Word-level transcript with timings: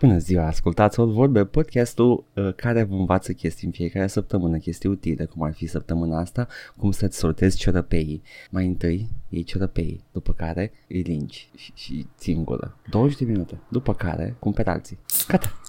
Bună 0.00 0.18
ziua, 0.18 0.46
ascultați 0.46 1.00
o 1.00 1.06
vorbe, 1.06 1.44
podcastul 1.44 2.24
uh, 2.34 2.54
care 2.54 2.82
vă 2.82 2.94
învață 2.94 3.32
chestii 3.32 3.66
în 3.66 3.72
fiecare 3.72 4.06
săptămână, 4.06 4.56
chestii 4.58 4.88
utile, 4.88 5.24
cum 5.24 5.42
ar 5.42 5.52
fi 5.52 5.66
săptămâna 5.66 6.18
asta, 6.18 6.46
cum 6.76 6.90
să-ți 6.90 7.18
sortezi 7.18 7.56
ciorăpeii. 7.56 8.22
Mai 8.50 8.66
întâi 8.66 9.08
iei 9.28 9.42
ciorăpeii, 9.42 10.04
după 10.12 10.32
care 10.32 10.72
îi 10.88 11.00
lingi 11.00 11.50
și, 11.56 11.72
și 11.74 12.06
ții 12.18 12.34
în 12.34 12.44
gură. 12.44 12.76
20 12.90 13.18
de 13.18 13.24
minute, 13.24 13.60
după 13.68 13.94
care 13.94 14.36
cumperi 14.38 14.68
alții. 14.68 14.98
Gata. 15.28 15.60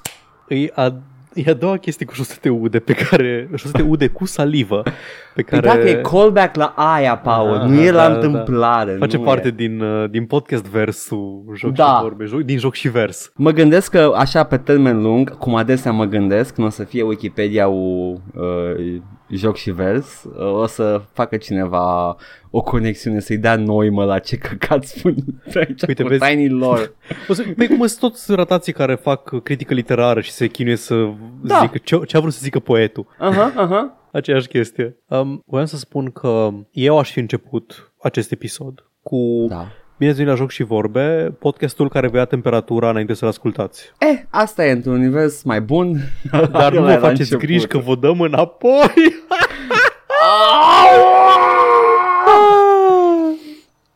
E 0.48 0.72
a, 0.74 1.02
e 1.34 1.50
a 1.50 1.54
doua 1.54 1.78
chestie 1.78 2.06
cu 2.06 2.14
jos 2.14 2.28
să 2.28 2.38
te 2.42 2.50
ude 2.50 2.80
pe 2.80 2.94
care, 2.94 3.48
jos 3.50 3.62
să 3.70 3.78
te 3.78 3.82
ude 3.82 4.08
cu 4.08 4.26
salivă 4.26 4.82
pe 4.84 4.92
Păi 5.34 5.44
care 5.44 5.62
dacă 5.62 5.88
e 5.88 5.94
callback 5.94 6.56
la 6.56 6.74
aia, 6.76 7.18
Paul, 7.18 7.56
Ah, 7.56 7.68
nu 7.68 7.82
e 7.82 7.92
la 7.92 8.08
da, 8.08 8.14
da, 8.14 8.20
da. 8.20 8.28
întâmplare. 8.28 8.96
face 9.00 9.18
nu 9.18 9.24
parte 9.24 9.48
E. 9.48 9.52
din, 9.52 9.82
uh, 9.82 10.10
din 10.10 10.26
podcast 10.26 10.66
versul 10.66 11.44
joc 11.58 11.72
Da. 11.74 11.84
și 11.86 12.02
vorbe, 12.02 12.26
joc, 12.26 12.42
din 12.42 12.58
joc 12.58 12.74
și 12.74 12.90
vers. 12.90 13.32
Mă 13.36 13.52
gândesc 13.52 13.92
că 13.92 14.12
așa 14.16 14.44
pe 14.44 14.58
termen 14.58 15.02
lung, 15.02 15.38
cum 15.38 15.56
adesea 15.56 15.92
mă 15.92 16.06
gândesc, 16.06 16.56
nu 16.56 16.66
o 16.66 16.70
să 16.70 16.84
fie 16.84 17.02
Wikipedia 17.04 17.68
uh, 17.68 19.02
joc 19.36 19.56
și 19.56 19.72
vers, 19.72 20.24
uh, 20.24 20.54
o 20.54 20.66
să 20.66 21.02
facă 21.14 21.38
cineva 21.38 22.16
o 22.50 22.62
conexiune, 22.62 23.20
să-i 23.20 23.38
dea 23.38 23.56
noimă 23.56 24.04
la 24.04 24.20
ce 24.20 24.38
căcat 24.38 24.84
spun 24.84 25.16
aici 25.56 25.82
Uite, 25.88 26.04
cu 26.04 26.08
vezi? 26.10 26.26
Tiny 26.26 26.50
Lore. 26.50 26.92
O 27.30 27.34
să, 27.34 27.44
pe 27.58 27.68
cum 27.68 27.78
sunt 27.88 28.00
toți 28.00 28.34
ratații 28.36 28.74
care 28.74 28.96
fac 28.96 29.44
critică 29.44 29.74
literară 29.74 30.22
și 30.22 30.32
se 30.32 30.48
chinuie 30.48 30.76
să 30.76 31.10
Da. 31.44 31.60
zică 31.60 31.78
ce, 31.84 32.00
ce 32.06 32.18
a 32.18 32.20
vrut 32.20 32.34
să 32.34 32.40
zică 32.44 32.60
poetul. 32.60 33.06
Aha, 33.20 33.54
aha. 33.56 33.96
Aceeași 34.12 34.48
chestie. 34.48 34.96
Um, 35.08 35.44
voiam 35.46 35.66
să 35.66 35.78
spun 35.78 36.12
că 36.12 36.50
eu 36.72 36.98
aș 37.00 37.12
fi 37.12 37.20
început 37.20 37.92
acest 38.02 38.32
episod 38.32 38.86
cu 39.02 39.46
Da. 39.50 39.68
Bine 40.02 40.14
ați 40.14 40.22
venit 40.22 40.34
la 40.38 40.40
Joc 40.44 40.52
și 40.52 40.64
Vorbe, 40.64 41.36
podcastul 41.40 41.90
care 41.90 42.08
vă 42.08 42.18
ia 42.18 42.26
temperatura 42.26 42.90
înainte 42.90 43.14
să-l 43.14 43.28
ascultați. 43.28 43.92
Eh, 43.98 44.22
asta 44.30 44.66
e 44.66 44.72
într-un 44.72 44.94
univers 44.94 45.44
mai 45.44 45.62
bun. 45.62 45.98
Dar 46.52 46.74
nu 46.74 46.78
Ăla 46.78 46.86
vă 46.86 46.92
e 46.92 46.94
la 46.94 47.00
faceți 47.00 47.20
început. 47.22 47.44
griji 47.46 47.68
că 47.68 47.78
vă 47.78 47.96
dăm 47.96 48.22
înapoi. 48.22 48.94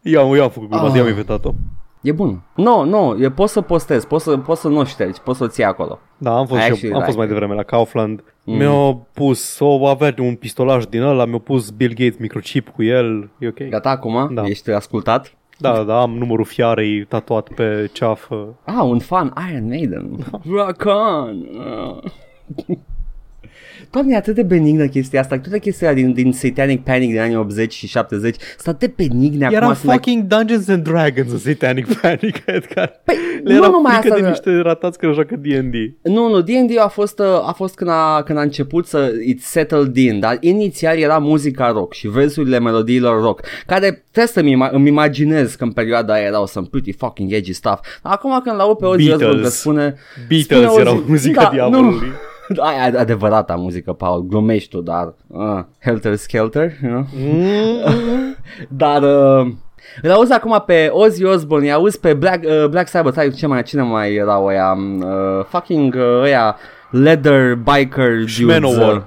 Eu, 0.01 0.35
eu 0.35 0.43
am 0.43 0.49
făcut 0.49 0.69
gluma, 0.69 0.87
Ah. 0.87 0.95
eu 0.95 1.01
am 1.01 1.07
inventat-o. 1.07 1.53
E 2.01 2.11
bun. 2.11 2.41
Nu, 2.55 2.63
no, 2.63 2.83
nu, 2.83 3.13
no, 3.13 3.23
e, 3.23 3.29
poți 3.31 3.53
să 3.53 3.61
postezi, 3.61 4.07
poți 4.07 4.23
să, 4.23 4.37
poți 4.37 4.61
să 4.61 4.67
nu 4.67 4.77
o 4.79 4.83
ștergi, 4.83 5.19
poți 5.21 5.37
să 5.37 5.43
o 5.43 5.47
ții 5.47 5.63
acolo. 5.63 5.99
Da, 6.17 6.37
am 6.37 6.45
fost, 6.45 6.59
I 6.61 6.63
și 6.63 6.69
actually 6.71 6.89
eu, 6.93 6.95
am 6.99 7.05
fost 7.05 7.17
like 7.17 7.17
mai 7.17 7.27
devreme 7.27 7.53
la 7.53 7.63
Kaufland. 7.63 8.23
Mm. 8.43 8.55
Mi-au 8.57 9.07
pus, 9.13 9.57
o 9.59 9.87
avea 9.87 10.13
un 10.17 10.35
pistolaj 10.35 10.85
din 10.85 11.01
ăla, 11.01 11.25
mi-au 11.25 11.39
pus 11.39 11.69
Bill 11.69 11.93
Gates 11.95 12.17
microchip 12.19 12.69
cu 12.69 12.83
el, 12.83 13.29
e 13.39 13.47
ok. 13.47 13.69
Gata 13.69 13.89
acum? 13.89 14.33
Da. 14.33 14.43
Ești 14.45 14.69
ascultat? 14.71 15.33
Da, 15.57 15.83
da, 15.83 16.01
am 16.01 16.17
numărul 16.17 16.45
fiarei 16.45 17.05
tatuat 17.05 17.47
pe 17.49 17.89
ceafă. 17.93 18.55
Ah, 18.63 18.83
un 18.83 18.99
fan 18.99 19.33
Iron 19.49 19.67
Maiden. 19.67 20.25
Rock 20.49 20.85
on! 20.85 21.47
Ah. 23.95 24.01
Doamne, 24.01 24.13
e 24.13 24.17
atât 24.17 24.35
de 24.35 24.43
benignă 24.43 24.85
chestia 24.87 25.19
asta, 25.19 25.37
toate 25.39 25.59
chestia 25.59 25.93
din, 25.93 26.13
din 26.13 26.31
Satanic 26.31 26.83
Panic 26.83 27.09
din 27.09 27.19
anii 27.19 27.35
80 27.35 27.73
și 27.73 27.87
70 27.87 28.35
sunt 28.59 28.75
atât 28.75 28.79
de 28.95 29.07
benigne 29.07 29.47
Era 29.51 29.63
acum. 29.65 29.75
sunt 29.75 29.91
like- 29.91 29.93
fucking 30.09 30.23
Dungeons 30.23 30.67
and 30.67 30.83
Dragons 30.83 31.31
în 31.31 31.37
Satanic 31.37 31.93
Panic, 31.93 32.41
Edgar. 32.45 33.01
Păi, 33.05 33.15
Le 33.43 33.53
nu 33.53 33.55
era 33.63 33.67
numai 33.67 33.91
frică 33.91 34.07
asta, 34.07 34.15
de 34.15 34.21
dar- 34.21 34.29
niște 34.29 34.61
ratați 34.61 34.97
care 34.97 35.13
joacă 35.13 35.35
D&D. 35.35 35.73
Nu, 36.01 36.29
nu, 36.29 36.41
D&D 36.41 36.77
a 36.79 36.87
fost, 36.87 37.19
uh, 37.19 37.25
a 37.25 37.53
fost 37.55 37.75
când, 37.75 37.89
a, 37.89 38.21
când 38.25 38.37
a 38.37 38.41
început 38.41 38.87
să 38.87 39.11
it's 39.31 39.39
settled 39.41 39.95
in, 39.95 40.19
dar 40.19 40.37
inițial 40.39 40.97
era 40.97 41.17
muzica 41.17 41.71
rock 41.71 41.93
și 41.93 42.07
versurile 42.07 42.59
melodiilor 42.59 43.21
rock, 43.21 43.41
care 43.65 44.03
trebuie 44.11 44.33
să-mi 44.33 44.55
ima- 44.55 44.71
îmi 44.71 44.87
imaginez 44.87 45.53
că 45.55 45.63
în 45.63 45.71
perioada 45.71 46.13
aia 46.13 46.23
erau 46.25 46.45
some 46.45 46.67
pretty 46.71 46.91
fucking 46.91 47.31
edgy 47.33 47.53
stuff. 47.53 47.79
Acum 48.01 48.39
când 48.43 48.55
l-au 48.55 48.75
pe 48.75 48.85
Ozzy 48.85 49.05
Beatles. 49.07 49.27
Osbourne 49.27 49.43
că 49.43 49.49
spune... 49.49 49.95
Beatles 50.27 50.69
spune 50.69 50.79
erau 50.81 50.97
Ozzy- 51.03 51.07
muzica 51.09 51.43
da, 51.43 51.49
diavolului. 51.53 52.07
Nu. 52.07 52.13
Aia 52.67 52.87
e 52.93 52.97
adevărata 52.97 53.55
muzică, 53.55 53.93
Paul, 53.93 54.21
glumești 54.21 54.69
tu, 54.69 54.81
dar 54.81 55.13
uh, 55.27 55.59
Helter 55.79 56.15
Skelter, 56.15 56.71
you 56.83 56.91
know? 56.91 57.05
Mm. 57.13 58.35
Dar 58.81 59.01
uh, 59.01 59.47
îl 60.01 60.11
auzi 60.11 60.33
acum 60.33 60.63
pe 60.65 60.87
Ozzy 60.91 61.23
Osbourne, 61.23 61.65
îi 61.65 61.73
auzi 61.73 61.99
pe 61.99 62.13
Black, 62.13 62.43
uh, 62.43 62.65
Black 62.69 62.87
Sabbath, 62.87 63.15
hai, 63.15 63.29
ce 63.31 63.47
mai, 63.47 63.63
cine 63.63 63.81
mai 63.81 64.13
erau 64.13 64.45
ăia, 64.45 64.77
uh, 64.99 65.45
fucking 65.47 65.93
uh, 65.95 66.21
ăia, 66.21 66.55
leather 66.89 67.55
biker 67.55 68.15
dudes. 68.17 68.45
Manowar. 68.45 68.95
uh, 68.95 69.01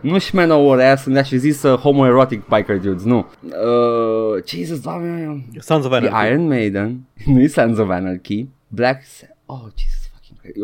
Nu 0.00 0.18
și 0.18 0.34
Manowar, 0.34 0.78
aia 0.78 0.96
sunt 0.96 1.24
și 1.24 1.36
zis 1.36 1.62
uh, 1.62 1.78
homoerotic 1.78 2.46
biker 2.48 2.78
dudes, 2.80 3.04
nu. 3.04 3.26
Uh, 3.42 4.42
Jesus, 4.46 4.80
doamne, 4.80 5.44
Sons 5.58 5.84
of 5.84 5.90
The 5.90 6.06
Anarchy. 6.08 6.28
Iron 6.28 6.46
Maiden, 6.46 7.00
nu-i 7.26 7.48
Sons 7.48 7.78
of 7.78 7.88
Anarchy, 7.90 8.48
Black, 8.68 9.02
Sa- 9.04 9.26
oh, 9.46 9.62
Jesus 9.76 10.03
fucking 10.03 10.03
Christ. 10.03 10.03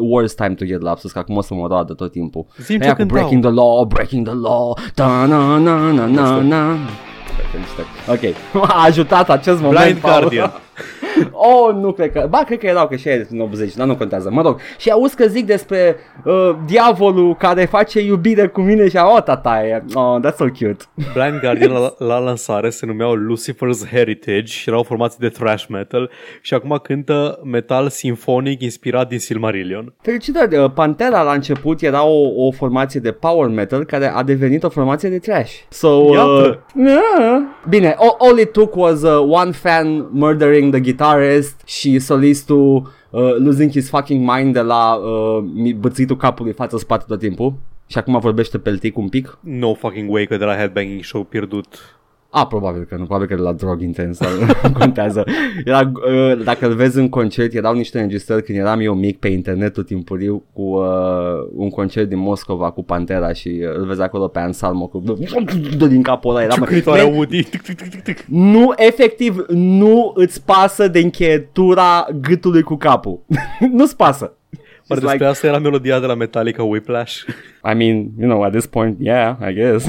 Worst 0.00 0.36
time 0.36 0.54
to 0.54 0.64
get 0.64 0.80
lapsus, 0.80 1.12
că 1.12 1.18
acum 1.18 1.36
o 1.36 1.40
să 1.40 1.54
mă 1.54 1.66
roadă 1.66 1.92
tot 1.92 2.12
timpul. 2.12 2.46
Zi-mi 2.62 2.78
ce 2.78 2.84
Aia 2.84 2.92
cu 2.92 2.98
cântau. 2.98 3.16
breaking 3.18 3.42
the 3.44 3.52
law, 3.52 3.84
breaking 3.84 4.26
the 4.26 4.34
law, 4.36 4.78
da 4.94 5.26
na 5.26 5.58
na 5.58 5.90
na 5.90 6.06
na 6.06 6.40
na. 6.40 6.76
Ok, 8.08 8.20
a 8.70 8.82
ajutat 8.84 9.30
acest 9.30 9.60
moment. 9.60 9.84
Blind 9.84 9.98
Paul. 10.00 10.20
Guardian. 10.20 10.52
Oh, 11.32 11.74
nu 11.74 11.92
cred 11.92 12.12
că... 12.12 12.26
Ba, 12.30 12.38
cred 12.38 12.58
că 12.58 12.66
erau 12.66 12.88
că 12.88 12.96
și 12.96 13.08
aia 13.08 13.26
în 13.30 13.40
80, 13.40 13.74
dar 13.74 13.86
nu 13.86 13.96
contează. 13.96 14.30
Mă 14.30 14.42
rog. 14.42 14.60
Și 14.78 14.90
auzi 14.90 15.16
că 15.16 15.26
zic 15.26 15.46
despre 15.46 15.96
uh, 16.24 16.54
diavolul 16.66 17.36
care 17.36 17.64
face 17.64 18.00
iubire 18.00 18.46
cu 18.46 18.60
mine 18.60 18.88
și 18.88 18.96
a, 18.96 19.06
oh, 19.06 19.22
tata 19.22 19.64
e. 19.64 19.84
Oh, 19.94 20.18
that's 20.24 20.36
so 20.36 20.44
cute. 20.44 20.84
Blind 21.14 21.40
Guardian 21.40 21.72
la, 21.72 21.94
la 21.98 22.18
lansare 22.18 22.70
se 22.70 22.86
numeau 22.86 23.14
Lucifer's 23.14 23.90
Heritage 23.90 24.44
și 24.44 24.68
erau 24.68 24.82
formați 24.82 25.18
de 25.18 25.28
thrash 25.28 25.66
metal 25.66 26.10
și 26.40 26.54
acum 26.54 26.80
cântă 26.82 27.40
metal 27.44 27.88
sinfonic 27.88 28.62
inspirat 28.62 29.08
din 29.08 29.18
Silmarillion. 29.18 29.94
Felicitări, 30.02 30.56
uh, 30.56 30.70
Pantera 30.74 31.22
la 31.22 31.32
început 31.32 31.80
era 31.80 32.04
o, 32.04 32.46
o 32.46 32.50
formație 32.50 33.00
de 33.00 33.12
power 33.12 33.48
metal 33.48 33.84
care 33.84 34.12
a 34.14 34.22
devenit 34.22 34.62
o 34.62 34.68
formație 34.68 35.08
de 35.08 35.18
trash. 35.18 35.52
So, 35.68 35.88
uh, 35.88 36.12
Iată. 36.12 36.64
yeah. 36.76 37.42
Bine, 37.68 37.94
all, 37.98 38.16
all 38.18 38.38
it 38.38 38.52
took 38.52 38.74
was 38.76 39.02
uh, 39.02 39.20
one 39.22 39.52
fan 39.52 40.08
murdering 40.10 40.72
the 40.72 40.80
guitarist 40.80 41.60
și 41.64 41.98
solistul 41.98 42.92
uh, 43.10 43.34
losing 43.38 43.70
his 43.70 43.88
fucking 43.88 44.30
mind 44.30 44.52
de 44.52 44.60
la 44.60 44.94
uh, 44.94 45.44
mi- 45.54 45.72
bățitul 45.74 46.16
capului 46.16 46.52
față-spate 46.52 47.04
tot 47.08 47.18
timpul. 47.18 47.54
Și 47.86 47.98
acum 47.98 48.18
vorbește 48.18 48.58
peltic 48.58 48.96
un 48.96 49.08
pic. 49.08 49.38
No 49.40 49.74
fucking 49.74 50.10
way 50.10 50.26
că 50.26 50.36
de 50.36 50.44
la 50.44 50.54
Headbanging 50.56 51.04
Show 51.04 51.22
pierdut. 51.24 51.66
A, 52.32 52.46
probabil 52.46 52.84
că 52.84 52.96
nu, 52.96 53.04
probabil 53.04 53.26
că 53.26 53.34
de 53.34 53.40
la 53.40 53.52
drog 53.52 53.80
intens 53.80 54.16
sau 54.16 54.28
nu 54.30 54.72
contează. 54.78 55.24
Era, 55.64 55.92
uh, 55.94 56.44
dacă 56.44 56.66
îl 56.66 56.74
vezi 56.74 56.98
în 56.98 57.08
concert, 57.08 57.54
erau 57.54 57.74
niște 57.74 57.98
înregistrări 57.98 58.42
când 58.42 58.58
eram 58.58 58.80
eu 58.80 58.94
mic 58.94 59.18
pe 59.18 59.28
internetul 59.28 59.82
timpuriu 59.82 60.42
cu 60.52 60.62
uh, 60.62 60.84
un 61.54 61.70
concert 61.70 62.08
din 62.08 62.18
Moscova 62.18 62.70
cu 62.70 62.84
Pantera 62.84 63.32
și 63.32 63.48
uh, 63.48 63.76
îl 63.76 63.86
vezi 63.86 64.00
acolo 64.00 64.28
pe 64.28 64.38
Ansalmo 64.38 64.86
cu 64.86 65.02
din 65.88 66.02
capul 66.02 66.30
ăla. 66.30 66.42
Era, 66.42 66.54
Ciucănitoarea 66.54 67.04
Man, 67.04 67.14
Woody. 67.14 67.42
Tic, 67.42 67.62
tic, 67.62 67.76
tic, 67.76 67.90
tic, 67.90 68.02
tic. 68.02 68.24
nu, 68.28 68.72
efectiv, 68.76 69.44
nu 69.48 70.12
îți 70.14 70.44
pasă 70.44 70.88
de 70.88 70.98
încheietura 70.98 72.06
gâtului 72.20 72.62
cu 72.62 72.76
capul. 72.76 73.20
Nu-ți 73.76 73.96
pasă. 73.96 74.34
Oare 74.88 75.02
It's 75.02 75.04
despre 75.04 75.26
asta 75.26 75.46
era 75.46 75.58
melodia 75.58 76.00
de 76.00 76.06
la 76.06 76.14
Metallica 76.14 76.62
Whiplash? 76.62 77.14
I 77.72 77.74
mean, 77.74 78.10
you 78.18 78.28
know, 78.28 78.42
at 78.42 78.50
this 78.50 78.66
point, 78.66 78.96
yeah, 79.00 79.36
I 79.48 79.52
guess. 79.52 79.86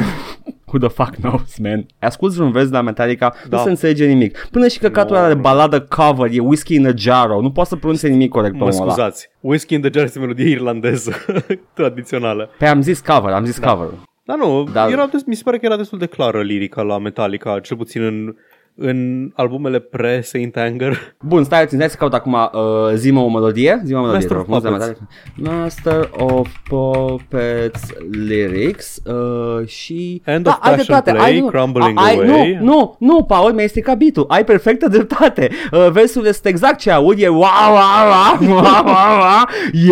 Who 0.73 0.87
the 0.87 0.89
fuck 1.03 1.15
knows, 1.15 1.57
man? 1.57 1.85
Asculti 1.99 2.39
un 2.39 2.51
vers 2.51 2.69
de 2.69 2.75
la 2.75 2.81
Metallica, 2.81 3.33
Da. 3.49 3.57
nu 3.57 3.63
se 3.63 3.69
înțelege 3.69 4.05
nimic. 4.05 4.47
Până 4.51 4.67
și 4.67 4.79
căcatul 4.79 5.15
ăla 5.15 5.27
de 5.27 5.33
baladă 5.33 5.81
cover 5.81 6.29
e 6.31 6.39
Whiskey 6.39 6.75
in 6.77 6.87
a 6.87 6.91
Jar, 6.95 7.27
nu 7.27 7.51
poți 7.51 7.69
să 7.69 7.75
pronunțe 7.75 8.07
nimic 8.07 8.29
corect 8.29 8.51
pe 8.53 8.57
Mă 8.59 8.63
omul 8.69 8.81
ăla. 8.81 8.91
scuzați. 8.91 9.29
Whiskey 9.39 9.77
in 9.77 9.83
the 9.83 9.91
Jar 9.93 10.03
este 10.03 10.19
melodie 10.19 10.49
irlandeză 10.49 11.11
tradițională. 11.73 12.49
Pe 12.57 12.65
am 12.65 12.81
zis 12.81 12.99
cover, 12.99 13.33
am 13.33 13.45
zis 13.45 13.57
cover. 13.57 13.87
Dar 14.25 14.37
nu, 14.37 14.63
Da. 14.73 14.87
Era 14.89 15.05
des, 15.05 15.23
mi 15.23 15.35
se 15.35 15.41
pare 15.45 15.57
că 15.57 15.65
era 15.65 15.77
destul 15.77 15.97
de 15.97 16.05
clară 16.05 16.41
lirica 16.41 16.81
la 16.81 16.97
Metallica, 16.97 17.59
cel 17.59 17.77
puțin 17.77 18.01
în, 18.03 18.35
în 18.75 19.31
albumele 19.35 19.79
pre-Saint 19.79 20.57
Anger. 20.57 20.97
Bun, 21.27 21.43
stai 21.43 21.63
puțin, 21.63 21.79
hai 21.79 21.89
să 21.89 21.95
caut 21.99 22.13
acum 22.13 22.33
uh, 22.33 22.93
zi 22.95 23.11
o 23.15 23.29
melodie, 23.29 23.81
zi 23.85 23.93
o 23.93 24.01
melodie. 24.01 24.13
Master 24.17 24.31
te 24.31 24.37
of 24.37 24.47
rog, 24.49 24.61
frumos, 24.61 24.61
de 24.63 24.69
la 24.69 24.75
Puppets. 24.77 24.99
Metallica. 25.37 25.61
Master 25.61 26.09
of 26.17 26.49
Puppets 26.69 27.81
lyrics 28.11 29.01
uh, 29.05 29.67
și... 29.67 30.21
End 30.25 30.43
Da, 30.43 30.49
of 30.49 30.55
ai 30.67 30.75
Passion 30.75 30.85
dreptate, 30.85 31.11
Play, 31.11 31.31
ai- 31.31 31.45
Crumbling 31.49 31.97
ai, 31.99 32.15
Away. 32.15 32.57
Nu, 32.61 32.65
nu, 32.65 32.95
nu, 32.99 33.23
Paul, 33.23 33.51
mi-ai 33.53 33.67
stricat 33.69 33.97
beat 33.97 34.25
Ai 34.27 34.43
perfectă 34.43 34.87
dreptate 34.87 35.49
uh, 35.71 35.87
Versurile 35.91 36.31
sunt 36.31 36.45
exact 36.45 36.79
ce 36.79 36.91
aud 36.91 37.19
E 37.19 37.27
wow, 37.27 37.39
wow, 37.39 38.39
wow, 38.39 38.53
wow, 38.53 38.63
wow, 38.63 39.17
wow 39.19 39.45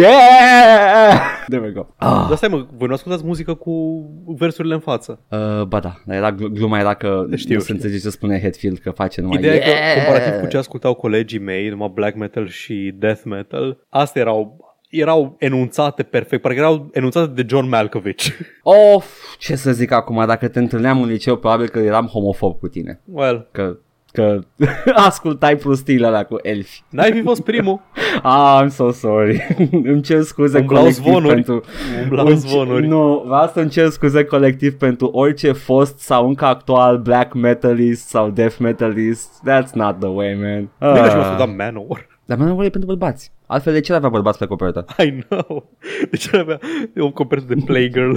Yeah 0.04 1.20
There 1.48 1.62
we 1.62 1.72
go 1.72 1.86
ah. 1.98 2.25
Dar 2.28 2.38
stai 2.38 2.50
mă, 2.50 2.66
voi 2.78 2.88
nu 2.88 2.94
ascultați 2.94 3.24
muzică 3.25 3.54
cu 3.54 4.04
versurile 4.38 4.74
în 4.74 4.80
față. 4.80 5.20
uh, 5.30 5.64
Ba 5.64 5.80
da, 5.80 5.94
dar 6.06 6.16
era, 6.18 6.32
gl- 6.36 6.52
gluma 6.54 6.80
era 6.80 6.94
că 6.94 7.08
Știu, 7.36 7.54
Nu 7.54 7.60
se 7.60 7.64
știu. 7.64 7.74
înțelege 7.75 8.00
ce 8.00 8.10
spune 8.10 8.40
Headfield 8.69 8.95
Că 8.95 9.04
face 9.04 9.21
numai 9.21 9.38
Ideea 9.38 9.54
yeah. 9.54 9.68
e 9.68 9.94
că, 9.94 10.00
comparativ 10.00 10.39
cu 10.39 10.48
ce 10.48 10.57
ascultau 10.57 10.94
colegii 10.94 11.39
mei, 11.39 11.69
numai 11.69 11.92
black 11.94 12.16
metal 12.16 12.48
și 12.48 12.94
death 12.95 13.21
metal, 13.25 13.77
astea 13.89 14.21
erau 14.21 14.68
erau 14.89 15.36
enunțate 15.39 16.04
perfect, 16.04 16.42
parcă 16.42 16.60
erau 16.60 16.89
enunțate 16.94 17.31
de 17.42 17.45
John 17.48 17.68
Malkovich. 17.68 18.27
Of, 18.95 19.36
ce 19.38 19.56
să 19.56 19.71
zic 19.71 19.92
acum, 19.92 20.25
dacă 20.25 20.48
te 20.48 20.60
întâlneam 20.60 21.01
în 21.01 21.07
liceu, 21.07 21.38
probabil 21.38 21.69
că 21.69 21.80
eram 21.80 22.06
homofob 22.06 22.60
cu 22.60 22.68
tine. 22.68 23.01
Well, 23.06 23.48
Că, 23.51 23.77
că 24.12 24.40
ascultai 25.08 25.56
prostiile 25.56 26.06
alea 26.08 26.24
cu 26.24 26.38
elfi. 26.42 26.84
n-ai 26.90 27.12
fi 27.12 27.22
fost 27.22 27.42
primul. 27.42 27.80
Ah, 28.24 28.62
I'm 28.64 28.68
so 28.68 28.92
sorry. 28.92 29.48
îmi 29.84 30.02
cer 30.02 30.22
scuze 30.22 30.60
Umblau 30.60 30.82
colectiv 30.82 31.04
zvonuri. 31.04 31.34
pentru... 31.34 31.62
Umblau 32.04 32.26
Îmi- 32.26 32.36
zvonuri. 32.36 32.88
Nu, 32.88 33.24
vreau 33.26 33.48
să 33.54 33.60
îmi 33.60 33.70
cer 33.70 33.90
scuze 33.90 34.24
colectiv 34.24 34.74
pentru 34.74 35.08
orice 35.08 35.52
fost 35.52 36.00
sau 36.00 36.28
încă 36.28 36.46
actual 36.46 36.98
black 36.98 37.34
metalist 37.34 38.08
sau 38.08 38.30
death 38.30 38.58
metalist. 38.58 39.30
That's 39.50 39.72
not 39.74 40.00
the 40.00 40.10
way, 40.10 40.34
man. 40.34 40.70
Nu 40.92 40.98
e 40.98 41.00
așa 41.00 41.32
Ah. 41.32 41.38
da 41.38 41.46
Manowar. 41.46 42.08
Dar 42.26 42.38
Manowar 42.38 42.66
e 42.66 42.70
pentru 42.70 42.90
bărbați. 42.90 43.32
Altfel 43.46 43.74
de 43.74 43.80
ce 43.80 43.94
avea 43.94 44.10
bărbați 44.10 44.38
pe 44.38 44.46
copertă? 44.46 44.86
I 45.06 45.12
know. 45.30 45.70
De 46.12 46.18
ce 46.18 46.38
avea 46.38 46.60
o 46.98 47.12
copertă 47.12 47.54
de 47.54 47.62
Playgirl? 47.66 48.14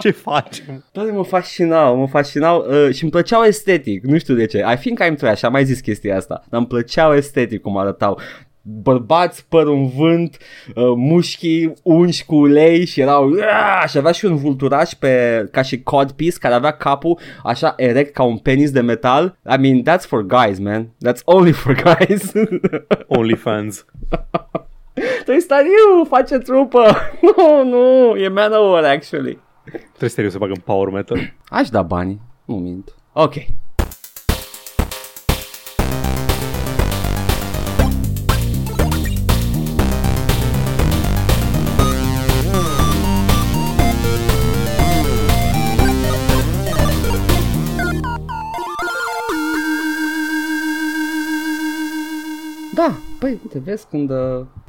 ce 0.04 0.10
facem? 0.10 0.84
Toate 0.92 1.10
mă 1.10 1.22
fascinau, 1.22 1.96
mă 1.96 2.06
fascinau 2.06 2.66
uh, 2.68 2.94
și 2.94 3.02
îmi 3.02 3.12
plăceau 3.12 3.42
estetic, 3.42 4.04
nu 4.04 4.18
știu 4.18 4.34
de 4.34 4.46
ce. 4.46 4.58
I 4.72 4.76
think 4.76 5.02
I'm 5.04 5.16
trash, 5.16 5.44
am 5.44 5.52
mai 5.52 5.64
zis 5.64 5.80
chestia 5.80 6.16
asta, 6.16 6.44
dar 6.48 6.58
îmi 6.58 6.68
plăceau 6.68 7.14
estetic 7.14 7.60
cum 7.60 7.76
arătau. 7.76 8.18
Bărbați, 8.62 9.44
păr 9.48 9.66
în 9.66 9.88
vânt, 9.88 10.36
uh, 10.74 10.92
mușchii 10.96 11.72
unși 11.82 12.24
cu 12.24 12.34
ulei 12.34 12.84
și 12.84 13.00
erau 13.00 13.30
"Aaah!" 13.40 13.88
și 13.88 13.98
avea 13.98 14.12
și 14.12 14.24
un 14.24 14.36
vulturaș 14.36 14.90
pe, 14.92 15.44
ca 15.50 15.62
și 15.62 15.82
codpiece 15.82 16.38
care 16.38 16.54
avea 16.54 16.70
capul 16.70 17.18
așa 17.44 17.74
erect 17.76 18.14
ca 18.14 18.22
un 18.22 18.36
penis 18.36 18.70
de 18.70 18.80
metal. 18.80 19.38
I 19.54 19.56
mean, 19.60 19.82
that's 19.82 20.06
for 20.06 20.22
guys, 20.22 20.58
man. 20.58 20.88
That's 21.06 21.22
only 21.24 21.52
for 21.52 21.74
guys. 21.74 22.32
OnlyFans. 23.18 23.84
Toy 25.24 25.40
Story 25.40 25.68
face 26.08 26.38
trupă. 26.38 26.96
Nu, 27.36 27.64
nu, 27.64 28.16
e 28.16 28.28
Manowar 28.28 28.84
actually. 28.84 29.38
Trebuie 29.64 30.10
serios 30.10 30.32
să 30.32 30.38
bagă 30.38 30.52
în 30.52 30.60
power 30.64 30.88
metal. 30.92 31.18
Aș 31.48 31.68
da 31.68 31.82
bani, 31.82 32.20
nu 32.44 32.56
mint. 32.58 32.94
Ok. 33.12 33.34
Păi, 53.20 53.30
uite, 53.30 53.58
vezi 53.58 53.86
când 53.88 54.10
uh, 54.10 54.16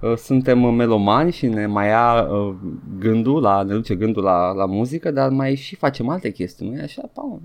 uh, 0.02 0.16
suntem 0.18 0.64
uh, 0.64 0.74
melomani 0.78 1.32
și 1.32 1.48
ne 1.48 1.66
mai 1.66 1.88
ia 1.88 2.28
uh, 2.30 2.56
gândul 3.00 3.42
la, 3.42 3.64
ne 3.64 3.74
duce 3.74 3.96
gândul 3.96 4.24
la, 4.24 4.52
la 4.52 4.66
muzică, 4.66 5.12
dar 5.12 5.30
mai 5.30 5.56
și 5.56 5.76
facem 5.76 6.10
alte 6.10 6.32
chestii, 6.32 6.70
nu 6.70 6.78
e 6.80 6.82
așa, 6.82 7.02
Paul? 7.14 7.40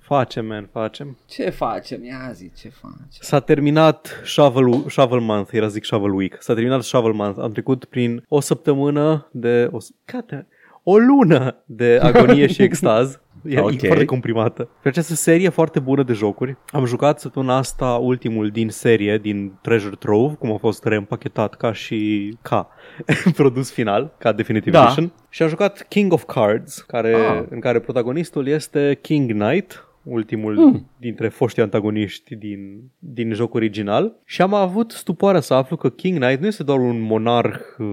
Facem, 0.00 0.46
man, 0.46 0.68
facem. 0.72 1.16
Ce 1.26 1.50
facem? 1.50 2.04
Ia 2.04 2.30
zi, 2.32 2.50
ce 2.58 2.68
facem? 2.68 3.06
S-a 3.08 3.40
terminat 3.40 4.20
Shovel, 4.24 4.84
Shovel 4.88 5.20
Month, 5.20 5.50
era 5.52 5.66
zic 5.66 5.84
Shovel 5.84 6.14
Week. 6.14 6.36
S-a 6.42 6.54
terminat 6.54 6.82
Shovel 6.82 7.12
Month. 7.12 7.38
Am 7.40 7.52
trecut 7.52 7.84
prin 7.84 8.24
o 8.28 8.40
săptămână 8.40 9.28
de... 9.32 9.68
O, 9.72 9.78
s- 9.78 9.92
Gata, 10.12 10.46
o 10.90 10.98
lună 10.98 11.56
de 11.66 11.98
agonie 12.02 12.46
și 12.46 12.62
extaz. 12.68 13.20
E, 13.48 13.60
Ok. 13.60 13.82
e 13.82 13.86
foarte 13.86 14.04
comprimată. 14.04 14.68
Pe 14.82 14.88
această 14.88 15.14
serie 15.14 15.48
foarte 15.48 15.78
bună 15.80 16.02
de 16.02 16.12
jocuri. 16.12 16.56
Am 16.70 16.84
jucat 16.84 17.20
săptămâna 17.20 17.56
asta 17.56 17.86
ultimul 17.86 18.48
din 18.48 18.68
serie, 18.68 19.18
din 19.18 19.52
Treasure 19.62 19.96
Trove, 19.98 20.34
cum 20.34 20.52
a 20.52 20.56
fost 20.56 20.84
reîmpachetat 20.84 21.54
ca 21.54 21.72
și 21.72 22.30
ca 22.42 22.68
produs 23.36 23.70
final, 23.72 24.12
ca 24.18 24.32
Definitive 24.32 24.70
Da. 24.70 24.82
Edition. 24.84 25.12
Și 25.28 25.42
am 25.42 25.48
jucat 25.48 25.86
King 25.88 26.12
of 26.12 26.24
Cards, 26.24 26.78
care, 26.80 27.14
Ah. 27.14 27.42
în 27.50 27.60
care 27.60 27.78
protagonistul 27.78 28.46
este 28.46 28.98
King 29.02 29.30
Knight, 29.32 29.84
ultimul 30.02 30.56
mm. 30.56 30.90
dintre 30.96 31.28
foștii 31.28 31.62
antagoniști 31.62 32.34
din, 32.34 32.90
din 32.98 33.32
joc 33.32 33.54
original 33.54 34.16
și 34.24 34.42
am 34.42 34.54
avut 34.54 34.90
stupoarea 34.90 35.40
să 35.40 35.54
aflu 35.54 35.76
că 35.76 35.88
King 35.88 36.18
Knight 36.18 36.40
nu 36.40 36.46
este 36.46 36.62
doar 36.62 36.78
un 36.78 37.00
monarh 37.00 37.58
uh, 37.78 37.86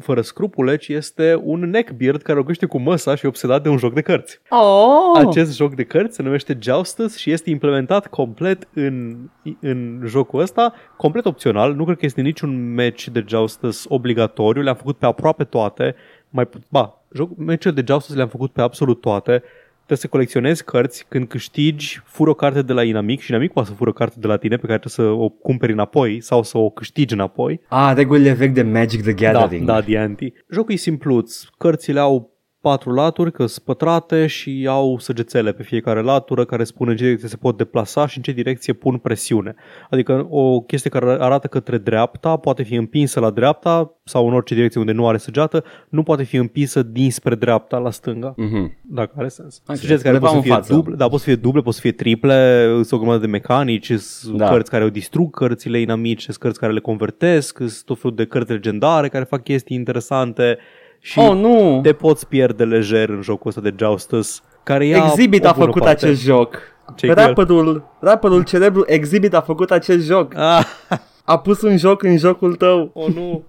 fără 0.00 0.20
scrupule, 0.20 0.76
ci 0.76 0.88
este 0.88 1.40
un 1.42 1.60
neckbeard 1.60 2.22
care 2.22 2.38
locuiește 2.38 2.66
cu 2.66 2.78
măsa 2.78 3.14
și 3.14 3.24
e 3.24 3.28
obsedat 3.28 3.62
de 3.62 3.68
un 3.68 3.76
joc 3.76 3.94
de 3.94 4.00
cărți. 4.00 4.40
Oh! 4.48 5.26
Acest 5.26 5.56
joc 5.56 5.74
de 5.74 5.84
cărți 5.84 6.16
se 6.16 6.22
numește 6.22 6.58
Joustus 6.60 7.16
și 7.16 7.30
este 7.30 7.50
implementat 7.50 8.06
complet 8.06 8.68
în, 8.74 9.16
în 9.60 10.02
jocul 10.06 10.40
ăsta, 10.40 10.74
complet 10.96 11.26
opțional. 11.26 11.74
Nu 11.74 11.84
cred 11.84 11.96
că 11.96 12.04
este 12.04 12.20
niciun 12.20 12.74
match 12.74 13.04
de 13.04 13.24
Joustus 13.28 13.84
obligatoriu, 13.88 14.62
le-am 14.62 14.76
făcut 14.76 14.96
pe 14.96 15.06
aproape 15.06 15.44
toate. 15.44 15.94
Mai, 16.30 16.46
pu- 16.46 16.58
ba, 16.68 17.02
joc, 17.12 17.36
meciurile 17.36 17.80
de 17.80 17.92
Joustus 17.92 18.14
le-am 18.14 18.28
făcut 18.28 18.52
pe 18.52 18.60
absolut 18.60 19.00
toate. 19.00 19.42
Trebuie 19.90 20.10
să 20.10 20.16
colecționezi 20.16 20.64
cărți, 20.64 21.06
când 21.08 21.28
câștigi, 21.28 22.02
fură 22.04 22.30
o 22.30 22.34
carte 22.34 22.62
de 22.62 22.72
la 22.72 22.82
inamic 22.84 23.20
și 23.20 23.30
inamic 23.30 23.52
poate 23.52 23.68
să 23.68 23.74
fură 23.74 23.90
o 23.90 23.92
carte 23.92 24.16
de 24.18 24.26
la 24.26 24.36
tine 24.36 24.56
pe 24.56 24.66
care 24.66 24.78
trebuie 24.78 25.08
să 25.08 25.22
o 25.22 25.28
cumperi 25.28 25.72
înapoi 25.72 26.20
sau 26.20 26.42
să 26.42 26.58
o 26.58 26.70
câștigi 26.70 27.14
înapoi. 27.14 27.60
Ah, 27.68 27.92
regulile 27.94 28.32
vechi 28.32 28.52
de 28.52 28.62
Magic 28.62 29.02
the 29.02 29.12
Da, 29.12 29.32
Gathering. 29.32 29.66
da, 29.66 29.80
D&D. 29.80 30.18
Jocul 30.50 30.72
e 30.72 30.76
simpluț. 30.76 31.42
Cărțile 31.58 32.00
au 32.00 32.29
patru 32.60 32.92
laturi, 32.92 33.32
că 33.32 33.46
sunt 33.46 33.64
pătrate 33.64 34.26
și 34.26 34.66
au 34.68 34.98
săgețele 34.98 35.52
pe 35.52 35.62
fiecare 35.62 36.02
latură 36.02 36.44
care 36.44 36.64
spun 36.64 36.88
în 36.88 36.96
ce 36.96 37.04
direcție 37.04 37.28
se 37.28 37.36
pot 37.36 37.56
deplasa 37.56 38.06
și 38.06 38.16
în 38.16 38.22
ce 38.22 38.32
direcție 38.32 38.72
pun 38.72 38.96
presiune. 38.96 39.54
Adică 39.90 40.26
o 40.30 40.60
chestie 40.60 40.90
care 40.90 41.16
arată 41.20 41.46
către 41.46 41.78
dreapta 41.78 42.36
poate 42.36 42.62
fi 42.62 42.74
împinsă 42.74 43.20
la 43.20 43.30
dreapta 43.30 43.94
sau 44.04 44.26
în 44.28 44.34
orice 44.34 44.54
direcție 44.54 44.80
unde 44.80 44.92
nu 44.92 45.08
are 45.08 45.16
săgeată, 45.16 45.64
nu 45.88 46.02
poate 46.02 46.22
fi 46.22 46.36
împinsă 46.36 46.82
dinspre 46.82 47.34
dreapta 47.34 47.78
la 47.78 47.90
stânga. 47.90 48.34
Mhm. 48.36 48.76
Dacă 48.82 49.12
are 49.16 49.28
sens. 49.28 49.62
Ok, 49.68 49.76
Săgeți 49.76 50.02
care 50.02 50.14
le 50.14 50.20
pot 50.20 50.28
să 50.28 50.34
am 50.34 50.40
în 50.40 50.46
fie 50.46 50.54
față. 50.54 50.72
duble, 50.74 50.94
da, 50.96 51.08
pot 51.08 51.18
să 51.18 51.24
fie 51.24 51.36
duble, 51.36 51.60
pot 51.60 51.74
să 51.74 51.80
fie 51.80 51.92
triple, 51.92 52.64
sunt 52.72 52.92
o 52.92 52.96
grămadă 52.96 53.18
de 53.20 53.26
mecanici, 53.26 53.92
sunt 53.92 54.36
Da. 54.36 54.48
cărți 54.48 54.70
care 54.70 54.84
o 54.84 54.90
distrug 54.90 55.34
cărțile 55.36 55.80
inamice, 55.80 56.24
sunt 56.24 56.36
cărți 56.36 56.58
care 56.58 56.72
le 56.72 56.80
convertesc, 56.80 57.56
sunt 57.58 57.82
tot 57.84 58.00
felul 58.00 58.16
de 58.16 58.24
cărți 58.24 58.52
legendare 58.52 59.08
care 59.08 59.24
fac 59.24 59.42
chestii 59.42 59.76
interesante 59.76 60.58
și 61.00 61.18
Oh, 61.18 61.36
nu! 61.36 61.80
te 61.82 61.92
poți 61.92 62.28
pierde 62.28 62.64
lejer 62.64 63.08
în 63.08 63.20
jocul 63.22 63.48
ăsta 63.48 63.60
de 63.60 63.74
Joustus, 63.78 64.42
care 64.62 64.86
ia 64.86 64.96
Exhibit 64.96 65.44
o 65.44 65.48
a 65.48 65.52
bună 65.52 65.64
făcut 65.64 65.82
parte. 65.82 66.04
acest 66.06 66.22
joc. 66.22 66.56
Ce-i 66.96 67.08
cu 67.14 67.18
el? 67.20 67.26
Rapperul, 67.26 67.84
rapperul 68.00 68.44
celebru 68.44 68.82
Exhibit 68.86 69.34
a 69.34 69.40
făcut 69.40 69.70
acest 69.70 70.06
joc. 70.06 70.34
Ah, 70.36 70.64
A 71.24 71.38
pus 71.38 71.62
un 71.62 71.76
joc 71.76 72.02
în 72.02 72.16
jocul 72.16 72.54
tău. 72.54 72.90
oh 72.94 73.14
nu. 73.14 73.42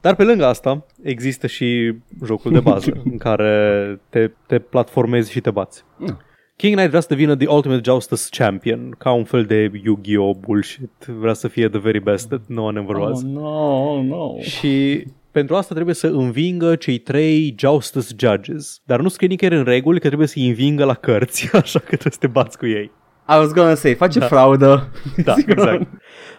Dar 0.00 0.14
pe 0.14 0.24
lângă 0.24 0.46
asta 0.46 0.86
există 1.02 1.46
și 1.46 1.94
jocul 2.24 2.52
de 2.52 2.60
bază 2.60 2.92
în 3.10 3.16
care 3.18 4.00
te, 4.08 4.30
te 4.46 4.58
platformezi 4.58 5.30
și 5.30 5.40
te 5.40 5.50
bați. 5.50 5.84
Mm. 5.96 6.18
King 6.56 6.72
Knight 6.74 6.88
vrea 6.88 7.00
să 7.00 7.06
devină 7.10 7.36
The 7.36 7.46
Ultimate 7.48 7.80
Justice 7.84 8.42
Champion, 8.42 8.94
ca 8.98 9.12
un 9.12 9.24
fel 9.24 9.44
de 9.44 9.70
Yu-Gi-Oh! 9.84 10.36
bullshit. 10.40 10.90
Vrea 11.18 11.32
să 11.32 11.48
fie 11.48 11.68
the 11.68 11.78
very 11.78 12.00
best 12.00 12.28
that 12.28 12.40
no 12.46 12.62
one 12.62 12.80
ever 12.80 12.96
was. 12.96 13.22
Oh, 13.22 13.28
no, 13.30 13.92
oh, 13.92 14.02
no. 14.04 14.38
Și 14.40 15.04
pentru 15.30 15.56
asta 15.56 15.74
trebuie 15.74 15.94
să 15.94 16.06
învingă 16.06 16.76
cei 16.76 16.98
trei 16.98 17.54
Justice 17.58 18.14
Judges. 18.18 18.80
Dar 18.84 19.00
nu 19.00 19.08
scrie 19.08 19.28
nicăieri 19.28 19.58
în 19.58 19.64
reguli 19.64 20.00
că 20.00 20.06
trebuie 20.06 20.28
să-i 20.28 20.48
învingă 20.48 20.84
la 20.84 20.94
cărți, 20.94 21.50
așa 21.62 21.78
că 21.78 21.86
trebuie 21.86 22.12
să 22.12 22.18
te 22.18 22.26
bați 22.26 22.58
cu 22.58 22.66
ei. 22.66 22.90
I 23.28 23.38
was 23.38 23.52
gonna 23.52 23.74
say, 23.74 23.94
face 23.94 24.18
da. 24.18 24.26
fraudă. 24.26 24.90
Da, 25.24 25.34
exact. 25.46 25.88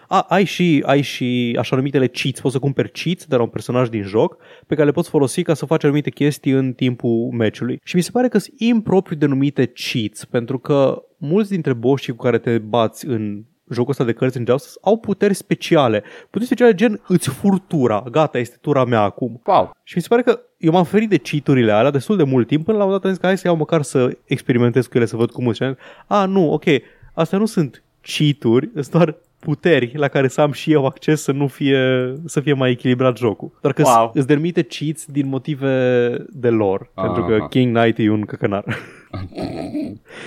A, 0.08 0.26
ai, 0.28 0.44
și, 0.44 0.82
ai 0.86 1.00
și 1.00 1.56
așa 1.58 1.76
numitele 1.76 2.06
cheats. 2.06 2.40
Poți 2.40 2.54
să 2.54 2.60
cumperi 2.60 2.90
cheats 2.90 3.24
de 3.24 3.36
la 3.36 3.42
un 3.42 3.48
personaj 3.48 3.88
din 3.88 4.02
joc 4.02 4.36
pe 4.66 4.74
care 4.74 4.86
le 4.86 4.92
poți 4.92 5.08
folosi 5.08 5.42
ca 5.42 5.54
să 5.54 5.66
faci 5.66 5.84
anumite 5.84 6.10
chestii 6.10 6.52
în 6.52 6.72
timpul 6.72 7.30
meciului. 7.30 7.80
Și 7.84 7.96
mi 7.96 8.02
se 8.02 8.10
pare 8.10 8.28
că 8.28 8.38
sunt 8.38 8.60
impropriu 8.60 9.16
denumite 9.16 9.72
cheats, 9.74 10.24
pentru 10.24 10.58
că 10.58 11.02
mulți 11.16 11.50
dintre 11.50 11.72
boșii 11.72 12.14
cu 12.14 12.22
care 12.22 12.38
te 12.38 12.58
bați 12.58 13.06
în 13.06 13.44
jocul 13.70 13.90
ăsta 13.90 14.04
de 14.04 14.12
cărți 14.12 14.36
în 14.36 14.44
Joustus 14.46 14.78
au 14.80 14.98
puteri 14.98 15.34
speciale. 15.34 16.02
Puteri 16.22 16.44
speciale 16.44 16.74
gen 16.74 17.00
îți 17.06 17.28
fur 17.28 17.58
tura. 17.58 18.04
Gata, 18.10 18.38
este 18.38 18.56
tura 18.60 18.84
mea 18.84 19.00
acum. 19.00 19.40
Wow. 19.44 19.76
Și 19.82 19.96
mi 19.96 20.02
se 20.02 20.08
pare 20.08 20.22
că 20.22 20.40
eu 20.58 20.72
m-am 20.72 20.84
ferit 20.84 21.08
de 21.08 21.18
cheat-urile 21.18 21.72
alea 21.72 21.90
destul 21.90 22.16
de 22.16 22.22
mult 22.22 22.46
timp 22.46 22.64
până 22.64 22.78
la 22.78 22.84
un 22.84 22.90
dat 22.90 23.04
am 23.04 23.10
zis 23.10 23.18
că 23.18 23.26
hai 23.26 23.38
să 23.38 23.46
iau 23.46 23.56
măcar 23.56 23.82
să 23.82 24.16
experimentez 24.24 24.86
cu 24.86 24.96
ele, 24.96 25.06
să 25.06 25.16
văd 25.16 25.30
cum 25.30 25.44
sunt. 25.44 25.56
Și 25.56 25.62
am 25.62 25.72
zis, 25.72 25.82
A, 26.06 26.24
nu, 26.24 26.52
ok, 26.52 26.64
astea 27.14 27.38
nu 27.38 27.46
sunt 27.46 27.82
cheat-uri, 28.00 28.70
sunt 28.72 28.90
doar 28.90 29.16
puteri 29.44 29.92
la 29.96 30.08
care 30.08 30.28
să 30.28 30.40
am 30.40 30.52
și 30.52 30.72
eu 30.72 30.86
acces 30.86 31.22
să 31.22 31.32
nu 31.32 31.46
fie, 31.46 32.12
să 32.24 32.40
fie 32.40 32.52
mai 32.52 32.70
echilibrat 32.70 33.16
jocul. 33.16 33.58
Doar 33.60 33.74
că 33.74 33.82
Wow. 33.84 34.10
îți 34.14 34.26
dermite 34.26 34.62
cheats 34.62 35.04
din 35.06 35.26
motive 35.28 36.16
de 36.28 36.48
lor, 36.48 36.90
Aha. 36.94 37.06
pentru 37.06 37.24
că 37.24 37.46
King 37.50 37.76
Knight 37.76 37.98
e 37.98 38.10
un 38.10 38.24
căcănar. 38.24 38.64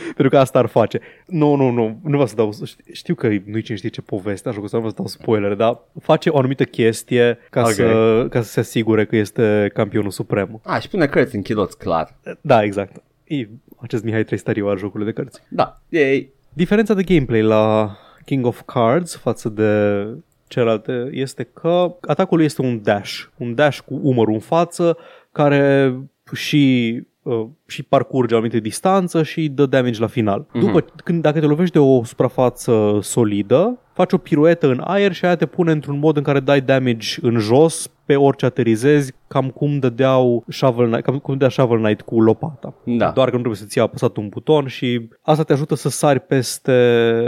pentru 0.08 0.30
că 0.30 0.38
asta 0.38 0.60
ar 0.60 0.66
face. 0.66 1.00
Nu, 1.28 1.56
nu, 1.56 1.70
nu, 1.70 1.86
nu 1.86 2.10
vreau 2.10 2.26
să 2.26 2.36
dau, 2.36 2.54
știu 2.94 3.16
că 3.16 3.28
nu-i 3.46 3.62
cine 3.62 3.78
știe 3.78 3.90
ce 3.90 4.02
poveste, 4.02 4.50
așa 4.50 4.62
că 4.62 4.68
să 4.68 4.76
nu 4.76 4.82
vă 4.82 4.92
dau 4.96 5.08
spoilere, 5.08 5.56
dar 5.56 5.80
face 6.02 6.30
o 6.30 6.38
anumită 6.38 6.64
chestie 6.64 7.38
ca, 7.50 7.62
Ok. 7.62 7.70
să, 7.72 8.28
ca 8.30 8.42
să 8.42 8.50
se 8.50 8.60
asigure 8.60 9.06
că 9.06 9.16
este 9.16 9.72
campionul 9.74 10.12
suprem. 10.12 10.62
A, 10.64 10.80
și 10.80 10.90
pune 10.90 11.06
cărți 11.06 11.36
în 11.36 11.42
chiloți, 11.42 11.78
clar. 11.78 12.16
Da, 12.42 12.64
exact. 12.64 13.04
E 13.24 13.48
acest 13.82 14.04
Mihai 14.04 14.24
Tristariu 14.24 14.68
al 14.68 14.78
jocului 14.78 15.06
de 15.06 15.12
cărți. 15.12 15.42
Da. 15.50 15.82
Ei. 15.90 16.34
Diferența 16.54 16.94
de 16.94 17.04
gameplay 17.04 17.42
la 17.42 17.96
King 18.26 18.46
of 18.46 18.62
Cards 18.66 19.16
față 19.16 19.50
de 19.50 20.06
celelalte 20.48 21.10
este 21.12 21.44
că 21.44 21.96
atacul 22.02 22.38
lui 22.38 22.46
este 22.46 22.62
un 22.62 22.80
dash, 22.84 23.24
un 23.38 23.56
dash 23.56 23.80
cu 23.80 24.00
umărul 24.04 24.34
în 24.34 24.40
față 24.40 24.98
care 25.32 25.96
și 26.34 27.02
uh, 27.22 27.46
și 27.66 27.84
parcurge 27.84 28.34
o 28.34 28.38
anumită 28.38 28.60
distanță 28.60 29.24
și 29.24 29.48
dă 29.50 29.66
damage 29.66 30.00
la 30.00 30.08
final. 30.08 30.46
Mhm. 30.54 30.66
După, 30.66 30.86
când, 31.04 31.22
dacă 31.22 31.40
te 31.40 31.46
lovești 31.46 31.74
de 31.74 31.80
o 31.80 32.04
suprafață 32.04 33.00
solidă, 33.02 33.80
faci 33.94 34.14
o 34.14 34.18
piruetă 34.18 34.68
în 34.68 34.82
aer 34.84 35.14
și 35.14 35.26
aia 35.26 35.36
te 35.36 35.46
pune 35.46 35.72
într-un 35.72 36.00
mod 36.00 36.18
în 36.18 36.24
care 36.24 36.40
dai 36.40 36.62
damage 36.62 37.18
în 37.22 37.40
jos 37.40 37.90
pe 38.06 38.16
orice 38.16 38.46
aterizezi, 38.46 39.14
cam 39.28 39.50
cum 39.50 39.80
dădeau 39.80 40.44
Shovel 40.48 40.86
Knight, 40.86 41.04
cam 41.04 41.20
cum 41.20 41.34
dădea 41.34 41.50
Shovel 41.50 41.78
Knight 41.78 42.02
cu 42.02 42.22
lopata. 42.22 42.74
Da. 42.84 43.12
Doar 43.12 43.30
că 43.30 43.36
nu 43.36 43.42
trebuie 43.42 43.56
să 43.56 43.66
ții 43.66 43.82
apăsat 43.82 44.18
un 44.18 44.28
buton 44.30 44.68
și 44.68 45.10
asta 45.22 45.44
te 45.44 45.54
ajută 45.54 45.76
să 45.76 45.90
sari 45.90 46.20
peste 46.20 47.28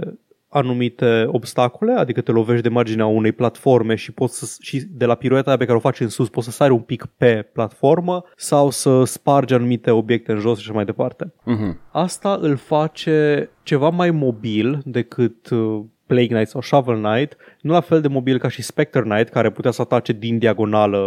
anumite 0.50 1.26
obstacole, 1.28 1.94
adică 1.94 2.22
te 2.22 2.32
lovești 2.32 2.62
de 2.64 2.70
marginea 2.70 3.06
unei 3.06 3.32
platforme 3.32 3.96
și 3.96 4.12
poți 4.12 4.40
să, 4.40 4.56
și 4.62 4.82
de 4.90 5.06
la 5.06 5.16
pirueta 5.16 5.48
aia 5.50 5.58
pe 5.58 5.66
care 5.66 5.78
o 5.78 5.82
faci 5.82 6.00
în 6.00 6.10
sus 6.10 6.30
poți 6.30 6.46
să 6.46 6.52
sari 6.52 6.72
un 6.72 6.80
pic 6.80 7.06
pe 7.18 7.50
platformă 7.54 8.24
sau 8.36 8.70
să 8.70 9.04
spargi 9.04 9.54
anumite 9.54 9.92
obiecte 9.92 10.32
în 10.32 10.40
jos 10.40 10.58
și 10.58 10.64
așa 10.66 10.74
mai 10.76 10.86
departe. 10.86 11.34
Mhm. 11.44 11.80
Asta 11.92 12.38
îl 12.42 12.56
face 12.56 13.50
ceva 13.64 13.90
mai 13.90 14.12
mobil 14.12 14.82
decât 14.86 15.50
uh, 15.50 15.82
Plague 16.06 16.28
Knight 16.28 16.48
sau 16.50 16.62
Shovel 16.62 17.02
Knight, 17.02 17.36
nu 17.62 17.72
la 17.72 17.80
fel 17.80 18.02
de 18.02 18.08
mobil 18.08 18.38
ca 18.40 18.48
și 18.48 18.62
Spectre 18.62 19.02
Knight, 19.02 19.30
care 19.30 19.50
putea 19.52 19.72
să 19.72 19.82
atace 19.82 20.14
din 20.14 20.38
diagonală 20.38 20.98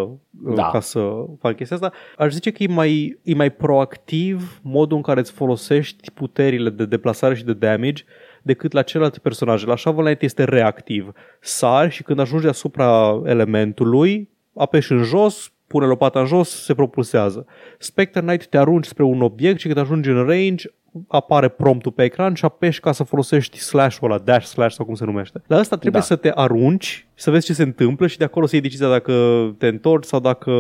uh, 0.44 0.54
Da. 0.54 0.68
ca 0.72 0.80
să 0.80 0.98
facă 1.38 1.54
chestia 1.54 1.76
asta. 1.76 1.92
Aș 2.18 2.32
zice 2.32 2.50
că 2.50 2.62
e 2.62 2.66
mai, 2.66 3.18
e 3.22 3.34
mai 3.34 3.50
proactiv 3.50 4.60
modul 4.62 4.96
în 4.96 5.02
care 5.02 5.20
îți 5.20 5.32
folosești 5.32 6.10
puterile 6.10 6.70
de 6.70 6.84
deplasare 6.86 7.34
și 7.34 7.44
de 7.44 7.52
damage 7.52 8.02
decât 8.42 8.72
la 8.72 8.82
celelalte 8.82 9.18
personaje. 9.18 9.66
La 9.66 9.76
Shovel 9.76 10.04
Knight 10.04 10.22
este 10.22 10.44
reactiv. 10.44 11.12
Sari 11.40 11.90
și 11.90 12.02
când 12.02 12.18
ajungi 12.18 12.46
asupra 12.46 13.20
elementului, 13.24 14.28
apeși 14.54 14.92
în 14.92 15.02
jos, 15.02 15.52
pune 15.66 15.86
lopata 15.86 16.20
în 16.20 16.26
jos, 16.26 16.62
se 16.64 16.74
propulsează. 16.74 17.46
Spectre 17.78 18.20
Knight 18.20 18.46
te 18.46 18.58
arunci 18.58 18.86
spre 18.86 19.02
un 19.02 19.20
obiect 19.22 19.58
și 19.58 19.66
când 19.66 19.78
ajungi 19.78 20.10
în 20.10 20.24
range, 20.26 20.68
apare 21.08 21.48
promptul 21.48 21.92
pe 21.92 22.02
ecran 22.04 22.34
și 22.34 22.44
apeși 22.44 22.80
ca 22.80 22.92
să 22.92 23.02
folosești 23.02 23.58
slash-ul 23.58 24.10
ăla, 24.10 24.18
dash 24.18 24.46
slash 24.46 24.74
sau 24.74 24.84
cum 24.84 24.94
se 24.94 25.04
numește. 25.04 25.42
La 25.46 25.56
asta 25.56 25.76
trebuie 25.76 26.00
Da. 26.00 26.06
să 26.06 26.16
te 26.16 26.30
arunci, 26.34 27.06
să 27.14 27.30
vezi 27.30 27.46
ce 27.46 27.52
se 27.52 27.62
întâmplă 27.62 28.06
și 28.06 28.18
de 28.18 28.24
acolo 28.24 28.46
să 28.46 28.54
iei 28.54 28.64
decizia 28.64 28.88
dacă 28.88 29.14
te 29.58 29.66
întorci 29.66 30.04
sau 30.04 30.20
dacă 30.20 30.52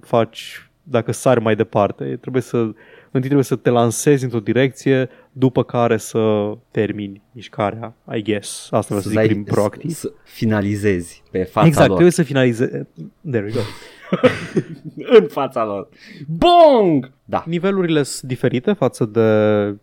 faci, 0.00 0.70
dacă 0.82 1.12
sari 1.12 1.40
mai 1.40 1.56
departe. 1.56 2.04
Trebuie 2.20 2.42
să, 2.42 2.56
întâi 2.56 3.20
trebuie 3.20 3.42
să 3.42 3.56
te 3.56 3.70
lansezi 3.70 4.24
într-o 4.24 4.40
direcție, 4.40 5.08
după 5.38 5.62
care 5.62 5.96
să 5.96 6.52
termini 6.70 7.22
mișcarea, 7.32 7.94
I 8.14 8.22
guess. 8.22 8.68
Asta 8.70 8.86
vreau 8.86 9.00
să 9.00 9.08
zic 9.08 9.18
dai- 9.18 9.26
prin 9.26 9.42
proactiv. 9.42 9.90
Să 9.90 10.12
finalizezi 10.24 11.22
pe 11.30 11.42
fața 11.42 11.66
Exact, 11.66 11.86
lor. 11.86 11.96
trebuie 11.96 12.12
să 12.12 12.22
finalizezi. 12.22 12.70
There 13.30 13.44
we 13.44 13.50
go. 13.52 13.60
În 15.20 15.26
fața 15.28 15.64
lor. 15.64 15.88
Bong! 16.26 17.12
Da. 17.24 17.44
Nivelurile 17.46 18.02
sunt 18.02 18.30
diferite 18.30 18.72
față 18.72 19.04
de 19.04 19.20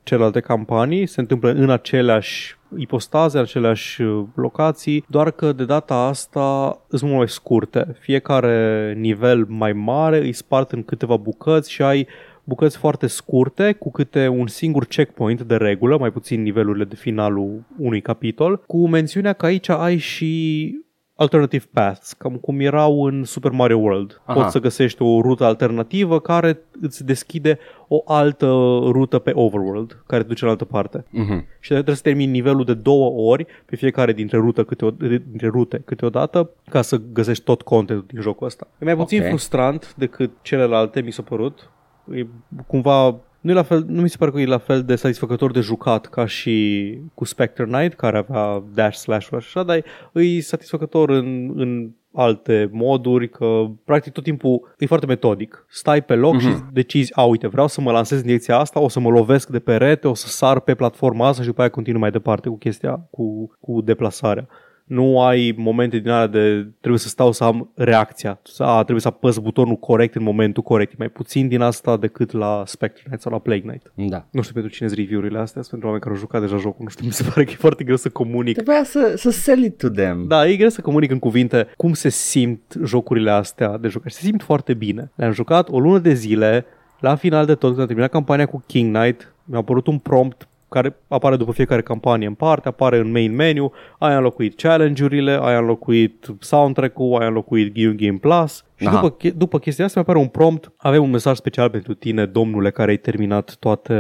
celelalte 0.04 0.40
campanii, 0.40 1.06
se 1.06 1.20
întâmplă 1.20 1.50
în 1.52 1.70
aceleași 1.70 2.58
ipostaze, 2.78 3.40
aceleași 3.40 4.02
uh, 4.02 4.24
locații, 4.36 5.06
doar 5.10 5.32
că 5.32 5.52
de 5.52 5.66
data 5.66 5.96
asta 5.96 6.80
sunt 6.90 7.02
mult 7.02 7.18
mai 7.18 7.30
scurte. 7.30 7.96
Fiecare 8.00 8.94
nivel 8.98 9.46
mai 9.48 9.74
mare 9.74 10.18
îi 10.18 10.34
spart 10.34 10.72
în 10.72 10.84
câteva 10.84 11.16
bucăți 11.18 11.72
și 11.72 11.82
ai 11.82 12.08
bucăți 12.44 12.78
foarte 12.78 13.08
scurte, 13.08 13.74
cu 13.74 13.92
câte 13.92 14.28
un 14.28 14.48
singur 14.48 14.86
checkpoint 14.86 15.42
de 15.42 15.56
regulă, 15.56 15.98
mai 15.98 16.12
puțin 16.12 16.42
nivelurile 16.42 16.84
de 16.84 16.96
finalul 16.96 17.64
unui 17.78 18.02
capitol, 18.02 18.64
cu 18.68 18.88
mențiunea 18.88 19.34
că 19.34 19.46
aici 19.46 19.70
ai 19.70 19.98
și 19.98 20.72
alternative 21.16 21.66
paths, 21.74 22.14
cam 22.14 22.36
cum 22.36 22.60
erau 22.60 23.04
în 23.04 23.24
Super 23.24 23.52
Mario 23.52 23.78
World. 23.78 24.22
Aha. 24.26 24.40
Poți 24.40 24.52
să 24.52 24.60
găsești 24.60 25.02
o 25.02 25.22
rută 25.22 25.44
alternativă 25.44 26.20
care 26.20 26.60
îți 26.82 27.06
deschide 27.06 27.60
o 27.88 28.02
altă 28.06 28.46
rută 28.84 29.20
pe 29.20 29.32
Overworld, 29.34 30.04
care 30.08 30.22
te 30.22 30.28
duce 30.28 30.44
în 30.44 30.50
altă 30.50 30.66
parte. 30.66 31.06
Mhm. 31.10 31.46
Și 31.60 31.70
trebuie 31.70 31.96
să 31.96 32.02
termini 32.02 32.32
nivelul 32.32 32.64
de 32.64 32.74
două 32.74 33.30
ori 33.32 33.46
pe 33.66 33.76
fiecare 33.76 34.14
dintre, 34.14 34.38
rută 34.38 34.64
câte 34.64 34.86
o, 34.86 34.92
dintre 34.92 35.48
rute 35.48 35.82
câteodată 35.86 36.50
ca 36.70 36.82
să 36.82 37.02
găsești 37.14 37.44
tot 37.44 37.62
contentul 37.62 38.06
din 38.08 38.22
jocul 38.22 38.48
ăsta. 38.48 38.68
E 38.80 38.86
mai 38.86 38.96
puțin 38.96 39.22
Ok. 39.22 39.28
frustrant 39.28 39.94
decât 39.98 40.32
celelalte, 40.42 41.02
mi 41.02 41.12
s-a 41.12 41.22
părut. 41.22 41.72
E 42.12 42.26
cumva 42.68 43.16
nu, 43.44 43.52
e 43.52 43.54
la 43.54 43.64
fel, 43.64 43.86
nu 43.88 44.02
mi 44.02 44.10
se 44.10 44.18
pare 44.18 44.32
că 44.32 44.40
e 44.40 44.46
la 44.46 44.58
fel 44.58 44.84
de 44.84 44.96
satisfăcător 44.96 45.52
de 45.52 45.60
jucat 45.60 46.06
ca 46.06 46.26
și 46.26 46.98
cu 47.14 47.26
Spectre 47.26 47.66
Knight, 47.66 47.94
care 47.94 48.18
avea 48.18 48.64
dash 48.74 48.98
slash 48.98 49.28
și 49.28 49.34
așa, 49.34 49.64
dar 49.64 49.84
e 50.14 50.42
satisfăcător 50.42 51.10
în, 51.10 51.54
în 51.56 51.90
alte 52.14 52.70
moduri, 52.72 53.30
că 53.30 53.66
practic 53.86 54.14
tot 54.14 54.24
timpul 54.24 54.74
e 54.78 54.86
foarte 54.86 55.06
metodic. 55.06 55.66
Stai 55.70 56.04
pe 56.04 56.16
loc 56.16 56.40
și 56.40 56.48
decizi, 56.72 57.12
a, 57.16 57.24
uite, 57.24 57.48
vreau 57.48 57.68
să 57.68 57.82
mă 57.82 57.92
lansez 57.92 58.20
în 58.20 58.26
direcția 58.26 58.58
asta, 58.58 58.80
o 58.80 58.88
să 58.88 59.00
mă 59.00 59.10
lovesc 59.10 59.50
de 59.50 59.60
perete, 59.60 60.08
o 60.08 60.14
să 60.14 60.28
sar 60.28 60.60
pe 60.60 60.76
platforma 60.76 61.28
asta 61.28 61.42
și 61.42 61.48
după 61.48 61.62
aia 61.62 61.70
continui 61.70 62.00
mai 62.00 62.12
departe 62.12 62.50
cu 62.50 62.58
chestia, 62.58 63.08
cu, 63.12 63.56
cu 63.60 63.82
deplasarea. 63.82 64.48
Nu 64.84 65.22
ai 65.22 65.54
momente 65.58 65.98
din 65.98 66.10
alea 66.10 66.28
de 66.28 66.68
trebuie 66.80 67.00
să 67.00 67.08
stau 67.08 67.32
să 67.32 67.44
am 67.44 67.72
reacția. 67.76 68.40
A, 68.58 68.76
trebuie 68.76 69.02
să 69.02 69.08
apăs 69.08 69.38
butonul 69.38 69.76
corect 69.76 70.16
în 70.16 70.24
momentul 70.24 70.64
corect. 70.64 70.92
E 70.92 70.96
mai 70.98 71.10
puțin 71.10 71.48
din 71.48 71.62
asta 71.62 71.98
decât 71.98 72.32
la 72.32 72.64
Spectre 72.66 73.04
Knight 73.06 73.22
sau 73.22 73.32
la 73.32 73.40
Plague 73.40 73.62
Knight. 73.62 73.92
Da. 74.10 74.26
Nu 74.32 74.42
știu 74.42 74.54
pentru 74.54 74.72
cine 74.72 74.88
sunt 74.88 75.00
review-urile 75.00 75.40
astea, 75.40 75.62
sunt 75.62 75.70
pentru 75.70 75.88
oameni 75.88 76.04
care 76.04 76.16
au 76.16 76.22
jucat 76.22 76.42
deja 76.42 76.58
jocul. 76.58 76.84
Nu 76.84 76.90
știu, 76.90 77.06
mi 77.06 77.12
se 77.12 77.24
pare 77.24 77.44
că 77.44 77.52
e 77.52 77.56
foarte 77.56 77.84
greu 77.84 77.96
să 77.96 78.10
comunic. 78.10 78.54
Trebuia 78.54 78.84
să, 78.84 79.14
să 79.18 79.30
sell 79.30 79.64
it 79.64 79.78
to 79.78 79.90
them. 79.90 80.28
Da, 80.28 80.48
e 80.48 80.56
greu 80.56 80.70
să 80.70 80.82
comunic 80.82 81.12
în 81.12 81.20
cuvinte 81.20 81.68
cum 81.78 81.94
se 81.94 82.10
simt 82.10 82.76
jocurile 82.84 83.32
astea 83.32 83.78
de 83.78 83.88
jucat. 83.88 84.12
Se 84.12 84.26
simt 84.26 84.42
foarte 84.42 84.74
bine. 84.74 85.12
Le-am 85.16 85.32
jucat 85.32 85.70
o 85.70 85.80
lună 85.80 86.00
de 86.00 86.14
zile, 86.14 86.66
la 87.00 87.16
final 87.16 87.46
de 87.46 87.56
tot, 87.56 87.70
când 87.70 87.80
am 87.80 87.86
terminat 87.86 88.12
campania 88.12 88.46
cu 88.46 88.64
King 88.68 88.96
Knight, 88.96 89.34
mi-a 89.44 89.60
apărut 89.60 89.88
un 89.88 89.98
prompt 89.98 90.48
care 90.74 90.96
apare 91.08 91.36
după 91.36 91.52
fiecare 91.52 91.82
campanie 91.82 92.28
în 92.28 92.34
parte, 92.34 92.68
apare 92.68 92.98
în 92.98 93.12
main 93.12 93.36
menu, 93.36 93.72
ai 94.00 94.16
înlocuit 94.16 94.62
challenge-urile, 94.62 95.40
ai 95.42 95.58
înlocuit 95.60 96.28
soundtrack-ul, 96.40 97.22
ai 97.22 97.28
înlocuit 97.28 97.74
Game 97.76 97.94
Game 97.96 98.18
Plus 98.18 98.64
și 98.76 98.88
Aha. 98.88 98.96
după, 99.00 99.16
che- 99.18 99.34
după 99.38 99.60
chestia 99.60 99.86
asta 99.86 100.00
mi 100.00 100.06
apare 100.06 100.24
un 100.24 100.30
prompt, 100.32 100.72
avem 100.78 101.04
un 101.04 101.10
mesaj 101.10 101.36
special 101.38 101.70
pentru 101.70 101.94
tine, 101.94 102.26
domnule, 102.26 102.72
care 102.72 102.92
ai 102.92 102.98
terminat 102.98 103.56
toate 103.60 103.94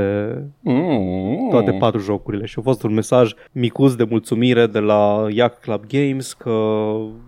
Mm. 0.62 1.48
toate 1.50 1.72
patru 1.72 2.00
jocurile 2.00 2.46
și 2.46 2.56
a 2.60 2.62
fost 2.62 2.84
un 2.84 2.94
mesaj 2.94 3.34
micuț 3.52 3.94
de 3.94 4.06
mulțumire 4.10 4.68
de 4.68 4.80
la 4.80 5.26
Yak 5.30 5.60
Club 5.60 5.84
Games 5.88 6.34
că 6.34 6.50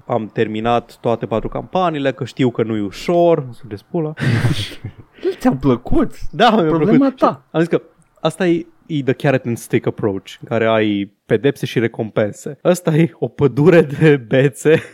am 0.06 0.30
terminat 0.34 0.98
toate 1.02 1.26
patru 1.26 1.48
campaniile, 1.48 2.12
că 2.12 2.26
știu 2.26 2.50
că 2.50 2.64
nu 2.64 2.76
e 2.76 2.82
ușor, 2.82 3.46
sugeți 3.52 3.86
pula. 3.92 4.14
Ți-a 5.40 5.52
plăcut? 5.60 6.12
Da, 6.32 6.50
mi-a 6.54 6.64
Problema 6.64 6.98
plăcut. 6.98 7.18
ta. 7.18 7.46
Am 7.52 7.60
zis 7.60 7.70
că 7.70 7.82
asta 8.22 8.48
e, 8.48 8.66
e 8.88 9.04
the 9.04 9.14
carrot 9.14 9.46
and 9.46 9.58
stick 9.58 9.86
approach, 9.88 10.34
în 10.42 10.48
care 10.48 10.66
ai 10.68 11.12
pedepse 11.26 11.66
și 11.66 11.80
recompense. 11.80 12.58
Asta 12.62 12.96
e 12.96 13.12
o 13.20 13.28
pădure 13.28 13.82
de 13.82 14.18
bețe 14.18 14.82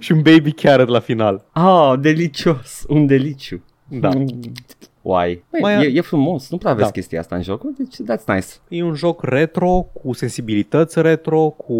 și 0.00 0.12
un 0.12 0.22
baby 0.22 0.52
carrot 0.52 0.88
la 0.88 1.00
final. 1.00 1.44
ah, 1.52 1.92
delicios. 2.00 2.84
Un 2.88 3.06
deliciu. 3.06 3.62
Da. 3.88 4.10
Uai. 5.02 5.44
Băi, 5.50 5.60
Mai- 5.60 5.84
e, 5.84 5.96
e 5.96 6.00
frumos. 6.00 6.50
Nu 6.50 6.56
prea 6.58 6.72
vezi 6.72 6.84
Da. 6.84 6.90
chestia 6.92 7.20
asta 7.20 7.36
în 7.36 7.42
jocuri, 7.42 7.74
deci 7.76 7.94
that's 7.94 8.24
nice. 8.26 8.46
E 8.68 8.82
un 8.82 8.94
joc 8.94 9.22
retro, 9.22 9.86
cu 10.02 10.12
sensibilități 10.12 11.00
retro, 11.02 11.48
cu 11.48 11.74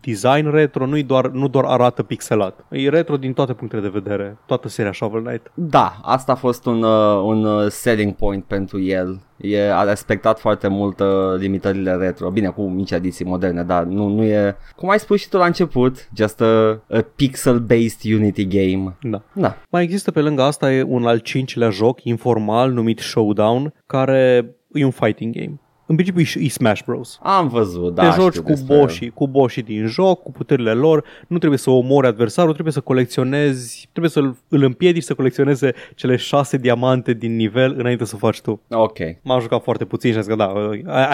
design 0.00 0.50
retro, 0.50 0.86
nu 0.86 1.02
doar, 1.02 1.28
nu 1.28 1.48
doar 1.48 1.64
arată 1.64 2.02
pixelat. 2.02 2.64
E 2.70 2.88
retro 2.88 3.16
din 3.16 3.32
toate 3.32 3.52
punctele 3.52 3.82
de 3.82 3.88
vedere, 3.88 4.38
toată 4.46 4.68
seria 4.68 4.92
Shovel 4.92 5.22
Knight. 5.22 5.50
Da, 5.54 6.00
asta 6.02 6.32
a 6.32 6.34
fost 6.34 6.66
un, 6.66 6.82
uh, 6.82 7.22
un 7.24 7.44
uh, 7.44 7.66
selling 7.68 8.14
point 8.14 8.44
pentru 8.44 8.80
el. 8.80 9.20
E, 9.36 9.72
a 9.72 9.82
respectat 9.82 10.40
foarte 10.40 10.68
mult 10.68 11.00
uh, 11.00 11.06
limitările 11.38 11.94
retro. 11.94 12.30
Bine, 12.30 12.48
cu 12.48 12.62
mici 12.62 12.92
adiții 12.92 13.24
moderne, 13.24 13.62
dar 13.62 13.82
nu, 13.82 14.08
nu 14.08 14.22
e, 14.22 14.56
cum 14.76 14.90
ai 14.90 14.98
spus 14.98 15.20
și 15.20 15.28
tu 15.28 15.36
la 15.36 15.46
început, 15.46 16.08
just 16.16 16.40
a, 16.40 16.82
a 16.88 17.04
pixel-based 17.16 18.14
Unity 18.14 18.46
game. 18.46 18.96
Da. 19.02 19.22
Da. 19.32 19.56
Mai 19.70 19.82
există 19.82 20.10
pe 20.10 20.20
lângă 20.20 20.42
asta 20.42 20.72
e 20.72 20.82
un 20.82 21.06
al 21.06 21.18
cincilea 21.18 21.70
joc 21.70 22.04
informal 22.04 22.72
numit 22.72 22.98
Showdown, 22.98 23.74
care 23.86 24.54
e 24.72 24.84
un 24.84 24.90
fighting 24.90 25.34
game. 25.34 25.60
În 25.90 25.96
principiu 25.96 26.40
e 26.40 26.44
e 26.44 26.48
Smash 26.48 26.82
Bros. 26.86 27.18
Am 27.22 27.48
văzut, 27.48 27.94
da. 27.94 28.10
Te 28.10 28.20
joci 28.20 28.30
știu 28.30 28.42
cu 28.42 28.48
despre 28.48 28.74
el. 28.74 28.80
boșii, 28.80 29.10
cu 29.10 29.28
boșii 29.28 29.62
din 29.62 29.86
joc, 29.86 30.22
cu 30.22 30.32
puterile 30.32 30.72
lor, 30.72 31.04
nu 31.28 31.38
trebuie 31.38 31.58
să 31.58 31.70
omori 31.70 32.06
adversarul, 32.06 32.52
trebuie 32.52 32.72
să 32.72 32.80
colecționezi, 32.80 33.88
trebuie 33.90 34.10
să 34.10 34.20
îl 34.48 34.62
împiedici 34.62 35.02
să 35.02 35.14
colecționeze 35.14 35.72
cele 35.94 36.16
șase 36.16 36.56
diamante 36.56 37.12
din 37.12 37.36
nivel 37.36 37.74
înainte 37.78 38.04
să 38.04 38.12
o 38.14 38.18
faci 38.18 38.40
tu. 38.40 38.60
Ok. 38.70 38.98
M-am 39.22 39.40
jucat 39.40 39.62
foarte 39.62 39.84
puțin 39.84 40.10
și 40.10 40.16
am 40.16 40.22
zis 40.22 40.30
că 40.30 40.36
da, 40.38 40.52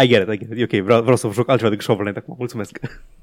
I, 0.00 0.04
I 0.04 0.08
get 0.08 0.22
it, 0.28 0.34
I 0.34 0.38
get 0.38 0.50
it. 0.50 0.58
E 0.58 0.76
ok, 0.76 0.84
vreau, 0.84 1.00
vreau 1.00 1.16
să 1.16 1.28
joc 1.32 1.48
altceva 1.48 1.70
decât 1.70 1.84
Shovel 1.84 2.02
Knight 2.04 2.18
acum. 2.22 2.34
Mulțumesc. 2.38 2.78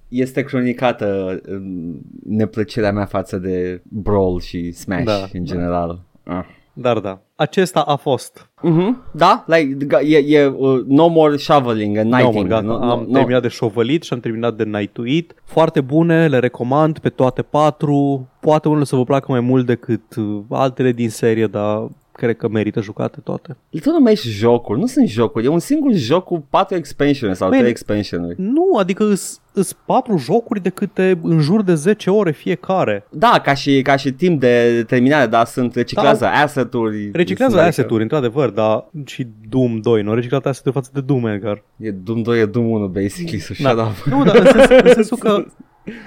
Este 0.07 0.43
cronicată 0.43 1.39
um, 1.49 2.01
neplăcerea 2.27 2.91
mea 2.91 3.05
față 3.05 3.37
de 3.37 3.81
Brawl 3.83 4.39
și 4.39 4.71
Smash 4.71 5.03
Da, 5.03 5.13
în 5.33 5.43
da. 5.43 5.53
general. 5.53 6.01
Ah. 6.23 6.45
Dar 6.73 6.99
da, 6.99 7.21
acesta 7.35 7.79
a 7.79 7.95
fost 7.95 8.49
Mhm, 8.65 8.97
da, 9.11 9.43
like, 9.47 9.77
ga- 9.87 10.01
e, 10.01 10.17
e 10.17 10.45
uh, 10.45 10.81
no 10.87 11.07
more 11.07 11.37
shoveling 11.37 11.97
and 11.97 12.09
No, 12.11 12.17
nighting. 12.17 12.41
mă, 12.43 12.49
gata, 12.49 12.61
no, 12.61 12.77
no, 12.77 12.91
am 12.91 13.05
no. 13.09 13.13
terminat 13.17 13.41
de 13.41 13.47
șovălit 13.47 14.03
și 14.03 14.13
am 14.13 14.19
terminat 14.19 14.55
de 14.55 14.63
nightuit. 14.63 15.33
Foarte 15.43 15.81
bune, 15.81 16.27
le 16.27 16.39
recomand 16.39 16.99
pe 16.99 17.09
toate 17.09 17.41
patru. 17.41 18.27
Poate 18.39 18.67
unul 18.67 18.83
să 18.83 18.95
vă 18.95 19.03
placă 19.03 19.25
mai 19.31 19.39
mult 19.39 19.65
decât 19.65 20.15
uh, 20.17 20.39
altele 20.49 20.91
din 20.91 21.09
serie, 21.09 21.47
dar 21.47 21.87
cred 22.13 22.37
că 22.37 22.47
merită 22.47 22.81
jucate 22.81 23.19
toate. 23.23 23.57
Tu 23.81 23.91
numești 23.91 24.29
jocuri, 24.29 24.79
nu 24.79 24.85
sunt 24.85 25.07
jocuri, 25.07 25.45
e 25.45 25.47
un 25.47 25.59
singur 25.59 25.93
joc 25.93 26.23
cu 26.23 26.45
patru 26.49 26.75
expansionuri 26.75 27.37
sau 27.37 27.47
Bine. 27.47 27.59
trei 27.59 27.71
expansionuri. 27.71 28.35
Nu, 28.37 28.77
adică 28.77 29.03
îs, 29.03 29.41
îs 29.53 29.73
patru 29.73 30.17
jocuri 30.17 30.61
de 30.61 30.69
câte 30.69 31.19
în 31.23 31.39
jur 31.39 31.63
de 31.63 31.73
10 31.73 32.09
ore 32.09 32.31
fiecare. 32.31 33.05
Da, 33.09 33.41
ca 33.43 33.53
și, 33.53 33.81
ca 33.81 33.95
și 33.95 34.11
timp 34.11 34.39
de 34.39 34.83
terminare, 34.87 35.27
dar 35.27 35.45
sunt 35.45 35.75
reciclează 35.75 36.23
da. 36.23 36.31
asset-uri. 36.31 37.09
Reciclează 37.13 37.55
sunt 37.55 37.67
asset-uri, 37.67 38.01
într-adevăr, 38.01 38.49
dar 38.49 38.85
și 39.05 39.27
Doom 39.49 39.79
2, 39.79 40.01
nu? 40.01 40.13
Reciclat 40.13 40.45
asset-uri 40.45 40.75
față 40.75 40.89
de 40.93 41.01
Doom, 41.01 41.25
Edgar. 41.25 41.63
E 41.77 41.91
Doom 41.91 42.21
2, 42.21 42.39
e 42.39 42.45
Doom 42.45 42.69
1, 42.69 42.87
basically, 42.87 43.39
so 43.39 43.53
shut 43.53 43.75
Da. 43.75 43.83
up. 43.83 44.13
Nu, 44.13 44.23
dar 44.23 44.35
în, 44.35 44.45
sens, 44.45 44.81
în 44.83 44.93
sensul 44.93 45.17
că 45.17 45.43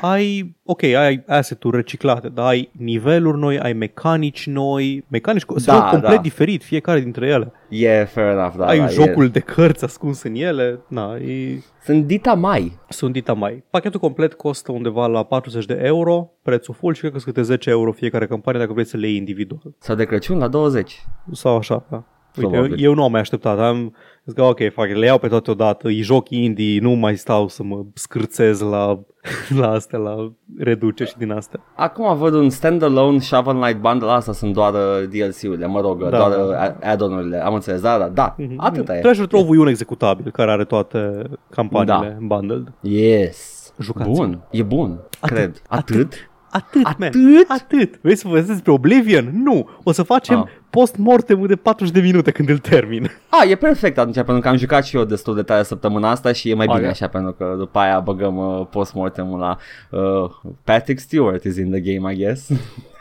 ai, 0.00 0.56
ok, 0.64 0.82
ai 0.82 1.24
asset-uri 1.26 1.76
reciclate, 1.76 2.28
dar 2.28 2.46
ai 2.46 2.70
niveluri 2.72 3.38
noi, 3.38 3.58
ai 3.58 3.72
mecanici 3.72 4.46
noi, 4.46 5.04
mecanici 5.08 5.44
cu- 5.44 5.58
se 5.58 5.70
Da, 5.70 5.76
joc 5.76 5.88
complet 5.90 6.14
da. 6.14 6.20
diferit 6.20 6.62
fiecare 6.62 7.00
dintre 7.00 7.26
ele. 7.26 7.52
E 7.68 8.04
fair 8.04 8.26
enough, 8.30 8.54
da. 8.56 8.66
ai 8.66 8.78
da, 8.78 8.86
jocul 8.86 9.24
E. 9.24 9.28
de 9.28 9.40
cărți 9.40 9.84
ascuns 9.84 10.22
în 10.22 10.34
ele, 10.34 10.80
na, 10.88 11.16
e... 11.16 11.58
Sunt 11.84 12.04
dita 12.06 12.34
mai. 12.34 12.78
Sunt 12.88 13.12
dita 13.12 13.32
mai. 13.32 13.64
Pachetul 13.70 14.00
complet 14.00 14.34
costă 14.34 14.72
undeva 14.72 15.06
la 15.06 15.22
40 15.22 15.64
de 15.64 15.80
euro, 15.82 16.30
prețul 16.42 16.74
full 16.74 16.94
și 16.94 17.00
cred 17.00 17.12
că 17.12 17.18
sunt 17.18 17.34
câte 17.34 17.46
10 17.46 17.70
euro 17.70 17.92
fiecare 17.92 18.26
campanie 18.26 18.60
dacă 18.60 18.72
vrei 18.72 18.84
să 18.86 18.96
le 18.96 19.06
iei 19.08 19.16
individual. 19.16 19.60
Sau 19.78 19.94
de 19.96 20.04
Crăciun 20.04 20.38
la 20.38 20.48
20. 20.48 21.04
Sau 21.32 21.56
așa, 21.56 21.86
da. 21.90 21.96
Uite, 22.36 22.48
eu, 22.56 22.60
Probabil. 22.62 22.84
eu 22.84 22.94
nu 22.94 23.02
am 23.04 23.10
mai 23.10 23.20
așteptat, 23.20 23.58
am 23.58 23.94
zis 24.26 24.34
că 24.34 24.42
ok, 24.42 24.72
fac, 24.72 24.88
le 24.88 25.06
iau 25.06 25.18
pe 25.18 25.28
toate 25.28 25.50
odată, 25.50 25.86
îi 25.86 26.00
joc 26.00 26.30
indie, 26.30 26.80
nu 26.80 26.90
mai 26.90 27.16
stau 27.16 27.48
să 27.48 27.62
mă 27.62 27.84
scârțez 27.94 28.60
la, 28.60 29.00
la 29.60 29.70
astea, 29.70 29.98
la 29.98 30.32
reduce 30.58 31.04
și 31.04 31.16
din 31.16 31.30
astea. 31.30 31.60
Acum 31.76 32.16
văd 32.16 32.34
un 32.34 32.50
standalone 32.50 33.18
Shovel 33.18 33.54
Knight 33.54 33.80
bundle, 33.80 34.10
asta 34.10 34.32
sunt 34.32 34.52
doar 34.52 34.72
uh, 34.72 35.08
DLC-urile, 35.08 35.66
mă 35.66 35.80
rog, 35.80 36.02
Da, 36.02 36.10
da, 36.10 36.16
doar 36.16 36.30
da. 36.30 36.76
uh, 36.80 36.88
add-on-urile, 36.88 37.44
am 37.44 37.54
înțeles, 37.54 37.80
da, 37.80 37.98
da, 37.98 38.08
da, 38.08 38.34
atâta 38.56 38.96
e. 38.96 39.00
Treasure 39.00 39.26
Trove 39.26 39.56
e 39.56 39.58
un 39.60 39.68
executabil 39.68 40.30
care 40.30 40.50
are 40.50 40.64
toate 40.64 41.22
campaniile 41.50 42.16
da. 42.20 42.26
bundled. 42.26 42.72
Yes. 42.80 43.72
Jucați. 43.80 44.10
Bun, 44.10 44.40
e 44.50 44.62
bun, 44.62 45.00
cred. 45.20 45.62
Atât? 45.68 45.94
Atât, 45.96 46.30
Atât? 46.56 46.98
man. 46.98 47.10
Atât. 47.48 47.98
Vrei 48.00 48.16
să 48.16 48.28
vă 48.28 48.40
despre 48.40 48.72
Oblivion? 48.72 49.30
Nu. 49.44 49.68
O 49.82 49.92
să 49.92 50.02
facem 50.02 50.38
Ah. 50.38 50.44
post-mortem 50.70 51.46
de 51.46 51.56
40 51.56 51.94
de 51.94 52.00
minute 52.00 52.30
când 52.30 52.48
îl 52.48 52.58
termin. 52.58 53.10
A, 53.28 53.44
e 53.48 53.54
perfect 53.54 53.98
atunci, 53.98 54.14
pentru 54.14 54.38
că 54.40 54.48
am 54.48 54.56
jucat 54.56 54.84
și 54.84 54.96
eu 54.96 55.04
destul 55.04 55.34
de 55.34 55.42
tare 55.42 55.62
săptămâna 55.62 56.10
asta 56.10 56.32
și 56.32 56.50
e 56.50 56.54
mai 56.54 56.66
bine 56.66 56.78
Ok. 56.78 56.86
așa, 56.90 57.06
pentru 57.06 57.32
că 57.32 57.54
după 57.58 57.78
aia 57.78 58.00
băgăm 58.00 58.36
uh, 58.36 58.66
post-mortem 58.70 59.36
la 59.38 59.56
uh, 59.90 60.30
Patrick 60.64 61.00
Stewart 61.00 61.44
is 61.44 61.56
in 61.56 61.70
the 61.70 61.80
game, 61.80 62.12
I 62.12 62.16
guess. 62.16 62.48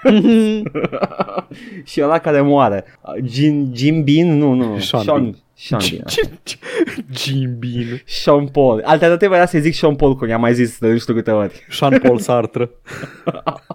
și 1.83 2.01
ăla 2.03 2.17
care 2.17 2.41
moare. 2.41 2.83
Uh, 3.01 3.23
Jim, 3.29 3.69
Jim 3.73 4.03
Bean? 4.03 4.37
Nu, 4.37 4.53
nu. 4.53 4.79
Sean 4.79 5.03
Sean, 5.03 5.21
Bean. 5.21 5.35
Sean 5.57 5.81
Bean. 5.91 6.03
Jim 7.11 7.55
Bean. 7.59 8.01
Sean 8.05 8.47
Paul. 8.47 8.81
Alternativa 8.85 9.35
era 9.35 9.45
să 9.45 9.57
zic 9.59 9.73
Sean 9.73 9.95
Paul, 9.95 10.15
cum 10.15 10.27
i-am 10.27 10.41
mai 10.41 10.53
zis 10.53 10.77
de 10.79 10.87
nu 10.87 10.97
știu 10.97 11.13
câte 11.13 11.31
ori. 11.31 11.65
Sean 11.69 11.99
Paul 12.01 12.17
Sartre. 12.19 12.69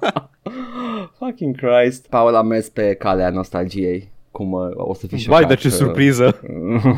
Fucking 1.19 1.57
Christ. 1.57 2.07
Paul 2.09 2.35
a 2.35 2.43
mers 2.43 2.69
pe 2.69 2.95
calea 2.95 3.31
nostalgiei. 3.31 4.11
Cum 4.31 4.53
uh, 4.53 4.69
o 4.75 4.95
să 4.95 5.07
fii 5.07 5.25
Vai, 5.27 5.41
șocat. 5.43 5.49
de 5.49 5.55
ce 5.55 5.69
că- 5.69 5.75
surpriză. 5.75 6.41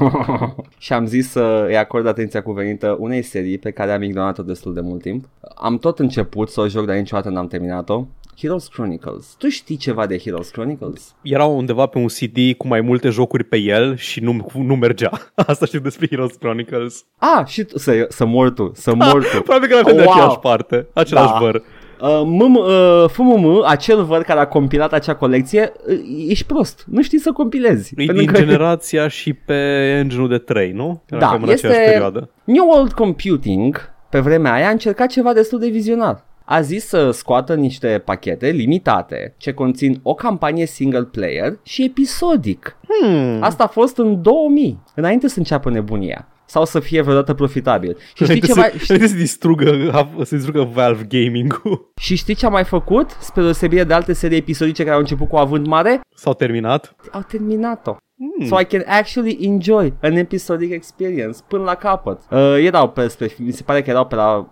și 0.78 0.92
am 0.92 1.06
zis 1.06 1.30
să 1.30 1.64
îi 1.68 1.76
acord 1.76 2.06
atenția 2.06 2.42
cuvenită 2.42 2.96
unei 3.00 3.22
serii 3.22 3.58
pe 3.58 3.70
care 3.70 3.92
am 3.92 4.02
ignorat-o 4.02 4.42
destul 4.42 4.74
de 4.74 4.80
mult 4.80 5.02
timp. 5.02 5.24
Am 5.54 5.78
tot 5.78 5.98
început 5.98 6.48
să 6.50 6.60
o 6.60 6.68
joc, 6.68 6.86
dar 6.86 6.96
niciodată 6.96 7.28
n-am 7.28 7.46
terminat-o. 7.46 8.04
Heroes 8.42 8.66
Chronicles. 8.68 9.34
Tu 9.38 9.48
știi 9.48 9.76
ceva 9.76 10.06
de 10.06 10.18
Heroes 10.18 10.48
Chronicles? 10.50 11.14
Era 11.22 11.44
undeva 11.44 11.86
pe 11.86 11.98
un 11.98 12.06
CD 12.06 12.36
cu 12.56 12.66
mai 12.66 12.80
multe 12.80 13.08
jocuri 13.08 13.44
pe 13.44 13.56
el 13.56 13.96
și 13.96 14.20
nu, 14.20 14.46
nu 14.54 14.76
mergea. 14.76 15.10
Asta 15.46 15.66
știu 15.66 15.80
despre 15.80 16.06
Heroes 16.10 16.34
Chronicles. 16.34 17.04
Ah, 17.18 17.46
și 17.46 17.62
tu, 17.64 17.78
să, 17.78 18.06
să 18.08 18.24
mor 18.24 18.50
tu, 18.50 18.70
să 18.74 18.94
mor 18.94 19.24
tu. 19.32 19.42
Probabil 19.42 19.68
că 19.68 19.76
avem 19.76 19.96
de 19.96 20.02
Wow. 20.02 20.12
aceeași 20.12 20.38
parte. 20.38 20.86
Același 20.94 21.32
Da. 21.32 21.38
văr. 21.38 21.54
Uh, 22.00 22.20
MM, 22.24 22.54
uh, 22.56 23.04
FMM, 23.08 23.62
acel 23.66 24.04
văr 24.04 24.22
care 24.22 24.40
a 24.40 24.46
compilat 24.46 24.92
acea 24.92 25.14
colecție, 25.14 25.72
uh, 25.88 25.98
ești 26.28 26.44
prost. 26.46 26.84
Nu 26.90 27.02
știi 27.02 27.18
să 27.18 27.32
compilezi. 27.32 27.92
E 27.92 28.04
Pentru 28.04 28.16
din 28.16 28.26
că- 28.32 28.38
generația 28.38 29.08
și 29.08 29.32
pe 29.32 29.54
engine 29.98 30.26
de 30.26 30.38
3, 30.38 30.72
nu? 30.72 31.02
Era 31.06 31.20
Da, 31.20 31.26
cam 31.26 31.42
în 31.42 31.48
este- 31.48 31.66
aceeași 31.66 31.90
perioadă. 31.90 32.30
New 32.44 32.66
World 32.68 32.92
Computing, 32.92 33.90
pe 34.10 34.20
vremea 34.20 34.52
aia, 34.52 34.66
a 34.68 34.70
încercat 34.70 35.08
ceva 35.10 35.32
destul 35.32 35.58
de 35.58 35.68
vizionar. 35.68 36.24
A 36.52 36.60
zis 36.60 36.86
să 36.86 37.10
scoată 37.10 37.54
niște 37.54 38.02
pachete 38.04 38.50
limitate 38.50 39.34
ce 39.36 39.52
conțin 39.52 40.00
o 40.02 40.14
campanie 40.14 40.66
single 40.66 41.02
player 41.02 41.58
și 41.62 41.84
episodic. 41.84 42.76
Hmm. 42.88 43.42
Asta 43.42 43.64
a 43.64 43.66
fost 43.66 43.98
în 43.98 44.22
2000, 44.22 44.82
înainte 44.94 45.28
să 45.28 45.38
înceapă 45.38 45.70
nebunia. 45.70 46.28
Sau 46.52 46.64
să 46.64 46.80
fie 46.80 47.00
vreodată 47.02 47.34
profitabil. 47.34 47.96
Și 47.98 48.04
știi, 48.12 48.24
Înainte 48.24 48.46
ceva, 48.46 48.62
să, 48.62 48.72
înainte 48.88 49.06
să 49.08 49.14
distrugă, 49.16 49.70
să 50.24 50.34
distrugă 50.36 50.62
Valve 50.72 51.04
Gaming-ul. 51.08 51.92
și 52.00 52.16
știi 52.16 52.34
ce 52.34 52.46
a 52.46 52.48
mai 52.48 52.64
făcut? 52.64 53.10
Spre 53.20 53.42
deosebire 53.42 53.84
de 53.84 53.94
alte 53.94 54.12
serii 54.12 54.36
episodice 54.38 54.82
care 54.82 54.94
au 54.94 55.00
început 55.00 55.28
cu 55.28 55.36
avânt 55.36 55.66
mare, 55.66 56.00
S-au 56.14 56.34
terminat. 56.34 56.94
au 57.12 57.24
terminat-o. 57.28 57.96
Hmm. 58.16 58.46
So 58.46 58.60
I 58.60 58.64
can 58.64 58.84
actually 58.86 59.38
enjoy 59.40 59.92
an 60.02 60.16
episodic 60.16 60.72
experience 60.72 61.38
până 61.48 61.62
la 61.62 61.74
capăt. 61.74 62.20
Uh, 62.30 62.56
erau 62.58 62.88
pe, 62.90 63.08
spre, 63.08 63.30
mi 63.38 63.52
se 63.52 63.62
pare 63.62 63.82
că 63.82 63.90
erau 63.90 64.06
pe 64.06 64.14
la 64.14 64.48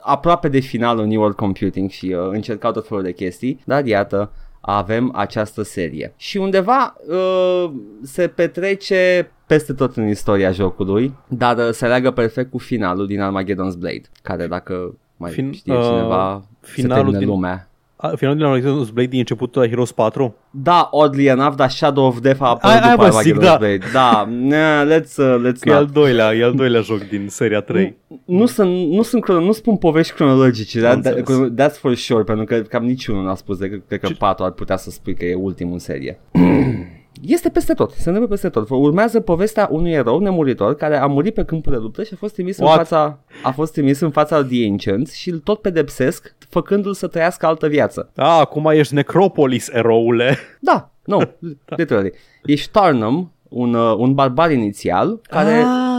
aproape 0.00 0.48
de 0.48 0.58
finalul 0.58 1.06
New 1.06 1.20
World 1.20 1.36
Computing 1.36 1.90
și 1.90 2.06
uh, 2.18 2.28
încercau 2.30 2.72
tot 2.72 2.86
felul 2.86 3.02
de 3.02 3.12
chestii, 3.12 3.62
dar 3.64 3.86
iată, 3.86 4.32
avem 4.60 5.12
această 5.14 5.62
serie. 5.62 6.14
Și 6.16 6.36
undeva 6.36 6.94
uh, 7.08 7.70
se 8.02 8.28
petrece 8.28 9.30
peste 9.54 9.72
tot 9.72 9.96
în 9.96 10.08
istoria 10.08 10.50
jocului, 10.50 11.14
dar 11.28 11.56
uh, 11.56 11.68
se 11.70 11.86
leagă 11.86 12.10
perfect 12.10 12.50
cu 12.50 12.58
finalul 12.58 13.06
din 13.06 13.20
Armageddon's 13.20 13.78
Blade, 13.78 14.02
care 14.22 14.46
dacă 14.46 14.94
mai 15.16 15.30
Fin- 15.30 15.44
Fin, 15.44 15.52
știe 15.52 15.74
uh, 15.76 15.84
cineva, 15.84 16.42
se 16.60 16.70
finalul 16.72 16.94
termină 17.02 17.18
din- 17.18 17.28
lumea. 17.28 17.66
A, 17.96 18.08
finalul 18.16 18.38
din 18.38 18.46
Armageddon's 18.46 18.92
Blade 18.92 19.08
din 19.08 19.18
începutul 19.18 19.62
la 19.62 19.68
Heroes 19.68 19.92
4? 19.92 20.34
Da, 20.50 20.88
oddly 20.90 21.26
enough, 21.26 21.54
dar 21.56 21.70
Shadow 21.70 22.06
of 22.06 22.18
Death 22.20 22.42
a 22.42 22.48
apărut 22.48 22.76
Aia- 22.76 22.82
aia 22.82 22.94
după 22.96 23.08
vă 23.08 23.20
zic, 23.20 23.34
Armageddon's 23.34 23.42
da. 23.42 23.56
Blade. 23.58 23.78
Da, 23.92 24.28
nah, 24.30 24.86
let's, 24.98 25.16
uh, 25.16 25.50
let's 25.50 25.58
Că 25.60 25.68
e 25.68 25.72
al 25.72 25.82
not. 25.84 25.92
doilea, 25.92 26.34
e 26.34 26.44
al 26.44 26.54
doilea 26.54 26.80
joc 26.80 26.98
din 27.08 27.26
seria 27.28 27.60
3. 27.60 27.96
Nu 28.24 28.46
sunt, 28.46 28.86
nu 28.88 29.02
sunt 29.02 29.22
crono, 29.22 29.40
nu 29.40 29.52
spun 29.52 29.76
povești 29.76 30.12
cronologice, 30.14 30.78
Am 30.86 31.00
that, 31.00 31.02
that, 31.14 31.28
înțeles. 31.28 31.50
that's 31.70 31.78
for 31.78 31.94
sure, 31.94 32.22
pentru 32.22 32.44
că 32.44 32.60
cam 32.60 32.84
niciunul 32.84 33.24
n-a 33.24 33.34
spus 33.34 33.58
decât 33.58 33.82
cred 33.86 34.00
că 34.00 34.06
Ce- 34.06 34.14
patru 34.14 34.44
ar 34.44 34.50
putea 34.50 34.76
să 34.76 34.90
spui 34.90 35.14
că 35.14 35.24
e 35.24 35.34
ultimul 35.34 35.72
în 35.72 35.78
serie. 35.78 36.20
Este 37.20 37.48
peste 37.48 37.74
tot, 37.74 37.90
se 37.90 38.08
întâmplă 38.08 38.28
peste 38.28 38.48
tot. 38.48 38.66
Urmează 38.70 39.20
povestea 39.20 39.68
unui 39.70 39.90
erou 39.92 40.18
nemuritor 40.18 40.74
care 40.74 40.96
a 40.96 41.06
murit 41.06 41.34
pe 41.34 41.44
câmpul 41.44 41.72
de 41.72 41.78
luptă 41.78 42.02
și 42.02 42.10
a 42.14 42.16
fost 42.18 42.34
trimis 42.34 42.58
în 42.58 42.64
What? 42.64 42.76
fața 42.76 43.18
a 43.42 43.50
fost 43.50 43.72
trimis 43.72 44.00
în 44.00 44.10
fața 44.10 44.44
The 44.44 44.68
Ancients 44.70 45.12
și 45.14 45.30
îl 45.30 45.38
tot 45.38 45.60
pedepsesc 45.60 46.34
făcându-l 46.48 46.94
să 46.94 47.06
trăiască 47.06 47.46
altă 47.46 47.66
viață. 47.68 48.10
A, 48.16 48.38
acum 48.38 48.66
ești 48.66 48.94
Necropolis, 48.94 49.68
eroule. 49.68 50.36
Da, 50.60 50.90
nu, 51.04 51.18
Da. 51.18 51.76
literally. 51.76 52.12
Ești 52.44 52.70
Tarnum, 52.70 53.32
un, 53.48 53.74
uh, 53.74 53.94
un 53.98 54.14
barbar 54.14 54.50
inițial 54.50 55.20
care 55.22 55.52
Ah. 55.62 55.91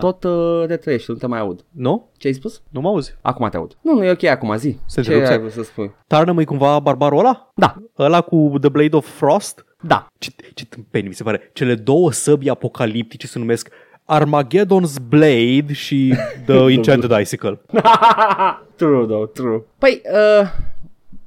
Tot 0.00 0.24
uh, 0.24 0.64
retrăiește, 0.66 1.12
nu 1.12 1.18
te 1.18 1.26
mai 1.26 1.38
aud. 1.38 1.64
Nu? 1.70 2.08
Ce 2.16 2.26
ai 2.26 2.32
spus? 2.32 2.62
Nu 2.70 2.80
mă 2.80 2.88
auzi. 2.88 3.16
Acum 3.22 3.48
te 3.48 3.56
aud. 3.56 3.76
Nu, 3.80 3.94
nu 3.94 4.04
e 4.04 4.10
ok 4.10 4.24
acum, 4.24 4.56
zi. 4.56 4.78
Se 4.86 5.00
Ce 5.00 5.08
întrerupe. 5.08 5.32
ai 5.32 5.38
vrut 5.38 5.52
să 5.52 5.62
spui? 5.62 5.94
Tarnum 6.06 6.38
e 6.38 6.44
cumva 6.44 6.78
barbarul 6.78 7.18
ăla? 7.18 7.52
Da, 7.54 7.74
Ăla 7.98 8.20
cu 8.20 8.52
The 8.60 8.68
Blade 8.68 8.96
of 8.96 9.06
Frost? 9.16 9.64
da. 9.82 10.06
Ce, 10.18 10.30
ce 10.54 10.64
tâmpeni 10.66 11.08
mi 11.08 11.14
se 11.14 11.22
pare. 11.22 11.50
Cele 11.52 11.74
două 11.74 12.12
săbi 12.12 12.48
apocaliptice 12.50 13.26
se 13.26 13.38
numesc 13.38 13.68
Armageddon's 14.12 14.94
Blade 15.08 15.72
și 15.72 16.14
The 16.46 16.72
Enchanted 16.72 17.10
Icicle. 17.20 17.60
true, 18.76 19.06
though, 19.06 19.28
true. 19.32 19.62
Păi, 19.78 20.00
uh, 20.40 20.48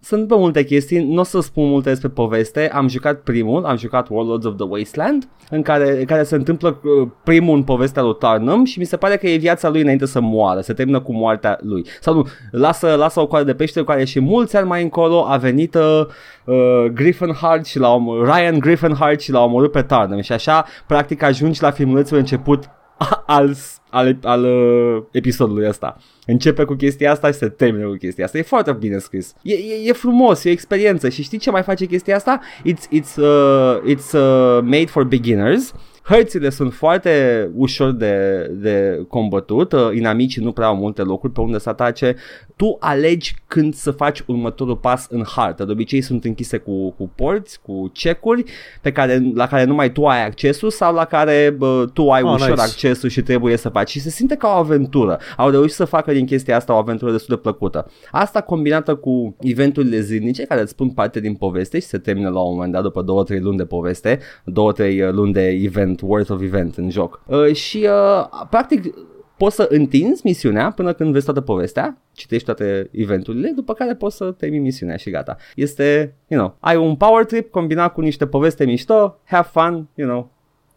sunt 0.02 0.28
pe 0.28 0.36
multe 0.36 0.64
chestii, 0.64 1.04
nu 1.04 1.20
o 1.20 1.24
să 1.24 1.40
spun 1.40 1.70
multe 1.70 1.90
despre 1.90 2.08
poveste. 2.08 2.70
Am 2.74 2.88
jucat 2.88 3.20
primul, 3.22 3.66
am 3.66 3.78
jucat 3.78 4.08
Warlords 4.10 4.46
of 4.46 4.56
the 4.56 4.66
Wasteland, 4.66 5.28
în 5.50 5.62
care, 5.62 6.00
în 6.00 6.06
care 6.06 6.24
se 6.24 6.36
întâmplă 6.36 6.80
uh, 6.84 7.08
primul 7.24 7.56
în 7.56 7.64
povestea 7.64 8.02
lui 8.02 8.16
Tarnum 8.20 8.66
și 8.66 8.80
mi 8.80 8.86
se 8.86 8.98
pare 8.98 9.18
că 9.18 9.28
e 9.28 9.38
viața 9.38 9.70
lui 9.70 9.82
înainte 9.82 10.06
să 10.06 10.20
moară, 10.20 10.62
se 10.62 10.74
termină 10.74 11.00
cu 11.00 11.14
moartea 11.14 11.58
lui. 11.62 11.86
Sau 12.02 12.14
nu, 12.14 12.28
lasă, 12.52 12.96
lasă 12.96 13.20
o 13.20 13.28
coadă 13.28 13.46
de 13.46 13.54
pește 13.54 13.84
care 13.84 14.04
și 14.06 14.20
mulți 14.20 14.56
ani 14.56 14.68
mai 14.68 14.84
încolo 14.84 15.26
a 15.28 15.38
venit 15.38 15.76
uh, 15.76 16.06
uh, 16.46 16.86
Griffenhard 16.94 17.66
și 17.66 17.80
l-a 17.80 17.96
omor- 17.96 18.24
Ryan 18.24 18.60
Griffenhard 18.60 19.20
și 19.20 19.32
l-a 19.32 19.44
omorât 19.44 19.72
pe 19.72 19.82
Tarnum 19.82 20.22
și 20.22 20.32
așa 20.32 20.66
practic 20.88 21.24
ajungi 21.24 21.62
la 21.62 21.72
filmulețul 21.72 22.18
început 22.18 22.70
al, 23.26 23.56
al, 23.90 24.18
al 24.24 24.44
uh, 24.44 25.04
episodului 25.12 25.68
ăsta. 25.68 25.98
Începe 26.26 26.64
cu 26.64 26.74
chestia 26.74 27.12
asta 27.12 27.28
și 27.28 27.38
se 27.38 27.50
termină 27.50 27.88
cu 27.88 27.96
chestia 27.96 28.26
asta. 28.26 28.38
E 28.38 28.42
foarte 28.42 28.72
bine 28.72 28.98
scris. 28.98 29.36
E, 29.42 29.54
e, 29.54 29.88
e 29.90 29.94
frumos, 29.94 30.44
e 30.44 30.50
o 30.50 30.52
experiență 30.52 31.10
și 31.10 31.24
știi 31.24 31.38
ce 31.38 31.52
mai 31.52 31.62
face 31.62 31.86
chestia 31.86 32.16
asta? 32.16 32.40
It's, 32.42 33.00
it's, 33.00 33.16
uh, 33.18 33.80
it's 33.86 34.12
uh, 34.14 34.60
made 34.62 34.86
for 34.86 35.04
beginners. 35.04 35.74
Hărțile 36.04 36.50
sunt 36.50 36.74
foarte 36.74 37.50
ușor 37.56 37.92
de, 37.92 38.48
de 38.54 39.06
combătut, 39.08 39.72
uh, 39.72 39.90
inamicii 39.94 40.44
nu 40.44 40.52
prea 40.52 40.68
au 40.68 40.76
multe 40.76 41.02
locuri 41.02 41.34
pe 41.34 41.42
unde 41.42 41.58
să 41.58 41.70
atace. 41.70 42.16
Tu 42.60 42.78
alegi 42.80 43.36
când 43.48 43.74
să 43.74 43.92
faci 43.92 44.24
următorul 44.26 44.76
pas 44.76 45.08
în 45.10 45.24
hartă. 45.36 45.66
De 45.66 45.72
obicei 45.72 46.02
sunt 46.02 46.24
închise 46.24 46.58
cu, 46.58 46.90
cu 46.92 47.12
porți, 47.16 47.60
cu 47.62 47.90
cecuri 47.94 48.44
pe 48.82 48.92
care, 48.92 49.22
la 49.34 49.48
care 49.48 49.64
numai 49.64 49.92
tu 49.92 50.06
ai 50.06 50.26
accesul 50.26 50.70
sau 50.70 50.94
la 50.94 51.06
care 51.06 51.56
bă, 51.58 51.86
tu 51.94 52.10
ai 52.10 52.22
Ah, 52.22 52.34
ușor 52.34 52.50
nice. 52.50 52.62
accesul 52.62 53.10
și 53.10 53.22
trebuie 53.22 53.58
să 53.58 53.70
faci. 53.70 53.90
Și 53.90 54.00
se 54.00 54.10
simte 54.10 54.36
ca 54.36 54.48
o 54.48 54.52
aventură. 54.58 55.20
Au 55.38 55.50
reușit 55.50 55.76
să 55.76 55.86
facă 55.86 56.12
din 56.12 56.26
chestia 56.26 56.56
asta 56.56 56.74
o 56.74 56.78
aventură 56.78 57.12
destul 57.12 57.36
de 57.36 57.42
plăcută. 57.42 57.92
Asta 58.12 58.42
combinată 58.42 58.96
cu 58.96 59.36
eventurile 59.40 60.00
zilnice 60.00 60.44
care 60.44 60.62
îți 60.62 60.72
spun 60.72 60.90
parte 60.90 61.20
din 61.20 61.34
poveste 61.34 61.80
și 61.80 61.86
se 61.88 61.98
termină 61.98 62.30
la 62.30 62.40
un 62.40 62.54
moment 62.54 62.72
dat 62.72 62.82
după 62.82 63.04
2-3 63.04 63.40
luni 63.40 63.58
de 63.58 63.66
poveste, 63.66 64.20
2-3 64.20 65.10
luni 65.12 65.34
de 65.34 65.48
event, 65.48 66.02
worth 66.04 66.32
of 66.32 66.42
event 66.42 66.76
în 66.76 66.90
joc. 66.90 67.22
Uh, 67.26 67.54
și 67.54 67.78
uh, 67.78 68.46
practic 68.50 68.94
poți 69.40 69.56
să 69.56 69.68
întinzi 69.70 70.22
misiunea 70.24 70.72
până 70.72 70.94
când 70.94 71.12
vezi 71.12 71.26
toată 71.26 71.42
povestea, 71.42 72.02
citești 72.14 72.46
toate 72.46 72.90
eventurile, 72.92 73.52
după 73.56 73.74
care 73.74 73.96
poți 73.96 74.16
să 74.16 74.32
termini 74.32 74.64
misiunea 74.64 74.96
și 74.96 75.10
gata. 75.10 75.38
Este, 75.56 76.16
you 76.28 76.40
know, 76.40 76.56
ai 76.60 76.76
un 76.76 76.96
power 76.96 77.26
trip 77.26 77.52
combinat 77.52 77.94
cu 77.94 78.02
niște 78.02 78.28
poveste 78.28 78.66
mișto, 78.66 79.20
have 79.24 79.48
fun, 79.52 79.88
you 79.96 80.08
know. 80.08 80.32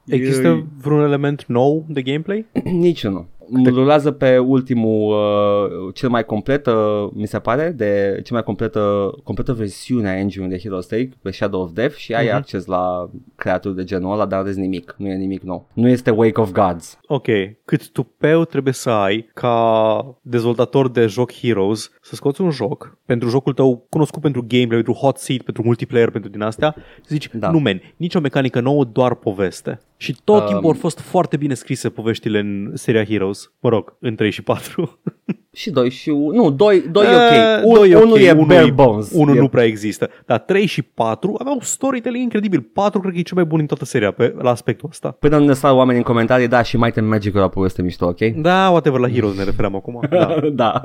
Există 0.06 0.66
vreun 0.80 1.02
element 1.02 1.44
nou 1.46 1.84
de 1.88 2.02
gameplay? 2.02 2.46
Niciunul. 2.64 3.26
Rulează 3.64 4.10
pe 4.10 4.38
ultimul, 4.38 5.12
uh, 5.12 5.94
cel 5.94 6.08
mai 6.08 6.24
complet, 6.24 6.66
uh, 6.66 7.08
mi 7.12 7.26
se 7.26 7.38
pare, 7.38 7.70
de 7.76 8.20
cea 8.24 8.34
mai 8.34 8.42
completă, 8.42 9.10
completă 9.24 9.52
versiune 9.52 10.08
a 10.08 10.16
engine-ului 10.18 10.56
de 10.56 10.62
Heroes 10.62 10.86
3, 10.86 11.12
pe 11.22 11.30
Shadow 11.30 11.60
of 11.62 11.70
Death 11.72 11.94
și 11.94 12.14
ai 12.14 12.26
Mhm. 12.26 12.34
acces 12.34 12.66
la 12.66 13.10
creaturi 13.36 13.74
de 13.76 13.84
genul 13.84 14.12
ăla, 14.12 14.26
dar 14.26 14.38
nu 14.38 14.44
vezi 14.44 14.60
nimic, 14.60 14.94
nu 14.98 15.08
e 15.08 15.14
nimic 15.14 15.42
nou. 15.42 15.66
Nu 15.72 15.88
este 15.88 16.10
Wake 16.10 16.40
of 16.40 16.52
Gods. 16.52 16.98
Ok, 17.06 17.26
cât 17.64 17.88
tupeu 17.90 18.44
trebuie 18.44 18.72
să 18.72 18.90
ai 18.90 19.28
ca 19.34 20.16
dezvoltator 20.22 20.88
de 20.90 21.06
joc 21.06 21.32
Heroes 21.32 21.90
să 22.02 22.14
scoți 22.14 22.40
un 22.40 22.50
joc 22.50 22.96
pentru 23.06 23.28
jocul 23.28 23.52
tău 23.52 23.86
cunoscut 23.90 24.20
pentru 24.22 24.44
gameplay, 24.48 24.82
pentru 24.82 24.92
hot 24.92 25.16
seat, 25.18 25.40
pentru 25.42 25.62
multiplayer, 25.64 26.10
pentru 26.10 26.30
din 26.30 26.40
astea 26.42 26.74
și 26.96 27.02
zici, 27.08 27.28
Da. 27.32 27.38
da. 27.38 27.50
nu 27.50 27.58
men, 27.58 27.80
nicio 27.96 28.20
mecanică 28.20 28.60
nouă, 28.60 28.84
doar 28.84 29.14
poveste. 29.14 29.80
Și 30.02 30.16
tot 30.24 30.40
Um, 30.40 30.46
timpul 30.46 30.66
au 30.66 30.76
fost 30.78 31.00
foarte 31.00 31.36
bine 31.36 31.54
scrise 31.54 31.88
poveștile 31.88 32.38
în 32.38 32.70
seria 32.74 33.04
Heroes. 33.04 33.52
Mă 33.60 33.68
rog, 33.68 33.96
în 33.98 34.14
3 34.14 34.30
și 34.30 34.42
4. 34.42 34.98
Și 35.54 35.70
2 35.70 35.90
și... 35.90 36.10
Nu, 36.10 36.50
2, 36.50 36.84
2 36.90 37.04
e 37.04 37.08
Eh, 37.08 37.14
ok. 37.14 37.66
Un, 37.66 37.74
doi 37.74 37.90
e 37.90 37.96
ok, 37.96 38.02
unul 38.04 38.18
e 38.18 38.30
unul 38.30 38.46
bare 38.46 38.66
e- 38.66 38.70
bones. 38.70 39.10
Unul 39.14 39.36
e, 39.36 39.40
nu 39.40 39.48
prea 39.48 39.64
există. 39.64 40.10
Dar 40.26 40.38
3 40.38 40.66
și 40.66 40.82
4 40.82 41.36
aveau 41.38 41.58
storytelling 41.60 42.22
incredibil. 42.22 42.60
4 42.60 43.00
cred 43.00 43.12
că 43.12 43.18
e 43.18 43.22
cel 43.22 43.36
mai 43.36 43.44
bun 43.44 43.58
din 43.58 43.66
toată 43.66 43.84
seria 43.84 44.10
pe, 44.10 44.34
la 44.38 44.50
aspectul 44.50 44.88
ăsta. 44.88 45.10
Până 45.10 45.38
nu 45.38 45.44
ne 45.44 45.52
sar 45.52 45.72
oameni 45.72 45.98
în 45.98 46.04
comentarii, 46.04 46.48
da, 46.48 46.62
și 46.62 46.76
Might 46.76 46.96
and 46.96 47.08
Magic 47.08 47.34
la 47.34 47.48
poveste 47.48 47.82
mișto, 47.82 48.06
ok? 48.06 48.18
Da, 48.20 48.68
whatever, 48.70 49.00
la 49.00 49.08
Heroes 49.10 49.36
ne 49.36 49.44
referăm 49.44 49.74
acum. 49.74 50.00
Da. 50.10 50.34
da. 50.52 50.80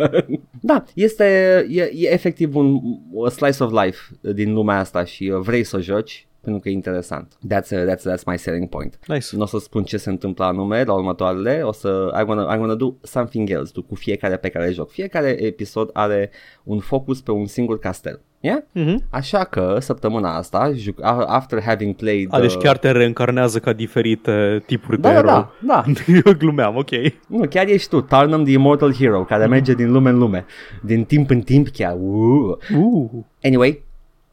da, 0.62 0.84
este 0.94 1.26
e, 1.70 1.82
e 1.82 2.14
efectiv 2.14 2.56
un 2.56 2.80
a 3.26 3.30
slice 3.30 3.64
of 3.64 3.84
life 3.84 4.00
din 4.34 4.54
lumea 4.54 4.80
asta 4.80 5.04
și 5.06 5.32
uh, 5.36 5.40
vrei 5.40 5.64
să 5.64 5.76
o 5.78 5.80
joci 5.80 6.28
pentru 6.48 6.62
că 6.66 6.70
e 6.70 6.72
interesant. 6.72 7.34
That's, 7.54 7.70
uh, 7.72 7.94
that's, 7.94 8.12
that's 8.14 8.24
my 8.26 8.38
selling 8.38 8.70
point. 8.70 9.00
Nice. 9.08 9.36
Nu 9.36 9.42
o 9.42 9.46
să 9.46 9.58
spun 9.58 9.84
ce 9.84 9.98
se 9.98 10.10
întâmplă 10.10 10.46
anume 10.46 10.84
la 10.84 10.94
următoarele, 10.94 11.62
o 11.64 11.72
să 11.72 12.20
I'm 12.22 12.26
gonna, 12.26 12.56
I'm 12.56 12.58
gonna 12.60 12.76
do 12.76 12.94
something 13.02 13.50
else 13.50 13.72
tu, 13.72 13.82
cu 13.84 13.96
fiecare 13.96 14.38
pe 14.38 14.50
care 14.50 14.72
joc. 14.72 14.92
Fiecare 14.92 15.30
episod 15.44 15.90
are 15.94 16.32
un 16.64 16.80
focus 16.80 17.22
pe 17.22 17.32
un 17.32 17.46
singur 17.46 17.80
castel. 17.80 18.22
Yeah? 18.40 18.58
Mhm. 18.72 19.04
Așa 19.10 19.44
că 19.44 19.78
săptămâna 19.80 20.36
asta, 20.38 20.72
juc, 20.76 21.04
a- 21.04 21.26
after 21.28 21.62
having 21.62 21.96
played... 21.96 22.28
A, 22.32 22.40
deci 22.40 22.54
uh, 22.54 22.60
chiar 22.62 22.78
te 22.78 22.92
reîncarnează 22.92 23.60
ca 23.60 23.74
diferite 23.74 24.64
tipuri 24.66 25.02
Da, 25.02 25.08
de 25.08 25.14
da, 25.14 25.20
erou. 25.20 25.32
da, 25.32 25.52
da. 25.60 25.84
Eu 26.26 26.34
glumeam, 26.38 26.76
ok. 26.76 26.90
Nu, 27.28 27.48
chiar 27.50 27.68
ești 27.68 27.90
tu, 27.90 28.02
Tarnum 28.02 28.44
the 28.44 28.54
Immortal 28.54 28.94
Hero, 28.94 29.24
care 29.24 29.46
merge 29.48 29.74
din 29.74 29.92
lume 29.92 30.10
în 30.10 30.18
lume, 30.18 30.46
din 30.84 31.04
timp 31.04 31.30
în 31.30 31.42
timp 31.42 31.68
chiar. 31.68 31.96
Uh. 32.00 32.58
Uh. 32.78 33.10
Anyway, 33.44 33.84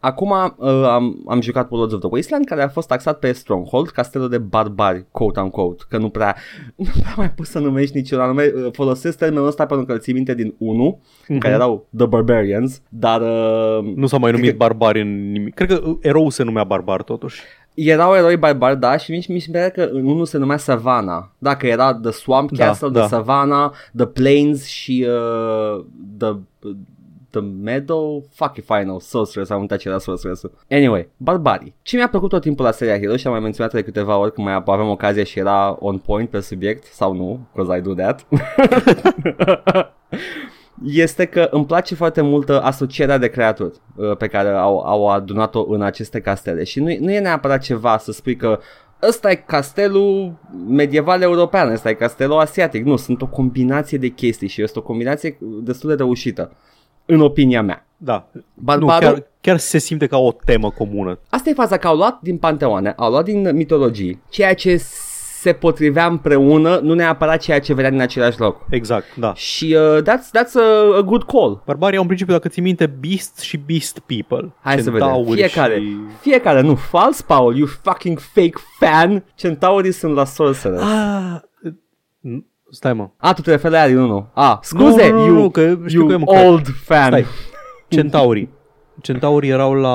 acum 0.04 0.30
uh, 0.56 0.68
am, 0.86 1.22
am 1.28 1.40
jucat 1.40 1.70
Worlds 1.70 1.92
of 1.94 2.00
the 2.00 2.08
Wasteland, 2.12 2.44
care 2.46 2.62
a 2.62 2.68
fost 2.68 2.88
taxat 2.88 3.18
pe 3.18 3.32
Stronghold, 3.32 3.88
castelul 3.88 4.28
de 4.28 4.38
barbari, 4.38 5.06
quote-unquote, 5.10 5.84
că 5.88 5.98
nu 5.98 6.08
prea, 6.08 6.36
nu 6.76 6.86
prea 7.00 7.14
mai 7.16 7.30
poți 7.30 7.50
să 7.50 7.58
numești 7.58 7.96
niciun 7.96 8.20
anume. 8.20 8.52
Uh, 8.56 8.68
Folosesc 8.72 9.18
termenul 9.18 9.46
ăsta 9.46 9.66
pentru 9.66 9.86
că 9.86 9.92
îl 9.92 9.98
ții 9.98 10.12
minte 10.12 10.34
din 10.34 10.54
1, 10.58 11.00
Mhm. 11.28 11.38
care 11.38 11.54
erau 11.54 11.86
The 11.96 12.06
Barbarians, 12.06 12.82
dar 12.88 13.20
uh, 13.20 13.92
Nu 13.96 14.06
s-a 14.06 14.16
mai 14.18 14.30
Cred 14.30 14.40
numit 14.42 14.50
că- 14.58 14.64
barbari 14.66 15.00
în 15.00 15.30
nimic. 15.30 15.54
Cred 15.54 15.68
că 15.68 15.82
erou 16.00 16.28
se 16.28 16.42
numea 16.42 16.64
barbar 16.64 17.02
totuși. 17.02 17.42
erau 17.74 18.14
eroi 18.14 18.36
barbari, 18.36 18.80
da, 18.80 18.96
și 18.96 19.10
mi 19.10 19.24
mi 19.28 19.38
se 19.38 19.48
pare 19.52 19.70
că 19.70 19.88
în 19.92 20.06
unul 20.06 20.24
se 20.24 20.38
numea 20.38 20.56
Savannah. 20.56 21.22
Dacă 21.38 21.66
era 21.66 21.94
The 21.94 22.10
Swamp 22.10 22.50
Da, 22.52 22.64
Castle, 22.66 22.88
da. 22.88 22.98
The 23.00 23.08
Savannah, 23.08 23.70
The 23.96 24.06
Plains 24.06 24.64
și 24.66 25.06
uh, 25.08 25.84
The... 26.18 26.32
The 27.34 27.42
Meadow, 27.42 28.24
fuck 28.32 28.56
if 28.56 28.68
I 28.68 28.82
know, 28.82 29.00
Sorceress, 29.00 29.50
am 29.50 29.60
uitat 29.60 29.78
ce 29.78 29.88
era 29.88 29.98
Sorceress. 29.98 30.42
Anyway, 30.70 31.08
barbarii. 31.16 31.74
Ce 31.82 31.96
mi-a 31.96 32.08
plăcut 32.08 32.28
tot 32.28 32.40
timpul 32.40 32.64
la 32.64 32.70
seria 32.70 32.98
Hero 32.98 33.16
și 33.16 33.26
am 33.26 33.32
mai 33.32 33.42
menționat 33.42 33.72
de 33.72 33.82
câteva 33.82 34.16
ori 34.16 34.32
când 34.32 34.46
mai 34.46 34.62
aveam 34.64 34.88
ocazia 34.88 35.24
și 35.24 35.38
era 35.38 35.76
on 35.80 35.98
point 35.98 36.30
pe 36.30 36.40
subiect, 36.40 36.84
sau 36.84 37.12
nu, 37.12 37.48
because 37.52 37.78
I 37.78 37.80
do 37.80 37.94
that. 37.94 38.26
este 40.84 41.24
că 41.24 41.48
îmi 41.50 41.66
place 41.66 41.94
foarte 41.94 42.20
mult 42.20 42.48
uh, 42.48 42.58
asocierea 42.62 43.18
de 43.18 43.28
creaturi 43.28 43.76
uh, 43.96 44.16
pe 44.16 44.26
care 44.26 44.48
au, 44.48 44.78
au 44.78 45.08
adunat-o 45.08 45.64
în 45.68 45.82
aceste 45.82 46.20
castele 46.20 46.64
și 46.64 46.80
nu, 46.80 46.96
nu 47.00 47.12
e 47.12 47.18
neapărat 47.18 47.62
ceva 47.62 47.98
să 47.98 48.12
spui 48.12 48.36
că 48.36 48.58
ăsta 49.02 49.30
e 49.30 49.34
castelul 49.34 50.34
medieval 50.68 51.22
european, 51.22 51.72
ăsta 51.72 51.88
e 51.88 51.94
castelul 51.94 52.38
asiatic. 52.38 52.84
Nu, 52.84 52.96
sunt 52.96 53.22
o 53.22 53.26
combinație 53.26 53.98
de 53.98 54.08
chestii 54.08 54.48
și 54.48 54.62
este 54.62 54.78
o 54.78 54.82
combinație 54.82 55.38
destul 55.62 55.88
de 55.88 55.94
reușită, 55.94 56.52
în 57.06 57.20
opinia 57.20 57.62
mea. 57.62 57.86
Da. 57.96 58.26
Barbarul, 58.54 59.00
Nu, 59.00 59.06
chiar, 59.08 59.26
chiar 59.40 59.58
se 59.58 59.78
simte 59.78 60.06
ca 60.06 60.18
o 60.18 60.32
temă 60.44 60.70
comună. 60.70 61.18
Asta 61.28 61.50
e 61.50 61.54
faza 61.54 61.76
că 61.76 61.86
au 61.86 61.96
luat 61.96 62.18
din 62.22 62.38
panteoane, 62.38 62.94
au 62.96 63.10
luat 63.10 63.24
din 63.24 63.54
mitologii, 63.54 64.22
ceea 64.28 64.54
ce 64.54 64.76
se 65.40 65.52
potrivea 65.52 66.06
împreună, 66.06 66.78
nu 66.82 66.94
neapărat 66.94 67.40
ceea 67.40 67.60
ce 67.60 67.74
vedea 67.74 67.90
din 67.90 68.00
același 68.00 68.40
loc. 68.40 68.66
Exact, 68.70 69.16
da. 69.16 69.34
Și 69.34 69.76
uh, 69.78 70.02
that's, 70.02 70.40
that's 70.40 70.52
a, 70.54 70.96
a 70.96 71.00
good 71.00 71.24
call. 71.24 71.62
Barbarii 71.66 71.96
au 71.96 72.02
în 72.02 72.06
principiu, 72.08 72.34
dacă 72.34 72.48
ții 72.48 72.62
minte, 72.62 72.86
Beast 72.86 73.38
și 73.38 73.56
Beast 73.56 73.98
People. 73.98 74.54
Hai 74.60 74.78
să 74.78 74.90
vedem. 74.90 75.06
Centauri 75.06 75.34
Fiecare. 75.36 75.78
Și... 75.80 75.96
Fiecare, 76.20 76.60
nu, 76.60 76.74
fals, 76.74 77.20
Paul, 77.20 77.56
you 77.56 77.66
fucking 77.82 78.18
fake 78.18 78.58
fan. 78.78 79.24
Centaurii 79.34 79.92
sunt 79.92 80.14
la 80.14 80.24
Sorceress. 80.24 80.82
Ah, 80.82 81.36
n- 82.28 82.44
stai 82.74 82.92
mă. 82.92 83.08
A, 83.16 83.32
tu 83.32 83.40
te 83.42 83.50
referi 83.50 83.72
la 83.72 83.78
ea 83.78 83.86
din 83.86 83.96
unul. 83.96 84.26
A, 84.34 84.58
scuze, 84.62 85.08
Nu, 85.10 85.16
nu, 85.16 85.20
nu, 85.20 85.26
you, 85.26 85.34
nu, 85.42 85.50
că 85.50 85.60
știu 85.86 85.98
you 86.00 86.06
că 86.06 86.12
e 86.12 86.16
mâncat. 86.16 86.46
old 86.46 86.66
fan. 86.84 87.06
Stai. 87.06 87.24
Centaurii. 87.88 88.48
Centaurii 89.00 89.50
erau 89.50 89.74
la, 89.74 89.88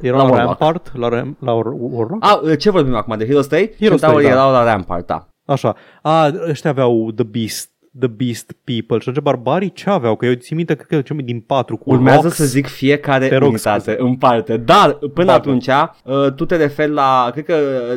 erau 0.00 0.18
La 0.18 0.24
la, 0.24 0.30
Warlock. 0.30 0.58
Rampart, 0.60 0.90
la, 0.96 1.08
Ram, 1.08 1.36
la 1.40 1.52
War- 1.52 1.76
Warlock? 1.78 2.24
A, 2.24 2.40
ce 2.58 2.70
vorbim 2.70 2.94
acum, 2.94 3.16
de 3.16 3.26
Heroes 3.26 3.46
3? 3.46 3.70
Heroes 3.78 4.00
Centaurii 4.00 4.26
3, 4.26 4.36
da. 4.36 4.40
erau 4.42 4.52
la 4.52 4.64
Rampart, 4.72 5.06
da. 5.06 5.26
Așa. 5.46 5.74
A, 6.02 6.30
ăștia 6.48 6.70
aveau 6.70 7.10
The 7.14 7.24
Beast, 7.24 7.71
The 7.98 8.08
Beast 8.08 8.52
People. 8.64 8.98
Și 8.98 9.08
atunci 9.08 9.24
barbarii 9.24 9.72
ce 9.72 9.90
aveau? 9.90 10.16
Că 10.16 10.26
eu 10.26 10.32
țin 10.34 10.56
minte, 10.56 10.74
cred 10.74 10.86
că 10.86 11.00
cel 11.00 11.14
mai 11.16 11.24
din 11.24 11.40
patru 11.40 11.76
cu 11.76 11.90
Urmează 11.90 12.20
rocks. 12.22 12.34
să 12.36 12.44
zic 12.44 12.66
fiecare 12.66 13.28
Te 13.28 13.36
rog, 13.36 13.48
unitate 13.48 13.80
scuze. 13.80 13.96
în 14.00 14.14
parte. 14.16 14.56
Dar 14.56 14.92
până 15.14 15.26
Da, 15.26 15.32
atunci, 15.32 15.66
uh, 15.66 16.32
tu 16.36 16.44
te 16.44 16.56
referi 16.56 16.90
la, 16.92 17.28
cred 17.32 17.44
că 17.44 17.54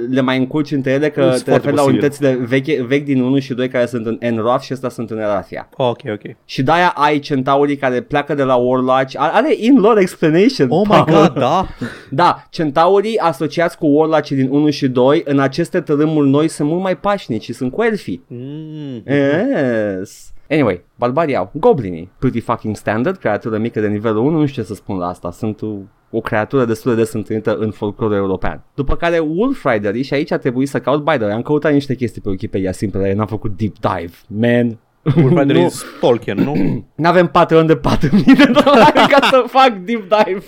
le 0.10 0.22
mai 0.22 0.38
încurci 0.38 0.72
între 0.72 0.92
ele, 0.92 1.10
că 1.10 1.22
Sunt 1.22 1.44
te 1.44 1.50
foarte 1.50 1.54
referi 1.70 1.76
la 1.76 1.82
posibil. 1.82 2.00
unitățile 2.02 2.34
vechi, 2.46 2.86
vechi 2.88 3.04
din 3.06 3.22
1 3.22 3.40
și 3.40 3.54
2 3.54 3.68
care 3.68 3.86
sunt 3.86 4.06
în 4.06 4.18
Enroth 4.20 4.62
și 4.64 4.74
ăsta 4.74 4.90
sunt 4.90 5.10
în 5.10 5.18
Erathia. 5.20 5.70
Ok, 5.78 6.00
ok. 6.12 6.36
Și 6.46 6.64
de-aia 6.64 6.94
ai 6.96 7.20
centaurii 7.20 7.76
care 7.78 8.02
pleacă 8.02 8.34
de 8.36 8.44
la 8.44 8.56
Warlock. 8.56 9.08
Are 9.16 9.54
in-lore 9.58 10.02
explanation. 10.02 10.68
Oh 10.70 10.82
my 10.90 11.04
Paul. 11.06 11.06
god, 11.06 11.34
da? 11.40 11.66
Da, 12.10 12.44
centaurii 12.50 13.18
asociați 13.18 13.78
cu 13.78 13.86
Warlock 13.88 14.28
din 14.28 14.48
1 14.52 14.70
și 14.70 14.88
2 14.88 15.22
în 15.26 15.40
aceste 15.40 15.80
tărâmuri 15.82 16.30
noi 16.30 16.48
sunt 16.48 16.68
mult 16.70 16.82
mai 16.82 16.98
pașnici 16.98 17.44
și 17.44 17.54
sunt 17.54 17.72
cu 17.72 17.82
elfii. 17.84 18.24
Mm. 18.28 19.04
Yes. 19.98 20.34
Anyway, 20.50 20.86
barbarii 20.96 21.36
au 21.36 21.50
goblinii. 21.54 22.12
Pretty 22.20 22.40
fucking 22.40 22.76
standard, 22.76 23.18
creatură 23.18 23.58
mică 23.58 23.80
de 23.80 23.88
nivelul 23.88 24.26
1, 24.26 24.40
nu 24.40 24.46
știu 24.46 24.62
ce 24.62 24.68
să 24.68 24.74
spun 24.74 24.98
la 24.98 25.08
asta. 25.08 25.32
Sunt 25.32 25.62
o, 25.62 25.68
o 26.10 26.20
creatură 26.22 26.66
destul 26.66 26.96
de 26.96 27.02
des 27.02 27.14
întâlnită 27.14 27.56
în 27.56 27.72
folclorul 27.72 28.16
european. 28.16 28.64
După 28.74 28.96
care 28.96 29.20
Wolf 29.20 29.66
Riderii 29.66 30.04
și 30.04 30.14
aici 30.14 30.32
a 30.32 30.38
trebuit 30.38 30.70
să 30.70 30.80
caut, 30.80 31.04
by 31.04 31.12
the 31.12 31.24
way, 31.24 31.34
am 31.34 31.42
căutat 31.42 31.72
niște 31.74 31.96
chestii 31.96 32.22
pe 32.22 32.30
Wikipedia 32.30 32.72
simple, 32.72 33.00
dar 33.02 33.12
n-am 33.14 33.28
făcut 33.28 33.58
deep 33.58 33.74
dive. 33.80 34.14
Man, 34.28 34.78
Wolfrider 35.16 35.56
Nu. 35.62 35.66
is 35.66 35.84
Tolkien, 36.00 36.38
nu? 36.38 36.54
N-avem 36.96 37.28
Patreon 37.28 37.66
de 37.66 37.76
4.000 37.76 37.80
de 38.10 38.52
dolari 38.64 38.92
ca 39.10 39.18
să 39.30 39.44
fac 39.48 39.70
deep 39.78 40.02
dive. 40.02 40.44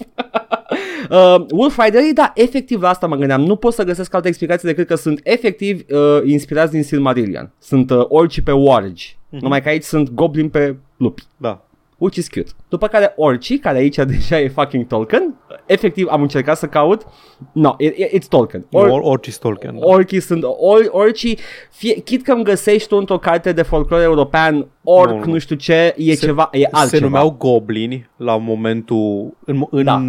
Uh, 1.09 1.45
Wolf 1.51 1.79
Riderii, 1.83 2.13
da, 2.13 2.31
efectiv 2.35 2.81
la 2.81 2.89
asta 2.89 3.07
mă 3.07 3.15
gândeam. 3.15 3.41
Nu 3.41 3.55
pot 3.55 3.73
să 3.73 3.83
găsesc 3.83 4.13
altă 4.13 4.27
explicație 4.27 4.69
decât 4.69 4.87
că 4.87 4.95
sunt 4.95 5.19
efectiv 5.23 5.85
uh, 5.89 6.21
inspirați 6.25 6.71
din 6.71 6.83
Silmarillion. 6.83 7.51
Sunt 7.59 7.89
uh, 7.89 8.05
orci 8.07 8.41
pe 8.41 8.51
wargi. 8.51 9.17
Mm-hmm. 9.17 9.39
Numai 9.39 9.61
că 9.61 9.69
aici 9.69 9.83
sunt 9.83 10.13
goblin 10.13 10.49
pe 10.49 10.75
lupi. 10.97 11.23
Da. 11.37 11.65
Which 11.97 12.17
is 12.17 12.27
cute. 12.27 12.51
După 12.69 12.87
care 12.87 13.13
orcii, 13.15 13.59
care 13.59 13.77
aici 13.77 13.95
deja 13.95 14.39
e 14.39 14.47
fucking 14.47 14.87
Tolkien, 14.87 15.35
efectiv 15.67 16.07
am 16.09 16.21
încercat 16.21 16.57
să 16.57 16.65
caut. 16.65 17.05
No, 17.51 17.75
it, 17.77 17.97
it, 17.97 18.07
it's 18.07 18.27
Tolkien. 18.29 18.65
Or, 18.71 18.87
or, 18.87 18.99
orice 19.03 19.31
Tolkien. 19.39 19.79
Da. 19.79 19.85
Orcii 19.85 20.19
sunt 20.19 20.43
or, 20.43 20.87
orcii, 20.91 21.37
fie, 21.71 21.93
chit 21.93 22.23
că 22.23 22.31
îmi 22.31 22.43
găsești 22.43 22.87
tu 22.87 22.95
într-o 22.95 23.17
carte 23.17 23.51
de 23.51 23.61
folclore 23.61 24.03
european, 24.03 24.67
orc, 24.83 25.09
Nu, 25.11 25.17
nu, 25.17 25.25
nu. 25.25 25.31
nu 25.31 25.37
știu 25.37 25.55
ce, 25.55 25.93
e 25.97 26.13
Se- 26.13 26.25
ceva, 26.25 26.49
e 26.51 26.63
altceva. 26.71 26.85
Se 26.85 26.99
numeau 26.99 27.35
goblini 27.37 28.09
la 28.17 28.37
momentul... 28.37 29.37
În, 29.45 29.63
în 29.69 29.83
Da. 29.83 30.01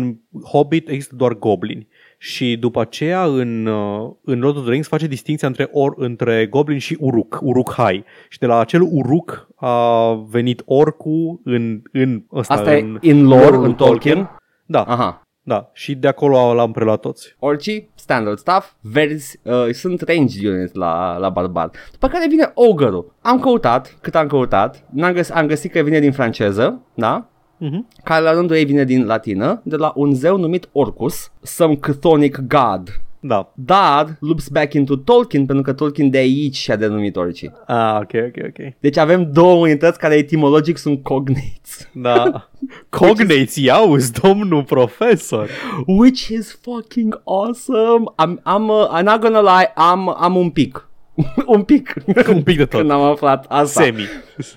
Hobbit 0.44 0.88
există 0.88 1.14
doar 1.16 1.32
goblini. 1.34 1.88
Și 2.20 2.56
după 2.56 2.80
aceea 2.80 3.24
în, 3.24 3.66
uh, 3.66 4.10
în 4.24 4.38
Lord 4.38 4.56
of 4.56 4.62
the 4.62 4.70
Rings 4.70 4.88
face 4.88 5.06
distinția 5.06 5.48
între, 5.48 5.68
or, 5.72 5.92
între 5.96 6.46
goblin 6.46 6.78
și 6.78 6.96
uruk, 7.00 7.38
uruk-hai. 7.42 8.04
Și 8.28 8.38
de 8.38 8.46
la 8.46 8.58
acel 8.58 8.80
uruk 8.90 9.48
a 9.56 10.12
venit 10.30 10.62
orcu 10.64 11.40
în, 11.44 11.82
în 11.92 12.22
ăsta, 12.32 12.54
Asta 12.54 12.76
e 12.76 12.80
în, 12.80 12.98
in 13.00 13.26
lore, 13.26 13.44
lore-ul 13.44 13.64
în 13.64 13.74
Tolkien. 13.74 14.30
Da, 14.66 14.82
Aha. 14.82 15.22
Da. 15.48 15.70
Și 15.72 15.94
de 15.94 16.08
acolo 16.08 16.54
l-am 16.54 16.72
preluat 16.72 17.00
toți. 17.00 17.36
Orcii, 17.38 17.90
standard 17.94 18.38
stuff, 18.38 18.72
verzi, 18.80 19.38
uh, 19.42 19.68
sunt 19.72 20.00
range 20.00 20.50
unit 20.50 20.74
la, 20.74 21.16
la 21.16 21.28
barbar. 21.28 21.70
După 21.92 22.08
care 22.08 22.26
vine 22.28 22.50
ogărul. 22.54 23.14
Am 23.20 23.40
căutat, 23.40 23.96
cât 24.00 24.14
am 24.14 24.26
căutat, 24.26 24.84
n-am 24.90 25.12
găs- 25.12 25.30
am 25.30 25.46
găsit 25.46 25.72
că 25.72 25.80
vine 25.80 26.00
din 26.00 26.12
franceză, 26.12 26.80
da? 26.94 27.28
Uh-huh. 27.56 28.02
Care 28.04 28.22
la 28.22 28.32
rândul 28.32 28.56
ei 28.56 28.64
vine 28.64 28.84
din 28.84 29.06
latină, 29.06 29.60
de 29.64 29.76
la 29.76 29.92
un 29.94 30.14
zeu 30.14 30.36
numit 30.36 30.68
Orcus, 30.72 31.30
some 31.42 31.74
chthonic 31.74 32.38
god. 32.38 33.00
Da. 33.20 33.52
Dar 33.54 34.16
loops 34.20 34.48
back 34.48 34.72
into 34.74 34.96
Tolkien 34.96 35.46
pentru 35.46 35.64
că 35.64 35.72
Tolkien 35.72 36.10
de 36.10 36.18
aici 36.18 36.56
și-a 36.56 36.76
denumit 36.76 37.16
orcii. 37.16 37.52
Ah, 37.66 37.96
ok, 38.00 38.10
ok, 38.14 38.44
ok. 38.46 38.72
Deci 38.80 38.96
avem 38.96 39.32
două 39.32 39.54
unități 39.54 39.98
care 39.98 40.14
etimologic 40.14 40.76
sunt 40.76 41.02
cognates. 41.02 41.88
Da. 41.92 42.48
Cognates, 42.98 43.56
iauzi, 43.56 44.12
domnul 44.12 44.64
profesor. 44.64 45.48
Which 45.86 46.26
is 46.26 46.58
fucking 46.62 47.20
awesome. 47.24 48.04
Am, 48.16 48.40
am, 48.42 48.68
uh, 48.68 48.98
I'm 48.98 49.04
not 49.04 49.20
gonna 49.20 49.40
lie, 49.40 49.72
am, 49.74 50.14
am 50.18 50.36
un 50.36 50.50
pic. 50.50 50.88
un 51.46 51.62
pic. 51.62 51.94
Un 52.28 52.42
pic 52.42 52.56
de 52.56 52.64
tot. 52.64 52.80
Când 52.80 52.90
am 52.90 53.02
aflat 53.02 53.44
asta. 53.48 53.82
Semi. 53.82 54.08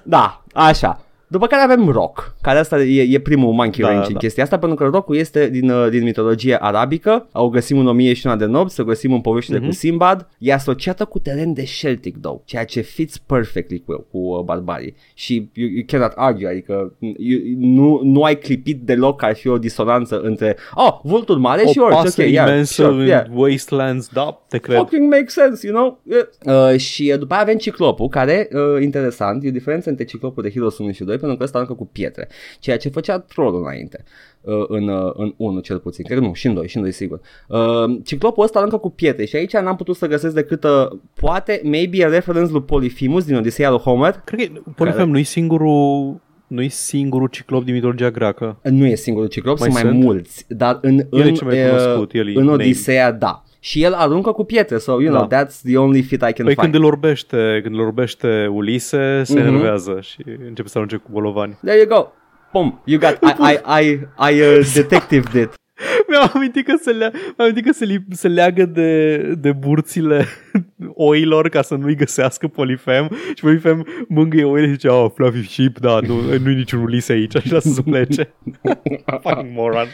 Da, 0.04 0.44
așa. 0.54 1.06
După 1.28 1.48
care 1.48 1.62
avem 1.62 1.90
rock, 1.90 2.36
care 2.42 2.60
asta 2.60 2.82
e, 2.84 3.02
e 3.14 3.20
primul 3.20 3.54
monkey 3.54 3.84
Da, 3.84 3.88
range 3.88 4.02
da, 4.02 4.08
în 4.08 4.14
da. 4.14 4.20
chestia 4.20 4.44
asta, 4.44 4.58
pentru 4.60 4.78
că 4.78 4.90
rockul 4.94 5.16
este 5.16 5.50
din, 5.50 5.70
uh, 5.70 5.90
din 5.90 6.04
mitologie 6.04 6.56
arabică, 6.62 7.28
o 7.34 7.50
găsim 7.50 7.78
în 7.78 7.88
1001 7.88 8.36
de 8.38 8.46
nopți, 8.46 8.80
o 8.82 8.84
găsim 8.84 9.14
în 9.14 9.22
poveștile 9.22 9.58
Mhm. 9.58 9.68
cu 9.68 9.74
Simbad, 9.74 10.28
e 10.38 10.54
asociată 10.54 11.06
cu 11.06 11.20
teren 11.20 11.54
de 11.54 11.64
Celtic, 11.64 12.18
though, 12.22 12.40
ceea 12.46 12.66
ce 12.66 12.82
fits 12.82 13.18
perfectly 13.18 13.84
cu, 13.86 14.08
cu 14.12 14.18
uh, 14.18 14.44
barbarii. 14.44 14.96
Și 15.14 15.50
you, 15.54 15.70
you 15.70 15.84
cannot 15.88 16.12
argue, 16.16 16.48
adică 16.48 16.94
you, 17.00 17.40
nu, 17.58 18.00
nu 18.04 18.24
ai 18.24 18.38
clipit 18.38 18.82
deloc 18.82 19.20
că 19.20 19.26
ar 19.26 19.36
fi 19.36 19.48
o 19.48 19.58
disonanță 19.58 20.20
între, 20.22 20.58
oh, 20.76 21.00
vultul 21.04 21.38
mare 21.38 21.66
și 21.66 21.80
O 21.80 21.84
orci, 21.84 21.96
pasă 21.96 22.22
ok, 22.22 22.28
yeah, 22.30 22.48
imensă 22.48 22.74
sure, 22.74 22.88
în 23.02 23.06
yeah 23.08 23.26
Wastelands, 23.34 24.10
da, 24.14 24.44
te 24.48 24.58
cred. 24.58 24.78
fucking 24.78 25.10
make 25.12 25.26
sense, 25.28 25.68
you 25.68 25.76
know? 25.76 26.02
Yeah. 26.10 26.72
Uh, 26.74 26.80
și 26.80 27.10
uh, 27.14 27.20
după 27.20 27.34
aia 27.34 27.42
avem 27.42 27.58
ciclopul, 27.58 28.08
care, 28.08 28.48
uh, 28.52 28.82
interesant, 28.84 29.44
e 29.44 29.48
o 29.48 29.52
diferență 29.52 29.90
între 29.90 30.06
ciclopul 30.06 30.44
de 30.44 30.50
Heroes 30.52 30.78
1 30.78 30.92
și 30.92 31.04
2, 31.04 31.18
pentru 31.18 31.38
că 31.38 31.44
ăsta 31.44 31.58
aruncă 31.58 31.76
cu 31.76 31.86
pietre, 31.92 32.28
ceea 32.60 32.78
ce 32.78 32.90
făcea 32.90 33.20
trollul 33.20 33.62
înainte. 33.62 34.04
Uh, 34.42 34.64
în, 34.68 34.88
uh, 34.88 35.12
în 35.16 35.34
1 35.38 35.60
cel 35.60 35.80
puțin, 35.80 36.06
cred 36.06 36.18
că 36.18 36.24
nu, 36.24 36.34
și 36.34 36.48
în 36.48 36.54
2, 36.54 36.68
și 36.68 36.76
în 36.76 36.82
2 36.82 36.92
sigur. 36.92 37.20
Uh, 37.48 37.60
ciclopul 38.04 38.44
ăsta 38.44 38.58
aruncă 38.60 38.78
cu 38.78 38.90
pietre 38.90 39.26
și 39.26 39.36
aici 39.36 39.54
n-am 39.54 39.76
putut 39.76 39.96
să 39.96 40.08
găsesc 40.08 40.34
decât, 40.36 40.64
uh, 40.64 40.88
poate, 41.14 41.62
maybe 41.64 42.06
a 42.06 42.08
reference 42.08 42.52
lui 42.52 42.62
Polyphemus 42.62 43.26
din 43.26 43.36
Odiseea 43.36 43.70
lui 43.70 43.80
Homer. 43.80 44.22
Cred 44.26 44.52
că 44.54 44.62
Polifem 44.76 45.10
nu-i 45.10 45.24
singurul 45.24 46.20
nu-i 46.48 46.70
singurul 46.70 47.28
ciclop 47.28 47.64
din 47.64 47.74
mitologia 47.74 48.10
greacă. 48.12 48.60
Nu 48.64 48.86
e 48.86 48.96
singurul 48.96 49.28
ciclop, 49.30 49.60
Mai 49.60 49.70
sunt 49.72 49.84
mai 49.84 49.92
sunt? 49.92 50.04
mulți, 50.04 50.46
dar 50.48 50.78
în, 50.82 50.98
El 51.12 51.20
e 51.20 51.28
în, 51.28 51.34
cel 51.34 51.48
mai 51.48 51.64
uh, 51.64 51.70
cunoscut, 51.70 52.14
el 52.14 52.28
e 52.28 52.32
în 52.40 52.44
name. 52.46 52.64
Odiseea, 52.64 53.12
da. 53.12 53.44
Și 53.60 53.84
el 53.84 53.94
aruncă 53.94 54.32
cu 54.32 54.44
pietre, 54.44 54.78
so, 54.78 55.02
you 55.02 55.14
know, 55.14 55.28
Da. 55.28 55.46
that's 55.46 55.62
the 55.64 55.78
only 55.78 56.02
fit 56.02 56.22
I 56.30 56.34
can 56.34 56.46
Păi 56.46 56.46
find. 56.46 56.58
când 56.58 56.76
îl 56.76 56.84
orbește, 56.84 57.60
când 57.64 57.76
îl 57.76 57.82
orbește 57.82 58.48
Ulise, 58.52 59.22
se 59.24 59.34
Mhm. 59.34 59.48
enervează 59.48 59.98
și 60.02 60.18
începe 60.48 60.68
să 60.68 60.78
arunce 60.78 60.96
cu 60.96 61.10
bolovani. 61.12 61.58
There 61.64 61.78
you 61.78 61.88
go. 61.88 62.08
Boom, 62.52 62.82
you 62.86 63.00
got, 63.00 63.18
I, 63.22 63.34
I, 63.40 63.60
I, 63.66 64.08
I 64.18 64.42
uh, 64.42 64.74
detectived 64.74 65.34
it. 65.34 65.60
Mi-am 66.10 66.32
amintit 66.34 66.66
că 66.66 66.74
se, 66.82 66.92
lea, 66.92 67.12
mi-am 67.14 67.34
amintit 67.38 67.66
că 67.66 67.72
se, 67.72 67.86
li, 67.86 68.06
se 68.10 68.28
leagă 68.28 68.66
de, 68.66 69.18
de 69.18 69.52
burțile 69.52 70.26
oilor 71.10 71.50
ca 71.50 71.62
să 71.62 71.76
nu-i 71.76 71.96
găsească 71.96 72.48
Polifem 72.48 73.10
și 73.36 73.42
Polifem 73.42 73.88
mângâie 74.08 74.44
oile 74.44 74.66
și 74.66 74.72
zice, 74.72 74.88
oh, 74.88 75.12
fluffy 75.14 75.48
sheep, 75.48 75.80
da, 75.80 76.00
nu, 76.00 76.22
nu-i 76.38 76.56
niciun 76.56 76.82
ulise 76.82 77.12
aici 77.12 77.36
și 77.36 77.52
lasă 77.52 77.70
să 77.70 77.82
plece. 77.82 78.34
Fucking 79.24 79.52
moron. 79.54 79.88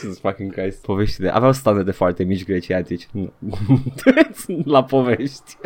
Jesus 0.00 0.20
fucking 0.20 0.52
Christ. 0.52 0.82
Poveștile. 0.82 1.34
Aveau 1.34 1.52
standarde 1.52 1.90
foarte 1.90 2.24
mici 2.24 2.44
greciatici. 2.44 3.06
La 4.64 4.84
povești. 4.84 5.56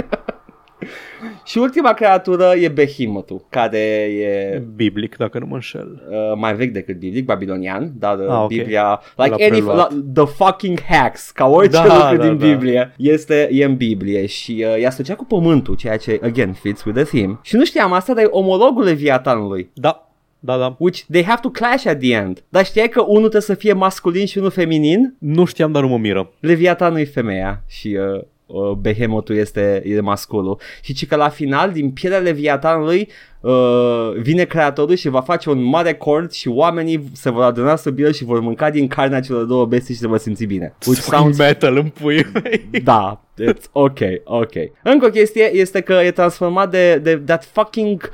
Și 1.44 1.58
ultima 1.58 1.92
creatură 1.92 2.52
e 2.60 2.68
Behemoth-ul, 2.68 3.44
care 3.48 3.78
e 4.20 4.62
Biblic, 4.74 5.16
dacă 5.16 5.38
nu 5.38 5.46
mă 5.46 5.54
înșel. 5.54 6.02
uh, 6.10 6.16
mai 6.36 6.54
vechi 6.54 6.72
decât 6.72 6.96
biblic, 6.98 7.24
babilonian, 7.24 7.92
dar 7.98 8.18
uh, 8.18 8.26
Ah, 8.28 8.40
ok. 8.42 8.48
Biblia, 8.48 9.00
like 9.16 9.30
L-a 9.30 9.36
any, 9.40 9.48
preluat. 9.50 9.76
la, 9.76 9.88
the 10.24 10.32
fucking 10.44 10.80
hacks, 10.88 11.30
ca 11.30 11.46
orice 11.46 11.72
Da, 11.76 11.82
lucru 11.82 12.16
da, 12.16 12.28
din 12.28 12.38
da. 12.38 12.46
Biblie, 12.46 12.94
este, 12.96 13.48
e 13.52 13.64
în 13.64 13.76
Biblie 13.76 14.26
și 14.26 14.64
uh, 14.76 14.82
e 14.82 14.86
asociat 14.86 15.16
cu 15.16 15.24
pământul, 15.24 15.74
ceea 15.76 15.96
ce, 15.96 16.20
again, 16.22 16.52
fits 16.52 16.84
with 16.84 16.98
the 17.02 17.16
theme. 17.18 17.38
Și 17.42 17.56
nu 17.56 17.64
știam 17.64 17.92
asta, 17.92 18.14
dar 18.14 18.22
e 18.24 18.28
omologul 18.30 18.84
Leviatanului. 18.84 19.70
Da, 19.74 20.08
da, 20.40 20.56
da. 20.56 20.76
Which 20.78 21.00
they 21.10 21.24
have 21.24 21.40
to 21.42 21.48
clash 21.50 21.86
at 21.86 21.98
the 21.98 22.12
end. 22.14 22.44
Dar 22.48 22.64
știai 22.64 22.88
că 22.88 23.00
unul 23.00 23.18
trebuie 23.20 23.40
să 23.42 23.54
fie 23.54 23.72
masculin 23.72 24.26
și 24.26 24.38
unul 24.38 24.50
feminin? 24.50 25.14
Nu 25.18 25.44
știam, 25.44 25.72
dar 25.72 25.82
nu 25.82 25.88
mă 25.88 25.96
miră. 25.98 26.30
Leviatanul 26.40 26.98
e 26.98 27.04
femeia 27.04 27.62
și 27.68 27.98
uh, 28.14 28.20
uh, 28.48 28.70
Behemothul 28.70 29.36
este 29.36 29.82
e 29.84 30.00
masculul. 30.00 30.60
Și 30.80 30.94
ci 30.94 31.06
că 31.06 31.16
la 31.16 31.28
final, 31.28 31.72
din 31.72 31.90
pielea 31.90 32.18
Leviatanului, 32.18 33.08
uh, 33.40 34.12
vine 34.20 34.44
creatorul 34.44 34.94
și 34.94 35.08
va 35.08 35.20
face 35.20 35.50
un 35.50 35.62
mare 35.62 35.94
cord 35.94 36.30
și 36.30 36.48
oamenii 36.48 37.10
se 37.12 37.30
vor 37.30 37.42
aduna 37.42 37.76
sub 37.76 37.98
el 37.98 38.12
și 38.12 38.24
vor 38.24 38.40
mânca 38.40 38.70
din 38.70 38.86
carnea 38.86 39.20
celor 39.20 39.44
două 39.44 39.64
bestii 39.64 39.94
și 39.94 40.00
se 40.00 40.06
vor 40.06 40.18
simți 40.18 40.44
bine. 40.44 40.74
Which 40.86 41.00
Fucking 41.00 41.20
sounds 41.20 41.38
metal 41.38 41.76
în 41.76 41.88
puii 41.88 42.26
mei. 42.42 42.68
da, 42.84 43.20
it's 43.42 43.70
ok, 43.72 43.98
ok. 44.24 44.52
Încă 44.82 45.06
o 45.06 45.10
chestie 45.10 45.54
este 45.54 45.80
că 45.80 45.92
e 45.92 46.10
transformat 46.10 46.70
de, 46.70 46.96
de 46.96 47.16
that 47.16 47.44
fucking 47.52 48.10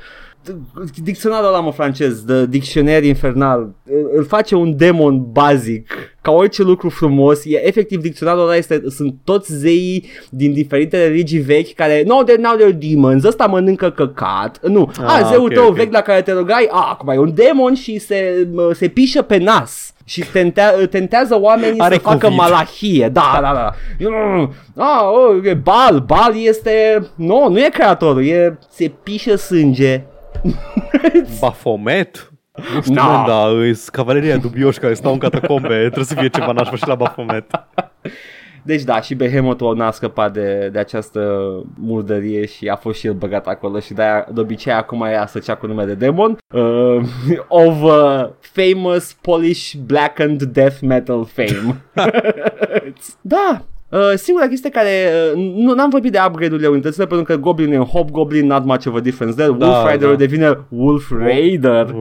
dicționarul 1.03 1.47
ăla 1.47 1.59
mă 1.59 1.71
francez, 1.71 2.23
de 2.23 2.45
dicționar 2.45 3.03
infernal, 3.03 3.59
îl- 3.83 4.09
îl 4.15 4.25
face 4.25 4.55
un 4.55 4.77
demon 4.77 5.31
basic, 5.31 5.93
ca 6.21 6.31
orice 6.31 6.63
lucru 6.63 6.89
frumos, 6.89 7.45
e 7.45 7.67
efectiv 7.67 8.01
dicționarul 8.01 8.41
ăla 8.41 8.55
este, 8.55 8.83
sunt 8.89 9.15
toți 9.23 9.53
zeii 9.53 10.05
din 10.29 10.53
diferite 10.53 11.07
religii 11.07 11.39
vechi 11.39 11.73
care, 11.73 12.03
no, 12.05 12.15
they're 12.23 12.39
now 12.41 12.55
they're 12.57 12.77
demons, 12.89 13.23
ăsta 13.23 13.45
mănâncă 13.45 13.89
căcat, 13.89 14.67
nu, 14.67 14.91
ah, 14.97 15.03
Ah, 15.07 15.21
a, 15.23 15.29
zeul 15.31 15.45
ok, 15.45 15.53
tău 15.53 15.67
ok. 15.67 15.75
vechi 15.75 15.93
la 15.93 16.01
care 16.01 16.21
te 16.21 16.31
rugai, 16.31 16.67
a, 16.71 16.87
acum 16.89 17.09
e 17.09 17.17
un 17.17 17.33
demon 17.33 17.73
și 17.73 17.99
se, 17.99 18.47
mă, 18.53 18.71
se 18.73 18.87
pișă 18.87 19.21
pe 19.21 19.37
nas. 19.37 19.89
Și 20.07 20.23
tentea, 20.31 20.87
tentează 20.87 21.37
oamenii 21.41 21.79
Are 21.79 21.93
să 21.93 21.99
facă 21.99 22.17
COVID. 22.17 22.37
malahie. 22.37 23.09
Da, 23.13 23.39
da, 23.41 23.53
da. 23.53 23.71
Mm. 24.09 24.53
Ah, 24.75 25.01
oh, 25.11 25.45
e 25.45 25.53
Bal. 25.53 25.99
Bal 26.05 26.33
este... 26.43 27.05
Nu, 27.15 27.47
nu 27.49 27.59
e 27.59 27.69
creatorul. 27.73 28.25
E... 28.25 28.57
Se 28.69 28.91
pișă 29.03 29.35
sânge. 29.35 30.03
Bafomet? 31.39 32.31
Nu 32.73 32.81
știu, 32.81 32.93
No. 32.93 33.01
no. 33.01 33.23
da, 33.27 33.47
îs 33.47 33.89
cavaleria 33.89 34.37
dubioși 34.37 34.79
care 34.79 34.93
stau 34.93 35.11
în 35.13 35.17
catacombe. 35.19 35.75
Trebuie 35.77 36.05
să 36.05 36.15
fie 36.15 36.27
ceva 36.29 36.51
nașpa 36.51 36.75
și 36.75 36.87
la 36.87 36.95
Bafomet. 36.95 37.45
Deci 38.63 38.81
da, 38.83 39.01
și 39.01 39.15
Behemothul 39.15 39.75
n-a 39.75 39.91
scăpat 39.91 40.33
de, 40.33 40.69
de 40.71 40.79
această 40.79 41.21
murdărie 41.77 42.45
și 42.45 42.67
a 42.67 42.75
fost 42.75 42.99
și 42.99 43.07
el 43.07 43.13
băgat 43.13 43.47
acolo 43.47 43.79
și 43.79 43.93
de-aia, 43.93 44.27
de 44.33 44.39
obicei 44.39 44.73
acum 44.73 45.01
e 45.01 45.17
asociat 45.17 45.59
cu 45.59 45.67
nume 45.67 45.85
de 45.85 45.93
demon 45.93 46.37
uh, 46.53 47.01
of 47.47 47.81
uh, 47.81 48.29
famous 48.39 49.13
Polish 49.13 49.73
blackened 49.73 50.41
death 50.41 50.79
metal 50.81 51.25
fame. 51.25 51.81
da, 53.21 53.61
Uh, 53.89 53.99
singura 54.15 54.47
chestie 54.47 54.69
care 54.69 55.11
uh, 55.35 55.53
nu 55.55 55.73
n-am 55.73 55.89
vorbit 55.89 56.11
de 56.11 56.19
upgrade-urile 56.27 56.67
unităților 56.67 57.07
pentru 57.07 57.25
că 57.25 57.37
Goblin 57.41 57.71
e 57.73 57.77
un 57.77 57.83
Hobgoblin, 57.85 58.45
not 58.47 58.65
much 58.65 58.85
of 58.87 58.95
a 58.95 58.99
difference 58.99 59.35
there. 59.37 59.51
Da, 59.57 59.65
Wolf 59.67 59.91
Rider 59.91 60.09
da. 60.09 60.15
devine 60.15 60.59
Wolf 60.69 61.11
Raider. 61.19 61.95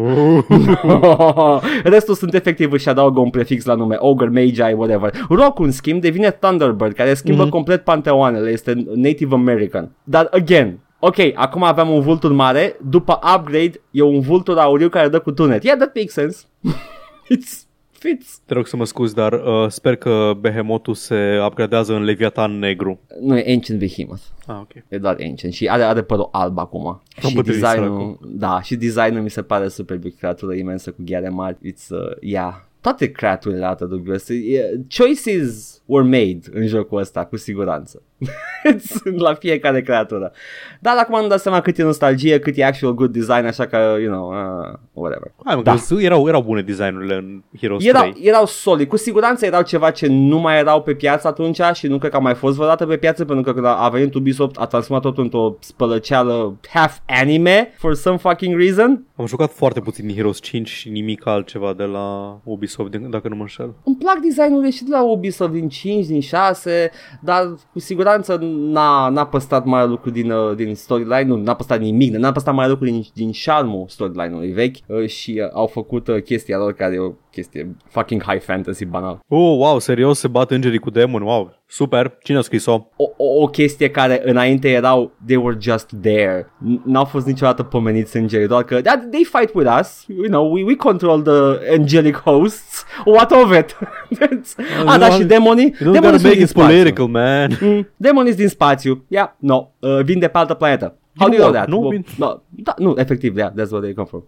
Restul 1.85 2.15
sunt 2.15 2.35
efectiv 2.35 2.73
își 2.73 2.89
adaugă 2.89 3.21
un 3.21 3.31
prefix 3.31 3.65
la 3.65 3.75
nume 3.75 3.97
Ogre, 3.99 4.29
Magi, 4.29 4.61
whatever 4.61 5.11
Rock 5.29 5.59
în 5.59 5.71
schimb 5.71 6.01
devine 6.01 6.31
Thunderbird 6.31 6.93
Care 6.95 7.15
schimbă 7.15 7.43
Mhm. 7.43 7.51
complet 7.51 7.85
panteoanele 7.85 8.51
Este 8.51 8.85
Native 8.95 9.35
American 9.35 9.91
Dar 10.05 10.29
again 10.31 10.79
Ok, 10.99 11.17
acum 11.35 11.63
aveam 11.63 11.89
un 11.91 12.01
vultur 12.01 12.33
mare 12.33 12.77
După 12.91 13.19
upgrade 13.37 13.81
e 13.91 14.03
un 14.03 14.21
vultur 14.21 14.59
auriu 14.59 14.89
care 14.89 15.09
dă 15.09 15.19
cu 15.19 15.31
tunet 15.33 15.65
Yeah, 15.65 15.77
that 15.79 15.95
makes 15.95 16.13
sense 16.13 16.39
It's 17.37 17.64
fits. 18.09 18.41
Te 18.47 18.55
rog 18.55 18.67
să 18.67 18.77
mă 18.77 18.85
scuzi, 18.85 19.15
dar 19.15 19.33
uh, 19.33 19.69
sper 19.69 19.97
că 19.97 20.33
Behemotul 20.41 20.95
se 20.95 21.39
upgradează 21.47 21.95
în 21.95 22.03
Leviathan 22.03 22.59
negru. 22.59 23.01
Nu, 23.21 23.39
e 23.39 23.53
Ancient 23.53 23.81
Behemoth. 23.81 24.23
Ah, 24.47 24.57
ok. 24.61 24.71
E 24.89 24.99
doar 24.99 25.17
Ancient 25.21 25.55
și 25.55 25.69
are, 25.69 25.83
are 25.83 26.03
părul 26.03 26.29
alb 26.33 26.59
acum. 26.59 27.03
și 27.19 27.27
îmbătrânit 27.27 27.61
designul, 27.61 28.19
da, 28.27 28.63
și 28.63 28.77
designul 28.77 29.23
mi 29.23 29.31
se 29.31 29.43
pare 29.43 29.69
super 29.69 29.97
big, 29.97 30.17
creatură 30.19 30.55
imensă 30.55 30.91
cu 30.91 31.03
gheare 31.05 31.29
mari. 31.29 31.57
It's, 31.57 31.89
uh, 31.89 32.17
yeah. 32.21 32.55
Toate 32.81 33.11
creaturile 33.11 33.65
arată 33.65 33.85
dubios. 33.85 34.29
E- 34.29 34.81
Choices 34.97 35.83
were 35.87 36.05
made 36.09 36.41
în 36.53 36.67
jocul 36.67 36.99
ăsta, 36.99 37.25
cu 37.25 37.37
siguranță. 37.37 38.03
Sunt 39.03 39.19
la 39.19 39.35
fiecare 39.35 39.83
creatură. 39.83 40.33
Dar 40.81 40.95
acum 40.99 41.21
nu 41.21 41.29
dau 41.29 41.39
seama 41.39 41.61
cât 41.61 41.79
e 41.79 41.83
nostalgie, 41.83 42.39
cât 42.39 42.57
e 42.57 42.65
actual 42.65 42.95
good 42.95 43.13
design, 43.13 43.45
așa 43.47 43.67
că, 43.67 43.97
you 44.01 44.13
know, 44.13 44.29
uh, 44.31 44.79
whatever. 44.93 45.33
Hai 45.45 45.55
mă, 45.57 45.63
Da. 45.63 45.75
da. 45.89 46.01
erau, 46.03 46.29
erau 46.29 46.43
bune 46.43 46.63
designurile 46.63 47.15
în 47.15 47.43
Heroes 47.61 47.85
Erau, 47.85 48.11
3. 48.11 48.15
erau 48.27 48.47
solid, 48.47 48.89
cu 48.89 48.97
siguranță 48.97 49.47
erau 49.47 49.63
ceva 49.63 49.91
ce 49.91 50.07
nu 50.07 50.39
mai 50.39 50.59
erau 50.59 50.83
pe 50.83 50.95
piață 50.95 51.27
atunci 51.29 51.61
și 51.73 51.87
nu 51.87 51.99
cred 51.99 52.11
că 52.11 52.17
a 52.17 52.21
mai 52.21 52.35
fost 52.35 52.55
vreodată 52.57 52.87
pe 52.87 52.97
piață 52.97 53.25
pentru 53.25 53.45
că 53.45 53.53
când 53.53 53.67
a 53.67 53.89
venit 53.89 54.15
Ubisoft 54.15 54.57
a 54.59 54.67
transformat 54.67 55.05
totul 55.05 55.23
într-o 55.23 55.57
spălăceală 55.61 56.57
half 56.69 56.99
anime 57.07 57.73
for 57.77 57.95
some 57.95 58.17
fucking 58.17 58.59
reason. 58.61 59.05
Am 59.17 59.27
jucat 59.27 59.53
foarte 59.53 59.81
puțin 59.81 60.07
din 60.07 60.15
Heroes 60.17 60.41
5 60.41 60.69
și 60.69 60.89
nimic 60.89 61.27
altceva 61.27 61.73
de 61.77 61.85
la 61.85 62.39
Ubisoft, 62.45 62.91
din- 62.91 63.11
dacă 63.11 63.29
nu 63.29 63.35
mă 63.35 63.41
înșel. 63.41 63.75
Îmi 63.85 63.97
plac 63.97 64.19
designurile 64.19 64.71
și 64.71 64.85
de 64.85 64.91
la 64.91 65.03
Ubisoft 65.05 65.53
din 65.53 65.69
5, 65.69 66.07
din 66.07 66.21
6, 66.21 66.91
dar 67.21 67.55
cu 67.73 67.79
siguranță 67.79 68.14
n-a, 68.41 69.09
n-a 69.09 69.27
păstrat 69.27 69.65
mare 69.65 69.89
lucru 69.89 70.11
din, 70.11 70.31
uh, 70.31 70.57
din 70.57 70.75
storyline, 70.75 71.23
nu, 71.23 71.37
n-a 71.37 71.55
păstrat 71.55 71.81
nimic, 71.81 72.15
n-a 72.15 72.33
păstrat 72.33 72.55
mare 72.55 72.69
lucru 72.69 72.85
din, 72.85 73.05
din 73.15 73.31
charmul 73.45 73.85
storyline-ului 73.89 74.53
vechi 74.53 74.77
uh, 74.87 75.07
și 75.07 75.41
uh, 75.45 75.51
au 75.53 75.67
făcut 75.67 76.09
uh, 76.09 76.23
chestia 76.23 76.59
lor 76.59 76.73
care 76.73 76.95
e 76.95 76.99
o 76.99 77.13
chestie 77.35 77.77
fucking 77.89 78.23
high 78.23 78.41
fantasy 78.43 78.85
banal. 78.85 79.19
Oh, 79.29 79.59
wow, 79.59 79.79
serios, 79.79 80.19
se 80.19 80.29
bat 80.29 80.51
îngerii 80.51 80.79
cu 80.79 80.91
demoni, 80.91 81.25
wow, 81.25 81.53
super, 81.67 82.17
cine 82.23 82.39
a 82.39 82.41
scris-o? 82.41 82.73
o, 82.97 83.05
o, 83.17 83.43
o 83.43 83.47
chestie 83.47 83.91
care 83.91 84.21
înainte 84.25 84.69
erau 84.71 85.13
they 85.27 85.37
were 85.37 85.57
just 85.61 85.91
there. 86.03 86.53
N- 86.67 86.81
N-au 86.85 87.05
fost 87.05 87.27
niciodată 87.27 87.63
pomeniți 87.63 88.17
îngerii, 88.17 88.47
doar 88.47 88.63
că 88.65 88.81
that, 88.81 89.11
they 89.11 89.25
fight 89.25 89.55
with 89.55 89.71
us, 89.81 90.05
you 90.09 90.27
know, 90.27 90.53
we, 90.53 90.63
we 90.65 90.75
control 90.77 91.23
the 91.23 91.73
angelic 91.79 92.17
hosts. 92.17 92.85
What 93.05 93.31
of 93.31 93.57
it? 93.59 93.77
ah, 94.87 94.99
da, 94.99 95.11
și 95.11 95.25
demonii? 95.25 95.75
You 95.81 95.93
don't 95.93 96.01
Demonii 96.01 96.01
gotta 96.01 96.11
sunt 96.17 96.23
make 96.23 96.35
din 96.35 96.43
it 96.43 96.49
spațiu. 96.49 96.69
political, 96.75 97.07
man. 97.07 97.59
Mm, 97.61 97.89
demonii 97.97 98.35
din 98.35 98.49
spațiu. 98.49 99.05
Yeah, 99.09 99.29
no, 99.39 99.69
uh, 99.79 100.01
vin 100.05 100.19
de 100.19 100.29
pe 100.29 100.39
altă 100.39 100.55
planetă. 100.55 100.99
How 101.19 101.29
do 101.29 101.35
you 101.35 101.43
know 101.51 101.53
Din 101.53 101.61
that? 101.63 101.73
Orc, 101.73 101.83
nu? 101.83 101.89
Well, 101.89 102.05
no, 102.19 102.43
da, 102.51 102.75
nu, 102.79 102.95
efectiv, 102.97 103.37
yeah, 103.37 103.51
that's 103.51 103.71
where 103.71 103.81
they 103.81 103.93
come 103.95 104.07
from. 104.07 104.23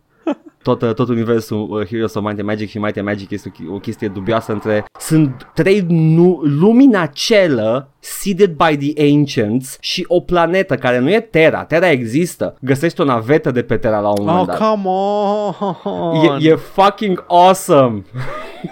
Tot, 0.62 0.82
uh, 0.82 0.94
tot 0.94 1.08
universul 1.08 1.68
uh, 1.70 1.86
Heroes 1.86 2.14
of 2.14 2.22
Might 2.22 2.38
and 2.38 2.48
Magic 2.48 2.68
și 2.68 2.78
Might 2.78 2.96
and 2.96 3.06
Magic 3.06 3.30
este 3.30 3.52
o, 3.52 3.62
chi- 3.62 3.74
o 3.74 3.78
chestie 3.78 4.08
dubioasă 4.08 4.52
între... 4.52 4.84
Sunt 4.98 5.50
trei 5.54 5.84
nu, 5.88 6.40
lumi 6.44 6.84
în 6.84 6.94
acelă 6.94 7.88
seeded 7.98 8.50
by 8.56 8.76
the 8.92 9.12
ancients 9.14 9.76
și 9.80 10.04
o 10.08 10.20
planetă 10.20 10.74
care 10.74 10.98
nu 10.98 11.10
e 11.10 11.20
Terra. 11.20 11.64
Terra 11.64 11.90
există. 11.90 12.56
Găsești 12.60 13.00
o 13.00 13.04
navetă 13.04 13.50
de 13.50 13.62
pe 13.62 13.76
Terra 13.76 13.98
la 14.00 14.08
un 14.08 14.24
moment 14.24 14.38
Oh, 14.40 14.46
dat. 14.46 14.58
come 14.58 14.88
on. 14.88 16.40
E, 16.40 16.48
e 16.48 16.54
fucking 16.54 17.24
awesome. 17.28 18.04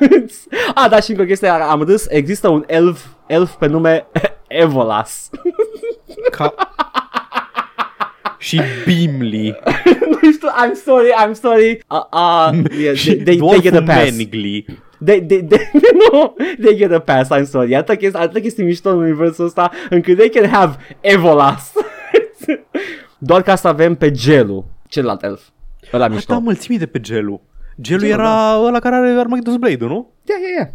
ah, 0.75 0.87
da, 0.91 1.01
și 1.01 1.11
încă 1.11 1.23
o 1.23 1.27
chestie, 1.27 1.49
am 1.49 1.83
râs, 1.83 2.07
există 2.09 2.49
un 2.49 2.65
elf, 2.67 3.05
elf 3.27 3.55
pe 3.55 3.67
nume 3.67 4.07
Evolas. 4.49 5.31
Ca... 6.31 6.55
și 8.45 8.61
Bimli. 8.85 9.57
nu 10.23 10.33
știu, 10.33 10.49
I'm 10.49 10.75
sorry, 10.85 11.09
I'm 11.27 11.33
sorry. 11.33 11.85
Uh, 11.89 11.99
uh, 12.13 12.71
yeah, 12.83 12.97
și 13.03 13.15
they, 13.15 13.25
they, 13.25 13.37
they 13.49 13.61
get 13.61 13.75
a 13.75 13.81
Dwarful 13.81 13.95
pass. 14.05 14.11
Menigli. 14.11 14.65
They, 15.05 15.21
they, 15.23 15.43
they, 15.43 15.71
no, 16.13 16.33
they 16.63 16.77
get 16.77 16.93
a 16.93 16.99
pass, 16.99 17.31
I'm 17.31 17.45
sorry. 17.45 17.75
Atâta 17.75 17.95
chestii, 17.97 18.21
atâta 18.21 18.41
chestii 18.41 18.65
mișto 18.65 18.91
în 18.91 18.99
universul 18.99 19.45
ăsta 19.45 19.71
încât 19.91 20.17
they 20.17 20.29
can 20.29 20.49
have 20.51 20.77
Evolas. 21.01 21.73
Doar 23.19 23.43
ca 23.43 23.55
să 23.55 23.69
avem 23.69 23.95
pe 23.95 24.11
Gelu, 24.11 24.65
celălalt 24.89 25.23
elf. 25.23 25.41
Ăla 25.93 26.05
Asta 26.05 26.15
mișto. 26.15 26.39
mulțimii 26.41 26.79
de 26.79 26.87
pe 26.87 27.01
Gelu. 27.01 27.41
Gelu 27.81 28.01
Gelu, 28.01 28.13
era 28.13 28.59
ăla 28.65 28.79
care 28.79 28.95
are 28.95 29.11
Armageddon's 29.23 29.59
Blade-ul, 29.61 29.89
nu? 29.89 30.13
Yeah, 30.29 30.41
yeah, 30.41 30.53
yeah. 30.57 30.69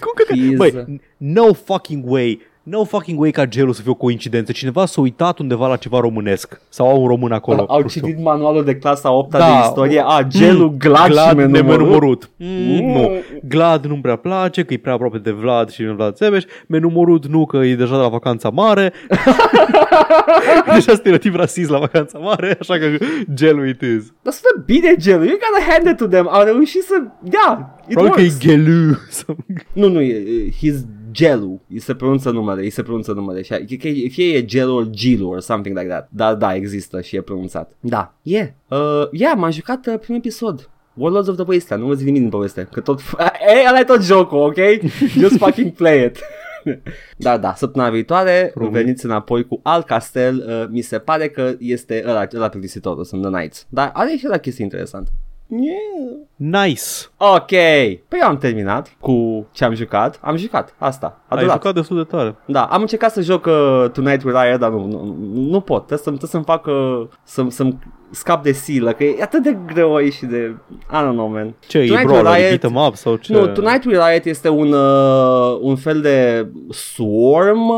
Cum 0.00 0.12
că... 0.14 0.24
He's- 0.34 0.56
Băi, 0.56 1.00
no 1.16 1.52
fucking 1.52 2.10
way. 2.10 2.40
No 2.70 2.84
fucking 2.84 3.20
way 3.20 3.30
ca 3.30 3.46
Gelu 3.46 3.72
să 3.72 3.82
fie 3.82 3.90
o 3.90 3.94
coincidență. 3.94 4.52
Cineva 4.52 4.86
s-a 4.86 5.00
uitat 5.00 5.38
undeva 5.38 5.68
la 5.68 5.76
ceva 5.76 6.00
românesc. 6.00 6.60
Sau 6.68 6.88
au 6.88 7.00
un 7.02 7.08
român 7.08 7.32
acolo. 7.32 7.64
Au 7.68 7.80
nu 7.80 7.88
știu. 7.88 8.00
citit 8.06 8.22
manualul 8.22 8.64
de 8.64 8.76
clasa 8.76 9.10
8 9.12 9.30
Da. 9.30 9.38
de 9.38 9.44
istorie. 9.66 10.02
A, 10.06 10.22
Gelu, 10.22 10.74
Glad, 10.78 11.08
Glad 11.10 11.28
și 11.28 11.34
menumărut. 11.34 11.66
nemenumărut. 11.68 12.30
Mm, 12.36 12.46
Mm. 12.48 12.92
nu. 12.92 13.10
Glad 13.48 13.84
nu-mi 13.86 14.00
prea 14.00 14.16
place, 14.16 14.62
că 14.64 14.72
e 14.72 14.78
prea 14.78 14.92
aproape 14.92 15.18
de 15.18 15.30
Vlad 15.30 15.70
și 15.70 15.84
Vlad 15.84 16.14
Țebeș. 16.14 16.44
Menumărut 16.66 17.26
nu, 17.26 17.46
că 17.46 17.56
e 17.56 17.74
deja 17.74 17.96
de 17.96 18.02
la 18.02 18.08
vacanța 18.08 18.48
mare. 18.48 18.92
deja 20.74 20.94
stereotip 20.94 21.34
rasist 21.34 21.70
la 21.70 21.78
vacanța 21.78 22.18
mare, 22.18 22.56
așa 22.60 22.78
că 22.78 22.86
gelu 23.34 23.66
it 23.66 23.80
is. 23.80 24.12
Dar 24.22 24.32
sună 24.32 24.62
bine 24.66 24.94
Gelu, 24.98 25.24
you 25.24 25.36
gotta 25.36 25.72
hand 25.72 25.86
it 25.90 25.96
to 25.96 26.06
them. 26.06 26.28
Au 26.30 26.44
reușit 26.44 26.82
să, 26.82 27.02
da, 27.22 27.76
it 27.88 27.94
Probabil 27.94 28.14
că 28.14 28.20
e 28.20 28.24
works. 28.24 28.38
gelu. 28.40 28.94
sau- 29.10 29.36
Nu, 29.72 29.88
nu, 29.88 30.00
e, 30.00 30.14
e- 30.14 30.50
he's 30.50 30.76
Gelu. 31.16 31.60
Îi 31.70 31.78
se 31.78 31.94
pronunță 31.94 32.30
numele, 32.30 32.60
îi 32.62 32.70
se 32.70 32.82
pronunță 32.82 33.12
numele. 33.12 33.42
Și, 33.42 33.52
e- 33.52 33.76
că 33.76 33.88
e- 33.88 34.08
fie 34.08 34.34
e 34.36 34.44
Gelu 34.44 34.74
or 34.74 34.86
Gilu 34.90 35.28
or 35.28 35.40
something 35.40 35.76
like 35.76 35.88
that. 35.88 36.08
Dar 36.10 36.34
da, 36.34 36.54
există 36.54 37.00
și 37.00 37.16
e 37.16 37.20
pronunțat. 37.20 37.72
Da, 37.80 38.14
e. 38.22 38.30
Yeah. 38.34 38.48
Uh, 38.68 39.08
yeah, 39.12 39.32
m-am 39.36 39.50
jucat 39.50 39.86
uh, 39.86 39.98
primul 39.98 40.20
episod. 40.24 40.70
Warlords 40.94 41.28
of 41.28 41.34
the 41.36 41.44
Wasteland, 41.48 41.82
nu 41.82 41.88
vă 41.88 41.94
zic 41.94 42.06
nimic 42.06 42.20
din 42.20 42.30
poveste, 42.30 42.68
că 42.72 42.80
tot, 42.80 43.00
e, 43.64 43.68
ăla 43.68 43.78
e 43.78 43.84
tot 43.84 44.02
jocul, 44.02 44.38
ok? 44.38 44.56
Just 45.20 45.36
fucking 45.36 45.72
play 45.72 46.04
it. 46.04 46.18
da, 47.16 47.38
da, 47.38 47.54
săptămâna 47.54 47.90
viitoare 47.90 48.50
Promit. 48.54 48.72
veniți 48.72 49.04
înapoi 49.04 49.46
cu 49.46 49.60
alt 49.62 49.86
castel, 49.86 50.44
uh, 50.48 50.68
mi 50.70 50.80
se 50.80 50.98
pare 50.98 51.28
că 51.28 51.54
este 51.58 52.04
ăla, 52.06 52.26
ăla 52.34 52.48
plictisitorul, 52.48 53.04
sunt 53.04 53.22
The 53.22 53.30
Knights. 53.30 53.66
Dar 53.68 53.90
are 53.94 54.14
și 54.18 54.26
la 54.26 54.36
chestii 54.36 54.64
interesante. 54.64 55.10
Yeah. 55.48 56.16
Nice. 56.64 56.82
Ok, 57.16 57.48
păi 58.08 58.18
eu 58.20 58.28
am 58.28 58.38
terminat 58.38 58.96
cu 59.00 59.46
ce 59.52 59.64
am 59.64 59.74
jucat. 59.74 60.18
Am 60.22 60.36
jucat, 60.36 60.74
asta, 60.78 61.20
a 61.28 61.34
Ai 61.34 61.40
durat. 61.42 61.56
jucat 61.56 61.74
destul 61.74 61.96
de 61.96 62.02
tare. 62.16 62.36
Da, 62.46 62.64
am 62.64 62.80
încercat 62.80 63.12
să 63.12 63.20
joc 63.20 63.44
uh, 63.46 63.84
Tonight 63.92 64.22
with 64.24 64.38
Ryan, 64.40 64.58
dar 64.58 64.70
nu, 64.70 64.86
nu, 64.86 65.16
nu 65.50 65.60
pot. 65.60 65.86
Trebuie 65.86 65.98
să-mi, 65.98 66.16
trebuie 66.18 66.30
să-mi 66.30 66.44
fac, 66.44 66.66
uh, 66.66 67.06
să, 67.22 67.46
să-mi 67.48 67.78
scap 68.16 68.42
de 68.42 68.52
silă, 68.52 68.92
că 68.92 69.04
e 69.04 69.22
atât 69.22 69.42
de 69.42 69.56
greu 69.72 69.94
aici 69.94 70.12
și 70.12 70.24
de... 70.26 70.54
I 70.70 70.96
don't 71.02 71.12
know, 71.12 71.28
man. 71.28 71.54
Ce, 71.66 71.78
e 71.78 71.86
Tonight 71.86 72.06
brawler, 72.06 72.32
with 72.32 72.38
e 72.44 72.46
Riot- 72.48 72.60
beat 72.60 72.72
'em 72.72 72.86
up 72.86 72.94
sau 72.94 73.16
ce? 73.16 73.32
Nu, 73.32 73.46
Tonight 73.46 73.84
with 73.84 73.98
Riot 74.08 74.24
este 74.24 74.48
un, 74.48 74.72
uh, 74.72 75.58
un 75.60 75.76
fel 75.76 76.00
de 76.00 76.46
swarm 76.70 77.68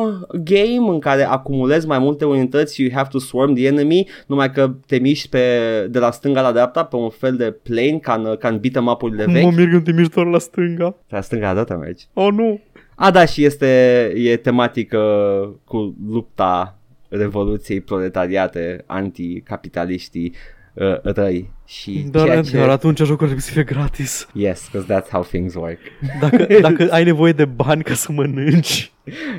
game 0.45 0.89
în 0.93 0.99
care 0.99 1.23
acumulezi 1.23 1.87
mai 1.87 1.99
multe 1.99 2.25
unități 2.25 2.75
și 2.75 2.83
you 2.83 2.91
have 2.95 3.09
to 3.11 3.19
swarm 3.19 3.55
the 3.55 3.67
enemy, 3.67 4.09
numai 4.27 4.51
că 4.53 4.71
te 4.87 4.99
miști 4.99 5.29
pe, 5.29 5.41
de 5.91 5.99
la 5.99 6.11
stânga 6.11 6.41
la 6.41 6.53
dreapta 6.53 6.85
pe 6.85 6.97
un 6.97 7.09
fel 7.11 7.37
de 7.37 7.51
plane 7.63 7.99
ca 8.03 8.13
în, 8.13 8.37
ca 8.39 8.49
în 8.49 8.59
beat 8.61 8.75
em 8.77 8.87
up-urile 8.87 9.25
vechi. 9.25 9.45
Mă 9.45 9.51
mir 9.57 9.69
când 9.71 9.85
te 9.85 9.93
miști 9.93 10.15
doar 10.15 10.27
la 10.27 10.39
stânga. 10.39 10.97
La 11.09 11.21
stânga 11.21 11.47
la 11.47 11.53
dreapta 11.53 11.75
mergi. 11.75 12.05
Oh, 12.13 12.29
nu. 12.33 12.61
A, 12.95 13.11
da, 13.11 13.25
și 13.25 13.45
este 13.45 13.67
e 14.17 14.37
tematică 14.37 14.99
cu 15.65 15.95
lupta 16.09 16.78
revoluției 17.09 17.81
proletariate 17.81 18.85
anticapitaliștii 18.87 20.35
uh, 20.75 21.01
răi 21.03 21.51
și 21.67 22.07
Dar, 22.11 22.25
ceea 22.25 22.43
ce... 22.43 22.57
dar 22.57 22.69
atunci 22.69 22.99
jocul 22.99 23.17
trebuie 23.17 23.41
să 23.41 23.51
fie 23.53 23.63
gratis. 23.63 24.29
Yes, 24.33 24.69
because 24.73 24.95
that's 24.95 25.11
how 25.11 25.23
things 25.23 25.55
work. 25.55 25.79
Dacă, 26.21 26.47
dacă 26.69 26.87
ai 26.91 27.05
nevoie 27.05 27.33
de 27.33 27.45
bani 27.45 27.83
ca 27.83 27.95
să 27.95 28.13
mănânci, 28.13 28.93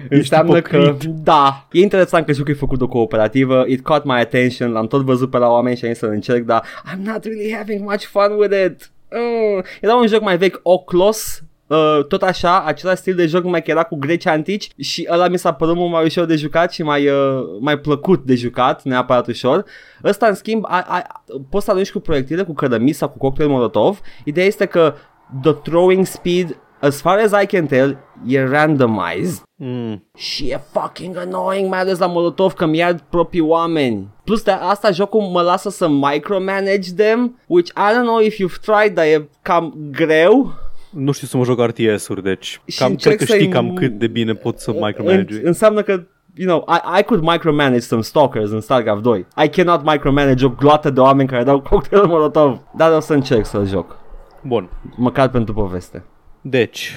Înseamnă 0.09 0.57
ipocrit. 0.57 0.99
că, 0.99 1.07
da, 1.23 1.67
e 1.71 1.79
interesant 1.81 2.25
că 2.25 2.31
jocul 2.33 2.53
e 2.53 2.55
făcut 2.55 2.79
de 2.79 2.85
cooperativă, 2.85 3.65
it 3.67 3.81
caught 3.81 4.05
my 4.05 4.19
attention, 4.19 4.71
l-am 4.71 4.87
tot 4.87 5.01
văzut 5.01 5.29
pe 5.29 5.37
la 5.37 5.47
oameni 5.47 5.77
și 5.77 5.85
am 5.85 5.89
zis 5.91 5.99
să 5.99 6.05
încerc, 6.05 6.43
dar 6.45 6.63
I'm 6.93 7.01
not 7.03 7.23
really 7.23 7.53
having 7.53 7.81
much 7.81 8.03
fun 8.03 8.31
with 8.37 8.55
it. 8.65 8.91
Mm. 9.11 9.63
Era 9.81 9.95
un 9.95 10.07
joc 10.07 10.21
mai 10.21 10.37
vechi, 10.37 10.59
Oclos, 10.63 11.43
Uh, 11.69 12.05
tot 12.07 12.21
așa, 12.21 12.63
același 12.63 12.97
stil 12.97 13.15
de 13.15 13.25
joc 13.25 13.43
numai 13.43 13.61
că 13.61 13.71
era 13.71 13.83
cu 13.83 13.95
greci 13.95 14.25
antici 14.25 14.69
și 14.79 15.07
ăla 15.11 15.27
mi 15.27 15.37
s-a 15.37 15.53
părut 15.53 15.75
mult 15.75 15.91
mai 15.91 16.05
ușor 16.05 16.25
de 16.25 16.35
jucat 16.35 16.71
și 16.71 16.83
mai, 16.83 17.07
uh, 17.07 17.43
mai 17.59 17.79
plăcut 17.79 18.23
de 18.23 18.35
jucat, 18.35 18.83
neapărat 18.83 19.27
ușor. 19.27 19.65
Ăsta, 20.03 20.27
în 20.27 20.33
schimb, 20.33 20.65
a, 20.67 20.85
a, 20.87 21.23
poți 21.49 21.65
să 21.65 21.71
arunci 21.71 21.91
cu 21.91 21.99
proiectile, 21.99 22.43
cu 22.43 22.53
cărămizi 22.53 22.97
sau 22.97 23.09
cu 23.09 23.17
cocktail 23.17 23.49
molotov. 23.49 23.99
Ideea 24.23 24.45
este 24.45 24.65
că 24.65 24.93
the 25.41 25.51
throwing 25.53 26.05
speed, 26.05 26.59
as 26.79 27.01
far 27.01 27.19
as 27.19 27.41
I 27.41 27.45
can 27.45 27.65
tell, 27.65 27.97
e 28.25 28.43
randomized. 28.43 29.41
Mm. 29.55 30.03
Și 30.15 30.47
e 30.47 30.61
fucking 30.71 31.17
annoying, 31.17 31.69
mai 31.69 31.79
ales 31.79 31.97
la 31.97 32.05
Molotov 32.05 32.53
că 32.53 32.65
mi-ar 32.65 32.95
proprii 33.09 33.41
oameni. 33.41 34.07
Plus 34.23 34.41
de 34.41 34.51
asta 34.51 34.91
jocul 34.91 35.21
mă 35.21 35.41
lasă 35.41 35.69
să 35.69 35.87
micromanage 35.87 36.93
them, 36.95 37.39
which 37.47 37.69
I 37.69 37.93
don't 37.93 38.03
know 38.03 38.19
if 38.19 38.35
you've 38.35 38.61
tried, 38.61 38.93
dar 38.93 39.05
e 39.05 39.29
cam 39.41 39.73
greu. 39.91 40.53
Nu 40.89 41.11
știu 41.11 41.27
să 41.27 41.37
mă 41.37 41.43
joc 41.43 41.59
RTS-uri, 41.59 42.23
deci 42.23 42.61
Și 42.65 42.77
cam, 42.79 42.89
încerc 42.91 43.15
cred 43.15 43.27
că 43.27 43.33
știi 43.35 43.45
să-i- 43.45 43.53
cam 43.53 43.73
cât 43.73 43.97
de 43.97 44.07
bine 44.07 44.33
pot 44.33 44.59
să 44.59 44.71
micromanage. 44.71 45.33
În, 45.35 45.41
înseamnă 45.43 45.81
că 45.81 46.03
You 46.35 46.47
know, 46.47 46.75
I, 46.75 46.99
I 46.99 47.03
could 47.03 47.23
micromanage 47.23 47.79
some 47.79 48.01
stalkers 48.01 48.49
în 48.51 48.61
StarCraft 48.61 49.01
2. 49.01 49.25
I 49.43 49.49
cannot 49.49 49.83
micromanage 49.83 50.45
o 50.45 50.49
gloată 50.49 50.89
de 50.89 50.99
oameni 50.99 51.29
care 51.29 51.43
dau 51.43 51.59
cocktail 51.69 52.05
molotov. 52.05 52.59
Dar 52.75 52.91
o 52.91 52.99
să 52.99 53.13
încerc 53.13 53.45
să-l 53.45 53.65
joc. 53.67 53.97
Bun. 54.43 54.69
Măcar 54.95 55.29
pentru 55.29 55.53
poveste. 55.53 56.03
Deci, 56.41 56.95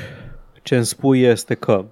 ce 0.62 0.76
îmi 0.76 0.84
spui 0.84 1.20
este 1.22 1.55
că 1.55 1.84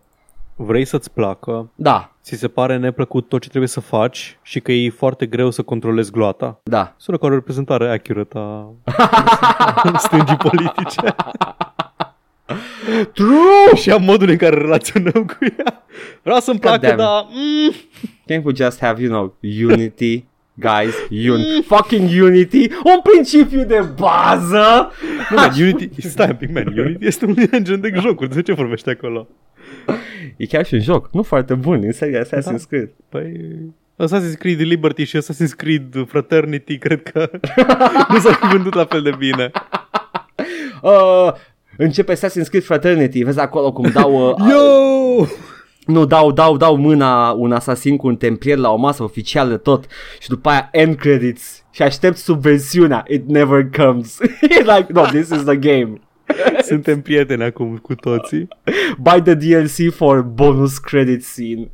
vrei 0.56 0.84
să-ți 0.84 1.10
placă, 1.12 1.70
Da, 1.74 2.12
ți 2.22 2.36
se 2.36 2.48
pare 2.48 2.76
neplăcut 2.76 3.28
tot 3.28 3.40
ce 3.42 3.48
trebuie 3.48 3.68
să 3.68 3.80
faci 3.80 4.38
și 4.42 4.60
că 4.60 4.72
e 4.72 4.90
foarte 4.90 5.26
greu 5.26 5.50
să 5.50 5.62
controlezi 5.62 6.10
gloata. 6.10 6.60
da. 6.62 6.94
Sună 6.96 7.16
ca 7.16 7.26
o 7.26 7.30
reprezentare 7.30 7.90
accurate 7.90 8.38
a 9.92 9.98
stângii 9.98 10.36
politice 10.36 11.14
True! 13.14 13.74
și 13.76 13.90
a 13.90 13.96
modului 13.96 14.32
în 14.32 14.38
care 14.38 14.56
relaționăm 14.56 15.24
cu 15.24 15.36
ea. 15.58 15.86
Vreau 16.22 16.38
să-mi 16.40 16.58
placă, 16.58 16.78
damn 16.78 16.92
it. 16.92 16.98
dar... 16.98 17.26
Mm, 17.30 17.72
Can't 18.30 18.44
we 18.44 18.52
just 18.64 18.80
have, 18.80 19.02
you 19.02 19.10
know, 19.10 19.36
unity? 19.72 20.24
Guys, 20.54 20.94
un- 21.30 21.62
fucking 21.66 22.22
unity, 22.22 22.68
un 22.84 23.00
principiu 23.02 23.64
de 23.64 23.84
bază. 23.98 24.92
nu, 25.30 25.36
man, 25.36 25.50
Unity, 25.60 26.08
stai 26.08 26.28
un 26.28 26.36
pic, 26.36 26.52
man, 26.52 26.78
Unity 26.78 27.06
este 27.06 27.24
un 27.24 27.34
engine 27.50 27.76
de 27.76 27.92
jocuri, 28.00 28.34
de 28.34 28.42
ce 28.42 28.52
vorbești 28.52 28.88
acolo? 28.88 29.28
E 30.36 30.46
chiar 30.46 30.66
și 30.66 30.74
un 30.74 30.80
joc, 30.80 31.08
nu 31.12 31.22
foarte 31.22 31.54
bun, 31.54 31.80
în 31.84 31.92
seria 31.92 32.22
Assassin's 32.24 32.68
Creed. 32.68 32.90
Păi... 33.08 33.32
Assassin's 34.04 34.38
Creed 34.38 34.60
Liberty 34.60 35.04
și 35.04 35.16
Assassin's 35.18 35.56
Creed 35.56 36.04
Fraternity 36.08 36.78
cred 36.78 37.02
că 37.02 37.30
nu 38.12 38.18
s-au 38.18 38.48
vândut 38.52 38.74
la 38.74 38.84
fel 38.84 39.02
de 39.02 39.12
bine. 39.18 39.50
Uh, 40.82 41.32
începe 41.82 42.12
Assassin's 42.12 42.48
Creed 42.48 42.64
Fraternity, 42.64 43.22
vezi 43.22 43.38
acolo 43.38 43.72
cum 43.72 43.90
dau... 43.92 44.08
Uh, 44.30 44.50
Yo! 44.50 45.26
Nu, 45.86 46.04
dau, 46.04 46.32
dau, 46.32 46.56
dau 46.56 46.76
mâna 46.76 47.30
un 47.30 47.52
asasin 47.52 47.96
cu 47.96 48.06
un 48.06 48.16
templier 48.16 48.56
la 48.56 48.70
o 48.70 48.76
masă 48.76 49.02
oficială 49.02 49.56
tot 49.56 49.86
și 50.18 50.28
după 50.28 50.48
aia 50.48 50.68
end 50.72 50.96
credits 50.96 51.64
și 51.70 51.82
aștept 51.82 52.16
subversiunea. 52.16 53.04
It 53.08 53.28
never 53.28 53.70
comes. 53.76 54.18
E 54.58 54.58
like, 54.58 54.86
no, 54.88 55.02
this 55.02 55.28
is 55.28 55.42
the 55.42 55.56
game. 55.56 56.00
Suntem 56.70 57.00
prieteni 57.00 57.42
acum 57.42 57.76
cu 57.76 57.94
toții. 57.94 58.48
Buy 58.98 59.22
the 59.22 59.34
DLC 59.34 59.94
for 59.94 60.22
bonus 60.22 60.78
credit 60.78 61.24
scene. 61.24 61.70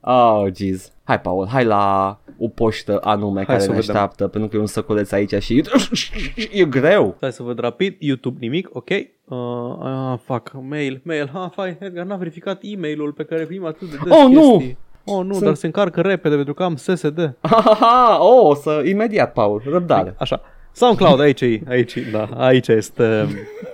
oh, 0.00 0.44
jeez. 0.54 0.92
Hai, 1.04 1.20
Paul, 1.20 1.48
hai 1.50 1.64
la 1.64 2.18
o 2.38 2.48
poștă 2.48 2.98
anume 3.02 3.36
Hai 3.36 3.44
care 3.44 3.58
să 3.58 3.70
ne 3.70 3.74
vedem. 3.76 3.94
așteaptă, 3.94 4.26
pentru 4.26 4.48
că 4.50 4.56
e 4.56 4.60
un 4.60 4.66
săculeț 4.66 5.10
aici 5.12 5.34
și 5.42 5.62
e 6.52 6.64
greu. 6.78 7.14
Stai 7.16 7.32
să 7.32 7.42
văd 7.42 7.58
rapid. 7.58 7.96
YouTube 7.98 8.36
nimic, 8.40 8.68
ok. 8.72 8.88
Uh, 8.90 8.98
uh, 9.28 10.18
fuck, 10.24 10.52
mail, 10.68 11.00
mail. 11.04 11.30
Ha, 11.32 11.50
fai, 11.54 11.76
Edgar 11.80 12.04
n-a 12.04 12.16
verificat 12.16 12.58
e-mailul 12.62 13.12
pe 13.12 13.24
care 13.24 13.44
primim 13.44 13.66
atât 13.66 13.90
de 13.90 13.96
des 14.04 14.12
Oh, 14.12 14.26
nu! 14.30 14.50
chestii. 14.56 14.76
Oh, 15.04 15.24
nu, 15.24 15.32
Sunt- 15.32 15.44
dar 15.44 15.54
se 15.54 15.66
încarcă 15.66 16.00
repede 16.00 16.34
pentru 16.34 16.54
că 16.54 16.62
am 16.62 16.76
SSD. 16.76 17.36
Aha, 17.40 18.18
oh, 18.20 18.48
o 18.50 18.54
să, 18.54 18.82
imediat, 18.86 19.32
Paul, 19.32 19.62
răbdare. 19.70 20.14
Așa. 20.18 20.40
SoundCloud, 20.72 21.20
aici 21.20 21.40
e, 21.40 21.60
aici, 21.68 21.94
e, 21.94 22.02
da, 22.12 22.24
aici 22.36 22.68
este 22.68 23.26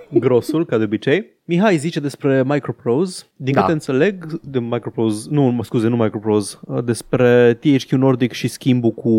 grosul, 0.09 0.65
ca 0.65 0.77
de 0.77 0.83
obicei. 0.83 1.32
Mihai 1.45 1.77
zice 1.77 1.99
despre 1.99 2.43
Microprose. 2.45 3.23
Din 3.35 3.53
Da. 3.53 3.59
câte 3.61 3.71
înțeleg, 3.73 4.39
de 4.41 4.59
Microprose, 4.59 5.27
nu, 5.31 5.41
mă 5.43 5.63
scuze, 5.63 5.87
nu 5.87 5.95
Microprose, 5.95 6.57
uh, 6.65 6.83
despre 6.83 7.53
THQ 7.59 7.89
Nordic 7.91 8.31
și 8.31 8.47
schimbul 8.47 8.91
cu 8.91 9.11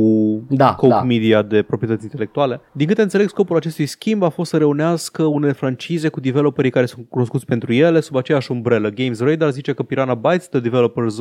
Da, 0.49 0.75
Coke 0.75 0.93
da. 0.93 1.03
Media 1.03 1.43
de 1.43 1.63
proprietăți 1.63 2.03
intelectuale. 2.05 2.61
Din 2.73 2.87
câte 2.87 3.03
înțeleg, 3.03 3.29
scopul 3.29 3.57
acestui 3.57 3.87
schimb 3.87 4.23
a 4.23 4.29
fost 4.29 4.51
să 4.51 4.57
reunească 4.57 5.25
unele 5.25 5.53
francize 5.53 6.09
cu 6.09 6.21
developerii 6.21 6.71
care 6.71 6.87
sunt 6.87 7.07
cunoscuți 7.09 7.45
pentru 7.45 7.73
ele 7.73 8.01
sub 8.01 8.17
aceeași 8.17 8.51
umbrelă. 8.51 8.89
Games 8.91 9.21
Radar 9.21 9.51
zice 9.51 9.73
că 9.73 9.83
Piranha 9.83 10.15
Bytes, 10.15 10.49
the 10.49 10.61
developers 10.61 11.17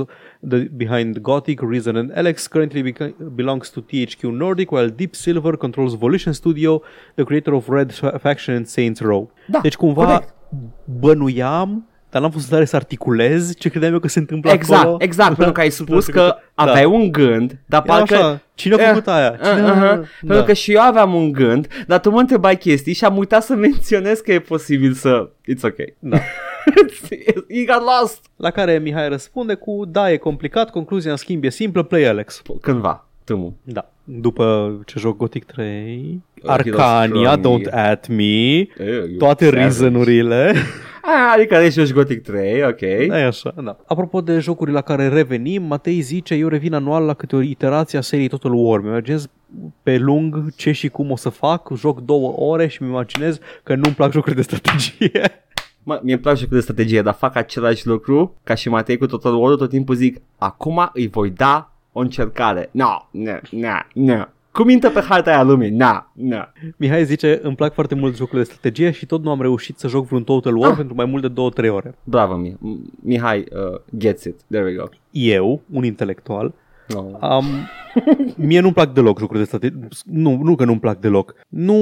the, 0.50 0.58
behind 0.60 1.18
Gothic, 1.18 1.62
Reason 1.70 1.96
and 1.96 2.12
Alex, 2.18 2.48
currently 2.48 2.92
beca- 2.92 3.16
belongs 3.34 3.70
to 3.70 3.80
THQ 3.82 4.22
Nordic, 4.22 4.72
while 4.72 4.88
Deep 4.88 5.16
Silver 5.16 5.56
controls 5.56 5.96
Volition 5.96 6.34
Studio, 6.34 6.82
the 7.16 7.24
creator 7.24 7.54
of 7.54 7.68
Red 7.70 7.92
Faction 8.20 8.56
and 8.56 8.66
Saints 8.66 9.00
Row. 9.00 9.32
Da, 9.48 9.60
deci 9.62 9.76
cumva 9.76 10.06
corect. 10.06 10.34
Bănuiam 11.00 11.88
dar 12.10 12.22
n-am 12.22 12.32
fost 12.32 12.44
în 12.44 12.50
stare 12.50 12.66
să 12.66 12.76
articulez 12.76 13.56
ce 13.56 13.70
credeam 13.70 13.94
eu 13.94 14.00
că 14.00 14.08
se 14.08 14.20
întâmplă 14.20 14.52
Exact, 14.52 14.82
acolo. 14.82 14.98
exact, 15.00 15.36
pentru 15.36 15.54
că 15.54 15.60
ai 15.60 15.70
spus 15.70 16.06
că 16.06 16.20
Da. 16.20 16.64
aveai 16.64 16.86
un 16.86 17.12
gând, 17.12 17.60
dar 17.66 17.84
Era 17.86 17.96
parcă... 17.96 18.16
așa, 18.16 18.42
cine 18.54 18.76
a 18.76 18.88
făcut 18.88 19.08
aia? 19.08 19.38
Uh, 19.42 19.48
Cine- 19.48 19.72
uh-huh. 19.72 20.08
Pentru 20.20 20.38
Da. 20.38 20.44
că 20.44 20.54
și 20.54 20.74
eu 20.74 20.82
aveam 20.82 21.14
un 21.14 21.32
gând, 21.32 21.68
dar 21.88 22.00
tu 22.00 22.10
mă 22.10 22.20
întrebai 22.20 22.58
chestii 22.58 22.94
și 22.94 23.06
am 23.06 23.18
uitat 23.18 23.44
să 23.44 23.56
menționez 23.66 24.20
că 24.20 24.32
e 24.34 24.40
posibil 24.40 24.94
să... 24.94 25.30
It's 25.30 25.62
ok. 25.64 25.76
Da. 26.00 26.18
you 27.48 27.66
got 27.66 27.82
lost. 28.00 28.26
La 28.36 28.52
care 28.52 28.78
Mihai 28.80 29.10
răspunde 29.10 29.54
cu 29.54 29.86
Da, 29.86 30.12
e 30.12 30.18
complicat, 30.18 30.70
concluzia 30.70 31.12
în 31.12 31.18
schimb 31.18 31.44
e 31.44 31.50
simplă, 31.50 31.84
play 31.84 32.04
Alex 32.06 32.42
Cândva, 32.62 33.08
tâmul. 33.24 33.54
Da 33.64 33.93
După 34.04 34.80
ce 34.86 35.00
joc 35.00 35.18
Gothic 35.18 35.46
3 35.46 36.22
Uh, 36.44 36.50
Arcania, 36.50 37.30
Heroes 37.30 37.40
Strong. 37.40 37.62
Don't 37.62 37.72
At 37.74 38.08
Me 38.08 38.56
you 38.56 39.18
Toate 39.18 39.44
savage. 39.46 39.60
reason-urile 39.62 40.54
Ah, 41.06 41.34
adică 41.36 41.58
deci 41.58 41.74
joci 41.74 41.92
Gothic 41.94 42.22
3, 42.22 42.64
ok. 42.64 42.82
E 42.82 43.26
așa, 43.26 43.54
da 43.64 43.78
Apropo 43.86 44.22
de 44.22 44.40
jocuri 44.40 44.72
la 44.72 44.82
care 44.82 45.08
revenim 45.08 45.64
Matei 45.64 46.02
zice 46.02 46.34
Eu 46.36 46.48
revin 46.48 46.74
anual 46.74 47.06
la 47.06 47.14
câte 47.14 47.36
o 47.36 47.42
iterație 47.42 47.98
a 47.98 48.02
seriei 48.02 48.28
Total 48.28 48.52
War 48.54 48.80
Mi 48.82 48.88
imaginez 48.88 49.28
pe 49.84 49.98
lung 49.98 50.54
ce 50.56 50.72
și 50.72 50.88
cum 50.90 51.12
o 51.12 51.16
să 51.16 51.30
fac 51.30 51.70
Joc 51.76 52.00
două 52.02 52.34
ore 52.38 52.68
și 52.68 52.84
mi 52.84 52.90
imaginez 52.90 53.40
că 53.64 53.76
nu-mi 53.76 53.96
plac 53.96 54.12
jocuri 54.12 54.36
de 54.36 54.42
strategie 54.42 55.22
Mă, 55.86 56.00
mie 56.04 56.14
îmi 56.14 56.22
place 56.22 56.40
jocul 56.42 56.56
de 56.58 56.64
strategie, 56.64 57.02
dar 57.02 57.14
fac 57.14 57.36
același 57.36 57.88
lucru 57.88 58.36
ca 58.44 58.56
și 58.56 58.70
Matei 58.70 58.98
cu 58.98 59.06
Total 59.06 59.36
War, 59.36 59.56
tot 59.56 59.70
timpul 59.70 59.96
zic, 59.96 60.22
acum 60.38 60.90
îi 60.94 61.08
voi 61.08 61.30
da 61.30 61.73
o 61.94 62.00
încercare. 62.00 62.70
No, 62.72 63.08
no, 63.12 63.32
no, 63.52 63.70
no. 63.94 64.24
Cu 64.52 64.64
minte 64.64 64.90
pe 64.90 65.00
harta 65.00 65.30
aia 65.32 65.44
lumii, 65.44 65.70
na, 65.70 66.12
na. 66.14 66.52
Mihai 66.78 67.06
zice 67.06 67.40
Îmi 67.44 67.56
plac 67.56 67.74
foarte 67.74 67.96
mult 67.96 68.16
jocurile 68.16 68.44
de 68.44 68.50
strategie 68.50 68.92
Și 68.92 69.06
tot 69.06 69.24
nu 69.24 69.30
am 69.30 69.42
reușit 69.42 69.80
să 69.80 69.88
joc 69.88 70.06
vreun 70.06 70.24
Total 70.24 70.58
War 70.58 70.70
Ah. 70.72 70.76
Pentru 70.78 70.96
mai 70.96 71.06
mult 71.06 71.22
de 71.34 71.68
2-3 71.68 71.70
ore 71.70 71.96
Bravo, 72.04 72.36
Mi- 72.36 72.58
Mihai 73.04 73.40
uh, 73.74 73.80
gets 73.98 74.24
it. 74.24 74.36
There 74.50 74.64
we 74.66 74.74
go. 74.74 74.84
Eu, 75.12 75.62
un 75.74 75.84
intelectual 75.84 76.54
No. 76.94 77.18
Am... 77.28 77.46
Mie 78.36 78.60
nu-mi 78.60 78.74
plac 78.74 78.94
deloc 78.94 79.20
jocurile 79.20 79.44
de 79.44 79.50
strategie. 79.50 79.88
Nu, 80.06 80.40
nu 80.44 80.56
că 80.56 80.66
nu-mi 80.66 80.80
plac 80.80 81.00
deloc. 81.00 81.34
Nu 81.50 81.76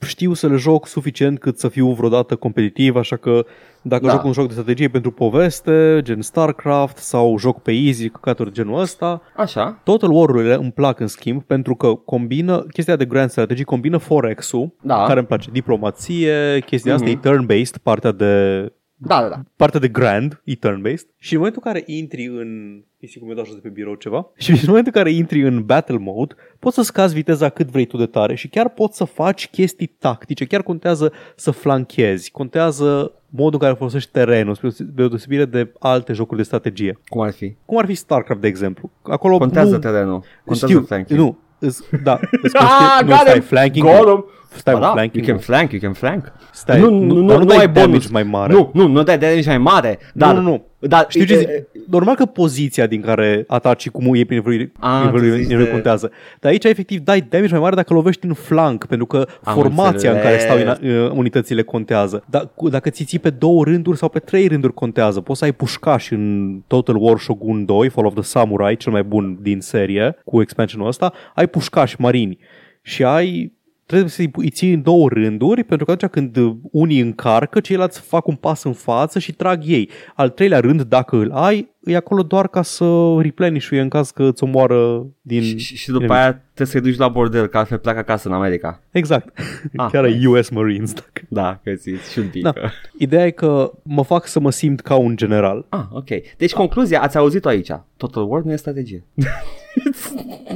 știu 0.00 0.32
să 0.32 0.46
le 0.48 0.56
joc 0.56 0.86
suficient 0.86 1.38
cât 1.38 1.58
să 1.58 1.68
fiu 1.68 1.88
vreodată 1.92 2.36
competitiv, 2.36 2.96
așa 2.96 3.16
că 3.16 3.44
dacă 3.82 4.06
Da. 4.06 4.12
joc 4.12 4.24
un 4.24 4.32
joc 4.32 4.46
de 4.46 4.52
strategie 4.52 4.88
pentru 4.88 5.10
poveste, 5.10 6.00
gen 6.02 6.20
StarCraft 6.22 6.96
sau 6.96 7.38
joc 7.38 7.62
pe 7.62 7.72
easy, 7.72 8.08
căcaturi 8.08 8.52
genul 8.52 8.80
ăsta, 8.80 9.22
Așa, 9.36 9.80
Total 9.84 10.10
War-urile 10.10 10.54
îmi 10.54 10.72
plac 10.72 11.00
în 11.00 11.06
schimb 11.06 11.42
pentru 11.42 11.74
că 11.74 11.94
combină 11.94 12.58
chestia 12.72 12.96
de 12.96 13.04
Grand 13.04 13.30
Strategy, 13.30 13.64
combină 13.64 13.96
Forex-ul, 13.96 14.74
Da. 14.82 15.04
care 15.06 15.18
îmi 15.18 15.28
place, 15.28 15.50
diplomație, 15.52 16.60
chestia 16.66 16.94
asta 16.94 17.06
Mhm. 17.10 17.20
e 17.24 17.30
turn-based, 17.30 17.82
partea 17.82 18.12
de 18.12 18.64
da, 19.02 19.20
da, 19.20 19.28
da. 19.28 19.40
partea 19.56 19.80
de 19.80 19.88
grand, 19.88 20.40
e 20.44 20.54
turn-based 20.54 21.06
și 21.18 21.32
în 21.32 21.38
momentul 21.38 21.62
în 21.64 21.72
care 21.72 21.82
intri 21.86 22.26
în 22.26 22.82
Isi 23.02 23.18
cum 23.18 23.28
mi 23.28 23.34
dau 23.34 23.44
jos 23.44 23.54
de 23.54 23.60
pe 23.62 23.68
birou 23.68 23.94
ceva 23.94 24.26
și 24.38 24.50
în 24.50 24.58
momentul 24.66 24.92
în 24.94 25.02
care 25.02 25.14
intri 25.14 25.40
în 25.46 25.64
battle 25.64 25.98
mode 25.98 26.34
poți 26.58 26.74
să 26.74 26.82
scazi 26.82 27.14
viteza 27.14 27.48
cât 27.48 27.66
vrei 27.68 27.84
tu 27.86 27.96
de 27.96 28.06
tare 28.06 28.34
și 28.34 28.48
chiar 28.48 28.68
poți 28.68 28.96
să 28.96 29.04
faci 29.04 29.48
chestii 29.48 29.86
tactice, 29.86 30.44
chiar 30.44 30.62
contează 30.62 31.12
să 31.36 31.50
flanchezi, 31.50 32.30
contează 32.30 33.12
modul 33.28 33.52
în 33.52 33.58
care 33.58 33.74
folosești 33.74 34.10
terenul, 34.10 34.54
spre 34.54 34.70
deosebire 34.94 35.44
de 35.44 35.72
alte 35.78 36.12
jocuri 36.12 36.38
de 36.38 36.44
strategie. 36.44 36.98
Cum 37.08 37.20
ar 37.20 37.30
fi? 37.32 37.54
Cum 37.64 37.78
ar 37.78 37.86
fi 37.86 37.94
StarCraft, 37.94 38.40
de 38.40 38.46
exemplu. 38.46 38.90
Acolo 39.02 39.38
Contează 39.38 39.70
nu, 39.70 39.78
terenul. 39.78 40.22
Contează 40.44 40.66
știu, 40.66 40.82
flanking. 40.86 41.18
nu, 41.18 41.38
îs, 41.58 41.84
da, 42.02 42.20
îs, 42.42 42.52
Ah, 42.58 42.98
nu, 43.02 43.08
got 43.08 43.16
stai, 43.18 43.32
him! 43.32 43.42
flanking, 43.42 43.84
Got 43.86 44.06
him! 44.08 44.24
Stai, 44.56 44.74
Ba 44.74 44.80
da, 44.80 44.90
flanking, 44.92 45.26
you 45.26 45.34
can 45.36 45.44
flank, 45.44 45.70
you 45.72 45.80
can 45.80 45.92
flank. 45.92 46.32
Stai, 46.52 46.80
nu- 46.80 47.26
dar 47.28 47.38
nu 47.38 47.44
dai 47.44 47.68
damage 47.68 48.06
mai 48.10 48.22
mare. 48.22 48.52
Nu, 48.52 48.70
nu, 48.74 48.86
nu 48.86 49.02
dai 49.02 49.18
damage 49.18 49.48
mai 49.48 49.58
mare. 49.58 49.98
Dar, 50.14 50.34
nu, 50.34 50.40
nu. 50.40 50.64
Dar, 50.82 51.06
Știu 51.08 51.24
ce 51.24 51.32
e- 51.34 51.38
zic? 51.38 51.48
Normal 51.90 52.14
că 52.14 52.24
poziția 52.26 52.86
din 52.86 53.00
care 53.00 53.44
ataci 53.46 53.80
și 53.80 53.88
cum 53.88 54.14
e 54.14 54.24
prin 54.24 54.72
Ah, 54.78 55.02
nivelul 55.04 55.28
tu 55.30 55.34
zici 55.36 55.42
nivelul 55.46 55.64
de- 55.64 55.70
contează. 55.70 56.10
Dar 56.40 56.50
aici 56.50 56.64
efectiv 56.64 57.00
dai 57.00 57.20
damage 57.28 57.50
mai 57.52 57.60
mare 57.60 57.74
dacă 57.74 57.92
lovești 57.94 58.26
în 58.26 58.32
flank, 58.32 58.86
pentru 58.86 59.06
că 59.06 59.26
Am 59.42 59.54
formația 59.54 60.12
în 60.12 60.20
care 60.20 60.38
stau 60.38 60.56
înțeles. 60.56 60.78
in- 60.78 61.04
uh, 61.04 61.10
unitățile 61.14 61.62
contează. 61.62 62.24
Dar 62.26 62.48
cu- 62.54 62.68
dacă 62.68 62.90
ți 62.90 63.04
ții 63.04 63.18
pe 63.18 63.30
două 63.30 63.64
rânduri 63.64 63.96
sau 63.98 64.08
pe 64.08 64.18
trei 64.18 64.46
rânduri 64.46 64.74
contează. 64.74 65.20
Poți 65.20 65.38
să 65.38 65.44
ai 65.44 65.52
pușcași 65.52 66.12
în 66.12 66.56
Total 66.66 66.96
War 66.96 67.18
Shogun 67.18 67.64
2, 67.64 67.88
Fall 67.88 68.06
of 68.06 68.14
the 68.14 68.22
Samurai, 68.22 68.76
cel 68.76 68.92
mai 68.92 69.02
bun 69.02 69.38
din 69.40 69.60
serie, 69.60 70.16
cu 70.24 70.40
expansionul 70.40 70.86
ăsta, 70.86 71.12
ai 71.34 71.46
pușcași 71.48 71.96
marini 71.98 72.38
și 72.82 73.04
ai 73.04 73.52
trebuie 73.90 74.10
să 74.10 74.22
îi 74.32 74.50
ții 74.50 74.72
în 74.72 74.82
două 74.82 75.08
rânduri, 75.08 75.64
pentru 75.64 75.86
că 75.86 75.92
atunci 75.92 76.10
când 76.10 76.36
uh, 76.36 76.56
unii 76.70 77.00
încarcă, 77.00 77.60
ceilalți 77.60 78.00
fac 78.00 78.26
un 78.26 78.34
pas 78.34 78.62
în 78.62 78.72
față 78.72 79.18
și 79.18 79.32
trag 79.32 79.62
ei. 79.64 79.90
Al 80.14 80.28
treilea 80.28 80.60
rând, 80.60 80.82
dacă 80.82 81.16
îl 81.16 81.30
ai, 81.30 81.74
e 81.84 81.96
acolo 81.96 82.22
doar 82.22 82.48
ca 82.48 82.62
să 82.62 83.16
replenish 83.18 83.68
în 83.70 83.88
caz 83.88 84.10
că 84.10 84.22
îți 84.22 84.44
omoară 84.44 85.06
din... 85.20 85.42
și, 85.42 85.58
și, 85.58 85.76
și 85.76 85.90
după 85.90 86.12
aia 86.12 86.32
trebuie 86.32 86.66
să-i 86.66 86.80
duci 86.80 86.98
la 86.98 87.08
bordel, 87.08 87.46
că 87.46 87.58
altfel 87.58 87.78
pleacă 87.78 87.98
acasă 87.98 88.28
în 88.28 88.34
America. 88.34 88.80
Exact. 88.90 89.38
Ah, 89.76 89.88
Chiar 89.92 90.04
nice. 90.04 90.18
e 90.22 90.28
US 90.28 90.48
Marines. 90.48 90.92
Dacă... 90.92 91.26
Da, 91.28 91.60
că 91.62 91.74
ți 91.74 91.90
și 92.12 92.18
un 92.18 92.28
pic. 92.28 92.42
Da. 92.42 92.52
Ideea 92.98 93.26
e 93.26 93.30
că 93.30 93.72
mă 93.82 94.04
fac 94.04 94.26
să 94.26 94.40
mă 94.40 94.50
simt 94.50 94.80
ca 94.80 94.94
un 94.94 95.16
general. 95.16 95.66
Ah, 95.68 95.84
ok. 95.90 96.08
Deci 96.36 96.52
concluzia, 96.52 97.00
ați 97.00 97.16
auzit-o 97.16 97.48
aici. 97.48 97.70
Total 97.96 98.30
War 98.30 98.42
nu 98.42 98.52
e 98.52 98.56
strategie. 98.56 99.04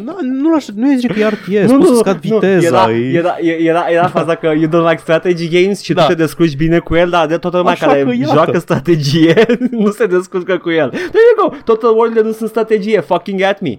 Nu, 0.04 0.16
nu, 0.22 0.54
aș, 0.54 0.66
nu 0.74 0.92
e 0.92 0.96
zice 0.96 1.06
că 1.12 1.18
e 1.20 1.26
RTS, 1.28 1.72
poți 1.72 1.88
să 1.88 1.94
scad 1.94 2.16
viteza. 2.20 2.66
Era, 2.66 2.90
e- 2.92 3.12
era, 3.16 3.36
era, 3.40 3.86
era 3.88 4.06
faza 4.08 4.34
că 4.34 4.46
you 4.46 4.66
don't 4.68 4.88
like 4.90 5.00
strategy 5.00 5.48
games 5.62 5.82
și 5.82 5.92
Da. 5.92 6.02
tu 6.02 6.08
te 6.08 6.14
descurci 6.14 6.56
bine 6.56 6.78
cu 6.78 6.94
el, 6.94 7.10
dar 7.10 7.26
de 7.26 7.36
toată 7.36 7.56
lumea 7.56 7.72
Așa 7.72 7.86
care 7.86 8.02
că 8.02 8.10
iată. 8.18 8.32
joacă 8.32 8.58
strategie 8.58 9.46
nu 9.70 9.90
se 9.90 10.06
descurcă 10.06 10.56
cu 10.58 10.70
el. 10.70 10.88
There 10.88 11.08
you 11.38 11.48
go, 11.48 11.56
Total 11.64 11.98
War 11.98 12.08
nu 12.08 12.32
sunt 12.32 12.48
strategie, 12.48 13.00
fucking 13.00 13.40
at 13.42 13.60
me. 13.60 13.78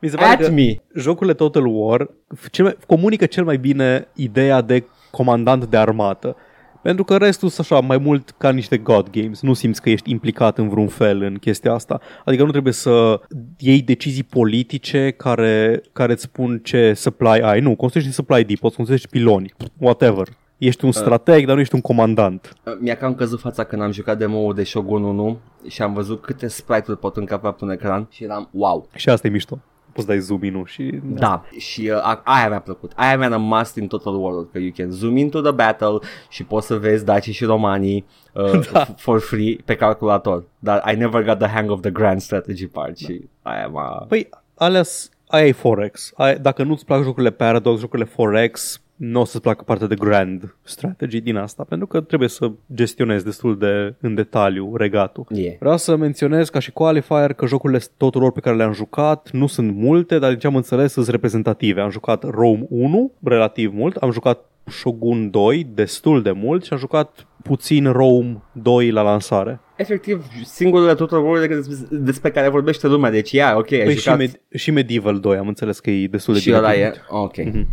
Mi 0.00 0.08
se 0.08 0.16
pare 0.16 0.28
At 0.32 0.40
că 0.40 0.50
me. 0.50 0.74
jocurile 0.94 1.34
Total 1.34 1.66
War 1.66 2.08
cel 2.50 2.64
mai, 2.64 2.76
comunică 2.86 3.26
cel 3.26 3.44
mai 3.44 3.56
bine 3.56 4.08
ideea 4.14 4.60
de 4.60 4.84
comandant 5.10 5.64
de 5.64 5.76
armată. 5.76 6.36
Pentru 6.84 7.04
că 7.04 7.16
restul 7.16 7.48
sunt 7.48 7.66
așa 7.70 7.80
mai 7.86 7.98
mult 7.98 8.30
ca 8.30 8.50
niște 8.50 8.76
God 8.76 9.10
Games. 9.10 9.40
Nu 9.40 9.52
simți 9.52 9.82
că 9.82 9.90
ești 9.90 10.10
implicat 10.10 10.58
în 10.58 10.68
vreun 10.68 10.88
fel 10.88 11.22
în 11.22 11.34
chestia 11.34 11.72
asta. 11.72 12.00
Adică 12.24 12.44
nu 12.44 12.50
trebuie 12.50 12.72
să 12.72 13.20
iei 13.58 13.82
decizii 13.82 14.22
politice 14.22 15.10
care, 15.10 15.82
care 15.92 16.12
îți 16.12 16.22
spun 16.22 16.60
ce 16.62 16.92
supply 16.94 17.40
ai. 17.42 17.60
Nu, 17.60 17.76
construiești 17.76 18.14
supply 18.14 18.44
depot, 18.44 18.74
construiești 18.74 19.08
piloni, 19.08 19.54
whatever. 19.78 20.26
Ești 20.58 20.84
un 20.84 20.92
strateg, 20.92 21.46
dar 21.46 21.54
nu 21.54 21.60
ești 21.60 21.74
un 21.74 21.80
comandant. 21.80 22.52
Mi-a 22.78 22.96
cam 22.96 23.14
căzut 23.14 23.40
fața 23.40 23.64
când 23.64 23.82
am 23.82 23.92
jucat 23.92 24.18
demo 24.18 24.52
de 24.52 24.64
Shogun 24.64 25.02
1 25.02 25.38
și 25.68 25.82
am 25.82 25.92
văzut 25.92 26.22
câte 26.22 26.46
sprite-uri 26.46 27.00
pot 27.00 27.16
încapea 27.16 27.50
pe 27.50 27.64
un 27.64 27.70
ecran 27.70 28.06
și 28.10 28.24
eram 28.24 28.48
wow. 28.52 28.88
Și 28.94 29.08
asta 29.08 29.26
e 29.26 29.30
mișto. 29.30 29.58
Poți 29.94 30.06
dai 30.06 30.18
zoom 30.18 30.42
in 30.44 30.64
și... 30.66 31.00
Da, 31.04 31.44
și 31.58 31.90
uh, 31.92 31.96
a- 32.02 32.22
aia 32.24 32.48
mi-a 32.48 32.60
plăcut. 32.60 32.92
Aia 32.96 33.16
mi-a 33.18 33.28
rămas 33.28 33.72
din 33.72 33.86
Total 33.86 34.14
War, 34.22 34.32
că 34.52 34.58
you 34.58 34.70
can 34.76 34.90
zoom 34.90 35.16
into 35.16 35.40
the 35.40 35.50
battle 35.52 35.98
și 36.28 36.44
poți 36.44 36.66
să 36.66 36.76
vezi 36.76 37.04
dacii 37.04 37.32
și 37.32 37.44
romanii 37.44 38.04
uh, 38.32 38.66
Da. 38.72 38.84
f- 38.86 38.94
for 38.96 39.20
free 39.20 39.56
pe 39.64 39.74
calculator. 39.74 40.44
Dar 40.58 40.92
I 40.92 40.96
never 40.96 41.22
got 41.24 41.38
the 41.38 41.48
hang 41.48 41.70
of 41.70 41.80
the 41.80 41.90
grand 41.90 42.20
strategy 42.20 42.66
part 42.66 42.96
și 42.98 43.20
aia 43.42 43.66
m-a... 43.66 44.04
Păi, 44.08 44.28
alea 44.54 44.82
s- 44.82 45.08
aia 45.28 45.46
e 45.46 45.52
Forex. 45.52 46.12
Aia, 46.16 46.34
dacă 46.36 46.62
nu-ți 46.62 46.84
plac 46.84 47.02
jocurile 47.02 47.30
Paradox, 47.30 47.80
jocurile 47.80 48.08
Forex, 48.08 48.80
nu 49.10 49.20
o 49.20 49.24
să-ți 49.24 49.42
placă 49.42 49.62
partea 49.64 49.86
de 49.86 49.94
grand 49.94 50.56
strategy 50.62 51.20
din 51.20 51.36
asta, 51.36 51.64
pentru 51.68 51.86
că 51.86 52.00
trebuie 52.00 52.28
să 52.28 52.50
gestionezi 52.74 53.24
destul 53.24 53.58
de 53.58 53.94
în 54.00 54.14
detaliu 54.14 54.76
regatul. 54.76 55.26
Yeah. 55.28 55.54
Vreau 55.58 55.76
să 55.76 55.96
menționez 55.96 56.48
ca 56.48 56.58
și 56.58 56.72
qualifier 56.72 57.32
că 57.32 57.46
jocurile 57.46 57.80
tuturor 57.96 58.32
pe 58.32 58.40
care 58.40 58.56
le-am 58.56 58.72
jucat 58.72 59.28
nu 59.32 59.46
sunt 59.46 59.74
multe, 59.74 60.18
dar 60.18 60.30
din 60.30 60.38
ce 60.38 60.46
am 60.46 60.56
înțeles 60.56 60.92
sunt 60.92 61.08
reprezentative. 61.08 61.80
Am 61.80 61.90
jucat 61.90 62.22
Rome 62.30 62.66
1 62.68 63.12
relativ 63.22 63.72
mult, 63.74 63.96
am 63.96 64.10
jucat 64.10 64.44
Shogun 64.66 65.30
2 65.30 65.66
destul 65.74 66.22
de 66.22 66.30
mult 66.30 66.64
și 66.64 66.72
am 66.72 66.78
jucat 66.78 67.26
puțin 67.42 67.92
Rome 67.92 68.42
2 68.52 68.90
la 68.90 69.02
lansare. 69.02 69.60
Efectiv, 69.76 70.24
singurele 70.44 70.94
Total 70.94 71.24
War 71.24 71.46
despre, 71.46 71.76
despre 71.90 72.30
care 72.30 72.48
vorbește 72.48 72.86
lumea, 72.86 73.10
deci 73.10 73.30
ia, 73.32 73.56
ok, 73.56 73.72
ai 73.72 73.82
Păi 73.84 73.94
și, 73.94 74.00
jucat 74.00 74.22
Med- 74.22 74.40
și 74.54 74.70
Medieval 74.70 75.20
2 75.20 75.36
am 75.36 75.48
înțeles 75.48 75.80
că 75.80 75.90
e 75.90 76.06
destul 76.06 76.34
de 76.34 76.40
și 76.40 76.46
bine 76.46 76.58
ăla 76.58 76.74
e, 76.74 76.88
primit. 76.88 77.04
ok. 77.08 77.64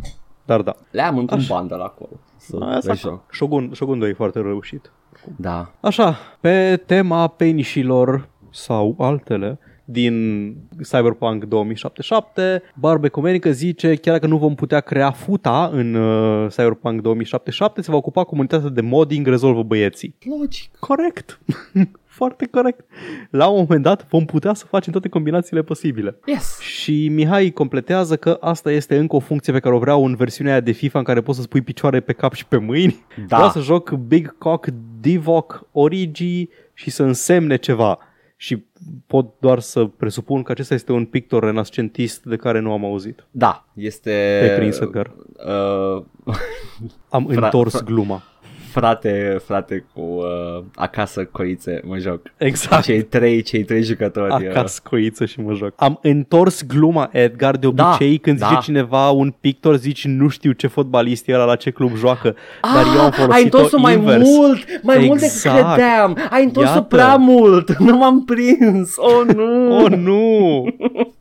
Dar 0.52 0.62
da. 0.62 0.76
Le-am 0.92 1.18
într-un 1.18 1.40
Așa. 1.40 1.56
bundle 1.58 1.84
acolo. 1.84 2.10
Să 2.38 2.58
Aia 2.62 2.74
le 2.74 2.80
s-a- 2.80 2.94
joc. 2.94 3.24
Shogun, 3.34 3.72
Shogun 3.74 4.00
2 4.00 4.10
e 4.10 4.14
foarte 4.14 4.40
reușit. 4.42 4.92
Da. 5.38 5.72
Așa, 5.80 6.18
pe 6.40 6.82
tema 6.86 7.28
penishilor 7.28 8.30
sau 8.50 8.96
altele 9.00 9.60
din 9.86 10.56
Cyberpunk 10.92 11.44
2077, 11.44 12.62
Barbe 12.76 13.08
Comenică 13.08 13.52
zice 13.52 13.96
chiar 13.96 14.14
dacă 14.14 14.28
nu 14.28 14.38
vom 14.38 14.56
putea 14.56 14.80
crea 14.80 15.12
futa 15.12 15.70
în 15.74 15.94
uh, 15.94 16.48
Cyberpunk 16.50 17.02
2077, 17.02 17.82
se 17.82 17.92
va 17.92 17.98
ocupa 17.98 18.24
comunitatea 18.24 18.70
de 18.70 18.82
modding, 18.82 19.28
rezolvă 19.28 19.64
băieții. 19.64 20.16
Logic. 20.40 20.78
Corect. 20.80 21.40
Foarte 22.22 22.48
corect. 22.52 22.86
La 23.30 23.48
un 23.48 23.58
moment 23.60 23.84
dat 23.84 24.08
vom 24.10 24.26
putea 24.26 24.54
să 24.54 24.66
facem 24.66 24.92
toate 24.92 25.10
combinațiile 25.10 25.62
posibile. 25.62 26.16
Yes. 26.26 26.60
Și 26.60 27.08
Mihai 27.10 27.50
completează 27.50 28.16
că 28.16 28.38
asta 28.42 28.72
este 28.72 28.98
încă 28.98 29.16
o 29.16 29.20
funcție 29.20 29.54
pe 29.54 29.60
care 29.60 29.76
o 29.76 29.80
vreau 29.80 30.06
în 30.06 30.16
versiunea 30.16 30.52
aia 30.52 30.62
de 30.62 30.72
FIFA 30.72 30.98
în 31.00 31.06
care 31.06 31.22
poți 31.22 31.38
să 31.38 31.44
spui 31.44 31.62
picioare 31.62 32.00
pe 32.00 32.14
cap 32.14 32.34
și 32.34 32.46
pe 32.46 32.58
mâini. 32.58 33.06
Da. 33.28 33.36
Vreau 33.36 33.52
să 33.52 33.60
joc 33.60 33.92
Big 33.92 34.38
Cock 34.38 34.68
Divock 35.00 35.66
Origi 35.72 36.48
și 36.74 36.90
să 36.90 37.04
însemne 37.04 37.56
ceva. 37.56 37.98
Și 38.36 38.66
pot 39.08 39.34
doar 39.40 39.60
să 39.60 39.86
presupun 39.86 40.44
că 40.44 40.52
acesta 40.52 40.74
este 40.74 40.92
un 40.92 41.06
pictor 41.06 41.44
renascentist 41.44 42.24
de 42.24 42.36
care 42.36 42.60
nu 42.60 42.72
am 42.72 42.86
auzit. 42.86 43.26
Da, 43.32 43.66
este... 43.74 44.38
Te-ai 44.40 44.56
prins, 44.58 44.80
Edgar. 44.80 45.12
Uh, 45.46 46.04
Am 47.10 47.30
Fra- 47.32 47.36
întors 47.36 47.82
fra- 47.82 47.86
gluma. 47.86 48.24
Frate, 48.72 49.42
frate 49.46 49.86
cu 49.94 50.02
uh, 50.02 50.64
acasă 50.76 51.24
coițe, 51.26 51.82
mă 51.86 51.98
joc. 51.98 52.22
Exact. 52.38 52.84
Cei 52.84 53.02
trei, 53.02 53.42
cei 53.42 53.64
trei 53.64 53.84
jucători. 53.84 54.34
uh, 54.46 54.50
Acasă 54.50 54.82
coiță 54.84 55.26
și 55.26 55.40
mă 55.42 55.54
joc. 55.54 55.74
Am 55.76 56.00
întors 56.02 56.64
gluma, 56.66 57.10
Edgar, 57.12 57.58
de 57.58 57.68
Da, 57.74 57.88
obicei 57.90 58.18
când 58.18 58.40
da. 58.40 58.48
zice 58.48 58.60
cineva 58.62 59.10
un 59.10 59.34
pictor, 59.40 59.76
zici 59.76 60.06
nu 60.06 60.28
știu 60.28 60.52
ce 60.52 60.68
fotbalist 60.68 61.28
e 61.28 61.34
ăla, 61.34 61.44
la 61.46 61.56
ce 61.56 61.70
club 61.72 61.96
joacă, 61.96 62.36
dar 62.62 62.86
eu 62.96 63.02
am 63.02 63.06
Ah, 63.12 63.18
ai 63.18 63.20
folosit-o 63.20 63.58
întors-o 63.58 63.80
mai 63.80 63.94
invers. 63.94 64.24
mult, 64.30 64.66
mai 64.84 64.98
mult 65.06 65.20
decât 65.20 65.36
Exact. 65.36 65.74
credeam. 65.74 66.18
Ai 66.30 66.44
întors-o 66.44 66.70
Iată. 66.70 66.82
prea 66.82 67.16
mult, 67.16 67.78
nu 67.88 67.98
m-am 67.98 68.26
prins. 68.26 68.94
Oh, 68.98 69.36
nu. 69.36 69.78
Oh, 69.84 69.90
nu! 69.92 70.66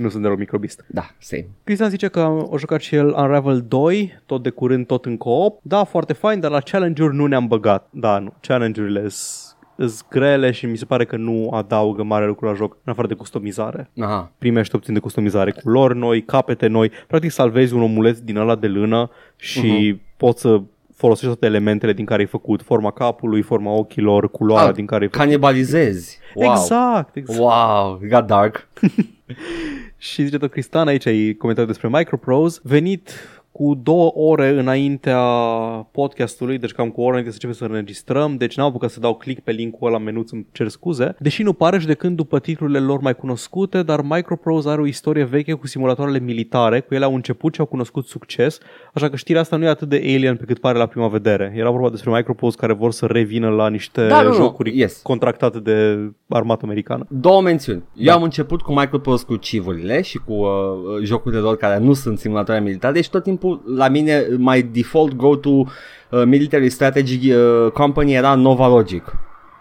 nu 0.00 0.08
sunt 0.08 0.22
deloc 0.22 0.38
microbist. 0.38 0.84
Da, 0.86 1.10
same. 1.18 1.46
Cristian 1.64 1.90
zice 1.90 2.08
că 2.08 2.20
a 2.52 2.56
jucat 2.56 2.80
și 2.80 2.94
el 2.94 3.06
Unravel 3.06 3.64
2, 3.68 4.22
tot 4.26 4.42
de 4.42 4.50
curând, 4.50 4.86
tot 4.86 5.04
în 5.04 5.16
co-op. 5.16 5.58
Da, 5.62 5.84
foarte 5.84 6.12
fain, 6.12 6.40
dar 6.40 6.50
la 6.50 6.60
challenge-uri 6.60 7.14
nu 7.14 7.26
ne-am 7.26 7.46
băgat. 7.46 7.88
Da, 7.90 8.18
nu. 8.18 8.32
Challenge-urile 8.40 9.08
sunt 9.08 10.04
grele 10.10 10.50
și 10.50 10.66
mi 10.66 10.76
se 10.76 10.84
pare 10.84 11.04
că 11.04 11.16
nu 11.16 11.50
adaugă 11.52 12.02
mare 12.02 12.26
lucru 12.26 12.46
la 12.46 12.54
joc, 12.54 12.76
în 12.84 12.92
afară 12.92 13.08
de 13.08 13.14
customizare. 13.14 13.90
Aha. 14.00 14.32
Primești 14.38 14.74
opțiuni 14.74 14.96
de 14.96 15.02
customizare, 15.02 15.50
culori 15.50 15.96
noi, 15.96 16.22
capete 16.24 16.66
noi. 16.66 16.90
Practic 17.06 17.30
salvezi 17.30 17.74
un 17.74 17.82
omuleț 17.82 18.18
din 18.18 18.36
ăla 18.36 18.54
de 18.54 18.66
lână 18.66 19.10
și 19.36 19.94
uh-huh. 19.94 20.16
poți 20.16 20.40
să 20.40 20.60
folosești 20.94 21.26
toate 21.26 21.46
elementele 21.46 21.92
din 21.92 22.04
care 22.04 22.20
ai 22.20 22.26
făcut, 22.26 22.62
forma 22.62 22.90
capului, 22.90 23.42
forma 23.42 23.70
ochilor, 23.70 24.30
culoarea 24.30 24.68
Ah, 24.68 24.74
din 24.74 24.86
care 24.86 25.02
ai 25.02 25.08
făcut. 25.08 25.24
Canibalizezi. 25.24 26.18
Wow. 26.34 26.50
Exact, 26.50 27.16
exact. 27.16 27.40
Wow, 27.40 28.00
it 28.02 28.10
got 28.10 28.26
dark. 28.26 28.68
Și 29.96 30.24
zice 30.24 30.38
tot 30.38 30.50
Cristian, 30.50 30.86
aici 30.88 31.06
ai 31.06 31.34
comentat 31.34 31.66
despre 31.66 31.88
Microprose, 31.88 32.60
venit 32.62 33.10
cu 33.60 33.74
două 33.82 34.12
ore 34.14 34.48
înaintea 34.48 35.18
podcastului, 35.92 36.58
deci 36.58 36.72
cam 36.72 36.90
cu 36.90 37.00
o 37.00 37.04
oră 37.04 37.10
înainte 37.10 37.30
să 37.30 37.38
începem 37.42 37.66
să 37.66 37.72
înregistrăm, 37.72 38.36
deci 38.36 38.56
n-am 38.56 38.66
apucat 38.66 38.90
să 38.90 39.00
dau 39.00 39.14
click 39.14 39.40
pe 39.42 39.50
linkul 39.50 39.86
ăla 39.86 39.96
în 39.96 40.02
menu, 40.02 40.24
îmi 40.30 40.46
cer 40.52 40.68
scuze. 40.68 41.14
Deși 41.18 41.42
nu 41.42 41.52
pare 41.52 41.78
judecând 41.78 42.16
după 42.16 42.38
titlurile 42.38 42.78
lor 42.78 43.00
mai 43.00 43.14
cunoscute, 43.14 43.82
dar 43.82 44.00
Microprose 44.02 44.68
are 44.68 44.80
o 44.80 44.86
istorie 44.86 45.24
veche 45.24 45.52
cu 45.52 45.66
simulatoarele 45.66 46.18
militare, 46.18 46.80
cu 46.80 46.94
ele 46.94 47.04
au 47.04 47.14
început 47.14 47.54
și 47.54 47.60
au 47.60 47.66
cunoscut 47.66 48.06
succes, 48.06 48.58
așa 48.94 49.08
că 49.08 49.16
știrea 49.16 49.40
asta 49.40 49.56
nu 49.56 49.64
e 49.64 49.68
atât 49.68 49.88
de 49.88 49.96
alien 49.96 50.36
pe 50.36 50.44
cât 50.44 50.58
pare 50.58 50.78
la 50.78 50.86
prima 50.86 51.08
vedere. 51.08 51.52
Era 51.56 51.70
vorba 51.70 51.90
despre 51.90 52.10
Microprose 52.10 52.56
care 52.56 52.72
vor 52.72 52.92
să 52.92 53.06
revină 53.06 53.48
la 53.48 53.68
niște 53.68 54.06
Da, 54.06 54.22
nu, 54.22 54.28
nu, 54.28 54.34
jocuri 54.34 54.78
yes. 54.78 55.00
contractate 55.02 55.58
de 55.58 55.98
armata 56.28 56.60
americană. 56.64 57.06
Două 57.08 57.42
mențiuni. 57.42 57.82
Eu 57.94 58.04
Da. 58.04 58.12
am 58.12 58.22
început 58.22 58.60
cu 58.60 58.72
Microprose 58.72 59.24
cu 59.24 59.36
civurile 59.36 60.02
și 60.02 60.18
cu 60.18 60.32
uh, 60.32 60.48
jocurile 61.02 61.40
lor 61.40 61.56
care 61.56 61.78
nu 61.78 61.92
sunt 61.92 62.18
simulatoare 62.18 62.60
militare, 62.60 62.92
deci 62.92 63.08
tot 63.08 63.22
timpul 63.22 63.48
la 63.76 63.88
mine 63.88 64.26
my 64.38 64.62
default 64.72 65.14
go-to 65.16 65.50
uh, 65.50 65.66
military 66.24 66.70
strategy 66.70 67.32
uh, 67.32 67.70
company 67.72 68.12
era 68.14 68.34
Nova 68.34 68.68
Logic. 68.68 69.02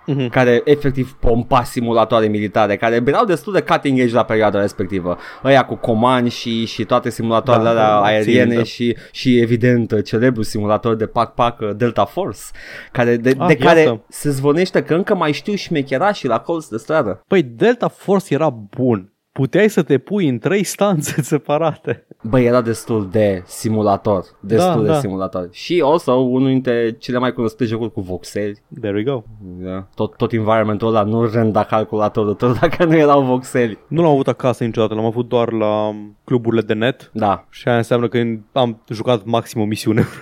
Mhm. 0.06 0.30
care 0.30 0.62
efectiv 0.66 1.16
pompa 1.20 1.64
simulatoare 1.64 2.28
militare, 2.28 2.76
care 2.78 3.04
erau 3.06 3.26
destul 3.26 3.54
de 3.54 3.62
cutting 3.62 4.00
edge 4.00 4.14
la 4.14 4.24
perioada 4.24 4.60
respectivă. 4.60 5.18
Ăia 5.44 5.66
cu 5.66 5.76
comani 5.76 6.30
și, 6.30 6.66
și 6.66 6.84
toate 6.86 7.10
simulatoarele 7.10 7.64
Da, 7.66 7.70
alea 7.70 7.86
da, 7.88 8.02
aeriene 8.02 8.48
țin, 8.50 8.58
da. 8.58 8.64
și, 8.64 8.98
și 9.12 9.40
evident 9.40 10.04
celebru 10.04 10.42
simulator 10.42 10.96
de 10.96 11.06
pac-pac 11.06 11.60
uh, 11.60 11.70
Delta 11.76 12.06
Force, 12.06 12.40
care, 12.92 13.18
de, 13.18 13.36
Ah, 13.38 13.48
de 13.48 13.56
care 13.56 13.80
iată. 13.80 14.06
se 14.08 14.30
zvonește 14.30 14.84
că 14.84 14.94
încă 14.94 15.16
mai 15.16 15.32
știu 15.32 15.54
șmechera 15.56 16.12
și 16.12 16.28
la 16.28 16.40
colț 16.40 16.66
de 16.66 16.78
stradă. 16.78 17.22
Păi 17.28 17.44
Delta 17.44 17.88
Force 17.88 18.34
era 18.34 18.50
bun. 18.78 19.14
Puteai 19.40 19.70
să 19.70 19.82
te 19.82 19.98
pui 19.98 20.28
în 20.28 20.38
trei 20.40 20.64
stanțe 20.64 21.22
separate. 21.34 22.06
Băi, 22.24 22.46
era 22.46 22.62
destul 22.62 23.08
de 23.12 23.44
simulator. 23.46 24.26
Destul 24.40 24.74
Da, 24.76 24.82
de 24.82 24.88
da. 24.88 25.00
simulator. 25.00 25.48
Și 25.52 25.82
also 25.86 26.12
unul 26.12 26.48
dintre 26.48 26.92
cele 27.00 27.18
mai 27.18 27.34
cunoscute 27.34 27.66
jocuri 27.66 27.92
cu 27.92 28.02
voxeli. 28.02 28.62
There 28.82 28.96
we 28.96 29.04
go. 29.04 29.24
Da. 29.42 29.88
Tot, 29.96 30.16
tot 30.16 30.32
environmentul 30.32 30.88
ăla 30.88 31.04
nu 31.04 31.26
renda 31.26 31.64
calculatorul 31.64 32.34
tot 32.34 32.58
dacă 32.60 32.86
nu 32.86 32.96
erau 32.96 33.22
voxeli. 33.22 33.78
Nu 33.88 34.02
l-am 34.02 34.12
avut 34.12 34.28
acasă 34.28 34.64
niciodată, 34.64 34.94
l-am 34.94 35.06
avut 35.06 35.28
doar 35.28 35.52
la 35.52 35.96
cluburile 36.24 36.62
de 36.62 36.74
net 36.74 37.10
Da. 37.14 37.46
și 37.50 37.68
aia 37.68 37.78
înseamnă 37.78 38.08
că 38.08 38.22
am 38.52 38.82
jucat 38.90 39.26
maxim 39.26 39.62
o 39.62 39.66
misiune. 39.66 40.04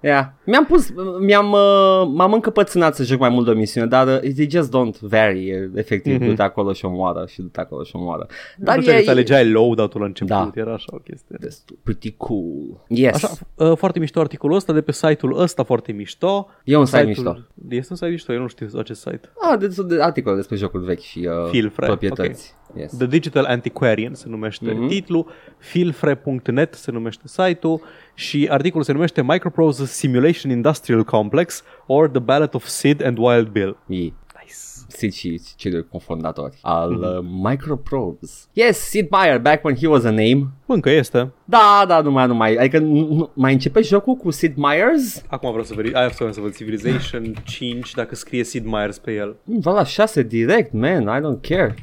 Yeah. 0.00 0.24
Mi-am 0.46 0.64
pus, 0.66 0.88
mi-am, 1.20 1.52
uh, 1.52 2.08
m-am 2.14 2.32
încăpățânat 2.32 2.94
să 2.94 3.02
joc 3.04 3.18
mai 3.18 3.28
mult 3.28 3.44
de 3.44 3.50
o 3.50 3.54
misiune, 3.54 3.86
dar 3.86 4.06
uh, 4.06 4.18
they 4.34 4.48
just 4.50 4.68
don't 4.76 4.98
vary, 5.00 5.48
e, 5.48 5.70
efectiv, 5.74 6.12
Mhm. 6.14 6.22
mm-hmm. 6.22 6.28
du-te 6.28 6.42
acolo 6.42 6.72
și 6.72 6.84
omoară 6.84 7.24
și 7.28 7.40
du-te 7.40 7.60
acolo 7.60 7.82
și 7.82 7.96
omoară. 7.96 8.26
Dar 8.58 8.78
Dar 8.80 8.94
e... 8.94 8.96
e, 8.98 9.02
Că 9.04 9.10
alegeai 9.10 9.50
loadout-ul 9.50 10.00
la 10.00 10.06
început, 10.06 10.30
Da. 10.32 10.50
era 10.54 10.72
așa 10.72 10.86
o 10.92 10.96
chestie. 10.96 11.36
destul, 11.40 11.76
pretty 11.82 12.14
cool. 12.16 12.84
Yes. 12.88 13.14
Așa, 13.14 13.30
uh, 13.54 13.76
foarte 13.76 13.98
mișto 13.98 14.20
articolul 14.20 14.56
ăsta 14.56 14.72
de 14.72 14.80
pe 14.80 14.92
site-ul 14.92 15.38
ăsta 15.40 15.62
foarte 15.62 15.92
mișto. 15.92 16.48
E 16.64 16.76
un 16.76 16.84
site 16.84 16.98
Site-ul- 16.98 17.24
mișto. 17.26 17.48
Este 17.76 17.88
un 17.90 17.96
site 17.96 18.10
mișto, 18.10 18.32
eu 18.32 18.40
nu 18.40 18.46
știu 18.48 18.68
acest 18.78 19.00
site. 19.00 19.20
Ah, 19.50 19.58
de, 19.58 19.66
de 19.86 20.02
articole 20.02 20.36
despre 20.36 20.56
jocuri 20.56 20.84
vechi 20.84 21.00
și 21.00 21.18
uh, 21.18 21.48
Filfre, 21.50 21.86
proprietăți. 21.86 22.54
Yes. 22.76 22.96
The 22.96 23.06
Digital 23.06 23.44
Antiquarian 23.44 24.14
se 24.14 24.28
numește 24.28 24.64
Mhm. 24.72 24.84
mm-hmm. 24.84 24.88
titlul, 24.88 25.26
filfre.net 25.58 26.74
se 26.74 26.90
numește 26.90 27.22
site-ul 27.28 27.80
și 28.14 28.46
articolul 28.50 28.84
se 28.84 28.92
numește 28.92 29.22
Microprose's 29.22 29.86
Simulation 29.86 30.50
Industrial 30.52 31.04
Complex 31.04 31.62
or 31.86 32.08
The 32.08 32.18
Ballad 32.20 32.54
of 32.54 32.64
Sid 32.66 33.04
and 33.04 33.18
Wild 33.18 33.48
Bill. 33.48 33.76
E 33.86 34.12
Nice. 34.44 34.54
Sid 34.88 35.12
și 35.12 35.40
cei 35.56 35.86
cofondatori 35.90 36.58
al 36.62 36.90
Mhm. 36.90 37.02
uh, 37.02 37.50
Microprose. 37.50 38.32
Yes, 38.52 38.78
Sid 38.78 39.08
Meier, 39.10 39.38
back 39.40 39.64
when 39.64 39.76
he 39.76 39.86
was 39.88 40.04
a 40.04 40.10
name. 40.10 40.46
Încă 40.66 40.90
este. 40.90 41.32
Da, 41.44 41.84
da, 41.88 42.00
nu 42.00 42.10
mai, 42.10 42.26
nu 42.26 42.34
mai, 42.34 42.54
adică 42.54 42.78
nu, 42.78 43.14
nu, 43.14 43.30
mai 43.34 43.52
începe 43.52 43.80
jocul 43.80 44.14
cu 44.14 44.30
Sid 44.30 44.52
Meier's? 44.54 45.24
Acum 45.26 45.48
vreau 45.50 45.64
să 45.64 45.74
veri, 45.74 45.92
aia 45.94 46.08
vreau 46.08 46.32
să 46.32 46.40
văd 46.40 46.56
Civilization 46.56 47.34
5 47.44 47.94
dacă 47.94 48.14
scrie 48.14 48.44
Sid 48.44 48.64
Meier's 48.64 49.02
pe 49.02 49.12
el. 49.12 49.36
Va 49.44 49.72
la 49.72 49.84
6 49.84 50.22
direct, 50.22 50.72
man, 50.72 51.02
I 51.02 51.20
don't 51.20 51.40
care. 51.48 51.74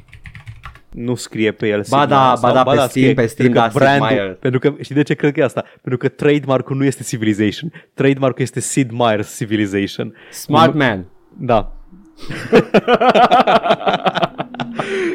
Nu 0.90 1.14
scrie 1.14 1.52
pe 1.52 1.68
el 1.68 1.82
Sid 1.82 1.92
Ba 1.92 2.06
da, 2.06 2.16
Meier, 2.20 2.30
ba 2.30 2.36
sau- 2.36 2.54
da, 2.54 2.62
pe 2.62 2.70
Steam, 2.76 2.88
scrie, 2.88 3.14
pe 3.14 3.26
Steam, 3.26 3.52
pentru 3.52 3.52
că 3.52 3.78
da, 3.78 3.86
Sid 3.86 3.98
brandul, 3.98 4.06
Meier. 4.16 4.34
Pentru 4.34 4.60
că, 4.60 4.74
știi 4.82 4.94
de 4.94 5.02
ce 5.02 5.14
cred 5.14 5.32
că 5.32 5.40
e 5.40 5.44
asta? 5.44 5.64
Pentru 5.82 5.96
că 5.96 6.08
trademark-ul 6.08 6.76
nu 6.76 6.84
este 6.84 7.02
Civilization. 7.02 7.72
Trademark-ul 7.94 8.42
este 8.42 8.60
Sid 8.60 8.90
Meier's 8.90 9.36
Civilization. 9.36 10.14
Smart 10.30 10.74
man. 10.74 11.06
Da. 11.38 11.76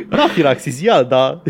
Da, 0.10 0.28
Firaxizial, 0.28 1.06
dar 1.06 1.42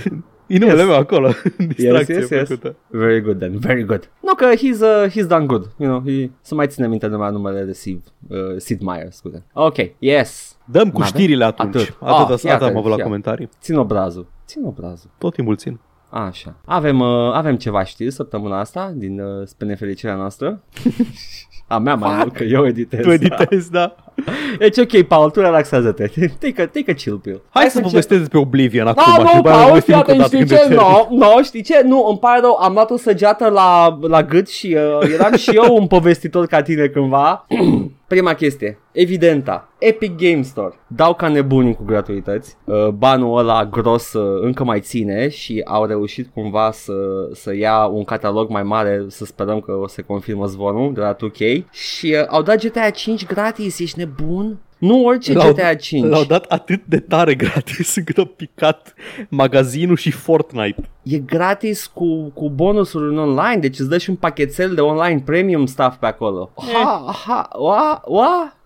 e 0.47 0.57
numele 0.57 0.77
Yes. 0.79 0.87
meu 0.87 0.95
acolo. 0.97 1.29
Distracție 1.57 2.15
yes, 2.15 2.29
yes. 2.29 2.47
făcută. 2.47 2.75
Very 2.87 3.21
good 3.21 3.39
then, 3.39 3.57
very 3.59 3.83
good. 3.85 4.09
No, 4.21 4.33
că 4.33 4.45
he's, 4.55 4.79
uh, 4.81 5.11
he's 5.11 5.27
done 5.27 5.45
good, 5.45 5.69
you 5.77 5.89
know, 5.89 6.03
he, 6.13 6.29
să 6.41 6.55
mai 6.55 6.67
ține 6.67 6.87
minte 6.87 7.07
numai 7.07 7.31
numele 7.31 7.63
de 7.63 7.73
Sid, 7.73 8.01
uh, 8.27 8.37
Sid 8.57 8.81
Meier, 8.81 9.11
scuze. 9.11 9.45
Ok, 9.53 9.75
yes. 9.99 10.57
Dăm 10.65 10.91
cu 10.91 10.99
N-avem? 10.99 11.13
știrile 11.19 11.43
atunci. 11.45 11.75
Atât. 11.75 11.81
Atât, 11.81 12.01
atât, 12.01 12.17
Ah, 12.17 12.31
atât 12.31 12.43
iată, 12.43 12.63
am 12.65 12.69
avut 12.77 12.83
la 12.83 12.89
iată. 12.91 13.03
comentarii. 13.03 13.49
Țin 13.61 13.75
obrazul, 13.77 14.27
țin 14.45 14.63
obrazul. 14.65 15.09
Tot 15.17 15.33
timpul 15.33 15.55
țin. 15.55 15.79
Așa. 16.09 16.55
Avem, 16.65 16.99
uh, 16.99 17.31
avem 17.33 17.55
ceva 17.55 17.83
știri 17.83 18.11
săptămâna 18.11 18.59
asta, 18.59 18.91
din 18.95 19.19
uh, 19.19 19.45
spre 19.45 19.67
nefericirea 19.67 20.15
noastră. 20.15 20.61
A 21.67 21.77
mea 21.77 21.95
mai 21.95 22.15
mult, 22.17 22.33
că 22.33 22.43
eu 22.43 22.65
editez. 22.65 22.99
Tu 22.99 23.11
editezi, 23.11 23.71
da. 23.71 23.95
Deci 24.59 24.77
ok, 24.77 25.01
Paul, 25.01 25.29
tu 25.29 25.39
relaxează-te. 25.39 26.07
Take 26.39 26.61
a, 26.61 26.67
take 26.67 26.91
a 26.91 26.93
chill 26.93 27.17
pill. 27.17 27.41
Hai 27.49 27.69
să 27.69 27.79
povestesc 27.79 28.19
despre 28.19 28.39
Oblivion 28.39 28.87
acum. 28.87 29.03
Da, 29.05 29.11
și 29.13 29.35
nu, 29.35 29.35
după 29.35 29.49
aia 29.49 29.57
Paul, 29.57 29.67
povestim 29.67 29.93
fii 29.93 30.03
încă 30.03 30.11
o 30.11 30.13
atent, 30.13 30.31
dată 30.31 30.35
știi 30.35 30.47
când 30.47 30.49
ce? 30.49 30.67
te 30.67 30.75
termin. 30.75 31.17
Nu, 31.17 31.25
no, 31.35 31.41
știi 31.41 31.61
ce? 31.61 31.81
Nu, 31.85 32.05
îmi 32.09 32.19
pare 32.19 32.39
rău, 32.39 32.55
am 32.55 32.73
luat 32.73 32.91
o 32.91 32.97
săgeată 32.97 33.49
la, 33.49 33.97
la 34.01 34.23
gât 34.23 34.47
și 34.49 34.77
uh, 35.01 35.13
eram 35.13 35.35
și 35.35 35.49
eu 35.49 35.75
un 35.75 35.87
povestitor 35.87 36.45
ca 36.45 36.61
tine 36.61 36.87
cândva. 36.87 37.45
Prima 38.07 38.33
chestie, 38.33 38.79
evidenta, 38.91 39.69
Epic 39.79 40.15
Game 40.17 40.41
Store. 40.41 40.73
Dau 40.87 41.13
ca 41.13 41.27
nebunii 41.27 41.75
cu 41.75 41.83
gratuități, 41.83 42.57
uh, 42.63 42.87
banul 42.87 43.37
ăla 43.37 43.65
gros 43.65 44.13
uh, 44.13 44.41
încă 44.41 44.63
mai 44.63 44.79
ține 44.79 45.29
și 45.29 45.61
au 45.65 45.85
reușit 45.85 46.27
cumva 46.33 46.71
să, 46.71 46.93
să 47.33 47.55
ia 47.55 47.85
un 47.85 48.03
catalog 48.03 48.49
mai 48.49 48.63
mare, 48.63 49.05
să 49.07 49.25
sperăm 49.25 49.59
că 49.59 49.71
o 49.71 49.87
să 49.87 50.01
confirmă 50.01 50.45
zvonul 50.45 50.93
de 50.93 50.99
la 50.99 51.15
2K 51.15 51.69
și 51.71 52.15
uh, 52.19 52.27
au 52.27 52.41
dat 52.41 52.65
GTA 52.65 52.89
5 52.89 53.25
gratis, 53.25 53.79
ești 53.79 53.99
nebun? 53.99 54.59
Nu 54.77 55.05
orice 55.05 55.33
L-au- 55.33 55.51
GTA 55.53 55.75
5. 55.75 56.09
L-au 56.09 56.23
dat 56.23 56.45
atât 56.45 56.81
de 56.85 56.99
tare 56.99 57.35
gratis 57.35 57.95
încât 57.97 58.17
au 58.17 58.25
picat 58.25 58.93
magazinul 59.29 59.95
și 59.95 60.11
Fortnite. 60.11 60.89
E 61.03 61.17
gratis 61.17 61.85
cu, 61.85 62.31
cu 62.33 62.49
bonusuri 62.49 63.09
în 63.09 63.17
online, 63.17 63.57
deci 63.57 63.79
îți 63.79 63.89
dă 63.89 63.97
și 63.97 64.09
un 64.09 64.15
pachetel 64.15 64.75
de 64.75 64.81
online 64.81 65.21
premium 65.25 65.65
stuff 65.65 65.95
pe 65.97 66.05
acolo. 66.05 66.51
Ha, 66.73 67.15
ha, 67.25 67.49
wa, 67.59 68.01
wa? 68.05 68.57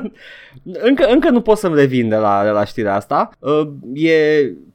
încă, 0.88 1.06
încă 1.06 1.30
nu 1.30 1.40
pot 1.40 1.58
să-mi 1.58 1.74
revin 1.74 2.08
de 2.08 2.16
la, 2.16 2.42
de 2.44 2.50
la 2.50 2.64
știrea 2.64 2.94
asta. 2.94 3.30
Uh, 3.38 3.68
e 3.94 4.14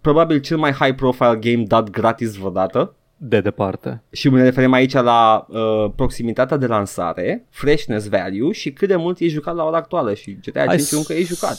probabil 0.01 0.39
cel 0.39 0.57
mai 0.57 0.71
high 0.71 0.95
profile 0.95 1.39
game 1.41 1.63
dat 1.67 1.89
gratis 1.89 2.35
vreodată. 2.35 2.95
De 3.23 3.39
departe. 3.41 4.03
Și 4.11 4.29
ne 4.29 4.43
referim 4.43 4.71
aici 4.71 4.93
la 4.93 5.45
uh, 5.49 5.91
proximitatea 5.95 6.57
de 6.57 6.65
lansare, 6.65 7.45
freshness 7.49 8.07
value 8.07 8.51
și 8.51 8.71
cât 8.71 8.87
de 8.87 8.95
mult 8.95 9.19
e 9.19 9.27
jucat 9.27 9.55
la 9.55 9.63
ora 9.63 9.77
actuală 9.77 10.13
și 10.13 10.37
GTA 10.45 10.65
5 10.67 10.79
să- 10.79 10.95
încă 10.95 11.13
e 11.13 11.23
jucat. 11.23 11.57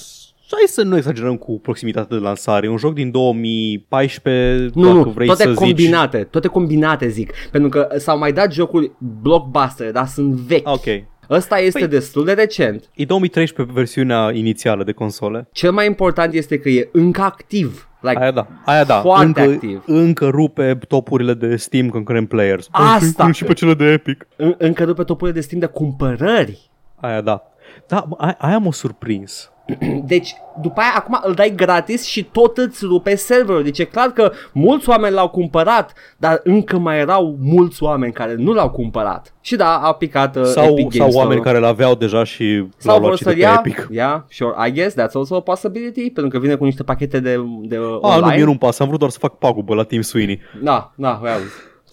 Hai 0.51 0.63
să 0.67 0.83
nu 0.83 0.97
exagerăm 0.97 1.37
cu 1.37 1.61
proximitatea 1.61 2.17
de 2.17 2.23
lansare. 2.23 2.67
E 2.67 2.71
un 2.71 2.77
joc 2.77 2.95
din 2.95 3.11
2014, 3.11 4.71
Nu, 4.75 4.83
dacă 4.83 4.95
nu, 4.97 5.11
vrei 5.11 5.27
toate 5.27 5.43
să 5.43 5.49
zici... 5.49 5.59
combinate, 5.59 6.19
toate 6.31 6.49
combinate 6.49 7.09
zic, 7.09 7.33
pentru 7.51 7.69
că 7.71 7.89
s-au 7.99 8.19
mai 8.19 8.33
dat 8.33 8.53
jocuri 8.53 8.93
blockbuster, 9.23 9.91
dar 9.93 10.07
sunt 10.07 10.33
vechi. 10.35 10.67
Ah, 10.67 10.73
Ok. 10.75 11.03
Ăsta 11.31 11.59
este 11.59 11.87
Păi- 11.87 11.91
destul 11.91 12.25
de 12.25 12.33
recent. 12.33 12.91
E 12.95 13.05
2013 13.05 13.75
versiunea 13.75 14.31
inițială 14.33 14.85
de 14.85 14.93
console. 14.93 15.49
Cel 15.53 15.73
mai 15.73 15.87
important 15.87 16.33
este 16.35 16.59
că 16.59 16.69
e 16.69 16.89
încă 16.93 17.21
activ. 17.21 17.89
Like, 18.03 18.19
Aia 18.19 18.31
da, 18.31 18.47
aia 18.65 18.85
da. 18.85 19.01
Foarte 19.01 19.25
încă, 19.41 19.41
activ. 19.41 19.83
încă 19.87 20.29
rupe 20.29 20.79
topurile 20.89 21.35
de 21.35 21.57
Steam 21.57 21.89
Concurrent 21.89 22.29
Players. 22.29 22.69
Asta. 22.71 23.23
Încă 23.25 23.33
și 23.37 23.45
pe 23.45 23.53
cele 23.53 23.75
de 23.75 23.85
Epic. 23.85 24.27
în, 24.37 24.55
încă 24.59 24.85
după 24.85 25.05
topurile 25.05 25.37
de 25.37 25.43
Steam 25.43 25.61
de 25.61 25.67
cumpărări. 25.67 26.71
Aia 27.01 27.21
da. 27.21 27.43
Da, 27.87 28.05
mă, 28.09 28.17
aia, 28.19 28.37
aia 28.39 28.59
m-a 28.59 28.73
surprins. 28.73 29.53
Deci, 30.13 30.35
după 30.63 30.81
aia, 30.81 30.93
acum 30.97 31.19
îl 31.23 31.33
dai 31.35 31.53
gratis 31.57 32.05
și 32.05 32.25
tot 32.25 32.57
îți 32.59 32.85
rupe 32.85 33.15
serverul. 33.15 33.63
Deci 33.63 33.79
e 33.79 33.85
clar 33.85 34.07
că 34.09 34.33
mulți 34.53 34.89
oameni 34.89 35.15
l-au 35.15 35.29
cumpărat, 35.29 35.93
dar 36.17 36.41
încă 36.45 36.79
mai 36.79 36.99
erau 36.99 37.37
mulți 37.41 37.83
oameni 37.83 38.13
care 38.13 38.35
nu 38.35 38.53
l-au 38.53 38.71
cumpărat. 38.71 39.35
Și 39.41 39.57
da, 39.57 39.79
a 39.79 39.93
picat 39.93 40.37
uh, 40.37 40.45
Sau, 40.45 40.65
Epic 40.65 40.93
sau 40.93 40.99
Games 41.01 41.15
oameni 41.15 41.41
Store. 41.41 41.51
care 41.53 41.65
l-aveau 41.65 41.95
deja 41.95 42.25
și 42.25 42.67
sau 42.77 42.91
l-au 42.93 42.99
vor 42.99 43.07
luat 43.07 43.17
și 43.19 43.25
de 43.25 43.31
să 43.31 43.37
pe 43.37 43.43
ia, 43.43 43.63
Epic. 43.65 43.89
yeah, 43.91 44.21
sure, 44.31 44.69
I 44.69 44.73
guess 44.73 44.95
that's 44.95 45.13
also 45.15 45.35
a 45.37 45.41
possibility, 45.41 46.11
pentru 46.11 46.31
că 46.33 46.39
vine 46.39 46.55
cu 46.55 46.65
niște 46.65 46.83
pachete 46.83 47.21
de, 47.21 47.41
de 47.63 47.79
uh, 47.79 47.85
A, 47.85 47.89
nu, 47.89 48.01
online. 48.17 48.35
mie 48.35 48.45
nu-mi 48.45 48.59
pasă, 48.59 48.83
am 48.83 48.89
vrut 48.89 49.01
doar 49.01 49.11
să 49.11 49.19
fac 49.19 49.39
pagubă 49.39 49.75
la 49.75 49.83
Team 49.83 50.03
Sweeney. 50.03 50.41
Da, 50.63 50.93
da, 50.97 51.21
well, 51.23 51.41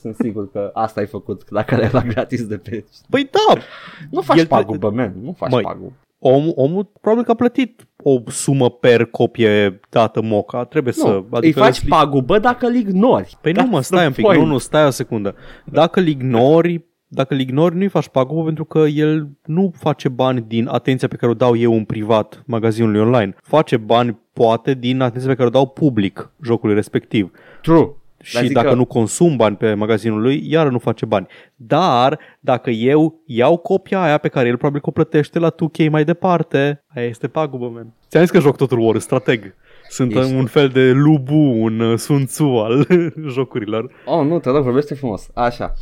sunt 0.01 0.15
sigur 0.15 0.51
că 0.51 0.69
asta 0.73 0.99
ai 0.99 1.05
făcut 1.07 1.41
dacă 1.49 1.75
le-ai 1.75 1.89
luat 1.91 2.05
gratis 2.05 2.45
de 2.45 2.57
pe... 2.57 2.85
Păi 3.09 3.29
da, 3.31 3.61
Nu 4.09 4.21
faci 4.21 4.37
El- 4.37 4.47
pagubă, 4.47 4.89
man, 4.89 5.13
nu 5.23 5.35
faci 5.37 5.51
Măi, 5.51 5.61
pagubă. 5.63 5.91
Om, 6.19 6.51
omul 6.55 6.91
probabil 7.01 7.25
că 7.25 7.31
a 7.31 7.35
plătit 7.35 7.87
o 8.03 8.19
sumă 8.27 8.69
per 8.69 9.05
copie 9.05 9.79
dată 9.89 10.21
moca. 10.21 10.63
Trebuie 10.65 10.93
Nu, 10.97 11.03
să... 11.03 11.09
adică 11.29 11.37
îi 11.45 11.51
faci 11.65 11.77
îți- 11.77 11.87
pagubă 11.87 12.39
dacă 12.39 12.65
îl 12.67 12.75
ignori. 12.75 13.37
Păi 13.41 13.51
nu 13.51 13.65
mă, 13.65 13.79
That's 13.79 13.83
stai 13.83 13.97
the 13.99 14.07
un 14.07 14.13
pic, 14.13 14.23
point. 14.25 14.41
nu, 14.41 14.47
nu, 14.47 14.57
stai 14.57 14.85
o 14.85 14.89
secundă. 14.89 15.35
Dacă 15.65 15.99
îl 15.99 16.07
ignori, 16.07 16.85
dacă 17.07 17.33
îl 17.33 17.39
ignori, 17.39 17.75
nu-i 17.75 17.87
faci 17.87 18.07
pagubă 18.07 18.43
pentru 18.43 18.65
că 18.65 18.79
el 18.79 19.29
nu 19.45 19.71
face 19.77 20.09
bani 20.09 20.43
din 20.47 20.67
atenția 20.71 21.07
pe 21.07 21.15
care 21.15 21.31
o 21.31 21.35
dau 21.35 21.55
eu 21.55 21.73
în 21.73 21.83
privat 21.83 22.43
magazinului 22.45 22.99
online. 22.99 23.35
Face 23.41 23.77
bani, 23.77 24.19
poate, 24.33 24.73
din 24.73 25.01
atenția 25.01 25.29
pe 25.29 25.35
care 25.35 25.47
o 25.47 25.51
dau 25.51 25.67
public 25.67 26.31
jocului 26.43 26.75
respectiv. 26.75 27.31
True. 27.61 27.89
Dar 28.33 28.41
Și 28.41 28.47
zic 28.47 28.55
dacă 28.55 28.67
că- 28.69 28.75
nu 28.75 28.85
consum 28.85 29.35
bani 29.35 29.55
pe 29.55 29.73
magazinul 29.73 30.21
lui, 30.21 30.43
iar 30.51 30.67
nu 30.69 30.79
face 30.79 31.05
bani. 31.05 31.27
Dar 31.55 32.19
dacă 32.39 32.69
eu 32.69 33.21
iau 33.25 33.57
copia 33.57 34.01
aia 34.03 34.17
pe 34.17 34.27
care 34.27 34.47
el 34.47 34.57
probabil 34.57 34.81
că 34.81 34.89
o 34.89 34.91
plătește 34.91 35.39
la 35.39 35.49
2K 35.49 35.89
mai 35.89 36.03
departe, 36.03 36.83
aia 36.95 37.05
este 37.05 37.27
pagubă, 37.27 37.69
man. 37.73 37.93
Ți-am 38.09 38.21
zis 38.23 38.31
că 38.31 38.39
joc 38.39 38.55
Total 38.57 38.79
War, 38.79 38.97
strateg. 38.99 39.55
Sunt 39.89 40.15
Ești. 40.15 40.33
un 40.33 40.45
fel 40.45 40.67
de 40.67 40.91
Lubu, 40.91 41.33
un 41.61 41.79
uh, 41.79 41.97
Sun 41.97 42.25
Tzu 42.25 42.43
al 42.43 42.87
jocurilor. 43.33 43.91
Oh, 44.05 44.25
nu, 44.25 44.39
te 44.39 44.49
rog, 44.49 44.63
vorbește 44.63 44.93
frumos. 44.95 45.27
Așa. 45.33 45.73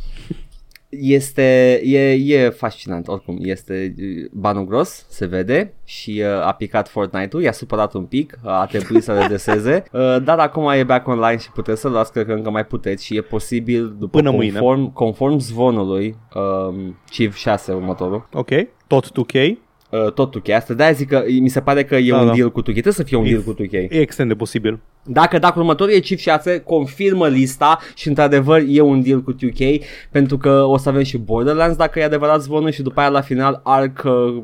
Este, 0.90 1.80
e, 1.84 2.12
e 2.12 2.48
fascinant 2.48 3.08
oricum, 3.08 3.38
este 3.40 3.94
uh, 3.98 4.30
banul 4.32 4.64
gros, 4.64 5.06
se 5.08 5.26
vede 5.26 5.74
și 5.84 6.22
uh, 6.24 6.46
a 6.46 6.52
picat 6.52 6.88
Fortnite-ul, 6.88 7.42
i-a 7.42 7.52
supărat 7.52 7.94
un 7.94 8.04
pic, 8.04 8.38
a 8.42 8.66
trebuit 8.66 9.02
să 9.02 9.12
redeseze, 9.12 9.84
uh, 9.92 10.16
dar 10.24 10.38
acum 10.38 10.68
e 10.68 10.84
back 10.84 11.06
online 11.06 11.38
și 11.38 11.50
puteți 11.50 11.80
să 11.80 11.88
luați, 11.88 12.12
cred 12.12 12.26
că 12.26 12.32
încă 12.32 12.50
mai 12.50 12.64
puteți 12.64 13.04
și 13.04 13.16
e 13.16 13.20
posibil 13.20 13.96
după 13.98 14.18
Până 14.18 14.30
mâine. 14.30 14.58
conform, 14.58 14.92
conform 14.92 15.38
zvonului 15.38 16.16
um, 16.34 16.98
Civ 17.10 17.34
6 17.34 17.72
următorul, 17.72 18.28
Ok, 18.32 18.50
tot 18.86 19.06
2K. 19.10 19.67
Uh, 19.90 20.12
tot 20.12 20.40
2K, 20.40 20.54
asta 20.54 20.74
de-aia 20.74 20.92
zic 20.92 21.08
că 21.08 21.22
mi 21.40 21.48
se 21.48 21.60
pare 21.60 21.84
că 21.84 21.96
e 21.96 22.10
Da, 22.10 22.20
un 22.20 22.26
da. 22.26 22.32
deal 22.32 22.50
cu 22.52 22.60
2K, 22.60 22.64
trebuie 22.72 22.92
să 22.92 23.02
fie 23.02 23.16
un 23.16 23.24
E- 23.24 23.28
deal 23.28 23.42
cu 23.42 23.54
2K. 23.54 23.72
E 23.72 23.88
extrem 24.00 24.28
de 24.28 24.34
posibil. 24.34 24.78
Dacă, 25.04 25.38
dacă 25.38 25.58
următorul 25.58 25.92
e 25.94 26.00
Chief 26.00 26.18
6, 26.20 26.58
confirmă 26.60 27.28
lista 27.28 27.78
și 27.94 28.08
într-adevăr 28.08 28.62
e 28.68 28.80
un 28.80 29.02
deal 29.02 29.22
cu 29.22 29.32
2K 29.34 29.82
pentru 30.10 30.36
că 30.38 30.50
o 30.64 30.76
să 30.76 30.88
avem 30.88 31.02
și 31.02 31.18
Borderlands 31.18 31.76
dacă 31.76 31.98
e 31.98 32.04
adevărat 32.04 32.40
zvonul 32.42 32.70
și 32.70 32.82
după 32.82 33.00
aia 33.00 33.08
la 33.08 33.20
final 33.20 33.60
Ark 33.64 34.02
uh, 34.04 34.42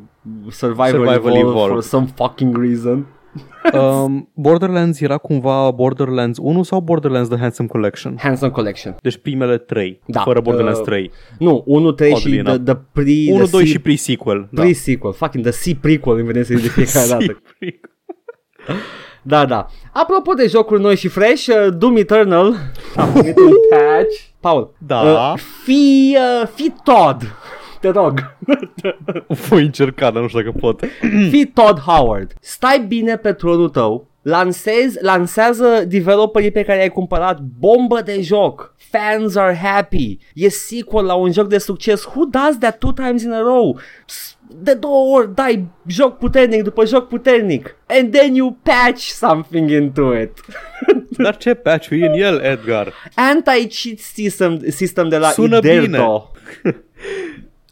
Survivor, 0.50 0.86
Survival 0.88 1.14
Evolved 1.14 1.40
Evolved. 1.40 1.70
for 1.72 1.82
some 1.82 2.06
fucking 2.16 2.56
reason. 2.60 3.06
Um, 3.72 4.28
Borderlands 4.34 5.00
era 5.00 5.18
cumva 5.18 5.70
Borderlands 5.70 6.38
1 6.42 6.62
sau 6.62 6.80
Borderlands 6.80 7.28
The 7.28 7.38
Handsome 7.38 7.68
Collection? 7.68 8.16
Handsome 8.18 8.50
Collection. 8.50 8.96
Deci 9.02 9.16
primele 9.16 9.58
trei, 9.58 10.00
Da, 10.06 10.20
fără 10.20 10.40
Borderlands 10.40 10.78
uh, 10.78 10.84
3. 10.84 11.10
Nu, 11.38 11.62
1, 11.66 11.92
3 11.92 12.08
și 12.10 12.16
Oddly 12.16 12.30
the, 12.42 12.50
enough. 12.50 12.62
the 12.64 12.74
pre... 12.92 13.32
1, 13.32 13.42
the 13.42 13.50
2 13.50 13.64
C- 13.64 13.66
și 13.66 13.78
pre-sequel. 13.78 14.48
Da. 14.50 14.62
Pre-sequel, 14.62 15.12
fucking 15.12 15.46
the 15.46 15.72
C 15.72 15.76
prequel 15.80 16.16
îmi 16.16 16.26
vine 16.26 16.42
să 16.42 16.54
zic 16.56 16.62
de 16.62 16.82
fiecare 16.82 17.06
dată. 17.26 17.42
Da, 19.22 19.44
da. 19.46 19.66
Apropo 19.92 20.32
de 20.32 20.46
jocuri 20.46 20.80
noi 20.80 20.96
și 20.96 21.08
fresh, 21.08 21.46
uh, 21.46 21.68
Doom 21.78 21.96
Eternal 21.96 22.54
a 22.96 23.04
primit 23.04 23.36
un 23.38 23.52
patch. 23.70 24.20
Paul, 24.40 24.74
Da. 24.78 25.00
uh, 25.00 25.32
fi, 25.64 26.16
uh, 26.42 26.48
fi 26.54 26.72
Todd, 26.84 27.22
te 27.92 27.98
rog, 27.98 28.36
Voi 29.48 29.62
încerca, 29.64 30.10
dar 30.10 30.22
nu 30.22 30.28
știu 30.28 30.40
dacă 30.42 30.52
pot. 30.60 30.80
fi 31.30 31.46
Todd 31.54 31.78
Howard. 31.78 32.32
Stai 32.40 32.84
bine 32.88 33.16
pe 33.16 33.32
tronul 33.32 33.68
tău, 33.68 34.08
lansezi, 34.22 34.98
lansează 35.02 35.84
developerii 35.88 36.50
pe 36.50 36.62
care 36.62 36.80
ai 36.80 36.88
cumpărat 36.88 37.38
bombă 37.58 38.00
de 38.04 38.20
joc. 38.22 38.74
Fans 38.90 39.36
are 39.36 39.54
happy. 39.62 40.18
E 40.34 40.48
sequel 40.48 41.04
la 41.04 41.14
un 41.14 41.32
joc 41.32 41.48
de 41.48 41.58
succes. 41.58 42.04
Who 42.04 42.24
does 42.24 42.58
that 42.58 42.78
two 42.78 42.92
times 42.92 43.22
in 43.22 43.32
a 43.32 43.40
row? 43.40 43.78
S- 44.06 44.36
De 44.56 44.74
două 44.74 45.16
ori 45.18 45.34
dai 45.34 45.64
joc 45.86 46.18
puternic 46.18 46.62
după 46.62 46.84
joc 46.84 47.08
puternic 47.08 47.76
and 47.86 48.12
then 48.12 48.34
you 48.34 48.56
patch 48.62 49.00
something 49.00 49.70
into 49.70 50.14
it. 50.16 50.30
Dar 51.22 51.36
ce 51.36 51.54
patch 51.54 51.88
e 51.90 52.06
în 52.06 52.12
el, 52.12 52.38
Edgar? 52.40 52.92
Anti-cheat 53.14 53.98
system, 53.98 54.60
system 54.68 55.08
de 55.08 55.16
la 55.18 55.28
Sună 55.28 55.56
Iderto. 55.56 56.30
E- 56.64 56.70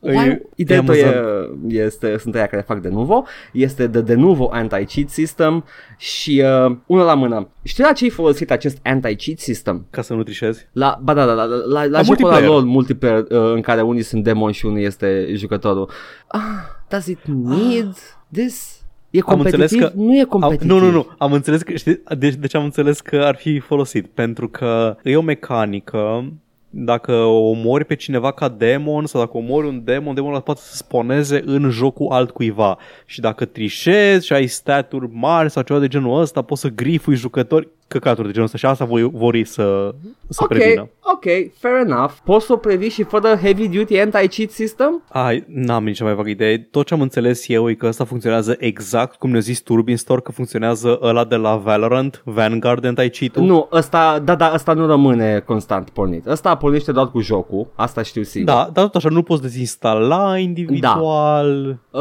Why? 0.04 0.28
e 0.28 0.42
Iderto 0.56 0.94
e, 0.94 1.04
amuzant. 1.04 1.48
este, 1.68 2.16
sunt 2.18 2.34
aia 2.34 2.46
care 2.46 2.62
fac 2.62 2.80
de 2.80 2.88
nuvo, 2.88 3.24
este 3.52 3.86
de 3.86 4.00
de 4.00 4.14
nuvo 4.14 4.48
anti-cheat 4.52 5.08
system 5.08 5.64
și 5.98 6.42
uh, 6.66 6.76
una 6.86 7.02
la 7.02 7.14
mână. 7.14 7.48
Știi 7.62 7.84
la 7.84 7.92
ce 7.92 8.04
ai 8.04 8.10
folosit 8.10 8.50
acest 8.50 8.78
anti-cheat 8.82 9.38
system? 9.38 9.86
Ca 9.90 10.02
să 10.02 10.14
nu 10.14 10.22
trișezi. 10.22 10.68
La, 10.72 10.98
ba 11.02 11.14
da, 11.14 11.26
da, 11.26 11.34
da, 11.34 11.44
la, 11.44 11.54
la, 11.56 11.64
la 11.66 11.84
La 11.86 12.02
jocul 12.02 12.26
la 12.28 12.30
multiplayer. 12.30 12.48
LOL 12.48 12.62
multiplayer 12.64 13.18
uh, 13.18 13.52
în 13.54 13.60
care 13.60 13.80
unii 13.80 14.02
sunt 14.02 14.24
demon 14.24 14.52
și 14.52 14.66
unul 14.66 14.80
este 14.80 15.26
jucătorul. 15.34 15.90
Ah, 16.26 16.40
does 16.88 17.06
it 17.06 17.18
need 17.26 17.92
this? 18.32 18.76
E 19.10 19.18
Am 19.26 19.40
înțeles 19.40 19.70
competitiv? 19.70 19.80
că- 19.82 19.92
nu 20.06 20.16
e 20.16 20.20
Am, 20.20 20.26
competitiv. 20.26 20.68
nu, 20.70 20.78
nu, 20.78 20.90
nu. 20.90 21.06
Am 21.18 21.32
înțeles 21.32 21.62
că, 21.62 21.72
știi, 21.72 22.02
de, 22.18 22.28
de 22.30 22.46
ce 22.46 22.56
am 22.56 22.64
înțeles 22.64 23.00
că 23.00 23.16
ar 23.16 23.34
fi 23.34 23.58
folosit? 23.58 24.06
Pentru 24.06 24.48
că 24.48 24.96
e 25.02 25.16
o 25.16 25.20
mecanică 25.20 26.32
dacă 26.74 27.12
omori 27.24 27.84
pe 27.84 27.94
cineva 27.94 28.32
ca 28.32 28.48
demon 28.48 29.06
sau 29.06 29.20
dacă 29.20 29.36
omori 29.36 29.66
un 29.66 29.84
demon, 29.84 30.14
demonul 30.14 30.34
ăla 30.34 30.44
poate 30.44 30.60
să 30.60 30.76
sponeze 30.76 31.42
în 31.44 31.70
jocul 31.70 32.06
altcuiva. 32.10 32.78
Și 33.06 33.20
dacă 33.20 33.44
trișezi 33.44 34.26
și 34.26 34.32
ai 34.32 34.46
staturi 34.46 35.08
mari 35.12 35.50
sau 35.50 35.62
ceva 35.62 35.78
de 35.78 35.88
genul 35.88 36.20
ăsta, 36.20 36.42
poți 36.42 36.60
să 36.60 36.68
grifui 36.68 37.14
jucători 37.14 37.68
căcaturi 37.92 38.26
de 38.26 38.32
genul 38.32 38.46
ăsta 38.46 38.58
și 38.58 38.66
asta 38.66 38.84
voi, 38.84 39.10
vor 39.12 39.34
ei 39.34 39.44
să, 39.44 39.94
să 40.28 40.40
Ok, 40.42 40.48
prevină. 40.48 40.88
ok, 41.00 41.24
fair 41.58 41.74
enough. 41.86 42.12
Poți 42.24 42.46
să 42.46 42.52
o 42.52 42.56
previi 42.56 42.88
și 42.88 43.02
fără 43.02 43.28
heavy 43.42 43.68
duty 43.68 43.98
anti-cheat 43.98 44.50
system? 44.50 45.02
Ai, 45.08 45.44
n-am 45.48 45.84
nici 45.84 46.02
mai 46.02 46.14
vagă 46.14 46.28
idee. 46.28 46.58
Tot 46.58 46.86
ce 46.86 46.94
am 46.94 47.00
înțeles 47.00 47.48
eu 47.48 47.70
e 47.70 47.74
că 47.74 47.86
ăsta 47.86 48.04
funcționează 48.04 48.56
exact 48.58 49.14
cum 49.16 49.30
ne-a 49.30 49.40
zis 49.40 49.60
Turbin 49.60 49.96
Store 49.96 50.20
că 50.20 50.32
funcționează 50.32 50.98
ăla 51.02 51.24
de 51.24 51.36
la 51.36 51.56
Valorant, 51.56 52.22
Vanguard 52.24 52.84
anti-cheat-ul. 52.84 53.42
Nu, 53.44 53.68
ăsta, 53.72 54.18
da, 54.24 54.34
da, 54.34 54.50
ăsta 54.54 54.72
nu 54.72 54.86
rămâne 54.86 55.38
constant 55.46 55.90
pornit. 55.90 56.26
Ăsta 56.26 56.54
pornește 56.54 56.92
doar 56.92 57.10
cu 57.10 57.20
jocul, 57.20 57.72
asta 57.74 58.02
știu 58.02 58.22
sigur. 58.22 58.46
Da, 58.54 58.70
dar 58.72 58.84
tot 58.84 58.94
așa 58.94 59.08
nu 59.08 59.22
poți 59.22 59.42
dezinstala 59.42 60.38
individual. 60.38 61.78
Uh, 61.90 62.00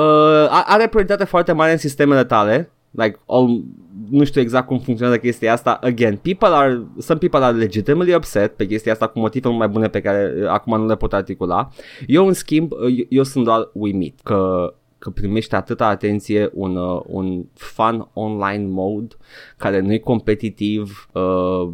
a- 0.49 0.63
are 0.67 0.87
prioritate 0.87 1.23
foarte 1.23 1.51
mare 1.51 1.71
în 1.71 1.77
sistemele 1.77 2.23
tale. 2.23 2.71
Like, 2.91 3.19
all, 3.25 3.63
nu 4.09 4.23
știu 4.23 4.41
exact 4.41 4.67
cum 4.67 4.79
funcționează 4.79 5.19
chestia 5.19 5.53
asta. 5.53 5.79
Again, 5.81 6.15
people 6.15 6.47
are, 6.47 6.85
some 6.97 7.19
people 7.19 7.43
are 7.43 7.57
legitimately 7.57 8.15
upset 8.15 8.55
pe 8.55 8.65
chestia 8.65 8.91
asta 8.91 9.07
cu 9.07 9.19
motive 9.19 9.47
mult 9.47 9.59
mai 9.59 9.69
bune 9.69 9.87
pe 9.87 10.01
care 10.01 10.33
uh, 10.41 10.47
acum 10.47 10.79
nu 10.79 10.85
le 10.85 10.95
pot 10.95 11.13
articula. 11.13 11.69
Eu, 12.07 12.27
în 12.27 12.33
schimb, 12.33 12.71
uh, 12.71 12.79
eu, 12.97 13.05
eu 13.09 13.23
sunt 13.23 13.43
doar 13.43 13.69
uimit 13.73 14.19
că 14.23 14.73
că 15.01 15.09
primește 15.09 15.55
atâta 15.55 15.87
atenție 15.87 16.49
un, 16.53 16.75
uh, 16.75 17.01
un 17.05 17.45
fun 17.53 18.07
online 18.13 18.65
mode 18.67 19.15
care 19.57 19.79
nu 19.79 19.93
e 19.93 19.97
competitiv. 19.97 21.09
Uh, 21.13 21.73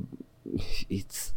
it's... 0.90 1.34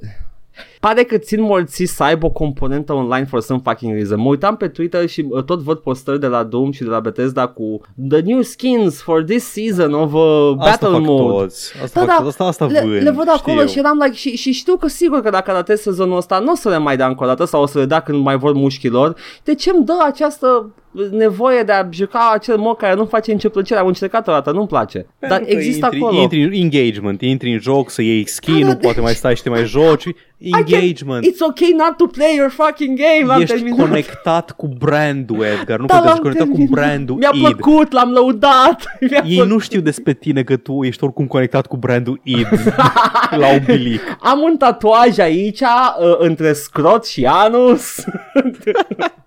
Pare 0.81 1.03
că 1.03 1.19
țin 1.19 1.43
morții 1.43 1.87
să 1.87 2.03
aibă 2.03 2.27
o 2.27 2.31
componentă 2.31 2.93
online 2.93 3.25
for 3.25 3.41
some 3.41 3.61
fucking 3.65 3.95
reason. 3.95 4.21
Mă 4.21 4.29
uitam 4.29 4.57
pe 4.57 4.69
Twitter 4.69 5.09
și 5.09 5.27
uh, 5.29 5.43
tot 5.45 5.61
văd 5.61 5.79
postări 5.79 6.21
de 6.21 6.27
la 6.27 6.43
Doom 6.43 6.71
și 6.71 6.83
de 6.83 6.89
la 6.89 7.01
Bethesda 7.01 7.47
cu 7.47 7.81
The 8.09 8.21
new 8.21 8.41
skins 8.43 9.03
for 9.03 9.23
this 9.23 9.45
season 9.45 9.93
of 9.93 10.13
uh, 10.13 10.55
Asta 10.59 10.71
Battle 10.71 10.89
fac 10.89 11.01
Mode. 11.01 11.39
toți. 11.39 11.73
Asta, 11.83 12.01
fac 12.05 12.17
toți. 12.17 12.29
asta, 12.29 12.45
asta 12.45 12.67
le, 12.67 12.81
vând, 12.81 13.03
le 13.03 13.11
văd 13.11 13.29
acolo 13.29 13.57
știu. 13.57 13.71
și 13.71 13.79
eram 13.79 13.99
like 14.03 14.17
și, 14.17 14.37
și 14.37 14.53
știu 14.53 14.77
că 14.77 14.89
sigur 14.89 15.21
că 15.21 15.31
dacă 15.31 15.53
ratez 15.53 15.81
sezonul 15.81 16.17
ăsta 16.17 16.39
nu 16.39 16.53
o 16.53 16.55
să 16.55 16.69
le 16.69 16.79
mai 16.79 16.97
dea 16.97 17.07
încă 17.07 17.25
o 17.25 17.27
dată 17.27 17.45
sau 17.45 17.63
o 17.63 17.67
să 17.67 17.79
le 17.79 17.85
dea 17.85 18.01
când 18.01 18.23
mai 18.23 18.37
vor 18.37 18.53
mușchilor. 18.53 19.17
De 19.45 19.55
ce 19.55 19.71
îmi 19.75 19.85
dă 19.85 19.95
această 20.07 20.71
nevoie 21.11 21.63
de 21.63 21.73
a 21.73 21.87
juca 21.91 22.31
acel 22.35 22.57
mod 22.57 22.77
care 22.77 22.95
nu 22.95 23.05
face 23.05 23.33
nicio 23.33 23.49
plăcere? 23.49 23.81
Am 23.81 23.87
încercat 23.87 24.29
o 24.29 24.33
dată, 24.33 24.51
nu-mi 24.51 24.67
place. 24.67 25.07
Dar 25.19 25.29
Pentru 25.31 25.47
că 25.49 25.53
există 25.59 25.85
intri, 25.93 26.01
acolo. 26.05 26.21
Intri 26.21 26.43
în 26.43 26.53
engagement, 26.53 27.21
intri 27.23 27.53
în 27.53 27.59
joc 27.59 27.91
să 27.91 28.03
iei 28.03 28.29
skin-ul, 28.29 28.61
Da, 28.61 28.67
da, 28.69 28.77
poate 28.77 29.01
mai 29.01 29.13
stai 29.15 29.37
și 29.37 29.43
te 29.43 29.49
mai 29.49 29.65
joci. 29.65 30.05
I 30.05 30.51
can- 30.51 30.59
Engagement. 30.59 31.25
It's 31.27 31.41
okay 31.49 31.75
not 31.77 31.97
to 31.97 32.07
play 32.07 32.35
your 32.37 32.51
fucking 32.51 32.99
game. 32.99 33.27
L-am 33.27 33.41
Ești 33.41 33.55
terminat. 33.55 33.87
conectat 33.89 34.51
cu 34.51 34.67
brandul, 34.79 35.43
Edgar. 35.45 35.79
Nu 35.79 35.87
Da, 35.87 35.95
contează, 35.95 36.05
l-am 36.05 36.13
ești 36.13 36.21
conectat 36.23 36.47
cu 36.49 36.53
terminat. 36.57 36.71
brandul 36.71 37.17
Mi-a 37.17 37.31
id. 37.33 37.41
plăcut, 37.43 37.93
l-am 37.93 38.11
lăudat. 38.11 38.85
Mi-a 39.11 39.23
Ei 39.27 39.35
plăcut. 39.35 39.53
nu 39.53 39.59
știu 39.59 39.81
despre 39.81 40.13
tine 40.13 40.43
că 40.43 40.57
tu 40.57 40.83
ești 40.83 41.05
oricum 41.05 41.27
conectat 41.27 41.67
cu 41.67 41.77
brandul 41.77 42.21
id 42.25 42.47
la 43.31 43.47
umbilic. 43.53 44.01
Am 44.33 44.41
un 44.41 44.57
tatuaj 44.57 45.19
aici 45.19 45.61
uh, 45.61 45.67
între 46.19 46.53
scrot 46.53 47.07
și 47.07 47.25
anus 47.27 48.05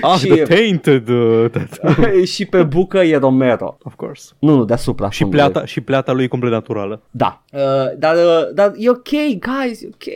Ah, 0.00 0.18
Și- 0.18 0.26
the 0.28 0.42
tainted 0.42 1.08
uh, 1.08 1.50
tattoo. 1.50 2.24
și 2.34 2.44
pe 2.46 2.62
bucă 2.62 2.98
e 2.98 3.16
Romero. 3.16 3.76
Of 3.82 3.94
course. 3.94 4.32
Nu, 4.38 4.54
nu, 4.56 4.64
deasupra 4.64 5.10
Și 5.10 5.22
fundului. 5.22 5.44
pleata, 5.50 5.66
și 5.66 5.80
pleata 5.80 6.12
lui 6.12 6.24
e 6.24 6.26
complet 6.26 6.52
naturală. 6.52 7.02
Da. 7.10 7.42
Uh, 7.52 7.60
dar, 7.98 8.14
uh, 8.14 8.54
dar 8.54 8.72
e 8.76 8.88
ok, 8.90 9.08
guys, 9.40 9.82
e 9.82 9.86
ok. 9.92 10.14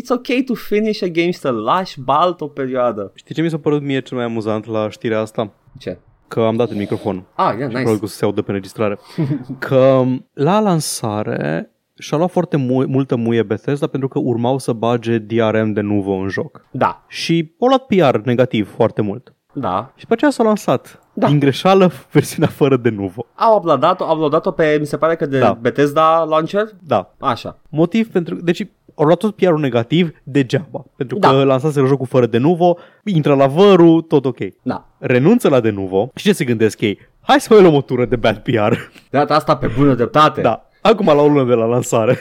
It's 0.00 0.08
ok 0.10 0.44
to 0.46 0.54
finish 0.54 1.02
a 1.02 1.06
game 1.06 1.30
și 1.30 1.38
să 1.38 1.50
lași 1.50 2.00
balt 2.00 2.40
o 2.40 2.46
perioadă. 2.46 3.12
Știi 3.14 3.34
ce 3.34 3.42
mi 3.42 3.50
s-a 3.50 3.58
părut 3.58 3.82
mie 3.82 4.00
cel 4.00 4.16
mai 4.16 4.26
amuzant 4.26 4.66
la 4.66 4.90
știrea 4.90 5.20
asta? 5.20 5.50
Ce? 5.78 5.98
Că 6.28 6.40
am 6.40 6.56
dat 6.56 6.70
în 6.70 6.76
microfon. 6.76 7.24
Ah, 7.34 7.44
yeah, 7.44 7.56
Și 7.56 7.62
nice. 7.62 7.72
probabil 7.72 7.98
că 7.98 8.04
o 8.04 8.08
să 8.08 8.16
se 8.16 8.24
audă 8.24 8.42
pe 8.42 8.50
înregistrare. 8.50 8.98
că 9.58 10.04
la 10.32 10.60
lansare 10.60 11.70
și-a 11.98 12.16
luat 12.16 12.30
foarte 12.30 12.56
mu- 12.56 12.86
multă 12.86 13.16
muie 13.16 13.42
Bethesda 13.42 13.86
pentru 13.86 14.08
că 14.08 14.18
urmau 14.18 14.58
să 14.58 14.72
bage 14.72 15.18
DRM 15.18 15.72
de 15.72 15.80
nuvo 15.80 16.12
în 16.12 16.28
joc. 16.28 16.64
Da, 16.70 17.02
Și 17.08 17.52
au 17.60 17.68
luat 17.68 17.82
PR 17.86 18.16
negativ 18.24 18.74
foarte 18.74 19.02
mult. 19.02 19.32
da. 19.52 19.90
Și 19.94 20.00
după 20.02 20.12
aceea 20.14 20.30
s-a 20.30 20.42
lansat. 20.42 21.00
Da. 21.12 21.26
Din 21.26 21.38
greșeală, 21.38 21.90
versiunea 22.12 22.48
fără 22.48 22.76
de 22.76 22.88
nuvo. 22.88 23.24
Au 23.34 23.56
uploadat-o, 23.56 24.04
au 24.04 24.14
uploadat-o 24.14 24.50
pe, 24.50 24.76
mi 24.80 24.86
se 24.86 24.96
pare 24.96 25.16
că 25.16 25.26
de 25.26 25.38
Da. 25.38 25.58
Bethesda 25.60 26.24
Launcher? 26.28 26.68
Da. 26.86 27.14
Așa. 27.18 27.58
Motiv 27.68 28.08
pentru... 28.10 28.34
Deci 28.34 28.66
au 28.94 29.04
luat 29.04 29.18
tot 29.18 29.34
PR-ul 29.36 29.58
negativ 29.60 30.10
degeaba. 30.22 30.84
Pentru 30.96 31.18
Da. 31.18 31.28
că 31.30 31.44
lansaseră 31.44 31.86
jocul 31.86 32.06
fără 32.06 32.26
de 32.26 32.38
nuvo, 32.38 32.76
intră 33.04 33.34
la 33.34 33.46
vărul, 33.46 34.00
tot 34.00 34.24
ok. 34.24 34.38
Da. 34.62 34.88
Renunță 34.98 35.48
la 35.48 35.60
de 35.60 35.70
nuvo 35.70 36.10
și 36.14 36.24
ce 36.24 36.32
se 36.32 36.44
gândesc 36.44 36.80
ei? 36.80 36.98
Hai 37.20 37.40
să 37.40 37.48
mai 37.52 37.62
luăm 37.62 37.74
o 37.74 37.80
tură 37.80 38.04
de 38.04 38.16
bad 38.16 38.36
PR. 38.36 38.50
De 38.72 38.78
data 39.10 39.34
asta 39.34 39.56
pe 39.56 39.70
bună 39.78 39.94
dreptate. 39.94 40.40
da. 40.40 40.67
Acum 40.80 41.06
la 41.06 41.12
o 41.22 41.28
lună 41.28 41.44
de 41.48 41.54
la 41.54 41.64
lansare. 41.64 42.18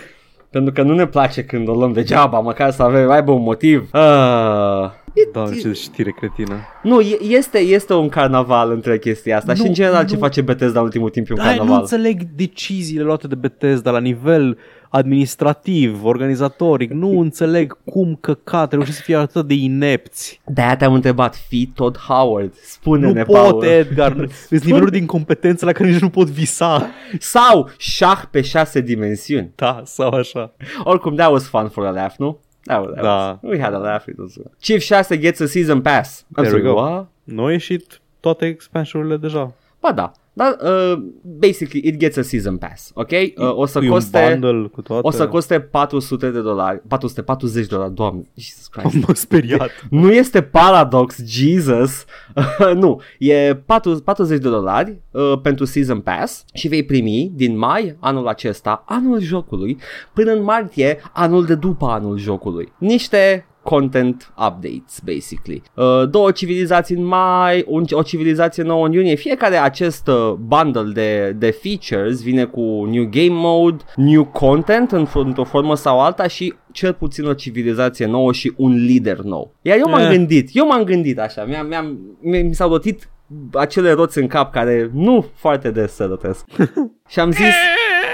Pentru 0.49 0.73
că 0.73 0.81
nu 0.81 0.93
ne 0.93 1.05
place 1.07 1.43
când 1.43 1.67
o 1.67 1.73
luăm 1.73 1.93
degeaba, 1.93 2.39
măcar 2.39 2.71
să 2.71 2.83
avem, 2.83 3.09
aibă 3.11 3.31
un 3.31 3.41
motiv. 3.41 3.89
Ah. 3.91 4.89
Da, 5.33 5.43
ce 5.61 5.71
știre 5.73 6.11
cretină. 6.11 6.55
Nu, 6.83 6.99
e- 6.99 7.19
este, 7.29 7.57
este 7.57 7.93
un 7.93 8.09
carnaval 8.09 8.71
între 8.71 8.97
chestia 8.99 9.37
asta 9.37 9.51
Nu, 9.51 9.57
și 9.57 9.67
în 9.67 9.73
general 9.73 10.05
ce 10.05 10.13
nu. 10.13 10.19
face 10.19 10.41
Bethesda 10.41 10.79
în 10.79 10.85
ultimul 10.85 11.09
timp 11.09 11.29
e 11.29 11.33
un 11.33 11.39
Hai, 11.39 11.51
nu 11.51 11.57
carnaval. 11.57 11.81
înțeleg 11.81 12.21
deciziile 12.35 13.03
luate 13.03 13.27
de 13.27 13.35
Bethesda 13.35 13.91
la 13.91 13.99
nivel 13.99 14.57
administrativ, 14.97 16.03
organizatoric. 16.03 16.91
Nu 16.91 17.19
înțeleg 17.25 17.77
cum 17.85 18.17
căcat 18.21 18.71
reușesc 18.71 18.97
să 18.97 19.03
fie 19.03 19.15
atât 19.15 19.47
de 19.47 19.53
inepți. 19.53 20.41
De-aia 20.45 20.77
te-am 20.77 20.93
întrebat, 20.93 21.35
fi 21.35 21.71
Todd 21.75 21.97
Howard, 21.97 22.53
spune-ne, 22.63 23.19
Nu 23.19 23.25
pot, 23.25 23.35
Paul. 23.35 23.63
Edgar. 23.63 24.27
Sunt 24.47 24.63
niveluri 24.63 24.91
de 24.91 24.97
incompetență 24.97 25.65
la 25.65 25.71
care 25.71 25.89
nici 25.89 26.01
nu 26.01 26.09
pot 26.09 26.27
visa. 26.27 26.87
Sau 27.19 27.69
șah 27.77 28.21
pe 28.31 28.41
șase 28.41 28.81
dimensiuni. 28.81 29.51
Da, 29.55 29.81
sau 29.85 30.09
așa. 30.09 30.53
Oricum, 30.83 31.15
that 31.15 31.31
was 31.31 31.47
fun 31.47 31.67
for 31.69 31.85
a 31.85 31.89
laugh, 31.91 32.13
nu? 32.17 32.39
That 32.63 32.79
was, 32.81 32.89
that 32.93 33.03
Da. 33.03 33.39
was, 33.41 33.51
we 33.53 33.61
had 33.63 33.73
a 33.73 33.77
laugh. 33.77 34.05
It 34.07 34.17
was, 34.17 34.33
Chief 34.59 34.81
6 34.83 35.15
gets 35.17 35.39
a 35.39 35.45
season 35.45 35.81
pass. 35.81 36.25
Am 36.35 36.43
There 36.43 36.55
we 36.55 36.61
zis, 36.61 36.71
go. 36.71 36.81
"What?" 36.81 37.07
Nu 37.23 37.41
au 37.41 37.49
ieșit 37.49 38.01
toate 38.19 38.45
expansionurile 38.45 39.17
deja. 39.17 39.53
Ba 39.81 39.91
da. 39.91 40.11
Dar, 40.37 40.57
uh, 40.61 40.97
basically, 41.21 41.87
it 41.87 41.97
gets 41.97 42.17
a 42.17 42.21
season 42.21 42.57
pass, 42.57 42.91
ok? 42.93 43.11
Uh, 43.11 43.55
o 43.55 43.65
să 43.65 43.79
E 43.83 43.87
coste... 43.87 44.17
un 44.17 44.39
bundle 44.39 44.67
cu 44.67 44.81
toate. 44.81 45.07
O 45.07 45.11
să 45.11 45.27
coste 45.27 45.59
400 45.59 46.29
de 46.29 46.41
dolari, 46.41 46.81
440 46.87 47.67
de 47.67 47.75
dolari, 47.75 47.93
doamne, 47.93 48.29
Jesus 48.35 48.67
Christ. 48.67 48.93
M-am 49.05 49.13
speriat. 49.13 49.69
Nu 49.89 50.11
este 50.11 50.41
Paradox, 50.41 51.23
Jesus. 51.25 52.05
nu, 52.75 53.01
e 53.19 53.55
4, 53.65 54.01
40 54.03 54.41
de 54.41 54.49
dolari 54.49 54.97
uh, 55.11 55.39
pentru 55.41 55.65
Season 55.65 55.99
Pass 55.99 56.45
și 56.53 56.67
vei 56.67 56.83
primi 56.83 57.31
din 57.35 57.57
mai 57.57 57.95
anul 57.99 58.27
acesta, 58.27 58.83
anul 58.85 59.19
jocului, 59.19 59.77
până 60.13 60.31
în 60.31 60.43
martie, 60.43 60.99
anul 61.13 61.45
de 61.45 61.55
după 61.55 61.85
anul 61.85 62.17
jocului. 62.17 62.71
Niște 62.77 63.45
content 63.67 64.33
updates, 64.47 64.99
basically. 65.05 65.61
Uh, 65.73 66.09
două 66.09 66.31
civilizații 66.31 66.95
în 66.95 67.03
mai, 67.03 67.63
un, 67.67 67.83
o 67.91 68.01
civilizație 68.01 68.63
nouă 68.63 68.85
în 68.85 68.91
iunie. 68.91 69.15
Fiecare 69.15 69.55
acest 69.55 70.07
uh, 70.07 70.33
bundle 70.39 70.91
de, 70.93 71.35
de 71.37 71.49
features 71.51 72.21
vine 72.23 72.45
cu 72.45 72.85
new 72.91 73.07
game 73.09 73.31
mode, 73.31 73.83
new 73.95 74.25
content 74.25 74.91
în, 74.91 75.07
într-o 75.13 75.43
formă 75.43 75.75
sau 75.75 75.99
alta 76.01 76.27
și 76.27 76.53
cel 76.71 76.93
puțin 76.93 77.25
o 77.25 77.33
civilizație 77.33 78.05
nouă 78.05 78.31
și 78.33 78.53
un 78.55 78.85
lider 78.85 79.17
nou. 79.17 79.53
Iar 79.61 79.77
eu 79.77 79.89
m-am 79.89 80.01
Eh. 80.01 80.09
gândit, 80.09 80.49
eu 80.53 80.67
m-am 80.67 80.83
gândit 80.83 81.19
așa, 81.19 81.43
mi-am, 81.43 81.67
mi-am, 81.67 81.99
mi, 82.21 82.41
mi 82.41 82.55
s-au 82.55 82.69
rotit 82.69 83.09
acele 83.53 83.91
roți 83.91 84.17
în 84.17 84.27
cap 84.27 84.51
care 84.51 84.89
nu 84.93 85.25
foarte 85.35 85.71
des 85.71 85.93
se 85.93 86.03
rotesc. 86.03 86.45
și 87.11 87.19
am 87.19 87.31
zis, 87.31 87.53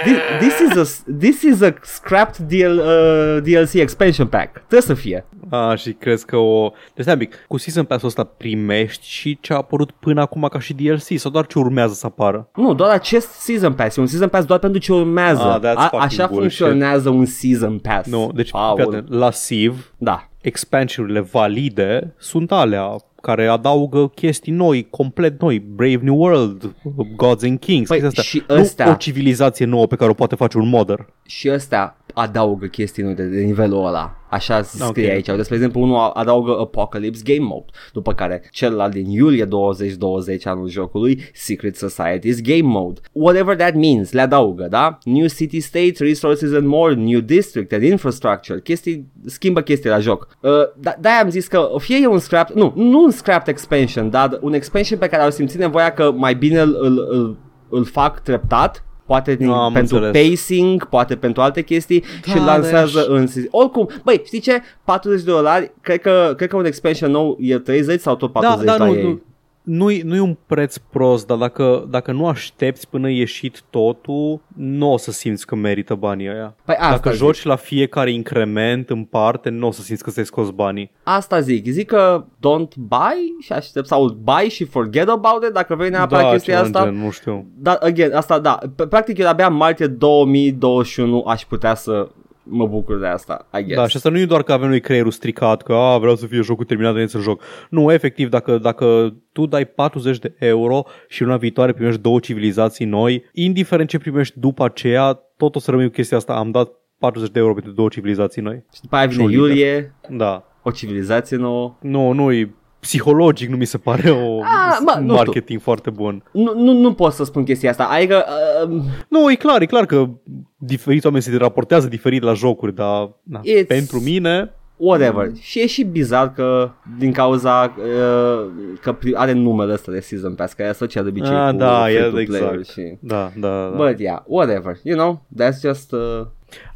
this, 0.04 0.18
this 0.40 0.60
is 0.70 0.78
a, 0.78 1.12
this 1.20 1.42
is 1.42 1.62
a 1.62 1.74
scrapped 1.82 2.38
DL, 2.48 2.78
uh, 2.80 3.38
DLC 3.42 3.74
expansion 3.74 4.28
pack. 4.28 4.52
Trebuie 4.54 4.82
să 4.82 4.94
fie. 4.94 5.26
A, 5.50 5.76
și 5.76 5.92
crezi 5.92 6.26
că 6.26 6.36
o... 6.38 6.72
Deci 6.94 7.04
stai 7.04 7.14
un 7.14 7.20
pic, 7.20 7.36
cu 7.48 7.58
Season 7.58 7.84
Pass-ul 7.84 8.08
ăsta 8.08 8.24
primești 8.24 9.08
și 9.08 9.38
ce 9.42 9.54
a 9.54 9.56
apărut 9.56 9.92
până 9.92 10.22
acum 10.22 10.48
ca 10.52 10.60
și 10.60 10.74
DLC 10.74 11.18
sau 11.20 11.32
doar 11.32 11.46
ce 11.46 11.60
urmează 11.60 11.94
să 11.94 12.06
apară? 12.06 12.50
Nu, 12.56 12.74
doar 12.74 12.90
acest 12.90 13.30
Season 13.30 13.74
Pass. 13.74 13.98
E 13.98 14.02
un 14.02 14.08
Season 14.08 14.28
Pass 14.28 14.46
doar 14.46 14.60
pentru 14.60 14.80
ce 14.80 14.94
urmează. 14.94 15.42
Ah, 15.44 15.60
that's 15.60 15.82
fucking 15.82 16.02
așa 16.02 16.28
bullshit. 16.28 16.58
funcționează 16.58 17.10
un 17.10 17.26
Season 17.26 17.78
Pass. 17.80 18.10
Nu, 18.10 18.32
deci 18.36 18.50
Aul. 18.52 18.76
fii 18.80 18.88
atent, 18.88 19.14
la 19.14 19.30
Civ, 19.30 19.94
Da. 19.98 20.30
expansionurile 20.42 21.20
valide 21.20 22.14
sunt 22.18 22.52
alea 22.52 22.96
care 23.26 23.48
adaugă 23.48 24.08
chestii 24.08 24.52
noi, 24.52 24.88
complet 24.90 25.42
noi, 25.42 25.60
Brave 25.60 26.00
New 26.02 26.16
World, 26.22 26.76
Gods 27.16 27.44
and 27.44 27.60
Kings, 27.60 27.88
Păi, 27.90 28.00
chestii 28.00 28.20
astea. 28.20 28.24
și 28.24 28.44
Nu 28.48 28.62
ăstea- 28.62 28.90
o 28.90 28.94
civilizație 28.94 29.66
nouă 29.66 29.88
pe 29.88 29.96
care 29.96 30.10
o 30.10 30.14
poate 30.14 30.36
face 30.36 30.58
un 30.58 30.68
modder. 30.68 31.06
Și 31.26 31.50
ăstea 31.52 31.98
adaugă 32.14 32.66
chestii 32.66 33.04
noi 33.04 33.14
de, 33.16 33.24
de 33.24 33.42
nivelul 33.42 33.86
ăla. 33.86 34.16
Așa 34.34 34.62
se 34.62 34.78
scrie 34.78 35.06
Ok. 35.08 35.14
aici. 35.14 35.28
Uite, 35.28 35.44
spre 35.44 35.56
exemplu, 35.56 35.82
unul 35.82 36.12
adaugă 36.14 36.58
Apocalypse 36.60 37.22
Game 37.34 37.48
Mode, 37.48 37.66
după 37.94 38.14
care 38.14 38.44
celălalt 38.52 38.94
din 38.94 39.10
iulie 39.10 39.46
2020 39.46 40.46
anul 40.46 40.68
jocului, 40.70 41.24
Secret 41.34 41.76
Society's 41.78 42.42
Game 42.42 42.62
Mode. 42.62 43.00
Whatever 43.12 43.56
that 43.56 43.74
means, 43.76 44.12
le 44.12 44.22
adaugă, 44.22 44.68
da? 44.70 44.98
New 45.04 45.28
City 45.28 45.60
States, 45.60 46.00
Resources 46.00 46.54
and 46.54 46.66
More, 46.68 46.94
New 46.94 47.20
District 47.20 47.72
and 47.72 47.84
Infrastructure, 47.84 48.60
chestii, 48.62 49.08
schimbă 49.26 49.62
chestii 49.62 49.90
la 49.90 50.00
joc. 50.00 50.28
Uh, 50.42 50.52
da, 50.80 50.96
de-aia 51.00 51.20
am 51.24 51.30
zis 51.30 51.48
că 51.48 51.70
fie 51.78 51.98
e 52.02 52.08
un 52.08 52.20
scrap, 52.20 52.50
nu, 52.50 52.74
nu 52.76 53.04
un 53.04 53.12
scrapped 53.12 53.48
expansion, 53.48 54.10
dar 54.10 54.38
un 54.42 54.54
expansion 54.54 55.00
pe 55.00 55.08
care 55.08 55.24
au 55.24 55.30
simțit 55.30 55.60
nevoia 55.60 55.94
că 55.94 56.12
mai 56.12 56.36
bine 56.36 56.60
îl, 56.60 56.78
îl, 56.82 57.08
îl, 57.12 57.38
îl 57.70 57.86
fac 57.86 58.20
treptat, 58.20 58.86
poate 59.06 59.36
din, 59.36 59.50
Am 59.50 59.74
pentru 59.74 59.96
înțeles. 59.98 60.30
pacing, 60.30 60.86
poate 60.90 61.16
pentru 61.16 61.42
alte 61.42 61.62
chestii 61.62 62.00
Da, 62.26 62.32
și 62.32 62.38
îl 62.38 62.44
lansează 62.46 63.00
deci- 63.00 63.18
în 63.18 63.28
season. 63.28 63.50
Oricum, 63.52 63.90
băi, 64.04 64.22
știi 64.26 64.40
ce? 64.40 64.62
40 64.84 65.22
de 65.24 65.32
dolari, 65.32 65.72
cred 65.82 66.02
că, 66.02 66.34
cred 66.38 66.50
că 66.50 66.56
un 66.56 66.66
expansion 66.66 67.12
nou 67.12 67.38
e 67.40 67.58
30 67.58 68.02
sau 68.02 68.16
tot 68.16 68.32
40 68.32 68.66
da, 68.66 68.78
da, 68.78 68.78
la 68.86 68.92
nu, 68.92 68.98
ei. 68.98 69.04
nu, 69.04 69.22
nu-i, 69.64 70.02
nu-i 70.06 70.20
un 70.20 70.38
preț 70.48 70.78
prost, 70.78 71.28
dar 71.28 71.38
dacă, 71.38 71.88
dacă 71.90 72.12
nu 72.12 72.28
aștepți 72.28 72.90
până 72.90 73.10
e 73.10 73.18
ieșit 73.18 73.62
totul, 73.70 74.42
nu 74.56 74.92
o 74.92 74.98
să 74.98 75.12
simți 75.12 75.46
că 75.46 75.56
merită 75.56 75.96
banii 75.96 76.30
ăia. 76.30 76.56
Păi 76.66 76.76
asta 76.76 76.90
dacă 76.92 77.10
zic. 77.10 77.20
joci 77.20 77.44
la 77.44 77.56
fiecare 77.56 78.12
increment 78.12 78.90
în 78.90 79.04
parte, 79.04 79.50
nu 79.50 79.68
o 79.68 79.72
să 79.72 79.82
simți 79.82 80.04
că 80.04 80.10
ți-ai 80.10 80.26
scos 80.26 80.50
banii. 80.50 80.92
Asta 81.04 81.40
zic, 81.40 81.66
zic 81.68 81.88
că 81.88 82.26
don't 82.38 82.76
buy 82.76 83.36
și 83.40 83.54
aștept 83.54 83.88
sau 83.88 84.18
buy 84.24 84.50
și 84.50 84.64
forget 84.66 85.08
about 85.08 85.44
it 85.44 85.54
dacă 85.54 85.76
vrei 85.76 85.90
neapărat 85.90 86.32
chestia 86.32 86.62
Da, 86.62 86.64
ceva 86.66 86.80
în 86.80 86.86
asta. 86.86 86.92
Gen, 86.92 87.04
nu 87.04 87.12
știu. 87.12 87.46
Dar, 87.58 87.78
again, 87.82 88.14
asta, 88.14 88.40
da, 88.40 88.58
P- 88.74 88.88
practic 88.90 89.18
eu 89.18 89.28
abia 89.28 89.48
în 89.48 89.56
martie 89.56 89.88
2021 89.88 91.24
aș 91.28 91.42
putea 91.46 91.76
să 91.76 92.10
mă 92.44 92.68
bucur 92.68 93.00
de 93.00 93.08
asta, 93.08 93.48
I 93.54 93.64
guess. 93.64 93.76
Da, 93.76 93.88
și 93.88 93.96
asta 93.96 94.10
nu 94.10 94.18
e 94.20 94.26
doar 94.26 94.44
că 94.44 94.54
avem 94.54 94.70
noi 94.70 94.80
creierul 94.82 95.12
stricat, 95.12 95.62
că 95.62 95.74
a, 95.74 95.98
vreau 95.98 96.16
să 96.16 96.26
fie 96.26 96.42
jocul 96.42 96.66
terminat 96.66 96.96
de 96.96 97.06
să 97.06 97.20
joc. 97.20 97.42
Nu, 97.70 97.92
efectiv, 97.92 98.30
dacă, 98.30 98.58
dacă 98.58 99.16
tu 99.32 99.46
dai 99.46 99.66
40 99.66 100.20
de 100.20 100.36
euro 100.40 100.84
și 101.08 101.22
luna 101.24 101.38
viitoare 101.38 101.74
primești 101.74 102.02
două 102.02 102.20
civilizații 102.20 102.86
noi, 102.86 103.24
indiferent 103.34 103.90
ce 103.90 103.98
primești 103.98 104.40
după 104.40 104.64
aceea, 104.64 105.14
tot 105.38 105.56
o 105.56 105.60
să 105.60 105.72
rămâi 105.72 105.86
cu 105.86 105.92
chestia 105.92 106.18
asta. 106.18 106.34
Am 106.34 106.52
dat 106.52 106.70
40 107.00 107.30
de 107.32 107.40
euro 107.40 107.54
pentru 107.54 107.72
două 107.72 107.88
civilizații 107.90 108.42
noi. 108.42 108.64
și 108.74 108.82
după 108.82 108.96
aia 108.96 109.06
vine 109.06 109.20
și 109.22 109.26
o 109.26 109.30
lider. 109.30 109.46
iulie, 109.46 109.96
Da. 110.10 110.44
o 110.64 110.72
civilizație 110.72 111.38
nouă. 111.38 111.76
Nu, 111.82 112.12
nu 112.12 112.32
e 112.32 112.54
psihologic, 112.88 113.50
nu 113.50 113.56
mi 113.58 113.66
se 113.66 113.78
pare 113.78 114.10
o 114.12 114.40
Ah, 114.42 114.78
bă, 114.86 114.94
nu 115.00 115.02
știu. 115.04 115.14
marketing 115.14 115.62
foarte 115.62 115.90
bun. 115.90 116.24
Nu, 116.32 116.54
nu, 116.56 116.72
nu 116.80 116.94
pot 116.94 117.14
să 117.14 117.24
spun 117.24 117.44
chestia 117.44 117.70
asta, 117.70 117.84
adică... 117.84 118.24
Uh, 118.70 118.82
Nu, 119.08 119.32
e 119.32 119.36
clar, 119.36 119.62
e 119.62 119.66
clar 119.66 119.86
că 119.86 120.10
diferiți 120.58 121.06
oameni 121.06 121.24
se 121.24 121.38
raportează 121.38 121.88
diferit 121.88 122.22
la 122.22 122.34
jocuri, 122.34 122.76
dar 122.76 123.10
na, 123.24 123.40
It's- 123.40 123.68
pentru 123.68 124.00
mine 124.00 124.52
whatever. 124.78 125.32
Și 125.40 125.60
e 125.60 125.66
și 125.68 125.84
bizar 125.84 126.34
că 126.34 126.70
din 127.00 127.12
cauza 127.12 127.76
uh, 127.78 128.50
că 128.82 128.92
pri- 128.94 129.14
are 129.16 129.32
numele 129.32 129.74
ăsta 129.74 129.92
de 129.92 130.00
Season 130.00 130.34
Pass, 130.36 130.54
care 130.54 130.68
e 130.68 130.72
asociat 130.72 131.04
de 131.04 131.10
obicei 131.10 131.36
Ah, 131.36 131.52
cu 131.52 131.58
da, 131.58 131.92
e 131.92 131.94
free-to-play-uri 131.94 132.58
exact. 132.60 132.70
și... 132.70 132.98
Da, 133.00 133.32
da, 133.40 133.72
da. 133.78 133.86
But 133.86 134.00
yeah, 134.00 134.20
whatever, 134.26 134.78
you 134.84 134.98
know, 134.98 135.26
that's 135.42 135.60
just... 135.62 135.92
Uh, 135.92 136.00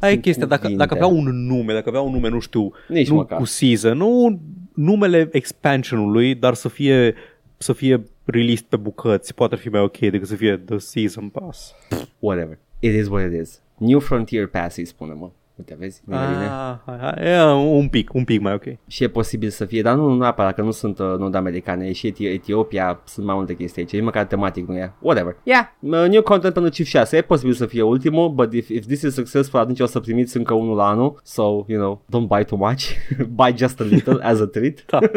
Aia 0.00 0.10
e 0.10 0.10
sunt 0.10 0.22
chestia, 0.22 0.46
dacă, 0.46 0.60
cuvinte. 0.62 0.84
dacă 0.84 0.94
avea 0.94 1.16
un 1.16 1.46
nume, 1.46 1.72
dacă 1.72 1.88
avea 1.88 2.00
un 2.00 2.12
nume, 2.12 2.28
nu 2.28 2.38
știu, 2.38 2.70
Nici 2.88 3.08
nu 3.08 3.14
măcar. 3.14 3.38
cu 3.38 3.44
season, 3.44 3.96
nu 3.96 4.40
numele 4.78 5.28
expansionului, 5.32 6.34
dar 6.34 6.54
să 6.54 6.68
fie 6.68 7.14
să 7.56 7.72
fie 7.72 8.04
released 8.24 8.64
pe 8.64 8.76
bucăți, 8.76 9.34
poate 9.34 9.54
ar 9.54 9.60
fi 9.60 9.68
mai 9.68 9.80
ok 9.80 9.98
decât 9.98 10.26
să 10.26 10.34
fie 10.34 10.56
The 10.56 10.78
Season 10.78 11.28
Pass. 11.28 11.74
whatever. 12.18 12.58
It 12.78 12.94
is 12.94 13.08
what 13.08 13.32
it 13.32 13.40
is. 13.40 13.62
New 13.78 13.98
Frontier 13.98 14.46
Pass 14.46 14.76
îi 14.76 14.84
spune, 14.84 15.12
mă. 15.12 15.30
Uite, 15.58 15.76
vezi? 15.78 16.00
Vine, 16.04 16.20
vine. 16.32 16.44
Ah, 16.50 16.74
hai, 16.86 16.98
hai, 17.00 17.32
e 17.32 17.42
un 17.78 17.88
pic, 17.88 18.14
un 18.14 18.24
pic 18.24 18.40
mai 18.40 18.52
ok. 18.52 18.62
Și 18.86 19.04
e 19.04 19.08
posibil 19.08 19.48
să 19.48 19.64
fie, 19.64 19.82
dar 19.82 19.94
nu 19.94 20.16
neapărat 20.16 20.54
că 20.54 20.62
nu 20.62 20.70
sunt 20.70 20.98
uh, 20.98 21.14
nord-americane, 21.18 21.86
e 21.86 21.92
și 21.92 22.12
Eti- 22.12 22.32
Etiopia, 22.32 23.00
sunt 23.04 23.26
mai 23.26 23.34
multe 23.34 23.54
chestii 23.56 23.80
aici, 23.82 23.92
nici 23.92 24.02
măcar 24.02 24.24
tematic 24.24 24.68
nu 24.68 24.76
e. 24.76 24.92
Whatever. 25.00 25.36
Yeah, 25.42 25.64
uh, 25.80 26.04
new 26.08 26.22
content 26.22 26.52
pentru 26.52 26.72
Civ 26.72 26.86
6, 26.86 27.16
e 27.16 27.20
posibil 27.22 27.54
să 27.54 27.66
fie 27.66 27.82
ultimul, 27.82 28.28
but 28.28 28.52
if, 28.52 28.68
if 28.68 28.86
this 28.86 29.02
is 29.02 29.14
successful, 29.14 29.60
atunci 29.60 29.80
o 29.80 29.86
să 29.86 30.00
primiți 30.00 30.36
încă 30.36 30.54
unul 30.54 30.76
la 30.76 30.86
anul, 30.88 31.20
so, 31.24 31.42
you 31.66 31.80
know, 31.80 32.04
don't 32.06 32.26
buy 32.26 32.44
too 32.44 32.58
much, 32.58 32.84
buy 33.42 33.54
just 33.56 33.80
a 33.80 33.84
little 33.84 34.18
as 34.22 34.40
a 34.40 34.46
treat. 34.46 34.84
Da. 34.86 34.98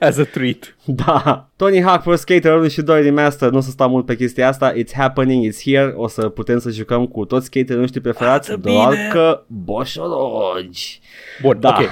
As 0.00 0.18
a 0.18 0.24
treat. 0.24 0.76
Da. 0.84 1.50
Tony 1.56 1.82
Hawk 1.82 2.02
Pro 2.02 2.14
Skater 2.14 2.56
1 2.56 2.68
și 2.68 2.82
2 2.82 3.02
Remaster, 3.02 3.50
nu 3.50 3.56
o 3.56 3.60
să 3.60 3.70
stau 3.70 3.88
mult 3.88 4.06
pe 4.06 4.16
chestia 4.16 4.48
asta, 4.48 4.72
it's 4.72 4.92
happening, 4.94 5.44
it's 5.52 5.60
here, 5.64 5.92
o 5.96 6.08
să 6.08 6.28
putem 6.28 6.58
să 6.58 6.70
jucăm 6.70 7.06
cu 7.06 7.24
toți 7.24 7.44
skaterii 7.46 7.80
noștri 7.80 8.00
preferați, 8.00 8.50
Arată 8.50 8.68
doar 8.70 8.90
bine. 8.90 9.08
că 9.12 9.44
boșorogi. 9.64 11.00
Bun, 11.42 11.56
Da. 11.60 11.68
ok. 11.80 11.88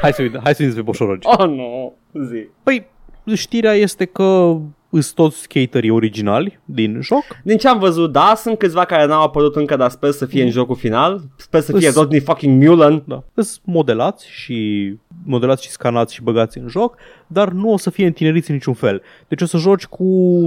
Hai 0.00 0.12
să, 0.12 0.30
hai 0.42 0.54
să 0.54 0.62
despre 0.62 0.82
boșorogi. 0.82 1.26
Oh, 1.26 1.46
nu, 1.48 1.94
zi. 2.30 2.46
Păi, 2.62 2.86
știrea 3.34 3.72
este 3.72 4.04
că 4.04 4.56
sunt 4.90 5.12
toți 5.14 5.40
skaterii 5.40 5.90
originali 5.90 6.60
din 6.64 6.98
joc. 7.00 7.22
Din 7.44 7.56
ce 7.58 7.68
am 7.68 7.78
văzut, 7.78 8.12
da, 8.12 8.32
sunt 8.36 8.58
câțiva 8.58 8.84
care 8.84 9.06
n-au 9.06 9.22
apărut 9.22 9.56
încă, 9.56 9.76
dar 9.76 9.90
sper 9.90 10.10
să 10.10 10.26
fie 10.26 10.42
în 10.42 10.50
jocul 10.50 10.76
final. 10.76 11.20
Sper 11.36 11.60
să 11.60 11.76
fie 11.76 11.88
Îs- 11.88 11.94
Rodney 11.96 12.20
fucking 12.20 12.62
Mullen. 12.62 13.02
Da. 13.06 13.22
Sunt 13.34 13.60
modelați 13.64 14.28
și 14.30 14.92
modelați 15.24 15.64
și 15.64 15.70
scanați 15.70 16.14
și 16.14 16.22
băgați 16.22 16.58
în 16.58 16.68
joc, 16.68 16.96
dar 17.32 17.48
nu 17.48 17.72
o 17.72 17.76
să 17.76 17.90
fie 17.90 18.06
întineriți 18.06 18.48
în 18.50 18.54
niciun 18.54 18.74
fel. 18.74 19.02
Deci 19.28 19.40
o 19.42 19.46
să 19.46 19.56
joci 19.56 19.84
cu 19.86 20.04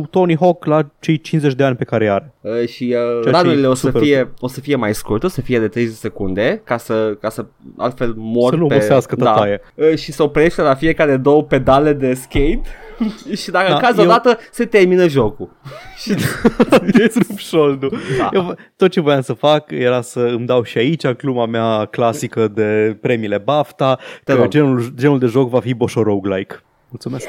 Tony 0.09 0.37
Hawk 0.39 0.65
la 0.65 0.89
cei 0.99 1.17
50 1.21 1.53
de 1.53 1.63
ani 1.63 1.75
pe 1.75 1.83
care 1.83 2.03
îi 2.03 2.09
are. 2.11 2.33
Uh, 2.41 2.67
și 2.67 2.95
uh, 3.17 3.23
ce 3.23 3.29
ranurile 3.29 3.65
e 3.65 3.69
o 3.69 3.73
să, 3.73 3.85
super 3.85 4.01
fie, 4.01 4.31
o 4.39 4.47
să 4.47 4.59
fie 4.59 4.75
mai 4.75 4.93
scurte, 4.95 5.25
o 5.25 5.29
să 5.29 5.41
fie 5.41 5.59
de 5.59 5.67
30 5.67 5.95
secunde, 5.95 6.61
ca 6.63 6.77
să, 6.77 7.17
ca 7.21 7.29
să 7.29 7.45
altfel 7.77 8.13
mor 8.17 8.53
Să 8.53 8.59
nu 8.59 8.67
pe... 8.67 8.73
obosească 8.73 9.15
tătaie. 9.15 9.61
Da. 9.75 9.85
Uh, 9.85 9.95
și 9.97 10.11
se 10.11 10.23
oprește 10.23 10.61
la 10.61 10.75
fiecare 10.75 11.17
două 11.17 11.43
pedale 11.43 11.93
de 11.93 12.13
skate 12.13 12.61
și 13.41 13.51
dacă 13.51 13.71
Da, 13.71 13.77
cazi 13.77 13.99
eu- 13.99 14.05
odată, 14.05 14.37
se 14.51 14.65
termină 14.65 15.07
jocul. 15.07 15.49
și 16.01 16.11
Îți 17.05 17.19
rup 17.27 17.37
șoldul. 17.37 17.97
Da. 18.17 18.29
Eu, 18.33 18.55
tot 18.75 18.91
ce 18.91 19.01
voiam 19.01 19.21
să 19.21 19.33
fac 19.33 19.71
era 19.71 20.01
să 20.01 20.19
îmi 20.19 20.45
dau 20.45 20.63
și 20.63 20.77
aici 20.77 21.07
gluma 21.07 21.45
mea 21.45 21.85
clasică 21.85 22.47
de 22.47 22.97
premiile 23.01 23.37
BAFTA, 23.37 23.99
Te 24.23 24.33
că 24.33 24.39
rog. 24.41 24.47
genul, 24.49 24.83
genul 24.95 25.19
de 25.19 25.25
joc 25.25 25.49
va 25.49 25.59
fi 25.59 25.73
Bosho 25.73 26.03
Roguelike. 26.03 26.55
Mulțumesc. 26.95 27.27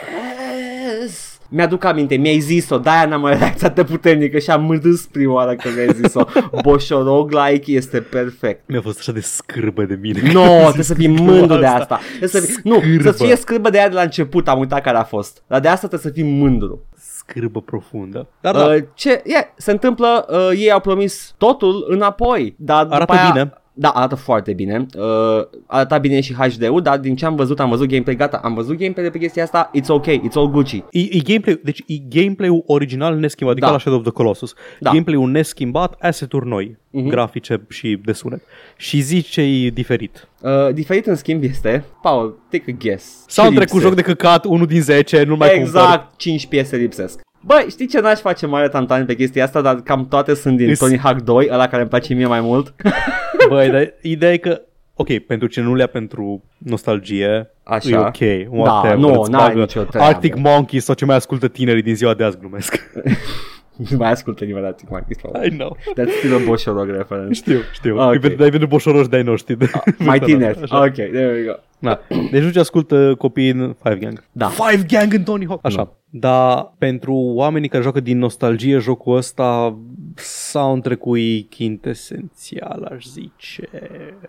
Yes. 1.00 1.38
Mi-aduc 1.48 1.84
aminte, 1.84 2.16
mi-ai 2.16 2.38
zis-o, 2.38 2.78
de-aia 2.78 3.06
n-am 3.06 3.20
mai 3.20 3.38
reacționat 3.38 3.74
de 3.74 3.84
puternică 3.84 4.38
și 4.38 4.50
am 4.50 4.80
râs 4.82 5.06
prima 5.06 5.32
oară 5.32 5.54
când 5.54 5.74
mi-ai 5.74 5.88
zis-o. 6.02 6.24
Bosho 6.62 7.02
Roguelike 7.02 7.72
este 7.72 8.00
perfect. 8.00 8.68
Mi-a 8.68 8.80
fost 8.80 8.98
așa 8.98 9.12
de 9.12 9.20
scârbă 9.20 9.82
de 9.84 9.98
mine. 10.00 10.32
Nu, 10.32 10.44
no, 10.44 10.58
trebuie 10.62 10.82
să 10.84 10.94
fii 10.94 11.08
mândru 11.08 11.58
de 11.58 11.66
asta. 11.66 12.00
Trebuie 12.08 12.28
să 12.28 12.40
fii, 12.40 12.56
nu, 12.64 12.78
Scârbă. 12.78 13.10
să 13.10 13.24
fie 13.24 13.36
scârbă 13.36 13.70
de 13.70 13.78
ea 13.78 13.88
de 13.88 13.94
la 13.94 14.02
început, 14.02 14.48
am 14.48 14.58
uitat 14.58 14.82
care 14.82 14.96
a 14.96 15.04
fost. 15.04 15.42
Dar 15.46 15.60
de 15.60 15.68
asta 15.68 15.86
trebuie 15.88 16.12
să 16.12 16.20
fii 16.20 16.30
mândru. 16.38 16.86
Scârbă 16.96 17.60
profundă. 17.60 18.28
Dar 18.40 18.54
da, 18.54 18.64
Uh, 18.64 18.82
ce 18.94 19.22
yeah, 19.24 19.44
se 19.56 19.70
întâmplă, 19.70 20.26
uh, 20.30 20.58
ei 20.58 20.70
au 20.70 20.80
promis 20.80 21.34
totul 21.38 21.86
înapoi, 21.88 22.54
dar 22.58 22.82
după 22.82 22.94
Arată 22.94 23.12
aia, 23.12 23.30
bine. 23.32 23.52
Da, 23.78 23.88
arată 23.88 24.14
foarte 24.14 24.52
bine. 24.52 24.86
Uh, 24.98 25.44
arăta 25.66 25.98
bine 25.98 26.20
și 26.20 26.34
HD-ul, 26.34 26.82
dar 26.82 26.98
din 26.98 27.16
ce 27.16 27.24
am 27.26 27.36
văzut, 27.36 27.60
am 27.60 27.68
văzut 27.68 27.88
gameplay, 27.88 28.16
gata, 28.16 28.40
am 28.42 28.54
văzut 28.54 28.76
gameplay 28.78 29.04
de 29.04 29.10
pe 29.10 29.18
chestia 29.18 29.42
asta, 29.42 29.70
it's 29.78 29.86
ok, 29.88 30.06
it's 30.06 30.32
all 30.34 30.50
Gucci. 30.50 30.72
E, 30.72 31.00
e 31.00 31.18
gameplay, 31.24 31.60
deci 31.64 31.82
e 31.86 31.94
gameplay-ul 32.08 32.62
original 32.66 33.16
neschimbat, 33.16 33.52
adică 33.52 33.66
Da. 33.66 33.72
la 33.72 33.78
Shadow 33.78 33.98
of 33.98 34.04
the 34.04 34.12
Colossus. 34.14 34.54
Da. 34.80 34.90
Gameplay-ul 34.90 35.30
neschimbat, 35.30 35.94
asset-uri 36.00 36.46
noi, 36.46 36.76
Mhm. 36.90 37.08
grafice 37.08 37.60
și 37.68 38.00
de 38.04 38.12
sunet. 38.12 38.42
Și 38.76 39.00
zici 39.00 39.26
ce 39.28 39.40
e 39.40 39.70
diferit. 39.70 40.28
Uh, 40.40 40.72
diferit 40.74 41.06
în 41.06 41.14
schimb 41.14 41.42
este, 41.42 41.84
Paul, 42.02 42.38
take 42.50 42.64
a 42.68 42.74
guess. 42.78 43.24
Soundtrack 43.26 43.68
Ce 43.70 43.74
cu 43.74 43.80
joc 43.80 43.94
de 43.94 44.02
căcat, 44.02 44.44
unul 44.44 44.66
din 44.66 44.80
10, 44.82 45.22
nu 45.22 45.36
mai 45.36 45.48
cumpăr. 45.48 45.66
Exact, 45.66 46.16
5 46.16 46.46
piese 46.46 46.76
lipsesc. 46.76 47.20
Băi, 47.46 47.66
știi 47.70 47.86
ce 47.86 48.00
n-aș 48.00 48.18
face 48.20 48.46
mare 48.46 48.68
tantan 48.68 49.04
pe 49.06 49.14
chestia 49.14 49.44
asta, 49.44 49.60
dar 49.60 49.74
cam 49.74 50.06
toate 50.08 50.34
sunt 50.34 50.56
din 50.56 50.68
Is- 50.68 50.78
Tony 50.78 50.98
Hawk 50.98 51.20
2, 51.20 51.48
ăla 51.52 51.66
care 51.66 51.80
îmi 51.80 51.90
place 51.90 52.14
mie 52.14 52.26
mai 52.26 52.40
mult. 52.40 52.74
Băi, 53.48 53.70
dar 53.70 53.92
ideea 54.02 54.32
e 54.32 54.36
că, 54.36 54.60
ok, 54.94 55.18
pentru 55.18 55.48
cine 55.48 55.64
nu 55.64 55.74
le 55.74 55.80
ia 55.80 55.86
pentru 55.86 56.42
nostalgie, 56.58 57.50
Așa. 57.62 57.88
e 57.90 57.96
ok. 57.96 58.18
Da, 58.18 58.72
whatever, 58.72 58.96
nu, 58.96 59.20
îți 59.20 59.30
n-ai 59.30 59.46
bagă 59.48 59.60
nicio 59.60 59.82
treabă. 59.82 60.08
Arctic 60.08 60.34
Monkeys 60.36 60.84
sau 60.84 60.94
ce 60.94 61.04
mai 61.04 61.16
ascultă 61.16 61.48
tinerii 61.48 61.82
din 61.82 61.94
ziua 61.94 62.14
de 62.14 62.24
azi, 62.24 62.38
glumesc. 62.38 62.78
Nu 63.90 63.96
mai 63.96 64.10
ascultă 64.10 64.44
nimeni 64.44 64.64
la 64.64 64.70
Tic 64.72 64.88
Monkeys, 64.90 65.18
probabil. 65.18 65.52
I 65.52 65.56
know. 65.56 65.76
That's 65.80 66.16
still 66.18 66.34
a 66.34 66.38
Boșorog 66.44 66.88
reference. 66.88 67.32
Știu, 67.34 67.58
știu. 67.72 67.98
Ah, 67.98 68.06
ok. 68.08 68.14
Okay. 68.14 68.30
Dar 68.30 68.46
e 68.46 68.50
pentru 68.50 68.68
boșoroși 68.68 69.08
de-ai 69.08 69.22
noștri. 69.22 69.56
De 69.58 69.70
Mai 69.98 70.18
tineri. 70.18 70.62
Așa. 70.62 70.78
Ok, 70.84 70.92
there 70.92 71.32
we 71.32 71.44
go. 71.44 71.52
Da. 71.78 72.00
Deci 72.30 72.42
nu 72.42 72.50
ce 72.50 72.58
ascultă 72.58 73.14
copiii 73.18 73.50
în 73.50 73.74
Five 73.82 73.94
Gang. 73.96 74.24
Da. 74.32 74.46
Five 74.48 74.84
Gang 74.88 75.12
în 75.14 75.22
Tony 75.22 75.46
Hawk. 75.46 75.60
Așa. 75.66 75.92
Dar 76.18 76.72
pentru 76.78 77.12
oamenii 77.14 77.68
care 77.68 77.82
joacă 77.82 78.00
din 78.00 78.18
nostalgie 78.18 78.78
jocul 78.78 79.16
ăsta, 79.16 79.78
soundtrack-ul 80.16 81.18
e 81.18 81.46
quintesențial, 81.56 82.88
aș 82.94 83.04
zice. 83.04 83.68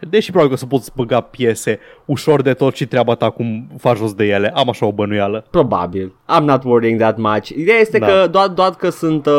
Deși 0.10 0.30
probabil 0.32 0.56
că 0.56 0.62
o 0.64 0.66
să 0.68 0.76
poți 0.76 0.92
băga 0.96 1.22
piese 1.22 1.80
ușor 2.06 2.42
de 2.42 2.54
tot 2.54 2.76
și 2.76 2.86
treaba 2.86 3.16
ta 3.16 3.30
cum 3.30 3.68
faci 3.78 3.98
jos 3.98 4.14
de 4.14 4.26
ele. 4.26 4.52
Am 4.56 4.70
așa 4.70 4.86
o 4.86 4.92
bănuială. 4.92 5.46
Probabil. 5.50 6.14
I'm 6.38 6.44
not 6.44 6.64
worrying 6.64 7.00
that 7.00 7.18
much. 7.18 7.48
Ideea 7.50 7.78
este 7.80 7.98
Da. 8.00 8.06
că 8.06 8.28
doar, 8.32 8.48
doar 8.48 8.70
că 8.70 8.90
sunt, 8.90 9.26
uh, 9.26 9.34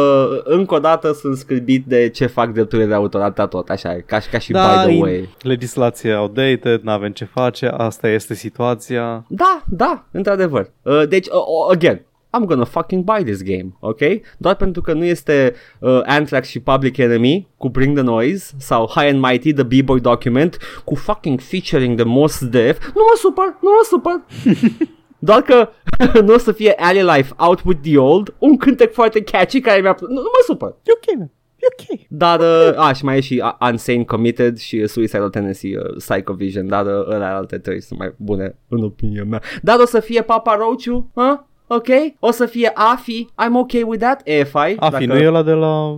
încă 0.45 0.75
o 0.75 0.79
dată 0.79 1.13
sunt 1.13 1.37
scârbit 1.37 1.85
de 1.87 2.09
ce 2.09 2.27
fac 2.27 2.53
drepturile 2.53 2.89
de 2.89 2.95
autor, 2.95 3.21
atâta 3.21 3.47
tot, 3.47 3.69
așa 3.69 3.95
e, 3.95 4.01
ca, 4.07 4.21
și- 4.21 4.29
ca 4.29 4.39
și 4.39 4.53
by 4.53 4.59
the 4.59 4.93
e 4.97 5.01
way. 5.01 5.29
legislație 5.43 6.15
outdated, 6.15 6.81
n-avem 6.83 7.11
ce 7.13 7.25
face, 7.25 7.67
asta 7.67 8.09
este 8.09 8.35
situația. 8.35 9.25
Da, 9.29 9.63
da, 9.69 10.05
într-adevăr. 10.11 10.71
Uh, 10.83 11.03
deci, 11.09 11.27
uh, 11.27 11.33
uh, 11.35 11.75
again, 11.75 12.03
I'm 12.39 12.47
gonna 12.47 12.65
fucking 12.65 13.05
buy 13.05 13.23
this 13.25 13.43
game, 13.43 13.77
ok? 13.81 14.01
Doar 14.39 14.55
pentru 14.55 14.83
că 14.83 14.93
nu 14.93 15.05
este 15.05 15.55
uh, 15.79 16.01
Anthrax 16.05 16.49
și 16.49 16.61
Public 16.61 16.97
Enemy 16.97 17.49
cu 17.57 17.69
Bring 17.69 17.97
the 17.97 18.05
Noise 18.05 18.55
sau 18.59 18.91
High 18.95 19.09
and 19.09 19.21
Mighty, 19.21 19.53
The 19.53 19.63
B-Boy 19.63 20.01
Document 20.01 20.59
cu 20.85 20.95
fucking 20.95 21.41
featuring 21.41 21.97
the 21.97 22.07
Most 22.07 22.41
Def, 22.41 22.87
nu 22.87 23.03
mă 23.11 23.17
supăr, 23.17 23.57
nu 23.61 23.69
mă 23.69 23.87
supăr. 23.91 24.23
Doar 25.19 25.43
că 25.43 25.69
nu 26.27 26.35
o 26.35 26.39
să 26.39 26.53
fie 26.53 26.73
Alley 26.77 27.17
Life 27.17 27.33
Out 27.37 27.63
With 27.65 27.81
The 27.83 27.99
Old, 27.99 28.35
un 28.39 28.57
cântec 28.57 28.93
foarte 28.93 29.23
catchy 29.23 29.61
care 29.61 29.81
mi-a 29.81 29.95
plăcut. 29.95 30.15
Nu, 30.15 30.21
nu 30.21 30.29
mă 30.33 30.43
supăr. 30.47 30.69
E 30.69 30.93
ok, 30.93 31.19
man. 31.19 31.31
E 31.57 31.67
ok. 31.73 32.01
Dar, 32.09 32.41
uh, 32.41 32.79
a, 32.79 32.93
și 32.93 33.05
mai 33.05 33.17
e 33.17 33.21
și 33.21 33.43
uh, 33.45 33.71
Unsane 33.71 34.05
Committed 34.05 34.59
și 34.59 34.87
Suicidal 34.87 35.31
Tendency, 35.31 35.75
uh, 35.75 35.97
Psycho 35.97 36.33
Vision, 36.33 36.67
dar 36.67 36.87
uh, 36.87 37.07
ăla 37.09 37.37
alte 37.37 37.59
trei 37.59 37.81
sunt 37.81 37.99
mai 37.99 38.15
bune 38.17 38.59
în 38.69 38.85
opinia 38.85 39.25
mea. 39.25 39.43
Dar 39.63 39.79
o 39.79 39.85
să 39.85 40.01
fie 40.01 40.23
Papa 40.23 40.57
Roach-ul, 40.57 41.07
huh? 41.15 41.39
Ok? 41.69 41.87
O 42.19 42.31
să 42.31 42.47
fie 42.47 42.71
Afi, 42.75 43.25
I'm 43.25 43.53
ok 43.53 43.73
with 43.73 43.99
that, 44.01 44.21
EFI. 44.25 44.77
Afi, 44.77 45.05
nu 45.05 45.17
e 45.17 45.27
ăla 45.27 45.43
de 45.43 45.53
la 45.53 45.91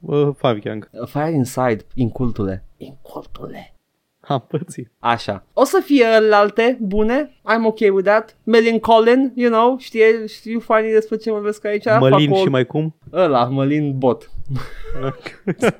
uh, 0.00 0.28
Five 0.36 0.58
Gang. 0.58 0.90
Fire 1.06 1.30
Inside, 1.30 1.78
incultule. 1.94 2.64
Incultule. 2.76 3.72
Am 4.20 4.44
pățit. 4.48 4.90
Așa. 4.98 5.44
O 5.52 5.64
să 5.64 5.80
fie 5.84 6.04
alte 6.32 6.78
bune, 6.80 7.30
I'm 7.42 7.64
ok 7.64 7.78
with 7.78 8.04
that. 8.04 8.36
Melin 8.44 8.78
Colin, 8.78 9.32
you 9.34 9.50
know, 9.50 9.76
știe, 9.78 10.26
știu 10.26 10.60
fanii 10.60 10.92
despre 10.92 11.16
ce 11.16 11.30
vorbesc 11.30 11.64
aici. 11.64 11.84
Mălin 12.00 12.28
Fac 12.28 12.38
o- 12.38 12.42
și 12.42 12.48
mai 12.48 12.66
cum? 12.66 12.94
Ăla, 13.12 13.44
Mălin 13.44 13.98
Bot. 13.98 14.30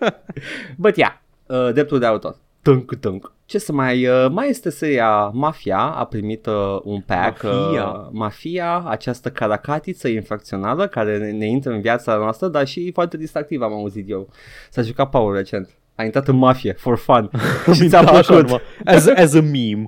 But 0.77 0.97
yeah, 0.97 1.13
uh, 1.47 1.73
dreptul 1.73 1.99
de 1.99 2.07
autor. 2.07 2.37
Tânc, 2.69 2.95
tânc. 2.95 3.33
Ce 3.45 3.59
să 3.59 3.73
mai... 3.73 4.07
Uh, 4.07 4.27
mai 4.31 4.49
este 4.49 4.71
seria 4.71 5.27
Mafia, 5.27 5.79
a 5.79 6.05
primit 6.05 6.47
uh, 6.47 6.79
un 6.85 7.01
pack. 7.01 7.43
Mafia. 7.43 7.85
Uh, 7.85 8.09
Mafia, 8.13 8.83
această 8.87 9.31
caracatiță 9.31 10.09
infracțională 10.09 10.87
care 10.87 11.19
ne, 11.19 11.31
ne 11.31 11.47
intră 11.47 11.73
în 11.73 11.81
viața 11.81 12.15
noastră, 12.17 12.49
dar 12.49 12.67
și 12.67 12.91
foarte 12.93 13.17
distractivă 13.17 13.65
am 13.65 13.73
auzit 13.73 14.11
eu. 14.11 14.29
S-a 14.71 14.83
jucat 14.83 15.11
Paul 15.11 15.35
recent. 15.35 15.69
A 15.95 16.05
intrat 16.05 16.29
în 16.29 16.37
mafie, 16.37 16.73
for 16.73 16.97
fun. 16.97 17.31
și 17.75 17.89
ți-a 17.89 18.03
Da, 18.03 18.11
așa 18.11 18.21
plăcut. 18.27 18.45
numai. 18.45 18.63
As, 18.85 19.07
as 19.07 19.35
a 19.35 19.41
meme. 19.41 19.87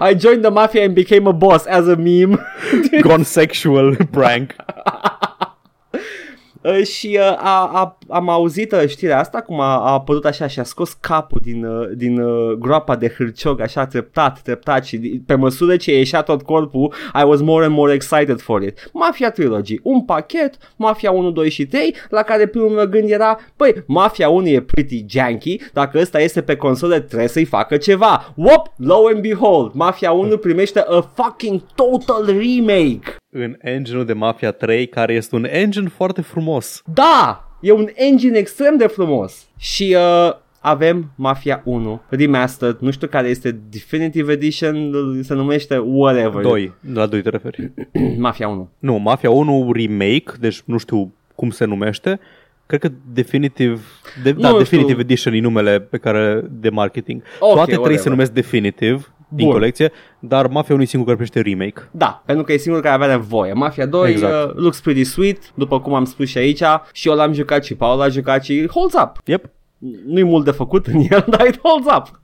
I 0.10 0.18
joined 0.18 0.42
the 0.42 0.50
mafia 0.50 0.84
and 0.84 0.94
became 0.94 1.28
a 1.28 1.32
boss 1.32 1.64
as 1.66 1.86
a 1.86 1.94
meme. 1.94 2.38
Gone 3.00 3.22
sexual 3.22 3.96
prank. 4.10 4.54
Uh, 6.62 6.82
și 6.82 7.18
uh, 7.20 7.36
a, 7.36 7.70
a, 7.72 7.98
am 8.08 8.28
auzit 8.28 8.72
uh, 8.72 8.82
știrea 8.88 9.18
asta 9.18 9.40
cum 9.40 9.60
a, 9.60 9.76
a 9.76 9.92
apărut 9.92 10.24
așa 10.24 10.46
și 10.46 10.58
a 10.58 10.62
scos 10.62 10.92
capul 10.92 11.40
din, 11.42 11.64
uh, 11.64 11.88
din 11.96 12.20
uh, 12.20 12.52
groapa 12.52 12.96
de 12.96 13.08
hârciog 13.16 13.60
așa 13.60 13.86
treptat, 13.86 14.40
treptat 14.40 14.84
și 14.84 14.96
di- 14.96 15.20
pe 15.26 15.34
măsură 15.34 15.76
ce 15.76 15.96
ieșea 15.96 16.22
tot 16.22 16.42
corpul 16.42 16.94
I 17.20 17.24
was 17.24 17.40
more 17.40 17.64
and 17.64 17.74
more 17.74 17.92
excited 17.92 18.40
for 18.40 18.62
it. 18.62 18.90
Mafia 18.92 19.30
Trilogy, 19.30 19.78
un 19.82 20.04
pachet, 20.04 20.54
Mafia 20.76 21.10
1, 21.10 21.30
2 21.30 21.50
și 21.50 21.66
3 21.66 21.94
la 22.08 22.22
care 22.22 22.46
primul 22.46 22.68
meu 22.70 22.86
gând 22.86 23.10
era 23.10 23.38
băi, 23.56 23.74
Mafia 23.86 24.28
1 24.28 24.48
e 24.48 24.60
pretty 24.60 25.04
janky, 25.08 25.60
dacă 25.72 25.98
ăsta 25.98 26.20
este 26.20 26.42
pe 26.42 26.56
console 26.56 27.00
trebuie 27.00 27.28
să-i 27.28 27.44
facă 27.44 27.76
ceva. 27.76 28.32
Whoop, 28.36 28.72
lo 28.76 29.06
and 29.14 29.22
behold, 29.22 29.72
Mafia 29.74 30.12
1 30.12 30.36
primește 30.46 30.80
a 30.88 31.00
fucking 31.14 31.60
total 31.74 32.24
remake. 32.26 33.16
În 33.30 33.56
engine 33.58 34.02
de 34.02 34.12
Mafia 34.12 34.52
3, 34.52 34.86
care 34.86 35.14
este 35.14 35.34
un 35.34 35.44
engine 35.50 35.88
foarte 35.88 36.20
frumos. 36.20 36.46
Da, 36.92 37.48
e 37.60 37.72
un 37.72 37.88
engine 37.94 38.38
extrem 38.38 38.76
de 38.76 38.86
frumos. 38.86 39.46
Și 39.56 39.96
uh, 39.96 40.34
avem 40.60 41.10
Mafia 41.14 41.62
1 41.64 42.00
Remastered, 42.08 42.76
nu 42.80 42.90
știu 42.90 43.06
care 43.08 43.28
este 43.28 43.60
Definitive 43.70 44.32
Edition, 44.32 44.92
se 45.22 45.34
numește 45.34 45.78
whatever. 45.78 46.42
2. 46.42 46.72
La 46.92 47.06
2 47.06 47.22
te 47.22 47.28
referi. 47.28 47.72
Mafia 48.18 48.48
1. 48.48 48.70
Nu, 48.78 48.94
Mafia 48.94 49.30
1 49.30 49.72
Remake, 49.72 50.32
deci 50.40 50.62
nu 50.64 50.78
știu 50.78 51.12
cum 51.34 51.50
se 51.50 51.64
numește. 51.64 52.20
Cred 52.66 52.80
că 52.80 52.88
Definitive, 53.12 53.78
de, 54.22 54.32
da, 54.32 54.46
știu. 54.46 54.58
Definitive 54.58 55.00
Edition 55.00 55.34
e 55.34 55.40
numele 55.40 55.80
pe 55.80 55.98
care 55.98 56.44
de 56.50 56.70
marketing. 56.70 57.22
Ok, 57.40 57.52
Toate 57.52 57.64
trei 57.64 57.76
whatever. 57.76 58.02
se 58.02 58.08
numesc 58.08 58.32
Definitive 58.32 59.06
din 59.28 59.44
Bun. 59.44 59.54
colecție, 59.54 59.92
dar 60.18 60.46
Mafia 60.46 60.74
1 60.74 60.82
e 60.82 60.86
singur 60.86 61.14
care 61.14 61.26
primește 61.26 61.50
remake. 61.50 61.88
Da, 61.90 62.22
pentru 62.26 62.44
că 62.44 62.52
e 62.52 62.56
singurul 62.56 62.84
care 62.88 63.02
avea 63.02 63.16
nevoie. 63.16 63.52
Mafia 63.52 63.86
2 63.86 64.10
Exact. 64.10 64.48
uh, 64.48 64.54
looks 64.54 64.80
pretty 64.80 65.04
sweet, 65.04 65.38
după 65.54 65.80
cum 65.80 65.94
am 65.94 66.04
spus 66.04 66.28
și 66.28 66.38
aici, 66.38 66.62
și 66.92 67.08
eu 67.08 67.14
l-am 67.14 67.32
jucat 67.32 67.64
și 67.64 67.74
Paul 67.74 67.98
l-a 67.98 68.08
jucat 68.08 68.44
și 68.44 68.68
holds 68.72 68.94
up. 68.94 69.12
Yep. 69.24 69.44
Nu-i 70.06 70.22
mult 70.22 70.44
de 70.44 70.50
făcut 70.50 70.86
în 70.86 71.00
el, 71.10 71.24
dar 71.36 71.46
it 71.46 71.58
holds 71.62 71.86
up. 71.96 72.20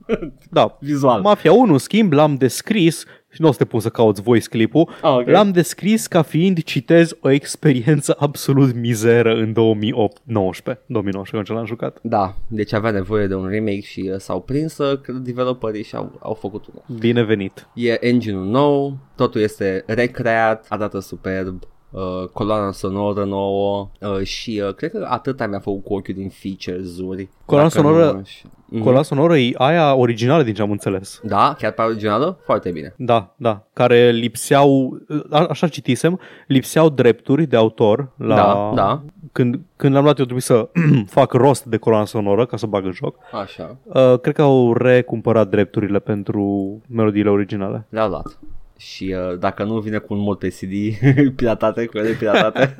Da. 0.51 0.77
Vizual. 0.81 1.21
Mafia 1.21 1.53
1, 1.53 1.73
în 1.73 1.79
schimb, 1.79 2.13
l-am 2.13 2.35
descris 2.35 3.05
și 3.33 3.41
nu 3.41 3.49
o 3.49 3.53
să 3.53 3.59
te 3.59 3.65
pun 3.65 3.81
să 3.81 3.89
cauți 3.89 4.23
voice 4.23 4.49
clipul, 4.49 4.89
Ah, 5.03 5.11
ok. 5.17 5.29
l-am 5.29 5.51
descris 5.51 6.07
ca 6.07 6.23
fiind, 6.23 6.63
citez, 6.63 7.17
o 7.21 7.31
experiență 7.31 8.17
absolut 8.19 8.75
mizeră 8.75 9.35
în 9.35 9.53
2019. 9.53 10.85
2019, 10.87 11.31
când 11.33 11.45
ce 11.47 11.53
l-am 11.53 11.65
jucat. 11.67 11.99
Da, 12.03 12.35
deci 12.49 12.73
avea 12.73 12.91
nevoie 12.91 13.27
de 13.27 13.35
un 13.35 13.49
remake 13.49 13.81
și 13.81 14.11
uh, 14.13 14.19
s-au 14.19 14.41
prins 14.41 14.79
uh, 14.79 15.01
cred, 15.01 15.17
developerii 15.17 15.85
și 15.85 15.95
au, 15.97 16.13
au 16.23 16.35
făcut 16.35 16.65
unul. 16.67 17.01
Binevenit. 17.01 17.67
E 17.75 18.07
engine-ul 18.07 18.45
nou, 18.47 18.97
totul 19.17 19.41
este 19.41 19.83
recreat, 19.87 20.67
arată 20.69 20.99
superb, 21.01 21.59
uh, 21.95 22.29
coloana 22.33 22.73
sonoră 22.73 23.25
nouă 23.25 23.89
uh, 24.01 24.23
și 24.23 24.63
uh, 24.67 24.75
cred 24.75 24.91
că 24.91 25.07
atâta 25.11 25.47
mi-a 25.47 25.59
făcut 25.59 25.85
cu 25.85 25.95
ochiul 25.95 26.15
din 26.15 26.29
features-uri. 26.29 27.29
Coloana 27.45 27.69
Dacă 27.69 27.81
sonoră- 27.81 28.13
nu 28.13 28.23
știu. 28.25 28.49
Mhm. 28.69 28.83
Coloana 28.83 29.03
sonoră 29.03 29.37
e 29.39 29.53
aia 29.57 29.95
originală 29.95 30.43
din 30.43 30.55
ce 30.55 30.63
am 30.63 30.71
înțeles. 30.71 31.21
Da, 31.23 31.55
chiar 31.59 31.73
pe 31.73 31.83
originală? 31.83 32.39
Foarte 32.45 32.71
bine. 32.71 32.95
Da, 32.97 33.35
da, 33.37 33.63
care 33.73 34.11
lipseau, 34.11 34.99
a, 35.31 35.47
așa 35.49 35.69
citisem, 35.69 36.21
lipseau 36.47 36.89
drepturi 36.89 37.47
de 37.47 37.57
autor 37.57 38.11
la... 38.17 38.35
Da, 38.35 38.73
da. 38.75 39.03
Când, 39.33 39.61
când 39.77 39.95
l-am 39.95 40.03
luat 40.03 40.19
eu 40.19 40.25
trebuie 40.25 40.43
să 40.45 40.69
fac 41.07 41.33
rost 41.33 41.65
de 41.65 41.77
coloana 41.77 42.05
sonoră 42.05 42.47
ca 42.47 42.57
să 42.57 42.67
bag 42.67 42.85
în 42.85 42.93
joc. 42.93 43.17
Așa, 43.43 43.77
Uh, 43.85 44.19
cred 44.21 44.35
că 44.35 44.43
au 44.43 44.73
recumpărat 44.73 45.49
drepturile 45.49 45.99
pentru 45.99 46.81
melodiile 46.89 47.31
originale. 47.31 47.87
le-au 47.89 48.09
luat. 48.09 48.39
Și 48.77 49.15
uh, 49.31 49.39
dacă 49.39 49.65
nu 49.65 49.79
vine 49.79 49.99
cu 49.99 50.15
un 50.15 50.21
mod 50.21 50.39
pe 50.39 50.49
CD 50.49 50.73
piratate, 51.37 51.87
cu 51.87 51.99
ele 51.99 52.11
piratate. 52.13 52.77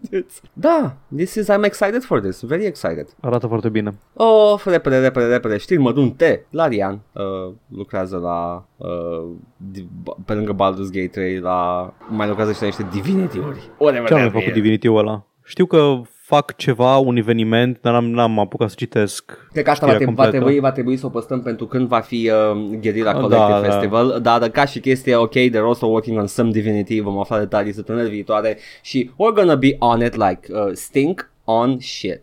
da, 0.52 0.96
this 1.16 1.34
is, 1.34 1.48
I'm 1.50 1.64
excited 1.64 2.02
for 2.02 2.20
this, 2.20 2.40
very 2.42 2.64
excited. 2.64 3.06
Arată 3.20 3.46
foarte 3.46 3.68
bine. 3.68 3.98
Oh, 4.14 4.62
repede, 4.64 4.98
repede, 4.98 5.26
repede, 5.26 5.56
știri 5.56 5.80
mărunte. 5.80 6.46
Larian 6.50 7.00
uh, 7.12 7.52
lucrează 7.68 8.16
la, 8.16 8.66
uh, 8.76 9.28
di- 9.56 9.88
pe 10.24 10.32
lângă 10.32 10.52
Baldur's 10.54 10.90
Gate 10.92 11.06
3, 11.12 11.38
la, 11.38 11.92
mai 12.08 12.28
lucrează 12.28 12.52
și 12.52 12.60
la 12.60 12.66
niște 12.66 12.86
Divinity-uri. 12.92 13.70
Whatever 13.78 14.08
Ce 14.08 14.14
am 14.14 14.20
that 14.20 14.32
făcut 14.32 14.46
is. 14.46 14.52
Divinity-ul 14.52 14.98
ăla? 14.98 15.26
Știu 15.44 15.66
că 15.66 16.00
fac 16.28 16.56
ceva, 16.56 16.96
un 16.96 17.16
eveniment, 17.16 17.78
dar 17.80 17.92
n-am, 17.92 18.10
n-am 18.10 18.38
apucat 18.38 18.68
să 18.68 18.74
citesc 18.78 19.24
Cred 19.52 19.64
că 19.64 19.70
asta 19.70 19.86
va, 19.86 19.92
știrea 19.92 19.96
trebui, 19.96 20.14
va, 20.14 20.22
completă. 20.22 20.44
trebui, 20.44 20.60
va 20.60 20.72
trebui 20.72 20.96
să 20.96 21.06
o 21.06 21.08
păstrăm 21.08 21.42
pentru 21.42 21.66
când 21.66 21.88
va 21.88 22.00
fi 22.00 22.30
uh, 22.30 22.78
Guerrilla 22.80 23.12
Da, 23.12 23.20
Collective 23.20 23.60
da. 23.60 23.70
Festival. 23.70 24.18
Da, 24.22 24.38
dar 24.38 24.48
ca 24.48 24.64
și 24.64 24.80
chestie, 24.80 25.16
ok, 25.16 25.32
they're 25.32 25.66
also 25.66 25.86
working 25.86 26.18
on 26.18 26.26
some 26.26 26.50
divinity, 26.50 27.00
vom 27.00 27.18
afla 27.18 27.38
detalii 27.38 27.72
săptămâna 27.72 28.08
viitoare 28.08 28.58
și 28.82 29.10
we're 29.10 29.34
gonna 29.34 29.54
be 29.56 29.76
on 29.78 30.00
it 30.04 30.14
like 30.14 30.40
uh, 30.52 30.70
stink 30.72 31.30
on 31.44 31.78
shit. 31.80 32.22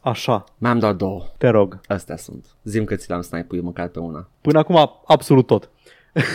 Așa, 0.00 0.44
Mai 0.58 0.70
am 0.70 0.78
doar 0.78 0.92
două. 0.92 1.22
te 1.38 1.48
rog. 1.48 1.80
Astea 1.86 2.16
sunt. 2.16 2.46
Zim 2.64 2.84
că 2.84 2.94
ți 2.96 3.08
le-am 3.08 3.20
snipuit 3.20 3.62
măcar 3.62 3.88
pe 3.88 3.98
una. 3.98 4.28
Până 4.40 4.58
acum, 4.58 4.90
absolut 5.06 5.46
tot. 5.46 5.70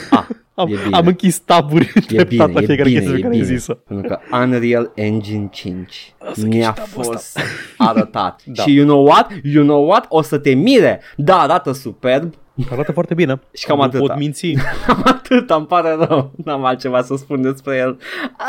Ah, 0.10 0.26
Am, 0.56 0.68
e 0.68 0.76
bine. 0.84 0.96
am 0.98 1.08
închis 1.08 1.38
taburi 1.40 1.92
E 1.96 2.00
treptat 2.00 2.28
bine, 2.28 2.46
la 2.54 2.62
e 2.62 2.66
fiecare 2.66 2.90
bine, 2.90 3.00
chestie 3.00 3.14
e 3.14 3.16
pe 3.16 3.22
care 3.22 3.36
e 3.36 3.40
bine. 3.42 3.56
zisă. 3.56 3.74
Pentru 3.74 4.08
că 4.08 4.20
Unreal 4.38 4.92
Engine 4.96 5.48
5 5.52 6.14
mi-a 6.48 6.72
tabul 6.72 7.00
ăsta. 7.00 7.12
fost 7.14 7.40
arătat. 7.90 8.42
Da. 8.46 8.64
Și 8.64 8.74
you 8.76 8.86
know 8.86 9.06
what? 9.06 9.32
You 9.44 9.64
know 9.66 9.86
what? 9.88 10.06
O 10.10 10.22
să 10.22 10.38
te 10.38 10.54
mire. 10.54 11.02
Da, 11.16 11.40
arată 11.42 11.72
superb. 11.72 12.34
Arată 12.72 12.92
foarte 12.92 13.14
bine. 13.14 13.40
Și 13.54 13.66
cam 13.66 13.78
nu 13.78 13.84
atâta. 13.84 14.00
pot 14.06 14.18
minți. 14.18 14.52
Cam 14.88 15.02
atât, 15.06 15.50
îmi 15.50 15.66
pare 15.66 15.96
rău. 16.00 16.32
N-am 16.46 16.66
altceva 16.66 17.02
să 17.02 17.16
spun 17.16 17.42
despre 17.42 17.76
el. 17.76 17.92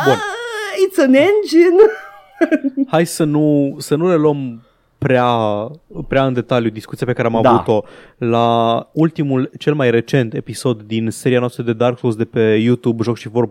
Bun. 0.05 0.13
Ah, 0.13 0.19
it's 0.89 0.99
an 0.99 1.15
engine. 1.15 1.83
Hai 2.89 3.05
să 3.07 3.25
nu, 3.25 3.75
să 3.79 3.95
nu 3.95 4.09
le 4.09 4.15
luăm 4.17 4.63
prea, 4.99 5.27
prea 6.09 6.27
în 6.27 6.33
detaliu 6.33 6.71
discuția 6.71 7.07
pe 7.07 7.13
care 7.13 7.29
am 7.29 7.43
Da. 7.43 7.51
avut-o 7.51 7.83
la 8.29 8.89
ultimul, 8.93 9.51
cel 9.59 9.75
mai 9.75 9.91
recent 9.91 10.35
episod 10.35 10.83
din 10.83 11.11
seria 11.11 11.39
noastră 11.39 11.63
de 11.63 11.73
Dark 11.73 11.99
Souls 11.99 12.17
de 12.17 12.25
pe 12.25 12.41
YouTube, 12.41 13.03
Joc 13.03 13.17
și 13.17 13.29
Vor 13.29 13.51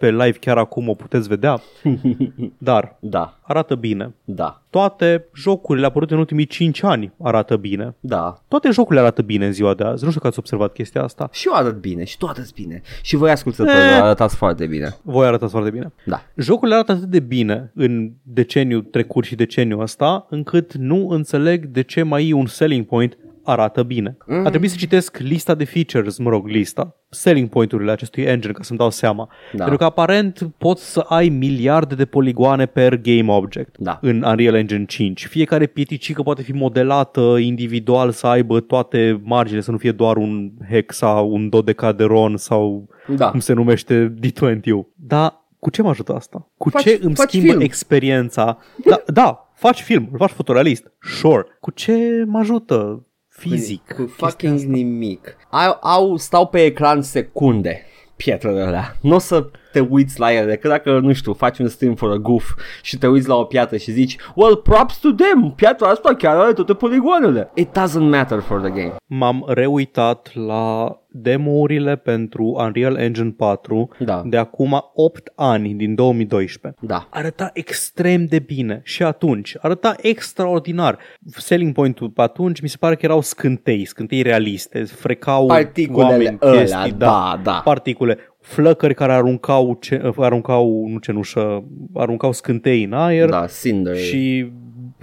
live 0.00 0.30
chiar 0.40 0.56
acum 0.58 0.88
o 0.88 0.94
puteți 0.94 1.28
vedea. 1.28 1.60
Dar 2.58 2.96
Da, 3.00 3.38
arată 3.42 3.74
bine. 3.74 4.14
da, 4.24 4.60
Toate 4.70 5.24
jocurile 5.34 5.86
apărute 5.86 6.12
în 6.12 6.18
ultimii 6.18 6.46
5 6.46 6.82
ani 6.82 7.12
arată 7.22 7.56
bine. 7.56 7.94
da. 8.00 8.42
Toate 8.48 8.70
jocurile 8.70 9.00
arată 9.00 9.22
bine 9.22 9.46
în 9.46 9.52
ziua 9.52 9.74
de 9.74 9.84
azi. 9.84 10.02
Nu 10.04 10.08
știu 10.08 10.20
că 10.20 10.26
ați 10.26 10.38
observat 10.38 10.72
chestia 10.72 11.02
asta. 11.02 11.28
Și 11.32 11.46
eu 11.48 11.54
arăt 11.54 11.80
bine 11.80 12.04
și 12.04 12.18
tu 12.18 12.26
arăți 12.26 12.54
bine. 12.54 12.82
Și 13.02 13.16
voi 13.16 13.30
ascultători 13.30 13.76
Eh. 13.76 14.00
arătați 14.00 14.36
foarte 14.36 14.66
bine. 14.66 14.96
Voi 15.02 15.26
arătați 15.26 15.52
foarte 15.52 15.70
bine. 15.70 15.92
Da. 16.04 16.22
Jocurile 16.36 16.74
arată 16.74 16.92
atât 16.92 17.08
de 17.08 17.20
bine 17.20 17.70
în 17.74 18.10
deceniul 18.22 18.82
trecut 18.82 19.24
și 19.24 19.34
deceniul 19.34 19.80
ăsta, 19.80 20.26
încât 20.30 20.74
nu 20.74 21.08
înțeleg 21.08 21.66
de 21.66 21.82
ce 21.82 22.02
mai 22.02 22.28
e 22.28 22.32
un 22.34 22.46
selling 22.46 22.86
point 22.86 23.16
arată 23.46 23.82
bine. 23.82 24.16
Mm. 24.26 24.44
A 24.46 24.48
trebuit 24.48 24.70
să 24.70 24.76
citesc 24.76 25.18
lista 25.18 25.54
de 25.54 25.64
features, 25.64 26.18
mă 26.18 26.30
rog, 26.30 26.46
lista, 26.46 26.96
selling 27.10 27.48
point-urile 27.48 27.90
acestui 27.90 28.22
engine, 28.22 28.52
ca 28.52 28.62
să-mi 28.62 28.78
dau 28.78 28.90
seama. 28.90 29.28
Da. 29.52 29.58
Pentru 29.58 29.76
că 29.76 29.84
aparent 29.84 30.38
poți 30.58 30.90
să 30.92 31.00
ai 31.00 31.28
miliarde 31.28 31.94
de 31.94 32.04
poligoane 32.04 32.66
per 32.66 32.96
game 32.96 33.32
object 33.32 33.76
Da. 33.78 33.98
în 34.02 34.22
Unreal 34.22 34.54
Engine 34.54 34.84
5. 34.84 35.26
Fiecare 35.26 35.66
pieticică 35.66 36.22
poate 36.22 36.42
fi 36.42 36.52
modelată 36.52 37.20
individual 37.40 38.10
să 38.10 38.26
aibă 38.26 38.60
toate 38.60 39.20
marginile, 39.24 39.60
să 39.62 39.70
nu 39.70 39.76
fie 39.78 39.92
doar 39.92 40.16
un 40.16 40.50
hexa, 40.70 41.08
un 41.10 41.48
dodecaderon 41.48 42.36
sau 42.36 42.88
Da. 43.16 43.30
cum 43.30 43.40
se 43.40 43.52
numește 43.52 44.14
D20-ul. 44.20 44.86
Dar 44.94 45.44
cu 45.58 45.70
ce 45.70 45.82
mă 45.82 45.88
ajută 45.88 46.14
asta? 46.14 46.50
Cu 46.56 46.70
Faci- 46.70 46.82
ce 46.82 46.98
îmi 47.02 47.14
faci 47.14 47.28
schimbă 47.28 47.46
film. 47.48 47.60
experiența? 47.60 48.58
Da, 48.84 49.02
da, 49.06 49.50
faci 49.54 49.80
film, 49.80 50.08
îl 50.12 50.18
faci 50.18 50.30
fotorealist, 50.30 50.92
sure. 51.00 51.44
Cu 51.60 51.70
ce 51.70 52.24
mă 52.26 52.38
ajută 52.38 53.06
fizic? 53.36 53.92
Cu 53.94 54.02
chestia 54.02 54.26
fucking 54.26 54.54
asta? 54.54 54.68
nimic. 54.68 55.36
Au, 55.50 55.78
au, 55.80 56.16
stau 56.16 56.46
pe 56.46 56.64
ecran 56.64 57.02
secunde 57.02 57.86
pietrele 58.16 58.60
alea. 58.60 58.96
Nu 59.00 59.14
o 59.14 59.18
să 59.18 59.46
te 59.72 59.80
uiți 59.80 60.20
la 60.20 60.32
ele, 60.32 60.56
că 60.56 60.68
dacă, 60.68 60.98
nu 60.98 61.12
știu, 61.12 61.32
faci 61.32 61.58
un 61.58 61.68
stream 61.68 61.94
for 61.94 62.10
a 62.10 62.16
goof 62.16 62.50
și 62.82 62.98
te 62.98 63.06
uiți 63.06 63.28
la 63.28 63.34
o 63.34 63.44
piatră 63.44 63.76
și 63.76 63.90
zici 63.90 64.16
Well, 64.34 64.56
props 64.56 64.96
to 64.96 65.12
them, 65.12 65.52
piatra 65.56 65.88
asta 65.88 66.14
chiar 66.14 66.36
are 66.36 66.52
toate 66.52 66.74
poligoanele. 66.74 67.50
It 67.54 67.68
doesn't 67.68 68.10
matter 68.10 68.40
for 68.40 68.60
the 68.60 68.70
game. 68.70 68.94
M-am 69.06 69.44
reuitat 69.46 70.30
la 70.34 70.96
demo-urile 71.22 71.96
pentru 71.96 72.44
Unreal 72.44 72.96
Engine 72.96 73.30
4 73.36 73.88
Da. 73.98 74.22
de 74.26 74.36
acum 74.36 74.80
8 74.94 75.32
ani, 75.34 75.74
din 75.74 75.94
2012. 75.94 76.80
Da. 76.86 77.06
arăta 77.10 77.50
extrem 77.52 78.24
de 78.26 78.38
bine 78.38 78.80
și 78.84 79.02
atunci, 79.02 79.56
arăta 79.60 79.94
extraordinar. 80.00 80.98
Selling 81.26 81.72
point-ul 81.74 82.08
pe 82.10 82.22
atunci 82.22 82.60
mi 82.60 82.68
se 82.68 82.76
pare 82.80 82.94
că 82.94 83.00
erau 83.04 83.20
scântei, 83.20 83.84
scântei 83.84 84.22
realiste, 84.22 84.84
frecau 84.84 85.46
Particulele 85.46 86.10
oameni, 86.10 86.36
alea, 86.40 86.60
chestii, 86.60 86.92
da, 86.92 87.40
da. 87.42 87.60
particule, 87.64 88.18
flăcări 88.40 88.94
care 88.94 89.12
aruncau, 89.12 89.78
ce, 89.80 90.12
aruncau 90.16 90.86
nu 90.88 90.98
cenușă, 90.98 91.64
aruncau 91.94 92.32
scântei 92.32 92.84
în 92.84 92.92
aer 92.92 93.28
Da, 93.28 93.46
Cinder. 93.62 93.96
și 93.96 94.52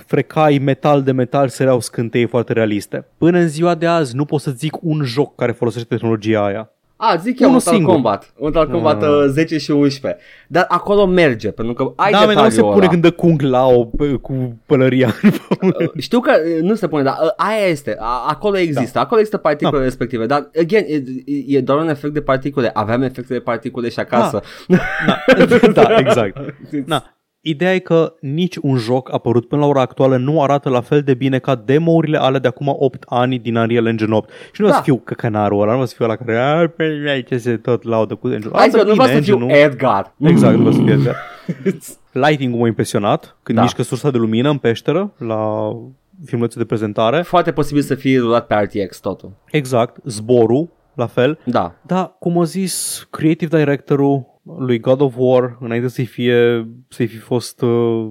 frecai 0.08 0.58
metal 0.58 1.02
de 1.04 1.12
metal 1.12 1.48
săreau 1.48 1.80
scântei 1.80 2.26
foarte 2.28 2.54
realiste. 2.54 3.06
Până 3.18 3.38
în 3.38 3.48
ziua 3.48 3.76
de 3.76 3.86
azi 3.88 4.16
nu 4.16 4.26
pot 4.26 4.42
să 4.42 4.52
zic 4.52 4.78
un 4.82 5.04
joc 5.04 5.36
care 5.36 5.52
folosește 5.52 5.88
tehnologia 5.96 6.46
aia. 6.46 6.68
A, 6.96 7.16
zic 7.16 7.40
eu 7.40 7.48
Unul 7.48 7.52
Mortal 7.52 7.74
singur. 7.74 7.94
Kombat. 7.94 8.34
Mortal 8.40 8.70
Kombat 8.70 9.04
Ah. 9.04 9.10
uh, 9.10 9.26
10 9.28 9.58
și 9.58 9.72
11. 9.72 10.22
Dar 10.48 10.66
acolo 10.68 11.06
merge, 11.06 11.52
pentru 11.52 11.74
că 11.74 11.94
ai 11.96 12.12
da, 12.12 12.18
mă, 12.18 12.24
nu 12.24 12.30
detaliul 12.30 12.52
se 12.54 12.62
pune 12.62 12.76
ăla. 12.76 12.88
când 12.88 13.02
dă 13.02 13.12
Kung 13.12 13.42
Lao 13.42 13.86
pe- 13.86 14.14
cu 14.22 14.58
pălăria 14.66 15.16
în 15.22 15.32
pământ. 15.48 15.76
Uh, 15.80 16.02
Știu 16.02 16.20
că 16.20 16.32
uh, 16.56 16.62
nu 16.62 16.76
se 16.76 16.88
pune, 16.88 17.04
dar 17.04 17.18
uh, 17.24 17.30
aia 17.38 17.66
este, 17.68 17.96
A- 18.00 18.26
acolo 18.28 18.58
există, 18.58 18.92
da. 18.94 19.00
acolo 19.00 19.20
există 19.20 19.38
particule 19.40 19.78
da. 19.78 19.84
respective, 19.84 20.26
dar, 20.26 20.50
again, 20.62 20.84
e, 20.88 21.58
e 21.58 21.62
doar 21.62 21.78
un 21.80 21.90
efect 21.90 22.14
de 22.14 22.22
particule, 22.22 22.70
aveam 22.74 23.02
efecte 23.02 23.34
de 23.34 23.40
particule 23.40 23.90
și 23.90 24.00
acasă. 24.00 24.42
Da, 24.68 24.78
da 25.74 25.96
exact. 26.06 26.38
Na, 26.86 27.13
Ideea 27.46 27.74
e 27.74 27.80
că 27.80 28.14
nici 28.20 28.56
un 28.62 28.78
joc 28.78 29.14
apărut 29.14 29.48
până 29.48 29.62
la 29.62 29.68
ora 29.68 29.82
actuală 29.82 30.18
nu 30.18 30.42
arată 30.42 30.70
la 30.70 30.82
fel 30.82 31.02
de 31.02 31.14
bine 31.14 31.40
ca 31.40 31.56
demo-urile 31.56 32.18
ale 32.18 32.40
de 32.40 32.48
acum 32.48 32.76
8 32.80 33.04
ani 33.08 33.40
din 33.40 33.56
Unreal 33.56 33.86
Engine 33.86 34.16
8. 34.16 34.30
Și 34.52 34.62
nu 34.62 34.68
Da. 34.68 34.74
o 34.74 34.76
să 34.76 34.82
fiu 34.84 34.98
căcănarul 34.98 35.62
ăla, 35.62 35.74
nu 35.76 35.82
o 35.82 35.86
să 35.86 35.94
fiu 35.96 36.06
ăla 36.06 36.16
care 36.16 36.38
"A, 36.38 36.68
pe 36.70 37.04
aici 37.10 37.34
se 37.42 37.58
tot 37.58 37.84
laudă 37.84 38.16
cu 38.16 38.28
engine 38.30 38.52
Hai 38.56 38.70
să 38.70 38.78
nu 38.84 38.94
vreau 38.94 39.08
să 39.08 39.20
fiu 39.22 39.50
Edgar. 39.50 40.14
Exact, 40.20 40.54
nu 40.56 40.60
vreau 40.60 40.74
să 40.74 40.82
fiu 40.82 40.92
Edgar. 40.92 41.16
Lighting-ul 42.28 42.60
m-a 42.60 42.68
impresionat 42.68 43.38
când 43.44 43.58
Da. 43.58 43.64
mișcă 43.64 43.82
sursa 43.84 44.12
de 44.12 44.18
lumină 44.18 44.50
în 44.50 44.58
peșteră 44.58 45.14
la 45.18 45.72
filmulețul 46.26 46.62
de 46.62 46.68
prezentare. 46.68 47.22
Foarte 47.22 47.52
posibil 47.52 47.82
să 47.82 47.96
fie 47.96 48.20
rulat 48.20 48.48
pe 48.48 48.56
RTX 48.56 49.00
totul. 49.00 49.32
Exact, 49.52 49.98
zborul, 50.06 50.70
la 50.94 51.06
fel. 51.06 51.40
Da. 51.46 51.74
Da, 51.82 52.16
cum 52.20 52.40
a 52.40 52.44
zis 52.44 53.08
creative 53.10 53.58
directorul 53.58 54.26
lui 54.44 54.80
God 54.80 55.02
of 55.02 55.14
War, 55.18 55.58
înainte 55.60 55.88
să-i 55.88 56.06
fie, 56.06 56.68
să-i 56.88 57.08
fi 57.08 57.18
fost 57.18 57.62
uh, 57.62 58.10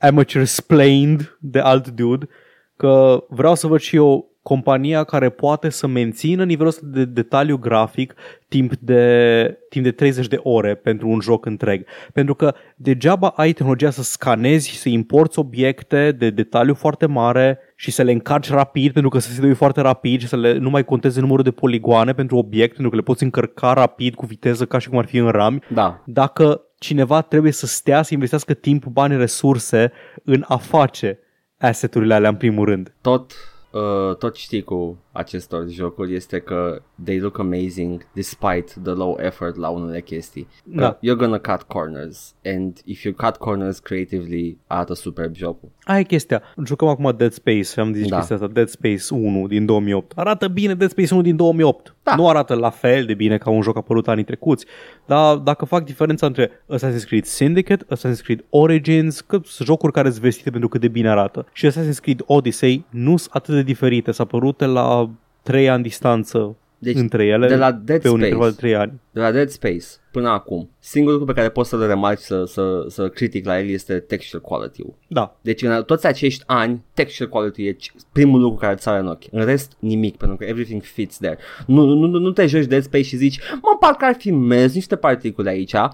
amateur 0.00 0.44
splained 0.44 1.38
de 1.40 1.58
alt 1.58 1.88
dude, 1.88 2.28
că 2.76 3.24
vreau 3.28 3.54
să 3.54 3.66
văd 3.66 3.80
și 3.80 3.96
eu 3.96 4.33
compania 4.44 5.04
care 5.04 5.28
poate 5.28 5.68
să 5.68 5.86
mențină 5.86 6.44
nivelul 6.44 6.68
ăsta 6.68 6.86
de 6.86 7.04
detaliu 7.04 7.56
grafic 7.58 8.14
timp 8.48 8.74
de, 8.76 9.58
timp 9.68 9.84
de 9.84 9.90
30 9.90 10.26
de 10.26 10.40
ore 10.42 10.74
pentru 10.74 11.08
un 11.08 11.20
joc 11.20 11.46
întreg. 11.46 11.86
Pentru 12.12 12.34
că 12.34 12.54
degeaba 12.76 13.28
ai 13.28 13.52
tehnologia 13.52 13.90
să 13.90 14.02
scanezi 14.02 14.68
și 14.68 14.76
să 14.76 14.88
importi 14.88 15.38
obiecte 15.38 16.12
de 16.12 16.30
detaliu 16.30 16.74
foarte 16.74 17.06
mare 17.06 17.58
și 17.76 17.90
să 17.90 18.02
le 18.02 18.12
încarci 18.12 18.50
rapid 18.50 18.92
pentru 18.92 19.10
că 19.10 19.18
se 19.18 19.46
dă 19.46 19.54
foarte 19.54 19.80
rapid 19.80 20.20
și 20.20 20.26
să 20.26 20.36
le, 20.36 20.58
nu 20.58 20.70
mai 20.70 20.84
conteze 20.84 21.20
numărul 21.20 21.44
de 21.44 21.50
poligoane 21.50 22.12
pentru 22.12 22.36
obiect 22.36 22.72
pentru 22.72 22.90
că 22.90 22.96
le 22.96 23.02
poți 23.02 23.22
încărca 23.22 23.72
rapid 23.72 24.14
cu 24.14 24.26
viteză 24.26 24.66
ca 24.66 24.78
și 24.78 24.88
cum 24.88 24.98
ar 24.98 25.06
fi 25.06 25.16
în 25.16 25.28
RAM 25.28 25.62
Da. 25.68 26.02
dacă 26.06 26.60
cineva 26.78 27.20
trebuie 27.20 27.52
să 27.52 27.66
stea 27.66 28.02
să 28.02 28.14
investească 28.14 28.54
timp, 28.54 28.84
bani, 28.84 29.16
resurse 29.16 29.92
în 30.24 30.44
a 30.48 30.56
face 30.56 31.18
asset-urile 31.58 32.14
alea 32.14 32.28
în 32.28 32.36
primul 32.36 32.64
rând. 32.64 32.94
Tot, 33.00 33.32
uh, 33.74 34.16
tot 34.16 34.36
știi 34.36 34.62
cu 34.62 34.98
acestor 35.14 35.68
jocuri 35.68 36.14
este 36.14 36.38
că 36.38 36.82
they 37.04 37.18
look 37.18 37.38
amazing 37.38 38.06
despite 38.12 38.72
the 38.82 38.92
low 38.92 39.18
effort 39.20 39.56
la 39.56 39.68
unele 39.68 40.00
chestii. 40.00 40.46
Că 40.76 40.80
Da. 40.80 40.98
You're 40.98 41.18
gonna 41.18 41.38
cut 41.38 41.62
corners 41.62 42.34
and 42.44 42.80
if 42.84 43.02
you 43.02 43.14
cut 43.14 43.36
corners 43.36 43.78
creatively 43.78 44.58
arată 44.66 44.94
superb 44.94 45.34
jocul. 45.34 45.68
Aia 45.84 45.98
e 45.98 46.02
chestia. 46.02 46.42
Jucăm 46.64 46.88
acum 46.88 47.14
Dead 47.16 47.32
Space 47.32 47.62
și 47.62 47.78
am 47.78 47.92
zis 47.92 48.02
Da. 48.02 48.08
da. 48.08 48.16
chestia 48.16 48.36
asta, 48.36 48.48
Dead 48.48 48.68
Space 48.68 49.04
1 49.10 49.46
din 49.46 49.66
2008. 49.66 50.12
Arată 50.14 50.48
bine 50.48 50.74
Dead 50.74 50.90
Space 50.90 51.14
1 51.14 51.22
din 51.22 51.36
2008. 51.36 51.94
Da. 52.02 52.14
Nu 52.14 52.28
arată 52.28 52.54
la 52.54 52.70
fel 52.70 53.04
de 53.04 53.14
bine 53.14 53.38
ca 53.38 53.50
un 53.50 53.62
joc 53.62 53.76
apărut 53.76 54.08
anii 54.08 54.24
trecuți, 54.24 54.66
dar 55.06 55.36
dacă 55.36 55.64
fac 55.64 55.84
diferența 55.84 56.26
între 56.26 56.50
Assassin's 56.74 57.06
Creed 57.06 57.24
Syndicate, 57.24 57.84
Assassin's 57.94 58.22
Creed 58.22 58.44
Origins, 58.50 59.20
că 59.20 59.40
sunt 59.44 59.68
jocuri 59.68 59.92
care 59.92 60.10
sunt 60.10 60.22
vestite 60.22 60.50
pentru 60.50 60.68
cât 60.68 60.80
de 60.80 60.88
bine 60.88 61.08
arată, 61.08 61.46
și 61.52 61.70
Assassin's 61.70 62.00
Creed 62.00 62.22
Odyssey 62.26 62.84
nu 62.90 63.16
sunt 63.16 63.34
atât 63.34 63.54
de 63.54 63.62
diferite, 63.62 64.10
s-a 64.10 64.22
apărut 64.22 64.60
la 64.60 65.03
3 65.44 65.68
ani 65.68 65.82
distanță 65.82 66.56
Deci, 66.84 66.96
între 66.96 67.24
ele 67.26 67.48
de 67.48 67.56
la 67.56 67.72
Dead 67.72 68.00
pe 68.00 68.08
un 68.08 68.14
Space. 68.14 68.26
interval 68.26 68.50
de 68.50 68.56
3 68.56 68.74
ani. 68.76 69.00
De 69.10 69.20
la 69.20 69.30
Dead 69.30 69.48
Space 69.48 69.84
până 70.10 70.28
acum, 70.28 70.70
singurul 70.78 71.18
lucru 71.18 71.32
pe 71.34 71.38
care 71.40 71.52
pot 71.52 71.66
să-l 71.66 71.86
remarci, 71.86 72.18
să, 72.18 72.44
să, 72.44 72.84
să 72.88 73.08
critic 73.08 73.46
la 73.46 73.58
el 73.60 73.68
este 73.68 73.98
texture 73.98 74.42
quality-ul. 74.42 74.94
Da. 75.08 75.36
Deci 75.40 75.62
în 75.62 75.82
toți 75.86 76.06
acești 76.06 76.42
ani, 76.46 76.84
texture 76.94 77.28
quality 77.28 77.66
e 77.66 77.72
c- 77.76 77.94
primul 78.12 78.40
lucru 78.40 78.58
care 78.58 78.72
îți 78.72 78.82
sare 78.82 78.98
în 78.98 79.06
ochi. 79.06 79.22
În 79.30 79.44
rest, 79.44 79.72
nimic, 79.78 80.16
pentru 80.16 80.36
că 80.36 80.44
everything 80.44 80.82
fits 80.82 81.16
there. 81.16 81.38
Nu, 81.66 81.84
nu, 81.84 82.06
nu, 82.06 82.18
nu 82.18 82.30
te 82.30 82.46
joci 82.46 82.64
Dead 82.64 82.82
Space 82.82 83.04
și 83.04 83.16
zici, 83.16 83.38
mă, 83.62 83.76
parcă 83.80 84.04
ar 84.04 84.14
fi 84.18 84.30
mers 84.30 84.74
niște 84.74 84.96
particule 84.96 85.50
aici. 85.50 85.72
Uh, 85.72 85.88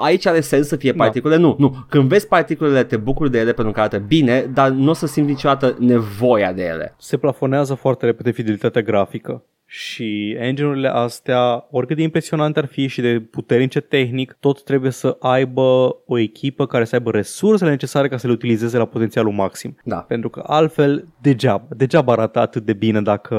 aici 0.00 0.26
are 0.26 0.40
sens 0.40 0.66
să 0.66 0.76
fie 0.76 0.92
Da. 0.92 1.02
particule. 1.04 1.36
Nu, 1.36 1.56
nu. 1.58 1.84
Când 1.88 2.08
vezi 2.08 2.26
particulele, 2.28 2.84
te 2.84 2.96
bucuri 2.96 3.30
de 3.30 3.38
ele 3.38 3.52
pentru 3.52 3.72
că 3.72 3.80
arată 3.80 3.98
bine, 3.98 4.50
dar 4.54 4.70
nu 4.70 4.90
o 4.90 4.92
să 4.94 5.06
simți 5.06 5.30
niciodată 5.30 5.76
nevoia 5.78 6.52
de 6.52 6.62
ele. 6.62 6.94
Se 6.98 7.16
plafonează 7.16 7.74
foarte 7.74 8.04
repede 8.04 8.30
fidelitatea 8.30 8.82
grafică 8.82 9.44
și 9.74 10.36
engine-urile 10.38 10.88
astea, 10.88 11.66
oricât 11.70 11.96
de 11.96 12.02
impresionante 12.02 12.58
ar 12.58 12.66
fi 12.66 12.86
și 12.86 13.00
de 13.00 13.20
puternice 13.20 13.80
tehnic, 13.80 14.36
tot 14.40 14.62
trebuie 14.64 14.90
să 14.90 15.16
aibă 15.20 15.96
o 16.06 16.18
echipă 16.18 16.66
care 16.66 16.84
să 16.84 16.94
aibă 16.94 17.10
resursele 17.10 17.70
necesare 17.70 18.08
ca 18.08 18.16
să 18.16 18.26
le 18.26 18.32
utilizeze 18.32 18.78
la 18.78 18.84
potențialul 18.84 19.32
maxim. 19.32 19.76
Da. 19.84 19.96
Pentru 19.96 20.28
că 20.28 20.42
altfel, 20.46 21.04
degeaba, 21.20 21.66
degeaba 21.76 22.12
arată 22.12 22.38
atât 22.38 22.64
de 22.64 22.72
bine 22.72 23.02
dacă, 23.02 23.36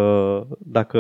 dacă 0.60 1.00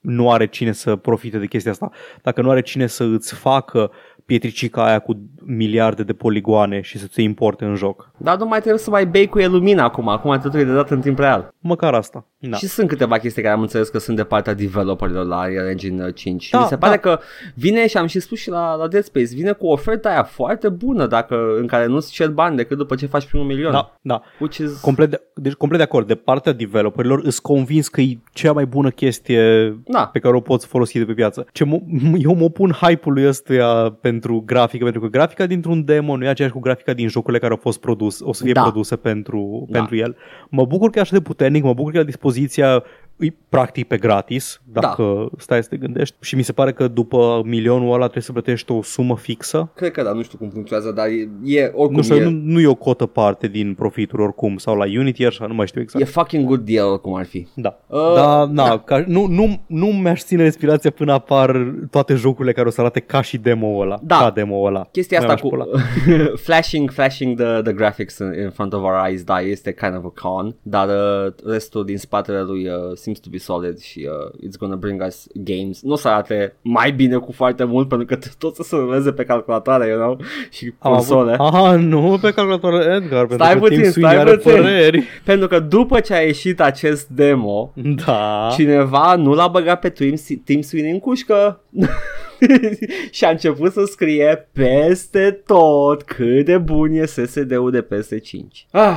nu 0.00 0.30
are 0.30 0.46
cine 0.46 0.72
să 0.72 0.96
profite 0.96 1.38
de 1.38 1.46
chestia 1.46 1.70
asta, 1.70 1.90
dacă 2.22 2.42
nu 2.42 2.50
are 2.50 2.60
cine 2.60 2.86
să 2.86 3.04
îți 3.04 3.34
facă 3.34 3.90
pietricica 4.26 4.84
aia 4.84 4.98
cu 4.98 5.30
miliarde 5.56 6.02
de 6.02 6.12
poligoane 6.12 6.80
și 6.80 6.98
să 6.98 7.06
ți 7.06 7.22
importe 7.22 7.64
în 7.64 7.74
joc. 7.74 8.10
Dar 8.16 8.36
nu 8.38 8.46
mai 8.46 8.58
trebuie 8.58 8.80
să 8.80 8.90
mai 8.90 9.06
bei 9.06 9.26
cu 9.26 9.38
el 9.38 9.50
lumina 9.50 9.84
acum. 9.84 10.08
Acum 10.08 10.38
totul 10.42 10.60
e 10.60 10.64
de 10.64 10.72
dat 10.72 10.90
în 10.90 11.00
timp 11.00 11.18
real. 11.18 11.54
Măcar 11.58 11.94
asta. 11.94 12.26
Da. 12.38 12.56
Și 12.56 12.66
sunt 12.66 12.88
câteva 12.88 13.18
chestii 13.18 13.42
care 13.42 13.54
am 13.54 13.60
înțeles 13.60 13.88
că 13.88 13.98
sunt 13.98 14.16
de 14.16 14.24
partea 14.24 14.54
developerilor 14.54 15.26
la 15.26 15.36
Unreal 15.44 15.68
Engine 15.68 16.10
5 16.12 16.42
și 16.42 16.50
Da, 16.50 16.58
mi 16.60 16.66
se 16.66 16.76
pare 16.76 17.00
da. 17.02 17.10
că 17.10 17.18
vine 17.54 17.86
și 17.86 17.96
am 17.96 18.06
și 18.06 18.20
spus 18.20 18.38
și 18.38 18.48
la, 18.50 18.74
la 18.74 18.88
Dead 18.88 19.04
Space, 19.04 19.34
vine 19.34 19.52
cu 19.52 19.66
oferta 19.66 20.08
aia 20.08 20.22
foarte 20.22 20.68
bună 20.68 21.06
dacă 21.06 21.56
în 21.60 21.66
care 21.66 21.86
nu-ți 21.86 22.12
cer 22.12 22.30
bani 22.30 22.56
decât 22.56 22.76
după 22.76 22.94
ce 22.94 23.06
faci 23.06 23.26
primul 23.26 23.46
milion. 23.46 23.72
Da, 23.72 23.94
da. 24.00 24.22
Which 24.40 24.56
is... 24.56 24.80
Complet 24.80 25.10
de, 25.10 25.20
deci 25.34 25.52
complet 25.52 25.78
de 25.80 25.84
acord. 25.84 26.06
De 26.06 26.14
partea 26.14 26.52
developerilor 26.52 27.20
îs 27.24 27.38
convins 27.38 27.88
că 27.88 28.00
e 28.00 28.18
cea 28.32 28.52
mai 28.52 28.66
bună 28.66 28.90
chestie 28.90 29.70
Da. 29.86 30.06
pe 30.12 30.18
care 30.18 30.36
o 30.36 30.40
poți 30.40 30.66
folosi 30.66 30.98
de 30.98 31.04
pe 31.04 31.12
piață. 31.12 31.46
Ce 31.52 31.64
m- 31.64 31.82
eu 32.26 32.34
mă 32.34 32.44
opun 32.44 32.70
hype-ului 32.70 33.26
ăstuia 33.26 33.96
pentru 34.00 34.42
grafică, 34.46 34.82
pentru 34.84 35.00
că 35.00 35.06
grafica 35.38 35.46
dintr-un 35.46 35.84
demo 35.84 36.16
nu 36.16 36.24
e 36.24 36.28
aceeași 36.28 36.54
cu 36.54 36.60
grafica 36.60 36.92
din 36.92 37.08
jocurile 37.08 37.38
care 37.38 37.52
au 37.52 37.58
fost 37.62 37.80
produs, 37.80 38.20
o 38.20 38.32
să 38.32 38.42
fie 38.44 38.52
Da. 38.52 38.62
produse 38.62 38.96
pentru, 38.96 39.66
Da. 39.68 39.78
pentru 39.78 39.96
el. 39.96 40.16
Mă 40.48 40.64
bucur 40.66 40.90
că 40.90 40.98
e 40.98 41.02
așa 41.02 41.16
de 41.16 41.20
puternic, 41.22 41.62
mă 41.62 41.74
bucur 41.74 41.90
că 41.90 41.96
e 41.96 42.00
la 42.00 42.06
dispoziția 42.06 42.82
e 43.18 43.32
practic 43.48 43.86
pe 43.86 43.96
gratis, 43.96 44.60
dacă 44.64 45.30
stai 45.38 45.62
să 45.62 45.68
te 45.68 45.76
gândești. 45.76 46.16
Și 46.20 46.36
mi 46.36 46.42
se 46.42 46.52
pare 46.52 46.72
că 46.72 46.88
după 46.88 47.42
milionul 47.44 47.92
ăla 47.92 48.02
trebuie 48.02 48.22
să 48.22 48.32
plătești 48.32 48.72
o 48.72 48.82
sumă 48.82 49.16
fixă. 49.16 49.70
Cred 49.74 49.90
că 49.90 50.02
da, 50.02 50.12
nu 50.12 50.22
știu 50.22 50.38
cum 50.38 50.48
funcționează, 50.48 50.92
dar 50.92 51.06
e, 51.06 51.28
e 51.44 51.64
oricum 51.74 51.96
Nu 51.96 52.02
știu, 52.02 52.16
e, 52.16 52.24
nu, 52.24 52.30
nu 52.30 52.60
e 52.60 52.66
o 52.66 52.74
cotă 52.74 53.06
parte 53.06 53.46
din 53.46 53.74
profituri 53.74 54.22
oricum, 54.22 54.56
sau 54.56 54.76
la 54.76 54.84
Unity 54.84 55.24
așa, 55.24 55.46
nu 55.46 55.54
mai 55.54 55.66
știu 55.66 55.80
exact. 55.80 56.04
e 56.04 56.08
fucking 56.08 56.46
good 56.46 56.60
deal 56.60 57.00
cum 57.00 57.14
ar 57.14 57.24
fi. 57.24 57.46
Da. 57.54 57.78
Uh, 57.86 57.98
Uh, 57.98 58.14
da, 58.14 58.44
na, 58.44 58.46
da. 58.46 58.68
da. 58.68 58.78
Ca, 58.78 59.04
nu, 59.06 59.26
nu, 59.26 59.60
nu 59.66 59.86
mi-aș 59.86 60.22
ține 60.22 60.42
respirația 60.42 60.90
până 60.90 61.12
apar 61.12 61.74
toate 61.90 62.14
jocurile 62.14 62.52
care 62.52 62.66
o 62.66 62.70
să 62.70 62.80
arate 62.80 63.00
ca 63.00 63.20
și 63.20 63.38
demo 63.38 63.78
ăla. 63.78 63.98
Da. 64.02 64.16
Ca 64.16 64.30
demo 64.30 64.64
ăla. 64.64 64.88
Chestia 64.92 65.18
Mi-aș 65.18 65.30
asta 65.30 65.42
cu 65.42 65.48
pula. 65.48 65.64
flashing, 66.46 66.90
flashing 66.90 67.36
the, 67.40 67.60
the 67.62 67.72
graphics 67.72 68.18
in, 68.18 68.32
in 68.42 68.50
front 68.50 68.72
of 68.72 68.82
our 68.82 69.08
eyes, 69.08 69.22
da, 69.22 69.40
este 69.40 69.72
kind 69.72 69.96
of 69.96 70.04
a 70.04 70.12
con, 70.14 70.56
dar 70.62 70.88
uh, 70.88 71.32
restul 71.44 71.84
din 71.84 71.98
spatele 71.98 72.42
lui 72.42 72.68
uh, 72.68 72.74
seems 73.08 73.18
to 73.20 73.28
be 73.30 73.38
solid 73.38 73.78
și 73.78 74.08
uh, 74.10 74.46
it's 74.48 74.58
gonna 74.58 74.74
bring 74.76 75.02
us 75.06 75.26
games. 75.34 75.82
Nu 75.82 75.92
o 75.92 75.96
să 75.96 76.08
arate 76.08 76.54
mai 76.62 76.90
bine 76.92 77.16
cu 77.16 77.32
foarte 77.32 77.64
mult 77.64 77.88
pentru 77.88 78.06
că 78.06 78.18
tot 78.38 78.54
să 78.54 78.62
se 78.62 78.76
ruleze 78.76 79.12
pe 79.12 79.24
calculatoare, 79.24 79.86
you 79.88 79.98
know, 79.98 80.18
și 80.50 80.72
Am 80.78 80.92
console. 80.92 81.32
avut, 81.38 81.54
aha, 81.54 81.76
nu 81.76 82.18
pe 82.22 82.30
calculator 82.32 82.72
Edgar, 82.80 83.26
pentru 83.26 83.34
Stai 83.44 83.52
că 83.52 83.58
puțin, 83.58 83.80
Tim 83.80 83.90
Sweeney 83.90 84.10
stai 84.12 84.22
are 84.24 84.36
puțin. 84.36 84.50
păreri. 84.60 85.04
Pentru 85.24 85.46
că 85.48 85.58
după 85.58 86.00
ce 86.00 86.14
a 86.14 86.20
ieșit 86.20 86.60
acest 86.60 87.08
demo, 87.08 87.72
Da. 88.06 88.48
cineva 88.52 89.14
nu 89.16 89.34
l-a 89.34 89.46
băgat 89.48 89.80
pe 89.80 89.88
Tim, 89.90 90.14
Tim 90.44 90.60
Sweeney 90.60 90.92
în 90.92 90.98
cușcă 90.98 91.60
și 93.10 93.24
a 93.24 93.30
început 93.30 93.72
să 93.72 93.84
scrie 93.84 94.48
peste 94.52 95.42
tot 95.46 96.02
cât 96.02 96.44
de 96.44 96.58
bun 96.58 96.90
e 96.92 97.06
SSD-ul 97.06 97.70
de 97.70 97.86
PS5. 97.86 98.66
Ah, 98.70 98.96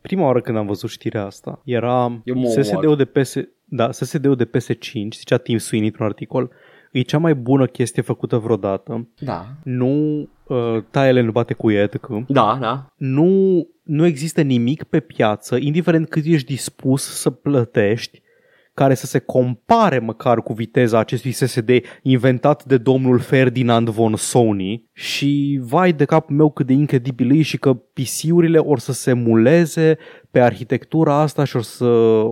Prima 0.00 0.24
oară 0.24 0.40
când 0.40 0.56
am 0.56 0.66
văzut 0.66 0.90
știrea 0.90 1.24
asta 1.24 1.60
era 1.64 2.20
Eu 2.24 2.34
mă 2.34 2.40
omor. 2.40 2.62
SSD-ul 2.62 2.96
de 2.96 3.04
PS, 3.04 3.34
da, 3.64 3.92
SSD-ul 3.92 4.36
de 4.36 4.46
PS5, 4.46 5.08
zicea 5.16 5.36
Tim 5.36 5.58
Sweeney 5.58 5.88
într-un 5.88 6.06
articol, 6.06 6.50
e 6.92 7.00
cea 7.00 7.18
mai 7.18 7.34
bună 7.34 7.66
chestie 7.66 8.02
făcută 8.02 8.36
vreodată. 8.36 9.08
da, 9.18 9.46
Nu 9.62 10.20
uh, 10.46 10.82
taiele 10.90 11.20
nu 11.20 11.30
bate 11.30 11.54
cu 11.54 11.70
etc. 11.70 12.06
da, 12.28 12.58
da. 12.60 12.86
nu, 12.96 13.66
nu 13.82 14.06
există 14.06 14.40
nimic 14.40 14.82
pe 14.82 15.00
piață, 15.00 15.56
indiferent 15.56 16.08
cât 16.08 16.24
ești 16.24 16.46
dispus 16.46 17.02
să 17.02 17.30
plătești, 17.30 18.22
care 18.80 18.94
să 18.94 19.06
se 19.06 19.18
compare 19.18 19.98
măcar 19.98 20.42
cu 20.42 20.52
viteza 20.52 20.98
acestui 20.98 21.30
SSD 21.30 21.70
inventat 22.02 22.64
de 22.64 22.76
domnul 22.76 23.18
Ferdinand 23.18 23.88
von 23.88 24.16
Sony 24.16 24.84
și 24.92 25.60
vai 25.62 25.92
de 25.92 26.04
capul 26.04 26.36
meu 26.36 26.50
cât 26.50 26.66
de 26.66 26.72
incredibil 26.72 27.38
e 27.38 27.42
și 27.42 27.58
că 27.58 27.72
PC-urile 27.74 28.58
or 28.58 28.78
să 28.78 28.92
se 28.92 29.12
muleze 29.12 29.98
pe 30.30 30.40
arhitectura 30.40 31.14
asta 31.14 31.44
și 31.44 31.56
or 31.56 31.62
să, 31.62 31.84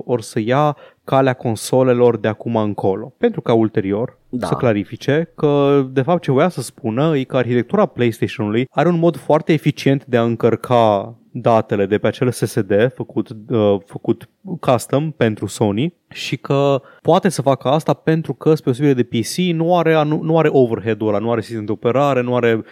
or 0.04 0.20
să 0.20 0.40
ia 0.40 0.76
calea 1.04 1.32
consolelor 1.32 2.18
de 2.18 2.28
acum 2.28 2.56
încolo. 2.56 3.14
Pentru 3.18 3.40
ca 3.40 3.52
ulterior 3.52 4.18
Da. 4.28 4.46
să 4.46 4.54
clarifice 4.54 5.32
că 5.36 5.82
de 5.92 6.02
fapt 6.02 6.22
ce 6.22 6.30
voia 6.30 6.48
să 6.48 6.60
spună 6.60 7.16
e 7.16 7.24
că 7.24 7.36
arhitectura 7.36 7.86
PlayStation-ului 7.86 8.68
are 8.70 8.88
un 8.88 8.98
mod 8.98 9.16
foarte 9.16 9.52
eficient 9.52 10.04
de 10.04 10.16
a 10.16 10.22
încărca 10.22 11.18
datele 11.40 11.86
de 11.86 11.98
pe 11.98 12.06
acel 12.06 12.30
SSD 12.30 12.92
făcut, 12.94 13.28
uh, 13.50 13.76
făcut 13.86 14.28
custom 14.60 15.10
pentru 15.10 15.46
Sony 15.46 15.94
și 16.08 16.36
că 16.36 16.82
poate 17.02 17.28
să 17.28 17.42
facă 17.42 17.68
asta 17.68 17.92
pentru 17.92 18.34
că 18.34 18.54
spre 18.54 18.70
osebire 18.70 18.94
de 18.94 19.02
PC 19.02 19.36
nu 19.36 19.76
are, 19.76 20.02
nu, 20.02 20.22
nu 20.22 20.38
are 20.38 20.48
overhead-ul 20.52 21.08
ăla, 21.08 21.18
nu 21.18 21.32
are 21.32 21.40
sistem 21.40 21.64
de 21.64 21.72
operare, 21.72 22.20
nu 22.20 22.36
are 22.36 22.64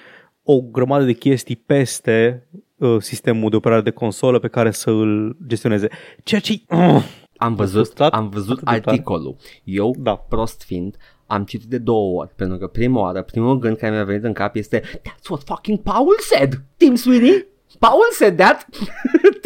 o 0.43 0.61
grămadă 0.61 1.05
de 1.05 1.13
chestii 1.13 1.57
peste 1.57 2.47
uh, 2.77 2.97
sistemul 3.01 3.51
de 3.51 3.57
operare 3.57 3.81
de 3.81 3.91
consolă 3.91 4.39
pe 4.39 4.49
care 4.49 4.71
să 4.71 4.91
îl 4.91 5.37
gestioneze. 5.47 5.89
Ceea 6.25 6.41
ce 6.41 6.61
Am 7.39 7.55
văzut, 7.55 7.85
frustrat 7.85 8.13
am 8.13 8.29
văzut 8.29 8.51
atât 8.51 8.65
de 8.65 8.65
tare. 8.81 8.91
articolul. 8.91 9.37
Eu, 9.65 9.95
Da. 9.99 10.15
prost 10.17 10.63
fiind, 10.63 10.97
am 11.27 11.45
citit 11.45 11.69
de 11.69 11.79
două 11.79 12.21
ori, 12.21 12.31
pentru 12.37 12.59
că 12.59 12.67
prima 12.67 13.01
oară, 13.01 13.23
primul 13.23 13.59
gând 13.59 13.77
care 13.77 13.93
mi-a 13.95 14.05
venit 14.05 14.25
în 14.25 14.33
cap 14.33 14.57
este 14.57 14.81
That's 14.81 15.29
what 15.29 15.43
fucking 15.43 15.79
Paul 15.79 16.17
said! 16.21 16.63
Tim 16.77 16.95
Sweeney? 16.95 17.47
Paul 17.79 18.09
said 18.13 18.37
that! 18.37 18.67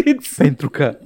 It's... 0.07 0.37
Pentru 0.37 0.71
că, 0.71 0.99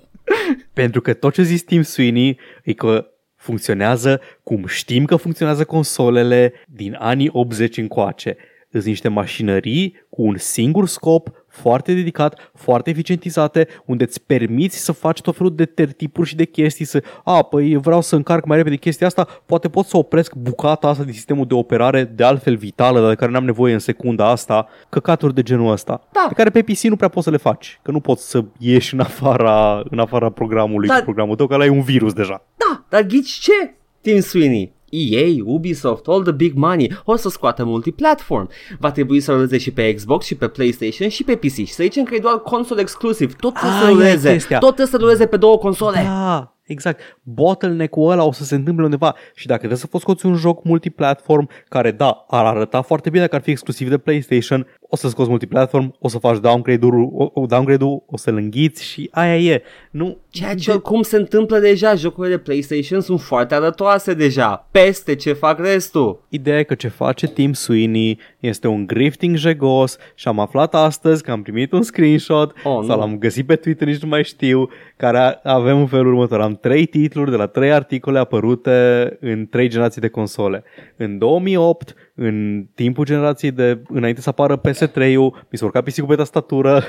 pentru 0.72 1.00
că 1.00 1.14
tot 1.14 1.32
ce 1.32 1.42
zis 1.42 1.62
Tim 1.62 1.82
Sweeney 1.82 2.38
e 2.62 2.72
că 2.72 3.08
funcționează 3.36 4.20
cum 4.42 4.66
știm 4.66 5.04
că 5.04 5.16
funcționează 5.16 5.64
consolele 5.64 6.52
din 6.68 6.96
anii 6.98 7.30
80 7.32 7.76
încoace. 7.76 8.36
Sunt 8.80 8.86
niște 8.86 9.08
mașinării 9.08 9.94
cu 10.10 10.22
un 10.22 10.36
singur 10.36 10.86
scop, 10.86 11.28
foarte 11.48 11.94
dedicat, 11.94 12.50
foarte 12.54 12.90
eficientizate, 12.90 13.68
unde 13.84 14.04
îți 14.04 14.22
permiți 14.22 14.78
să 14.78 14.92
faci 14.92 15.20
tot 15.20 15.36
felul 15.36 15.54
de 15.54 15.64
tertipuri 15.64 16.28
și 16.28 16.36
de 16.36 16.44
chestii, 16.44 16.84
să, 16.84 17.02
a, 17.24 17.42
păi 17.42 17.76
vreau 17.76 18.00
să 18.00 18.16
încarc 18.16 18.44
mai 18.44 18.56
repede 18.56 18.76
chestia 18.76 19.06
asta, 19.06 19.42
poate 19.46 19.68
pot 19.68 19.86
să 19.86 19.96
opresc 19.96 20.34
bucata 20.34 20.88
asta 20.88 21.02
din 21.02 21.12
sistemul 21.12 21.46
de 21.46 21.54
operare 21.54 22.04
de 22.04 22.24
altfel 22.24 22.56
vitală, 22.56 23.00
dar 23.00 23.08
de 23.08 23.14
care 23.14 23.30
n-am 23.30 23.44
nevoie 23.44 23.72
în 23.72 23.78
secunda 23.78 24.28
asta, 24.28 24.68
căcaturi 24.88 25.34
de 25.34 25.42
genul 25.42 25.72
ăsta, 25.72 26.08
Da. 26.12 26.24
pe 26.28 26.34
care 26.34 26.50
pe 26.50 26.62
PC 26.62 26.80
nu 26.80 26.96
prea 26.96 27.08
poți 27.08 27.24
să 27.24 27.30
le 27.30 27.36
faci, 27.36 27.80
că 27.82 27.90
nu 27.90 28.00
poți 28.00 28.30
să 28.30 28.44
ieși 28.58 28.94
în 28.94 29.00
afara, 29.00 29.82
în 29.90 29.98
afara 29.98 30.30
programului 30.30 30.88
Da. 30.88 30.94
cu 30.96 31.02
programul 31.02 31.36
tău, 31.36 31.46
că 31.46 31.54
ăla 31.54 31.64
e 31.64 31.68
un 31.68 31.82
virus 31.82 32.12
deja. 32.12 32.44
Da, 32.56 32.84
dar 32.88 33.02
ghici 33.02 33.30
ce? 33.30 33.74
Tim 34.00 34.20
Sweeney. 34.20 34.73
EA, 34.94 35.42
Ubisoft, 35.44 36.06
all 36.08 36.22
the 36.22 36.32
big 36.32 36.54
money, 36.54 36.92
o 37.04 37.16
să 37.16 37.28
scoată 37.28 37.64
multiplatform. 37.64 38.48
Va 38.78 38.90
trebui 38.90 39.20
să 39.20 39.32
ruleze 39.32 39.58
și 39.58 39.70
pe 39.70 39.94
Xbox 39.94 40.26
și 40.26 40.34
pe 40.34 40.48
PlayStation 40.48 41.08
și 41.08 41.24
pe 41.24 41.34
PC. 41.36 41.52
Și 41.52 41.66
să 41.72 41.82
zicem 41.82 42.04
că 42.04 42.14
e 42.14 42.18
doar 42.18 42.38
console 42.40 42.80
exclusiv. 42.80 43.34
Tot 43.36 43.52
trebuie 43.54 43.72
să 43.78 43.84
Aia 43.84 43.90
e 43.90 43.92
ruleze. 43.94 44.32
chestia. 44.32 44.58
Tot 44.58 44.74
trebuie 44.74 44.94
să 45.00 45.04
ruleze 45.04 45.26
pe 45.26 45.36
două 45.36 45.58
console. 45.58 46.02
Da, 46.04 46.53
exact. 46.66 47.18
Bottleneck-ul 47.22 48.10
ăla 48.10 48.24
o 48.24 48.32
să 48.32 48.44
se 48.44 48.54
întâmple 48.54 48.84
undeva 48.84 49.14
și 49.34 49.46
dacă 49.46 49.58
trebuie 49.58 49.78
să 49.78 49.86
poți 49.86 50.02
scoți 50.02 50.26
un 50.26 50.34
joc 50.34 50.64
multiplatform 50.64 51.48
care, 51.68 51.90
da, 51.90 52.24
ar 52.28 52.44
arăta 52.44 52.82
foarte 52.82 53.10
bine 53.10 53.22
dacă 53.22 53.36
ar 53.36 53.42
fi 53.42 53.50
exclusiv 53.50 53.88
de 53.88 53.98
PlayStation, 53.98 54.66
o 54.80 54.96
să 54.96 55.08
scoți 55.08 55.28
multiplatform, 55.28 55.94
o 55.98 56.08
să 56.08 56.18
faci 56.18 56.38
downgrade-ul, 56.38 57.10
o, 57.12 57.30
o 57.40 57.46
downgrade-ul, 57.46 58.02
o 58.06 58.16
să-l 58.16 58.36
înghiți 58.36 58.84
și 58.84 59.08
aia 59.12 59.38
e. 59.38 59.62
Nu, 59.90 60.18
Ceea 60.28 60.54
ce 60.54 60.76
cum 60.76 61.02
se 61.02 61.16
întâmplă 61.16 61.58
deja, 61.58 61.94
jocurile 61.94 62.34
de 62.34 62.42
PlayStation 62.42 63.00
sunt 63.00 63.20
foarte 63.20 63.54
arătoase 63.54 64.14
deja, 64.14 64.68
peste 64.70 65.14
ce 65.14 65.32
fac 65.32 65.58
restul. 65.58 66.26
Ideea 66.28 66.58
e 66.58 66.62
că 66.62 66.74
ce 66.74 66.88
face 66.88 67.26
Tim 67.26 67.52
Sweeney 67.52 68.18
Este 68.46 68.68
un 68.68 68.86
grifting 68.86 69.36
jegos 69.36 69.96
și 70.14 70.28
am 70.28 70.38
aflat 70.38 70.74
astăzi 70.74 71.22
că 71.22 71.30
am 71.30 71.42
primit 71.42 71.72
un 71.72 71.82
screenshot 71.82 72.50
Oh, 72.50 72.62
sau 72.62 72.82
nu. 72.82 72.96
l-am 72.96 73.18
găsit 73.18 73.46
pe 73.46 73.56
Twitter, 73.56 73.86
nici 73.88 74.02
nu 74.02 74.08
mai 74.08 74.24
știu, 74.24 74.68
care 74.96 75.18
a- 75.18 75.40
avem 75.42 75.78
în 75.78 75.86
felul 75.86 76.06
următor. 76.12 76.40
Am 76.40 76.54
trei 76.54 76.86
titluri 76.86 77.30
de 77.30 77.36
la 77.36 77.46
trei 77.46 77.72
articole 77.72 78.18
apărute 78.18 79.16
în 79.20 79.46
trei 79.50 79.68
generații 79.68 80.00
de 80.00 80.08
console. 80.08 80.64
În 80.96 81.18
2008, 81.18 81.94
în 82.14 82.66
timpul 82.74 83.04
generației 83.04 83.50
de 83.50 83.82
înainte 83.88 84.20
să 84.20 84.28
apară 84.28 84.60
PS3-ul, 84.60 85.46
mi 85.50 85.58
s-a 85.58 85.64
urcat 85.64 85.84
PC-ul 85.84 86.06
pe 86.06 86.14
tastatură. 86.14 86.82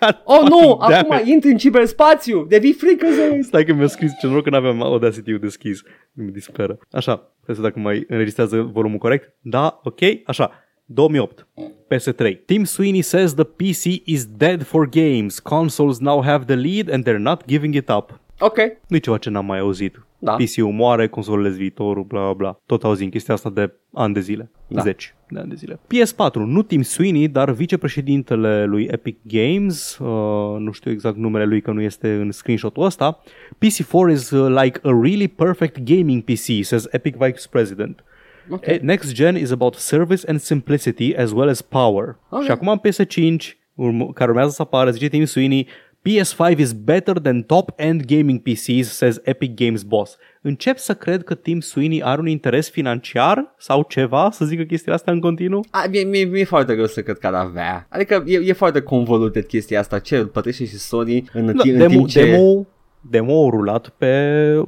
God 0.00 0.20
Oh, 0.36 0.48
nu! 0.48 0.58
fucking 0.58 0.78
damn 0.90 0.92
Acum 0.92 1.16
it. 1.20 1.26
intri 1.26 1.50
în 1.50 1.56
ciberspațiu! 1.56 2.44
Devii 2.48 2.72
frică 2.72 3.06
să 3.06 3.38
Stai 3.40 3.64
că 3.64 3.72
mi-a 3.74 3.86
scris 3.86 4.12
ce 4.20 4.26
noroc 4.26 4.44
că 4.44 4.50
n-aveam 4.50 4.82
Audacity-ul 4.82 5.38
deschis. 5.38 5.82
Mi 6.12 6.30
disperă. 6.30 6.78
Așa, 6.90 7.12
să 7.14 7.44
vedem 7.46 7.62
dacă 7.62 7.78
mai 7.78 8.04
înregistrează 8.08 8.60
volumul 8.72 8.98
corect. 8.98 9.34
Da, 9.40 9.80
ok, 9.84 9.98
așa. 10.26 10.50
2008. 10.84 11.46
PS3. 11.94 12.44
Tim 12.46 12.64
Sweeney 12.64 13.00
says 13.02 13.34
the 13.34 13.44
PC 13.44 13.84
is 14.04 14.26
dead 14.26 14.62
for 14.62 14.88
games. 14.88 15.38
Consoles 15.38 15.98
now 15.98 16.22
have 16.22 16.44
the 16.44 16.54
lead 16.54 16.90
and 16.92 17.04
they're 17.08 17.18
not 17.18 17.46
giving 17.46 17.74
it 17.74 17.88
up. 17.88 18.20
Ok. 18.40 18.56
nu 18.88 18.96
ceva 18.98 19.18
ce 19.18 19.30
n-am 19.30 19.46
mai 19.46 19.58
auzit. 19.58 20.04
Da. 20.18 20.32
PC-ul 20.34 20.72
moare, 20.72 21.08
consolele 21.08 21.54
viitorul, 21.54 22.02
bla 22.04 22.20
bla 22.20 22.32
bla. 22.32 22.56
Tot 22.66 22.84
auzim 22.84 23.08
chestia 23.08 23.34
asta 23.34 23.50
de 23.50 23.72
ani 23.92 24.14
de 24.14 24.20
zile. 24.20 24.50
Da. 24.66 24.82
Zeci 24.82 25.14
de 25.28 25.38
ani 25.38 25.48
de 25.48 25.54
zile. 25.54 25.74
PS4, 25.94 26.32
nu 26.34 26.62
Tim 26.62 26.82
Sweeney, 26.82 27.28
dar 27.28 27.50
vicepreședintele 27.50 28.64
lui 28.64 28.84
Epic 28.90 29.16
Games, 29.22 29.98
uh, 29.98 30.58
nu 30.58 30.70
știu 30.72 30.90
exact 30.90 31.16
numele 31.16 31.44
lui 31.44 31.60
că 31.60 31.70
nu 31.70 31.80
este 31.80 32.12
în 32.12 32.30
screenshot-ul 32.30 32.84
ăsta, 32.84 33.22
PC4 33.56 34.10
is 34.12 34.30
uh, 34.30 34.60
like 34.62 34.80
a 34.82 34.98
really 35.02 35.28
perfect 35.28 35.78
gaming 35.84 36.22
PC, 36.22 36.64
says 36.64 36.86
Epic 36.90 37.16
Vice 37.16 37.40
President. 37.50 38.04
Ok. 38.50 38.66
Eh, 38.66 38.80
Next 38.80 39.12
gen 39.12 39.36
is 39.36 39.50
about 39.50 39.74
service 39.74 40.28
and 40.30 40.40
simplicity 40.40 41.14
as 41.16 41.30
well 41.30 41.48
as 41.48 41.60
power. 41.62 42.16
Ok. 42.28 42.42
Și 42.42 42.50
acum 42.50 42.68
în 42.68 42.78
PS5, 42.78 43.36
urm- 43.54 44.14
care 44.14 44.30
urmează 44.30 44.50
să 44.50 44.62
apară, 44.62 44.90
zice 44.90 45.08
Tim 45.08 45.24
Sweeney, 45.24 45.66
PS5 46.08 46.58
is 46.58 46.72
better 46.72 47.14
than 47.18 47.42
top-end 47.42 48.04
gaming 48.04 48.42
PCs, 48.42 48.88
says 48.88 49.20
Epic 49.22 49.54
Games 49.54 49.82
boss. 49.82 50.16
Încep 50.42 50.78
să 50.78 50.94
cred 50.94 51.24
că 51.24 51.34
Tim 51.34 51.60
Sweeney 51.60 52.02
are 52.02 52.20
un 52.20 52.26
interes 52.26 52.70
financiar 52.70 53.54
sau 53.58 53.84
ceva 53.88 54.28
să 54.32 54.44
zică 54.44 54.62
chestia 54.62 54.92
asta 54.92 55.12
în 55.12 55.20
continuu? 55.20 55.64
A, 55.70 55.84
mie, 55.90 56.02
mie, 56.02 56.24
mie 56.24 56.40
e 56.40 56.44
foarte 56.44 56.74
greu 56.74 56.86
să 56.86 57.02
cred 57.02 57.18
că 57.18 57.26
ar 57.26 57.34
avea. 57.34 57.86
Adică 57.90 58.22
e, 58.26 58.40
e 58.44 58.52
foarte 58.52 58.80
convoluted 58.80 59.46
chestia 59.46 59.78
asta. 59.78 59.98
Ce 59.98 60.16
îl 60.16 60.26
plătește 60.26 60.64
și 60.64 60.78
Sony 60.78 61.24
în, 61.32 61.46
Da, 61.46 61.62
timp, 61.62 61.74
în 61.74 61.78
demo, 61.78 61.90
timp 61.90 62.08
ce... 62.08 62.24
demo, 62.24 62.66
demo 63.00 63.50
rulat 63.50 63.88
pe, 63.88 64.62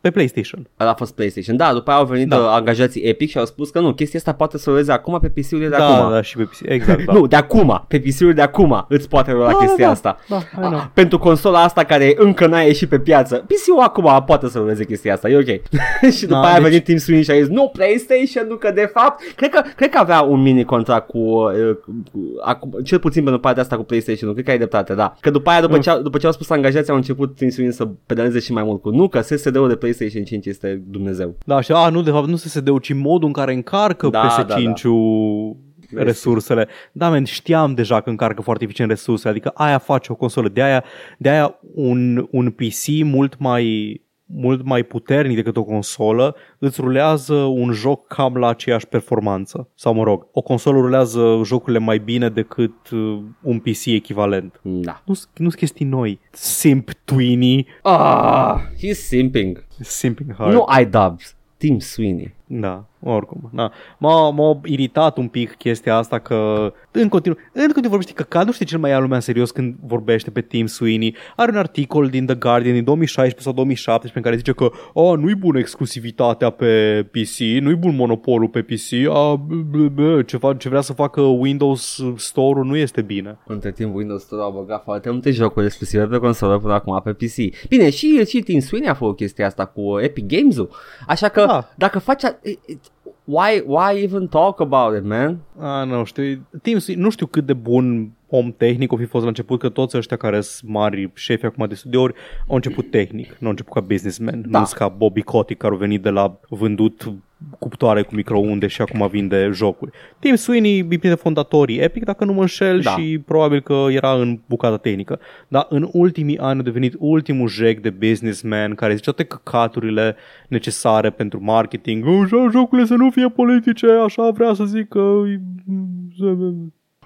pe 0.00 0.10
PlayStation. 0.10 0.68
Ăla 0.80 0.90
a 0.90 0.94
fost 0.94 1.14
PlayStation. 1.14 1.56
Da, 1.56 1.72
după 1.72 1.90
aia 1.90 1.98
au 1.98 2.04
venit 2.06 2.28
Da. 2.28 2.36
da. 2.36 2.54
angajații 2.54 3.02
Epic 3.02 3.30
și 3.30 3.38
au 3.38 3.44
spus 3.44 3.70
că 3.70 3.80
nu, 3.80 3.92
chestia 3.94 4.18
asta 4.18 4.32
poate 4.32 4.58
să 4.58 4.70
ruleze 4.70 4.92
acum 4.92 5.18
pe 5.20 5.28
PC-urile 5.28 5.68
de 5.68 5.76
Da, 5.76 5.96
acum. 5.98 6.10
da, 6.12 6.20
și 6.22 6.36
pe 6.36 6.42
PC. 6.42 6.60
Exact, 6.62 7.04
da. 7.06 7.12
Nu, 7.12 7.26
de 7.26 7.36
acum, 7.36 7.84
pe 7.88 7.98
PC-uri 8.00 8.34
de 8.34 8.42
acum 8.42 8.84
îți 8.88 9.08
poate 9.08 9.32
rula 9.32 9.46
Da, 9.46 9.52
chestia 9.56 9.84
da, 9.84 9.90
asta. 9.90 10.18
da, 10.28 10.36
I 10.36 10.40
know. 10.60 10.74
Ah, 10.74 10.84
pentru 10.94 11.18
consola 11.18 11.62
asta 11.62 11.84
care 11.84 12.14
încă 12.16 12.46
n-a 12.46 12.60
ieșit 12.60 12.88
pe 12.88 12.98
piață, 12.98 13.36
PC-ul 13.36 13.80
acum 13.82 14.22
poate 14.26 14.48
să 14.48 14.58
ruleze 14.58 14.84
chestia 14.84 15.12
asta, 15.14 15.28
e 15.28 15.36
ok. 15.36 15.60
și 16.16 16.20
după 16.20 16.32
Da, 16.32 16.40
aia 16.40 16.50
a 16.50 16.54
deci- 16.54 16.62
venit 16.68 16.84
Tim 16.84 16.96
Sweeney 16.96 17.24
și 17.24 17.30
a 17.30 17.34
zis, 17.34 17.48
nu, 17.48 17.68
PlayStation, 17.72 18.46
nu 18.48 18.54
că 18.56 18.70
de 18.74 18.90
fapt, 18.94 19.20
cred 19.36 19.50
că, 19.50 19.62
cred 19.76 19.90
că 19.90 19.98
avea 19.98 20.20
un 20.20 20.42
mini 20.42 20.64
contract 20.64 21.06
cu, 21.08 21.18
uh, 21.18 21.76
cu 21.84 22.00
acum, 22.44 22.70
cel 22.84 22.98
puțin 22.98 23.22
pentru 23.22 23.40
partea 23.40 23.62
asta 23.62 23.76
cu 23.76 23.82
PlayStation, 23.82 24.32
cred 24.32 24.44
că 24.44 24.50
ai 24.50 24.56
dreptate, 24.56 24.94
da. 24.94 25.14
Că 25.20 25.30
după 25.30 25.50
aia, 25.50 25.60
după, 25.60 25.74
Mm. 25.74 25.80
ce, 25.80 25.90
au- 25.90 26.00
după 26.02 26.18
ce 26.18 26.26
au 26.26 26.32
spus 26.32 26.50
angajații, 26.50 26.90
au 26.90 26.96
început 26.96 27.34
Tim 27.36 27.48
Sweeney 27.48 27.74
să 27.74 27.88
pedaleze 28.06 28.38
și 28.38 28.52
mai 28.52 28.62
mult 28.62 28.82
cu, 28.82 28.90
nu, 28.90 29.08
că 29.08 29.20
SSD-ul 29.20 29.68
de 29.68 29.74
PlayStation 29.78 30.24
5 30.24 30.46
este 30.46 30.82
Dumnezeu. 30.86 31.36
Da, 31.46 31.60
și 31.60 31.72
a, 31.72 31.88
nu, 31.88 32.02
de 32.02 32.10
fapt, 32.10 32.28
nu 32.28 32.36
SSD-ul, 32.36 32.78
ci 32.78 32.92
modul 32.92 33.26
în 33.26 33.32
care 33.32 33.52
încarcă 33.52 34.08
Da, 34.08 34.46
PS5-ul 34.46 35.56
resursele. 35.94 36.68
Da, 36.92 37.10
men, 37.10 37.24
știam 37.24 37.74
deja 37.74 38.00
că 38.00 38.10
încarcă 38.10 38.42
foarte 38.42 38.64
eficient 38.64 38.90
resursele, 38.90 39.30
adică 39.30 39.50
aia 39.54 39.78
face 39.78 40.12
o 40.12 40.14
consolă. 40.14 40.48
De 40.48 40.62
aia, 40.62 40.84
de 41.18 41.28
aia 41.28 41.58
un, 41.74 42.28
un 42.30 42.50
PC 42.50 43.02
mult 43.02 43.38
mai 43.38 44.00
mult 44.30 44.64
mai 44.64 44.82
puternic 44.82 45.36
decât 45.36 45.56
o 45.56 45.64
consolă, 45.64 46.34
îți 46.58 46.80
rulează 46.80 47.34
un 47.34 47.72
joc 47.72 48.06
cam 48.06 48.34
la 48.36 48.48
aceeași 48.48 48.86
performanță. 48.86 49.68
Sau 49.74 49.94
mă 49.94 50.02
rog, 50.02 50.26
o 50.32 50.40
consolă 50.40 50.78
rulează 50.78 51.40
jocurile 51.44 51.78
mai 51.78 51.98
bine 51.98 52.28
decât 52.28 52.90
uh, 52.90 53.18
un 53.42 53.58
PC 53.58 53.84
echivalent. 53.86 54.60
Da. 54.62 55.02
Nu 55.04 55.14
sunt 55.14 55.54
chestii 55.54 55.86
noi. 55.86 56.20
Simp 56.32 56.90
Tweeney, 57.04 57.66
Ah, 57.82 58.54
he's 58.76 58.98
simping. 59.06 59.64
simping 59.80 60.34
hard. 60.34 60.52
Nu 60.52 60.64
iDubbbz, 60.80 61.34
Tim 61.56 61.78
Sweeney. 61.78 62.34
Da, 62.50 62.84
oricum. 63.02 63.50
Da. 63.54 63.70
M-a, 63.98 64.30
m-a 64.30 64.60
iritat 64.64 65.16
un 65.16 65.28
pic 65.28 65.54
chestia 65.54 65.96
asta 65.96 66.18
că 66.18 66.72
în 66.90 67.08
continuu, 67.08 67.38
în 67.52 67.62
continuu 67.62 67.88
vorbește 67.90 68.12
că 68.12 68.22
ca 68.22 68.42
nu 68.42 68.52
știu 68.52 68.66
cel 68.66 68.78
mai 68.78 68.90
ia 68.90 68.98
lumea 68.98 69.16
în 69.16 69.22
serios 69.22 69.50
când 69.50 69.74
vorbește 69.86 70.30
pe 70.30 70.40
Tim 70.40 70.66
Sweeney. 70.66 71.16
Are 71.36 71.50
un 71.50 71.56
articol 71.56 72.08
din 72.08 72.26
The 72.26 72.34
Guardian 72.34 72.74
din 72.74 72.84
2016 72.84 73.42
sau 73.42 73.52
2017 73.52 74.18
în 74.18 74.22
care 74.24 74.36
zice 74.36 74.52
că 74.52 74.70
oh, 74.92 75.18
nu-i 75.18 75.34
bună 75.34 75.58
exclusivitatea 75.58 76.50
pe 76.50 77.02
PC, 77.10 77.38
nu-i 77.60 77.74
bun 77.74 77.94
monopolul 77.96 78.48
pe 78.48 78.62
PC, 78.62 79.08
a, 79.10 79.46
b- 79.46 79.76
b- 79.76 79.90
b- 79.94 80.26
ce, 80.26 80.36
fa- 80.36 80.56
ce 80.58 80.68
vrea 80.68 80.80
să 80.80 80.92
facă 80.92 81.20
Windows 81.20 82.00
Store-ul 82.16 82.64
nu 82.64 82.76
este 82.76 83.02
bine. 83.02 83.38
Între 83.46 83.72
timp 83.72 83.94
Windows 83.94 84.22
Store 84.22 84.42
a 84.42 84.48
băgat 84.48 84.82
foarte 84.82 85.10
multe 85.10 85.30
jocuri 85.30 85.64
exclusive 85.64 86.04
pe 86.04 86.18
consolă 86.18 86.58
până 86.58 86.72
acum 86.72 87.00
pe 87.04 87.12
PC. 87.12 87.66
Bine, 87.68 87.90
și, 87.90 88.24
și 88.26 88.40
Tim 88.40 88.60
Sweeney 88.60 88.88
a 88.90 88.94
făcut 88.94 89.16
chestia 89.16 89.46
asta 89.46 89.64
cu 89.66 89.98
Epic 90.00 90.26
Games-ul. 90.26 90.70
Așa 91.06 91.28
că 91.28 91.44
Da. 91.46 91.68
dacă 91.76 91.98
faci... 91.98 92.22
A, 92.44 92.48
it, 92.48 92.58
it, 92.66 92.78
why, 93.24 93.62
why 93.66 94.02
even 94.02 94.28
talk 94.28 94.60
about 94.60 94.96
it, 94.96 95.04
man? 95.04 95.38
A, 95.58 95.84
nu 95.84 96.04
știu, 96.04 96.46
Tim 96.62 96.78
Sweeney, 96.78 97.04
nu 97.04 97.10
știu 97.10 97.26
cât 97.26 97.46
de 97.46 97.52
bun 97.52 98.10
om 98.30 98.52
tehnic 98.56 98.92
o 98.92 98.96
fi 98.96 99.04
fost 99.04 99.22
la 99.22 99.28
început, 99.28 99.58
că 99.58 99.68
toți 99.68 99.96
ăștia 99.96 100.16
care 100.16 100.40
sunt 100.40 100.70
mari 100.70 101.10
șefi 101.14 101.44
acum 101.44 101.66
de 101.66 101.74
studiouri 101.74 102.14
au 102.48 102.54
început 102.54 102.90
tehnic, 102.90 103.26
nu 103.28 103.46
au 103.46 103.50
început 103.50 103.72
ca 103.72 103.80
businessman, 103.80 104.44
Da. 104.48 104.58
nu 104.58 104.64
sunt 104.64 104.78
ca 104.78 104.88
Bobby 104.88 105.22
Kotick 105.22 105.60
care 105.60 105.72
au 105.72 105.78
venit 105.78 106.02
de 106.02 106.10
la 106.10 106.38
vândut 106.48 107.12
cuptoare 107.58 108.02
cu 108.02 108.14
microunde 108.14 108.66
și 108.66 108.82
acum 108.82 109.08
vinde 109.08 109.50
jocuri. 109.52 109.90
Tim 110.18 110.34
Sweeney 110.34 110.78
e 110.78 110.84
printre 110.84 111.14
fondatorii 111.14 111.78
Epic, 111.78 112.04
dacă 112.04 112.24
nu 112.24 112.32
mă 112.32 112.40
înșel, 112.40 112.80
Da. 112.80 112.90
și 112.90 113.18
probabil 113.26 113.60
că 113.60 113.86
era 113.90 114.12
în 114.12 114.38
bucata 114.48 114.76
tehnică. 114.76 115.18
Dar 115.48 115.66
în 115.68 115.88
ultimii 115.92 116.38
ani 116.38 116.60
a 116.60 116.62
devenit 116.62 116.94
ultimul 116.98 117.48
jec 117.48 117.80
de 117.80 117.90
businessman 117.90 118.74
care 118.74 118.92
zice 118.94 119.04
toate 119.04 119.24
căcaturile 119.24 120.16
necesare 120.48 121.10
pentru 121.10 121.42
marketing. 121.42 122.06
"Oh, 122.06 122.26
Jocurile 122.50 122.86
să 122.86 122.94
nu 122.94 123.10
fie 123.10 123.28
politice, 123.28 123.86
așa 124.04 124.30
vrea 124.30 124.54
să 124.54 124.64
zic 124.64 124.88
că... 124.88 125.22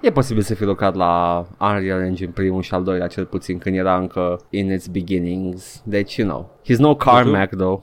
E 0.03 0.11
posibil 0.11 0.43
să 0.43 0.55
fi 0.55 0.65
lucrat 0.65 0.95
la 0.95 1.45
Unreal 1.61 2.01
Engine 2.01 2.31
primul 2.35 2.63
și 2.63 2.75
al 2.75 2.85
doilea 2.85 3.07
cel 3.07 3.25
puțin 3.25 3.59
când 3.59 3.77
era 3.77 3.97
încă 3.99 4.41
in 4.51 4.73
its 4.73 4.87
beginnings. 4.87 5.83
Deci, 5.85 6.17
you 6.17 6.29
know, 6.29 6.51
he's 6.65 6.79
no 6.79 6.95
Carmack 6.95 7.55
though. 7.57 7.83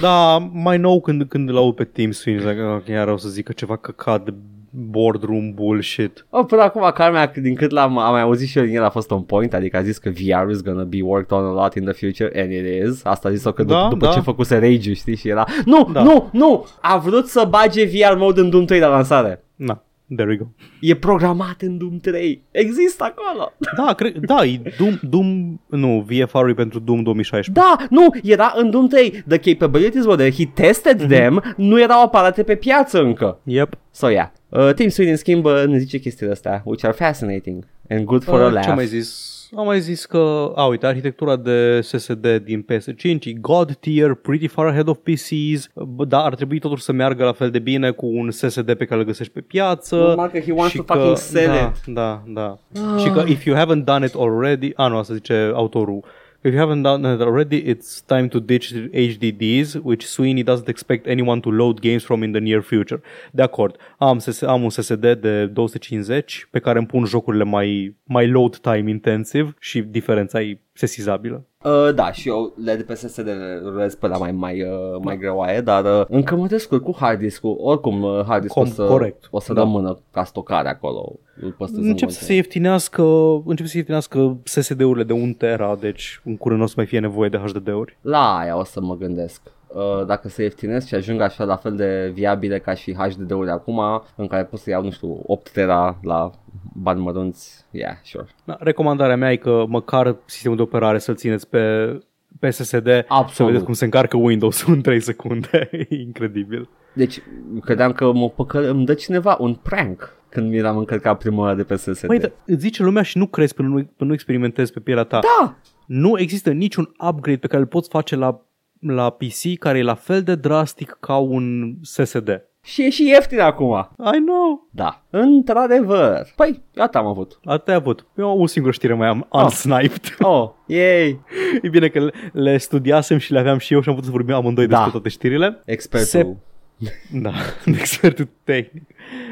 Da, 0.00 0.36
mai 0.52 0.78
nou 0.78 1.00
când, 1.00 1.24
când 1.28 1.48
îl 1.48 1.56
aud 1.56 1.74
pe 1.74 1.84
Tim 1.84 2.10
Sweeney, 2.10 2.42
zic, 2.46 2.58
"Ah, 2.60 2.80
chiar 2.86 3.08
o 3.08 3.16
să 3.16 3.28
zică 3.28 3.52
ceva 3.52 3.76
căcat 3.76 4.24
de 4.24 4.34
boardroom 4.70 5.52
bullshit. 5.54 6.26
Oh, 6.30 6.44
până 6.46 6.62
acum 6.62 6.90
Carmack, 6.94 7.36
din 7.36 7.54
cât 7.54 7.70
l-am 7.70 7.98
am 7.98 8.12
mai 8.12 8.20
auzit 8.20 8.48
și 8.48 8.58
eu 8.58 8.64
din 8.64 8.76
el, 8.76 8.84
a 8.84 8.88
fost 8.90 9.10
on 9.10 9.22
point, 9.22 9.54
adică 9.54 9.76
a 9.76 9.82
zis 9.82 9.98
că 9.98 10.10
VR 10.10 10.50
is 10.50 10.62
gonna 10.62 10.82
be 10.82 11.02
worked 11.02 11.38
on 11.38 11.44
a 11.44 11.62
lot 11.62 11.74
in 11.74 11.84
the 11.84 11.92
future, 11.92 12.42
and 12.42 12.52
it 12.52 12.86
is. 12.88 13.04
Asta 13.04 13.28
a 13.28 13.32
zis-o 13.32 13.52
că 13.52 13.62
Da, 13.62 13.74
după, 13.74 13.88
după 13.88 14.04
da. 14.06 14.12
ce 14.12 14.20
făcuse 14.20 14.58
Rage, 14.58 14.92
știi, 14.92 15.16
și 15.16 15.28
era, 15.28 15.44
nu, 15.64 15.88
Da. 15.92 16.02
nu, 16.02 16.28
nu, 16.32 16.66
a 16.80 16.96
vrut 16.98 17.26
să 17.26 17.46
bage 17.48 17.84
VR 17.84 18.16
mode 18.16 18.40
în 18.40 18.50
Doom 18.50 18.64
3 18.64 18.80
la 18.80 18.88
lansare. 18.88 19.44
Na, 19.56 19.82
there 20.16 20.28
we 20.30 20.36
go. 20.36 20.44
E 20.80 20.94
programat 20.94 21.60
în 21.60 21.78
Doom 21.78 21.98
3. 21.98 22.42
Există 22.50 23.04
acolo. 23.04 23.52
Da, 23.76 23.92
cred, 23.94 24.16
da, 24.16 24.44
e 24.44 24.60
Doom, 24.78 24.98
Doom, 25.02 25.60
nu, 25.68 26.06
VFR-ul 26.08 26.50
e 26.50 26.54
pentru 26.54 26.78
Doom 26.78 27.02
2016. 27.02 27.64
Da, 27.66 27.86
nu, 27.90 28.06
era 28.22 28.52
în 28.56 28.70
Doom 28.70 28.86
3. 28.88 29.22
The 29.28 29.38
capabilities 29.38 30.04
were 30.04 30.16
there. 30.30 30.44
He 30.44 30.62
tested 30.62 31.00
Mhm. 31.00 31.08
them. 31.08 31.54
Nu 31.56 31.80
erau 31.80 32.02
aparate 32.02 32.42
pe 32.42 32.54
piață 32.54 33.02
încă. 33.02 33.38
Yep. 33.44 33.78
So, 33.90 34.08
yeah. 34.08 34.28
Uh, 34.48 34.72
Tim 34.74 34.88
Sweeney, 34.88 35.12
în 35.12 35.18
schimb, 35.18 35.44
uh, 35.44 35.64
ne 35.66 35.78
zice 35.78 35.98
chestiile 35.98 36.32
astea, 36.32 36.62
which 36.64 36.84
are 36.84 36.92
fascinating 36.92 37.64
and 37.88 38.04
good 38.04 38.24
for 38.24 38.40
a 38.40 38.46
Uh, 38.46 38.52
laugh. 38.52 38.64
Ce 38.64 38.70
am 38.70 38.76
mai 38.76 38.86
zis? 38.86 39.34
Am 39.54 39.64
mai 39.64 39.80
zis 39.80 40.04
că, 40.04 40.52
a, 40.54 40.66
uite, 40.66 40.86
arhitectura 40.86 41.36
de 41.36 41.80
SSD 41.80 42.26
din 42.44 42.66
PS5 42.72 43.24
e 43.24 43.32
God 43.32 43.76
tier, 43.76 44.14
pretty 44.14 44.46
far 44.46 44.66
ahead 44.66 44.88
of 44.88 44.98
PCs, 45.02 45.68
b- 45.68 46.08
dar 46.08 46.24
ar 46.24 46.34
trebui 46.34 46.58
totuși 46.58 46.82
să 46.82 46.92
meargă 46.92 47.24
la 47.24 47.32
fel 47.32 47.50
de 47.50 47.58
bine 47.58 47.90
cu 47.90 48.06
un 48.06 48.30
SSD 48.30 48.74
pe 48.74 48.84
care 48.84 49.00
îl 49.00 49.06
găsești 49.06 49.32
pe 49.32 49.40
piață. 49.40 49.96
Normal 49.96 50.28
că 50.28 50.38
he 50.38 50.52
wants 50.52 50.70
și 50.70 50.76
to 50.76 50.94
fucking 50.94 51.16
sell 51.16 51.52
da, 51.52 51.72
it. 51.74 51.94
Da, 51.94 52.22
da. 52.26 52.58
Și 52.98 53.10
că 53.10 53.24
if 53.26 53.44
you 53.44 53.56
haven't 53.56 53.84
done 53.84 54.04
it 54.06 54.14
already, 54.14 54.72
a, 54.74 54.88
nu, 54.88 54.96
asta 54.96 55.14
zice 55.14 55.50
autorul. 55.54 56.04
If 56.46 56.52
you 56.52 56.60
haven't 56.60 56.84
done 56.84 57.04
it 57.04 57.20
already, 57.20 57.58
it's 57.66 58.02
time 58.02 58.28
to 58.28 58.38
ditch 58.38 58.72
HDDs, 58.72 59.82
which 59.82 60.06
Sweeney 60.06 60.44
doesn't 60.44 60.68
expect 60.68 61.08
anyone 61.08 61.40
to 61.40 61.50
load 61.50 61.80
games 61.80 62.04
from 62.04 62.22
in 62.22 62.30
the 62.30 62.40
near 62.40 62.62
future. 62.62 63.00
De 63.32 63.42
acord, 63.42 63.76
am, 63.98 64.18
SS, 64.20 64.42
am 64.42 64.62
un 64.62 64.70
SSD 64.70 65.14
de 65.20 65.46
250 65.46 66.48
pe 66.50 66.58
care 66.58 66.78
îmi 66.78 66.86
pun 66.86 67.04
jocurile 67.04 67.44
mai, 67.44 67.96
mai 68.04 68.28
load 68.28 68.56
time 68.56 68.90
intensive 68.90 69.54
și 69.60 69.80
diferența 69.80 70.40
e 70.40 70.58
sesizabilă. 70.76 71.44
Uh, 71.64 71.94
da, 71.94 72.12
și 72.12 72.28
eu 72.28 72.52
le 72.64 72.74
de 72.76 72.82
pe 72.82 72.94
SSD 72.94 73.26
le 73.26 73.60
rulez 73.64 73.94
pe 73.94 74.06
la 74.06 74.16
mai, 74.18 74.32
mai, 74.32 74.62
uh, 74.62 75.00
mai 75.02 75.18
greoaie, 75.18 75.60
dar 75.60 75.84
uh, 75.84 76.06
încă 76.08 76.34
mă 76.36 76.46
descurc 76.46 76.82
cu 76.82 76.94
hard 76.98 77.18
disk-ul. 77.18 77.56
Oricum, 77.60 78.02
uh, 78.02 78.24
hard 78.26 78.42
disk 78.42 78.54
Com- 78.58 78.62
o 78.62 78.64
să, 78.64 78.84
corect, 78.84 79.28
o 79.30 79.40
să 79.40 79.52
da. 79.52 79.60
rămână 79.60 79.98
ca 80.12 80.24
stocare 80.24 80.68
acolo. 80.68 81.12
Îl 81.40 81.52
păstrez 81.58 81.82
în 81.82 81.88
Încep 81.88 82.08
să 82.08 82.14
se 82.14 82.18
continuu. 82.20 82.36
ieftinească, 82.42 83.02
încep 83.44 83.64
să 83.64 83.70
se 83.70 83.76
ieftinească 83.76 84.36
SSD-urile 84.44 85.04
de 85.04 85.12
1 85.12 85.32
tera, 85.32 85.76
deci 85.80 86.20
în 86.24 86.36
curând 86.36 86.58
nu 86.58 86.64
o 86.64 86.68
să 86.68 86.74
mai 86.76 86.86
fie 86.86 86.98
nevoie 86.98 87.28
de 87.28 87.36
HDD-uri. 87.36 87.98
La 88.00 88.36
aia 88.38 88.58
o 88.58 88.64
să 88.64 88.80
mă 88.80 88.96
gândesc. 88.96 89.40
Uh, 89.66 90.06
dacă 90.06 90.28
se 90.28 90.42
ieftinesc 90.42 90.86
și 90.86 90.94
ajung 90.94 91.20
așa 91.20 91.44
la 91.44 91.56
fel 91.56 91.76
de 91.76 92.10
viabile 92.14 92.58
ca 92.58 92.74
și 92.74 92.94
HDD-uri 92.94 93.50
acum, 93.50 93.80
în 94.16 94.26
care 94.26 94.44
pot 94.44 94.58
să 94.58 94.70
iau, 94.70 94.82
nu 94.82 94.90
știu, 94.90 95.20
8 95.26 95.50
tera 95.50 95.98
la 96.02 96.30
bani 96.72 97.00
mărunți, 97.00 97.64
yeah, 97.70 97.96
sure. 98.04 98.26
Da, 98.44 98.56
recomandarea 98.60 99.16
mea 99.16 99.32
e 99.32 99.36
că 99.36 99.64
măcar 99.68 100.16
sistemul 100.24 100.56
de 100.56 100.62
operare 100.62 100.98
să-l 100.98 101.14
țineți 101.14 101.48
pe, 101.48 101.96
pe 102.40 102.50
SSD 102.50 102.86
să 102.86 103.04
Absolut. 103.08 103.50
vedeți 103.50 103.64
cum 103.64 103.74
se 103.74 103.84
încarcă 103.84 104.16
Windows 104.16 104.62
în 104.66 104.80
3 104.80 105.00
secunde. 105.00 105.68
E 105.88 105.94
incredibil. 105.96 106.68
Deci, 106.92 107.22
credeam 107.60 107.92
că 107.92 108.12
mă 108.12 108.30
păcă, 108.30 108.70
îmi 108.70 108.84
dă 108.84 108.94
cineva 108.94 109.36
un 109.40 109.54
prank 109.54 110.14
când 110.28 110.50
mi 110.50 110.60
l-am 110.60 110.76
încărcat 110.76 111.18
prima 111.18 111.40
oară 111.42 111.56
de 111.56 111.62
pe 111.62 111.76
SSD. 111.76 112.06
Măi, 112.06 112.18
dar 112.18 112.32
îți 112.44 112.60
zice 112.60 112.82
lumea 112.82 113.02
și 113.02 113.18
nu 113.18 113.26
crezi 113.26 113.54
până 113.54 113.68
nu, 113.68 113.74
până 113.74 114.08
nu 114.08 114.12
experimentezi 114.12 114.72
pe 114.72 114.80
pielea 114.80 115.04
ta. 115.04 115.20
da! 115.20 115.56
Nu 115.86 116.18
există 116.18 116.50
niciun 116.50 116.94
upgrade 117.08 117.38
pe 117.38 117.46
care 117.46 117.60
îl 117.60 117.66
poți 117.68 117.88
face 117.88 118.16
la, 118.16 118.45
la 118.80 119.10
PC 119.10 119.58
care 119.58 119.78
e 119.78 119.82
la 119.82 119.94
fel 119.94 120.22
de 120.22 120.34
drastic 120.34 120.96
ca 121.00 121.16
un 121.16 121.74
SSD. 121.82 122.42
Și 122.64 122.82
e 122.82 122.90
și 122.90 123.08
ieftin 123.08 123.40
acum. 123.40 123.90
I 124.14 124.18
know. 124.24 124.68
Da, 124.72 125.04
într-adevăr. 125.10 126.26
Păi, 126.36 126.62
gata 126.74 126.98
am 126.98 127.06
avut. 127.06 127.40
Atât 127.44 127.68
ai 127.68 127.74
avut. 127.74 128.06
Eu 128.16 128.30
am 128.30 128.40
o 128.40 128.46
singură 128.46 128.72
știre 128.72 128.94
mai 128.94 129.08
am 129.08 129.26
unsniped. 129.32 130.16
Oh, 130.20 130.50
yay! 130.66 131.20
E 131.62 131.68
bine 131.68 131.88
că 131.88 131.98
le, 132.00 132.10
le 132.32 132.56
studiasem 132.58 133.18
și 133.18 133.32
le 133.32 133.38
aveam 133.38 133.58
și 133.58 133.72
eu 133.74 133.80
și 133.80 133.88
am 133.88 133.94
putut 133.94 134.08
să 134.10 134.16
vorbim 134.16 134.34
amândoi 134.34 134.66
Da. 134.66 134.74
despre 134.74 134.90
toate 134.92 135.08
știrile. 135.08 135.60
Expertul. 135.64 136.08
Se- 136.08 136.36
Da, 137.22 137.32
expertul 137.64 138.28
tehnic. 138.44 138.82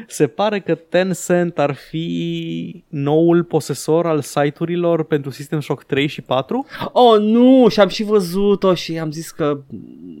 Se 0.07 0.27
pare 0.27 0.59
că 0.59 0.75
Tencent 0.75 1.59
ar 1.59 1.73
fi 1.73 2.83
noul 2.87 3.43
posesor 3.43 4.05
al 4.07 4.21
site-urilor 4.21 5.03
pentru 5.03 5.29
System 5.31 5.59
Shock 5.59 5.83
3 5.83 6.07
și 6.07 6.21
4. 6.21 6.65
Oh, 6.91 7.19
nu! 7.19 7.67
Și 7.69 7.79
am 7.79 7.87
și 7.87 8.03
văzut-o 8.03 8.73
și 8.73 8.99
am 8.99 9.11
zis 9.11 9.31
că 9.31 9.59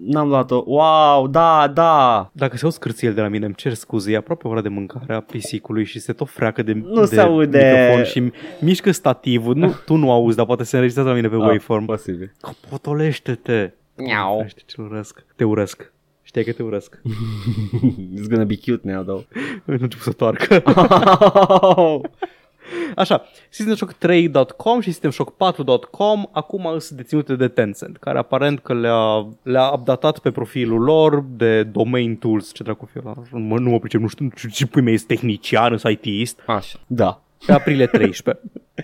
n-am 0.05 0.27
luat-o. 0.27 0.63
Wow, 0.65 1.27
da, 1.27 1.67
da! 1.73 2.29
Dacă 2.33 2.57
se 2.57 2.65
auzi 2.65 2.79
cârțiel 2.79 3.13
de 3.13 3.21
la 3.21 3.27
mine, 3.27 3.45
îmi 3.45 3.55
cer 3.55 3.73
scuze, 3.73 4.11
e 4.11 4.15
aproape 4.15 4.47
ora 4.47 4.61
de 4.61 4.69
mâncare 4.69 5.13
a 5.13 5.19
pisicului 5.19 5.85
și 5.85 5.99
se 5.99 6.13
tot 6.13 6.29
freacă 6.29 6.63
de, 6.63 6.73
Nu 6.73 6.99
de 6.99 7.05
se 7.05 7.19
aude. 7.21 7.57
microfon 7.57 8.03
și 8.03 8.31
mișcă 8.59 8.91
stativul. 8.91 9.55
Nu, 9.55 9.73
tu 9.85 9.95
nu 9.95 10.11
auzi, 10.11 10.35
dar 10.37 10.45
poate 10.45 10.63
se 10.63 10.75
înregistrează 10.75 11.11
la 11.13 11.21
mine 11.21 11.29
pe 11.29 11.35
Ah, 11.35 11.41
waveform. 11.41 11.85
Posibil. 11.85 12.31
Potolește-te! 12.69 13.71
Miau. 13.97 14.45
Știi 14.47 14.63
ce 14.65 14.81
urăsc? 14.81 15.25
Te 15.35 15.43
urăsc. 15.43 15.93
Știi 16.35 16.47
că 16.47 16.53
te 16.53 16.63
urăsc. 16.63 17.01
It's 18.15 18.27
gonna 18.29 18.43
be 18.43 18.57
cute 18.65 18.91
now, 18.91 19.03
though. 19.03 19.23
Nu 19.65 19.73
început 19.73 20.03
să 20.03 20.11
toarcă. 20.11 20.63
Așa, 22.95 23.25
SystemShock3.com 23.49 24.79
și 24.79 24.93
SystemShock4.com 24.93 26.23
acum 26.31 26.75
sunt 26.79 26.97
deținute 26.99 27.35
de 27.35 27.47
Tencent, 27.47 27.97
care 27.97 28.17
aparent 28.17 28.59
că 28.59 28.73
le-a, 28.73 29.27
le-a 29.43 29.69
updatat 29.69 30.19
pe 30.19 30.31
profilul 30.31 30.81
lor 30.81 31.25
de 31.29 31.63
domain 31.63 32.15
tools, 32.15 32.53
ce 32.53 32.63
dracu 32.63 32.89
fi 32.91 32.99
ăla, 33.05 33.13
mă, 33.31 33.59
nu 33.59 33.69
mă 33.69 33.79
pricep, 33.79 34.01
nu 34.01 34.07
știu 34.07 34.29
ce, 34.35 34.47
ce 34.47 34.67
pui 34.67 34.81
mei, 34.81 34.93
ești 34.93 35.05
tehnician, 35.05 35.77
sunt 35.77 35.93
ITist, 35.93 36.39
Așa. 36.45 36.79
Da. 36.87 37.21
pe 37.45 37.51
aprilie 37.51 37.85
13. 37.85 38.43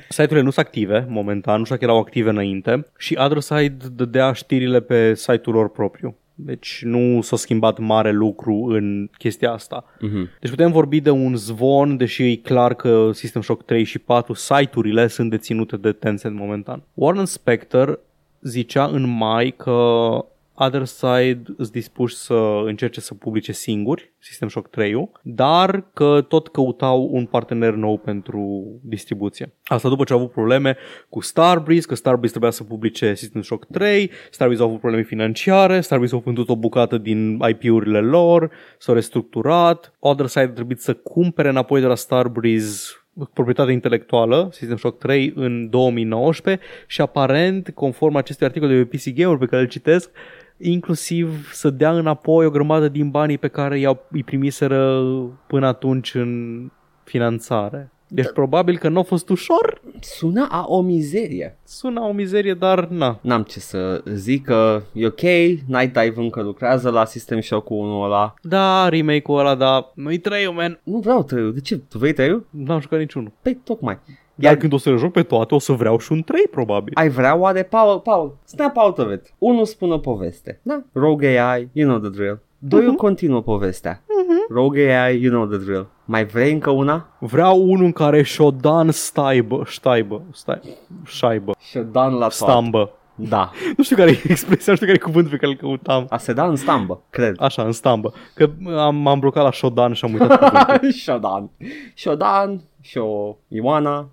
Site-urile 0.09 0.41
nu 0.41 0.51
sunt 0.51 0.65
active 0.65 1.05
momentan, 1.09 1.57
nu 1.57 1.63
știu 1.63 1.75
dacă 1.75 1.87
erau 1.87 2.01
active 2.01 2.29
înainte 2.29 2.85
și 2.97 3.17
Otherside 3.19 3.85
dădea 3.95 4.33
știrile 4.33 4.81
pe 4.81 5.13
site-ul 5.13 5.55
lor 5.55 5.69
propriu. 5.69 6.15
Deci 6.45 6.81
nu 6.83 7.21
s-a 7.21 7.35
schimbat 7.35 7.77
mare 7.79 8.11
lucru 8.11 8.65
în 8.69 9.09
chestia 9.17 9.51
asta. 9.51 9.85
Mhm. 9.99 10.29
Deci 10.39 10.49
putem 10.49 10.71
vorbi 10.71 10.99
de 10.99 11.09
un 11.09 11.35
zvon, 11.35 11.97
deși 11.97 12.23
e 12.23 12.35
clar 12.35 12.73
că 12.73 13.09
System 13.13 13.41
Shock 13.41 13.63
3 13.63 13.83
și 13.83 13.99
4 13.99 14.33
site-urile 14.33 15.07
sunt 15.07 15.29
deținute 15.29 15.77
de 15.77 15.91
Tencent 15.91 16.35
momentan. 16.35 16.83
Warren 16.93 17.25
Spector 17.25 17.99
zicea 18.41 18.85
în 18.85 19.17
mai 19.17 19.53
că 19.57 20.09
Other 20.53 20.85
Side 20.85 21.41
îți 21.57 21.71
dispuși 21.71 22.15
să 22.15 22.61
încerce 22.65 23.01
să 23.01 23.13
publice 23.13 23.51
singuri 23.51 24.11
System 24.19 24.47
Shock 24.47 24.69
3 24.69 25.09
dar 25.21 25.89
că 25.93 26.25
tot 26.27 26.47
căutau 26.47 27.09
un 27.11 27.25
partener 27.25 27.73
nou 27.73 27.97
pentru 27.97 28.63
distribuție. 28.83 29.53
Asta 29.63 29.89
după 29.89 30.03
ce 30.03 30.13
au 30.13 30.19
avut 30.19 30.31
probleme 30.31 30.77
cu 31.09 31.21
Starbreeze, 31.21 31.87
că 31.87 31.95
Starbreeze 31.95 32.29
trebuia 32.29 32.51
să 32.51 32.63
publice 32.63 33.13
System 33.13 33.41
Shock 33.41 33.65
3, 33.65 34.11
Starbreeze 34.31 34.63
au 34.63 34.69
avut 34.69 34.81
probleme 34.81 35.05
financiare, 35.05 35.81
Starbreeze 35.81 36.15
au 36.15 36.21
vândut 36.25 36.49
o 36.49 36.55
bucată 36.55 36.97
din 36.97 37.39
IP-urile 37.49 37.99
lor, 37.99 38.51
s-au 38.77 38.93
restructurat, 38.93 39.93
Other 39.99 40.25
Side 40.25 40.43
a 40.43 40.49
trebuit 40.49 40.81
să 40.81 40.93
cumpere 40.93 41.49
înapoi 41.49 41.81
de 41.81 41.87
la 41.87 41.95
Starbreeze 41.95 43.00
proprietate 43.33 43.71
intelectuală, 43.71 44.49
System 44.51 44.77
Shock 44.77 44.99
3, 44.99 45.33
în 45.35 45.69
2019 45.69 46.65
și 46.87 47.01
aparent, 47.01 47.69
conform 47.73 48.15
acestui 48.15 48.45
articol 48.45 48.67
de 48.67 48.85
pe 48.85 48.97
PC 48.97 49.15
Gamer 49.15 49.37
pe 49.37 49.45
care 49.45 49.61
îl 49.61 49.67
citesc, 49.67 50.09
inclusiv 50.57 51.51
să 51.53 51.69
dea 51.69 51.91
înapoi 51.91 52.45
o 52.45 52.49
grămadă 52.49 52.87
din 52.87 53.09
banii 53.09 53.37
pe 53.37 53.47
care 53.47 53.79
i-au, 53.79 54.05
îi 54.11 54.23
primiseră 54.23 55.03
până 55.47 55.67
atunci 55.67 56.13
în 56.13 56.71
finanțare. 57.03 57.90
Deci 58.13 58.31
probabil 58.33 58.77
că 58.77 58.89
nu 58.89 58.99
a 58.99 59.03
fost 59.03 59.29
ușor, 59.29 59.81
Sună 59.99 60.47
a 60.51 60.65
o 60.67 60.81
mizerie. 60.81 61.57
sună 61.63 61.99
o 61.99 62.11
mizerie, 62.11 62.53
dar 62.53 62.87
na. 62.87 63.19
N-am 63.21 63.43
ce 63.43 63.59
să 63.59 64.03
zic 64.13 64.45
că 64.45 64.81
e 64.93 65.05
ok, 65.05 65.21
Night 65.65 65.93
Dive 65.93 66.13
încă 66.15 66.41
lucrează 66.41 66.89
la 66.89 67.05
System 67.05 67.39
Shock-ul 67.41 67.77
unul 67.77 68.03
ăla. 68.05 68.33
Da, 68.41 68.89
remake-ul 68.89 69.39
ăla, 69.39 69.55
dar 69.55 69.91
nu-i 69.95 70.17
trei 70.17 70.51
man. 70.53 70.79
Nu 70.83 70.97
vreau 70.97 71.23
trei. 71.23 71.51
De 71.53 71.59
ce? 71.59 71.77
Tu 71.77 71.97
vrei 71.97 72.13
trei 72.13 72.45
N-am 72.49 72.79
jucat 72.79 72.99
niciunul. 72.99 73.31
Păi 73.41 73.53
tocmai. 73.63 73.99
Iar 74.35 74.51
Iar 74.51 74.61
când 74.61 74.73
o 74.73 74.77
să 74.77 74.89
le 74.89 74.95
joc 74.95 75.11
pe 75.11 75.23
toate, 75.23 75.55
o 75.55 75.59
să 75.59 75.71
vreau 75.71 75.97
și 75.99 76.11
un 76.11 76.21
3, 76.23 76.41
probabil. 76.51 76.93
ai 76.95 77.09
vrea 77.09 77.35
oare, 77.35 77.63
Paul, 77.63 77.99
Paul, 77.99 78.37
snap 78.45 78.75
out 78.77 78.97
of 78.97 79.11
it. 79.13 79.33
Unul 79.37 79.65
spune 79.65 79.93
o 79.93 79.97
poveste. 79.97 80.59
Da? 80.63 80.83
Rogue 80.93 81.39
AI, 81.39 81.69
you 81.71 81.87
know 81.87 81.99
the 81.99 82.09
drill. 82.09 82.39
Doi 82.63 82.83
uh-huh. 82.83 82.97
continuă 82.97 83.41
povestea. 83.41 84.01
Uh-huh. 84.01 84.53
Rogue 84.53 84.93
AI, 84.93 85.21
you 85.21 85.31
know 85.31 85.45
the 85.45 85.57
drill. 85.57 85.87
Mai 86.05 86.25
vrei 86.25 86.51
încă 86.51 86.69
una? 86.69 87.07
Vreau 87.19 87.69
unul 87.69 87.85
în 87.85 87.91
care 87.91 88.23
Shodan 88.23 88.91
staibă, 88.91 89.63
staibă, 89.67 90.21
staibă, 90.33 90.65
șaibă, 91.05 91.51
Și 91.69 91.77
dan 91.77 92.11
la 92.11 92.19
toate. 92.19 92.33
stambă. 92.33 92.91
Da. 93.15 93.51
Nu 93.77 93.83
știu 93.83 93.95
care 93.95 94.09
e 94.09 94.21
expresia, 94.27 94.71
nu 94.71 94.75
știu 94.75 94.87
care 94.87 94.97
e 95.01 95.05
cuvântul 95.05 95.31
pe 95.31 95.37
care 95.37 95.51
îl 95.51 95.57
căutam. 95.57 96.05
A 96.09 96.17
se 96.17 96.33
da 96.33 96.45
în 96.45 96.55
stambă, 96.55 97.01
cred. 97.09 97.35
Așa, 97.39 97.63
în 97.63 97.71
stambă. 97.71 98.13
Că 98.33 98.49
am, 98.77 98.95
m-am 98.95 99.19
blocat 99.19 99.43
la 99.43 99.51
Shodan 99.51 99.93
și 99.93 100.05
am 100.05 100.13
uitat 100.13 100.39
cuvântul. 100.39 100.91
Shodan. 101.05 101.49
Shodan, 101.95 102.61
Sho 102.83 103.37
Ioana. 103.47 104.09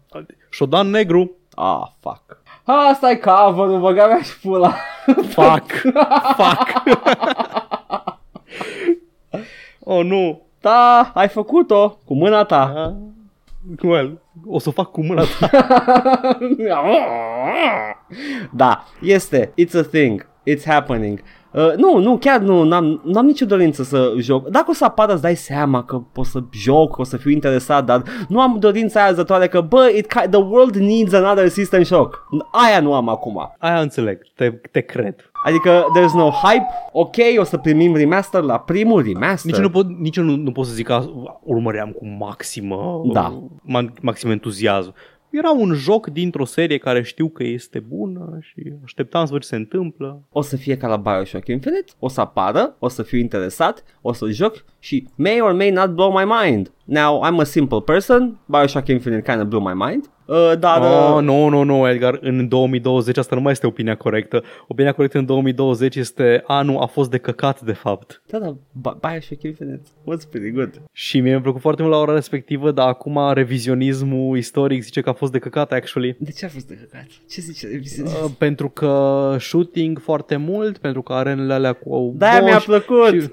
Shodan 0.50 0.90
negru. 0.90 1.30
Ah, 1.54 1.82
fuck. 2.00 2.42
Asta 2.64 3.10
e 3.10 3.16
cover-ul, 3.16 3.80
băga 3.80 4.06
mea 4.06 4.22
și 4.22 4.40
pula. 4.40 4.74
Fuck. 5.06 5.70
Fuck. 6.38 6.86
oh, 9.80 10.04
nu. 10.04 10.42
Da, 10.60 11.10
ai 11.14 11.28
făcut-o 11.28 11.98
cu 12.04 12.14
mâna 12.14 12.44
ta. 12.44 12.72
Ah, 12.76 12.92
Well, 13.82 14.20
o 14.46 14.58
să 14.58 14.68
o 14.68 14.72
fac 14.72 14.90
cu 14.90 15.04
mâna 15.04 15.22
ta. 15.38 15.50
da, 18.60 18.84
este. 19.00 19.52
It's 19.56 19.74
a 19.74 19.82
thing. 19.82 20.26
It's 20.50 20.64
happening. 20.64 21.22
Uh, 21.52 21.72
nu, 21.76 21.98
nu, 21.98 22.16
chiar 22.16 22.40
nu, 22.40 22.62
n-am, 22.62 23.00
n-am 23.04 23.26
nicio 23.26 23.46
dorință 23.46 23.82
să 23.82 24.12
joc. 24.18 24.48
Dacă 24.48 24.66
o 24.68 24.72
să 24.72 24.84
apară, 24.84 25.12
îți 25.12 25.22
dai 25.22 25.34
seama 25.34 25.84
că 25.84 25.96
pot 26.12 26.24
să 26.26 26.38
joc, 26.52 26.98
o 26.98 27.04
să 27.04 27.16
fiu 27.16 27.30
interesat, 27.30 27.84
dar 27.84 28.02
nu 28.28 28.40
am 28.40 28.56
dorința 28.58 29.02
aia 29.02 29.12
zătoare 29.12 29.48
că, 29.48 29.60
bă, 29.60 29.92
it, 29.96 30.06
ca- 30.06 30.28
the 30.28 30.40
world 30.40 30.76
needs 30.76 31.12
another 31.12 31.48
system 31.48 31.82
shock. 31.82 32.26
Aia 32.52 32.80
nu 32.80 32.94
am 32.94 33.08
acum. 33.08 33.54
Aia 33.58 33.80
înțeleg, 33.80 34.18
te, 34.34 34.50
te 34.50 34.80
cred. 34.80 35.30
Adică, 35.44 35.84
there's 35.98 36.14
no 36.14 36.30
hype, 36.30 36.66
ok, 36.92 37.14
o 37.38 37.44
să 37.44 37.56
primim 37.56 37.96
remaster 37.96 38.40
la 38.42 38.58
primul 38.58 39.02
remaster. 39.02 39.50
Nici, 39.52 39.60
nu 39.60 39.70
pot, 39.70 39.86
nici 39.98 40.16
eu 40.16 40.24
nu, 40.24 40.36
nu 40.36 40.52
pot 40.52 40.66
să 40.66 40.72
zic 40.74 40.86
că 40.86 41.04
urmăream 41.42 41.90
cu 41.90 42.06
maximă, 42.18 43.02
Da. 43.12 43.42
ma- 43.60 43.92
maxim 44.00 44.30
entuziasm. 44.30 44.94
Era 45.30 45.50
un 45.50 45.74
joc 45.74 46.06
dintr-o 46.06 46.44
serie 46.44 46.78
care 46.78 47.02
știu 47.02 47.28
că 47.28 47.44
este 47.44 47.78
bună 47.78 48.38
și 48.40 48.72
așteptam 48.84 49.24
să 49.24 49.32
văd 49.32 49.40
ce 49.40 49.46
se 49.46 49.56
întâmplă. 49.56 50.22
O 50.30 50.40
să 50.40 50.56
fie 50.56 50.76
ca 50.76 50.86
la 50.86 50.96
Bioshock 50.96 51.48
Infinite, 51.48 51.92
o 51.98 52.08
să 52.08 52.20
apară, 52.20 52.76
o 52.78 52.88
să 52.88 53.02
fiu 53.02 53.18
interesat, 53.18 53.84
o 54.00 54.12
să 54.12 54.30
joc 54.30 54.64
și 54.78 55.08
may 55.14 55.40
or 55.40 55.52
may 55.52 55.70
not 55.70 55.90
blow 55.90 56.10
my 56.10 56.24
mind. 56.42 56.72
Now, 56.84 57.20
I'm 57.22 57.38
a 57.40 57.44
simple 57.44 57.80
person, 57.80 58.38
Bioshock 58.46 58.88
Infinite 58.88 59.22
kind 59.22 59.40
of 59.40 59.48
blew 59.48 59.60
my 59.60 59.74
mind, 59.74 60.10
uh, 60.24 60.52
dar... 60.58 60.80
Oh, 60.80 61.16
uh, 61.16 61.22
nu, 61.22 61.48
nu, 61.48 61.62
nu, 61.62 61.88
Edgar, 61.88 62.18
în 62.20 62.48
2020 62.48 63.16
asta 63.16 63.34
nu 63.34 63.40
mai 63.40 63.52
este 63.52 63.66
opinia 63.66 63.94
corectă. 63.94 64.42
Opinia 64.68 64.92
corectă 64.92 65.18
în 65.18 65.26
2020 65.26 65.96
este, 65.96 66.42
a, 66.46 66.62
nu, 66.62 66.78
a 66.78 66.86
fost 66.86 67.10
de 67.10 67.18
căcat, 67.18 67.60
de 67.60 67.72
fapt. 67.72 68.22
da, 68.30 68.38
da, 68.38 68.56
Bi- 68.72 68.98
Bioshock 69.00 69.42
Infinite 69.42 69.82
was 70.04 70.24
pretty 70.24 70.50
good. 70.50 70.82
Și 70.92 71.20
mie 71.20 71.30
mi-a 71.30 71.40
plăcut 71.40 71.60
foarte 71.60 71.82
mult 71.82 71.94
la 71.94 72.00
ora 72.00 72.14
respectivă, 72.14 72.70
dar 72.70 72.88
acum 72.88 73.32
revizionismul 73.32 74.36
istoric 74.36 74.82
zice 74.82 75.00
că 75.00 75.08
a 75.08 75.12
fost 75.12 75.32
de 75.32 75.38
căcat, 75.38 75.72
actually. 75.72 76.16
De 76.18 76.30
ce 76.30 76.44
a 76.44 76.48
fost 76.48 76.66
de 76.66 76.74
căcat? 76.74 77.06
Ce 77.30 77.40
zice? 77.40 77.66
Uh, 78.04 78.30
pentru 78.38 78.68
că 78.68 79.36
shooting 79.40 79.98
foarte 80.00 80.36
mult, 80.36 80.78
pentru 80.78 81.02
că 81.02 81.12
arenele 81.12 81.52
alea 81.52 81.72
cu 81.72 82.14
Da, 82.16 82.40
mi-a 82.42 82.52
boși 82.52 82.66
plăcut. 82.66 83.20
Și, 83.20 83.28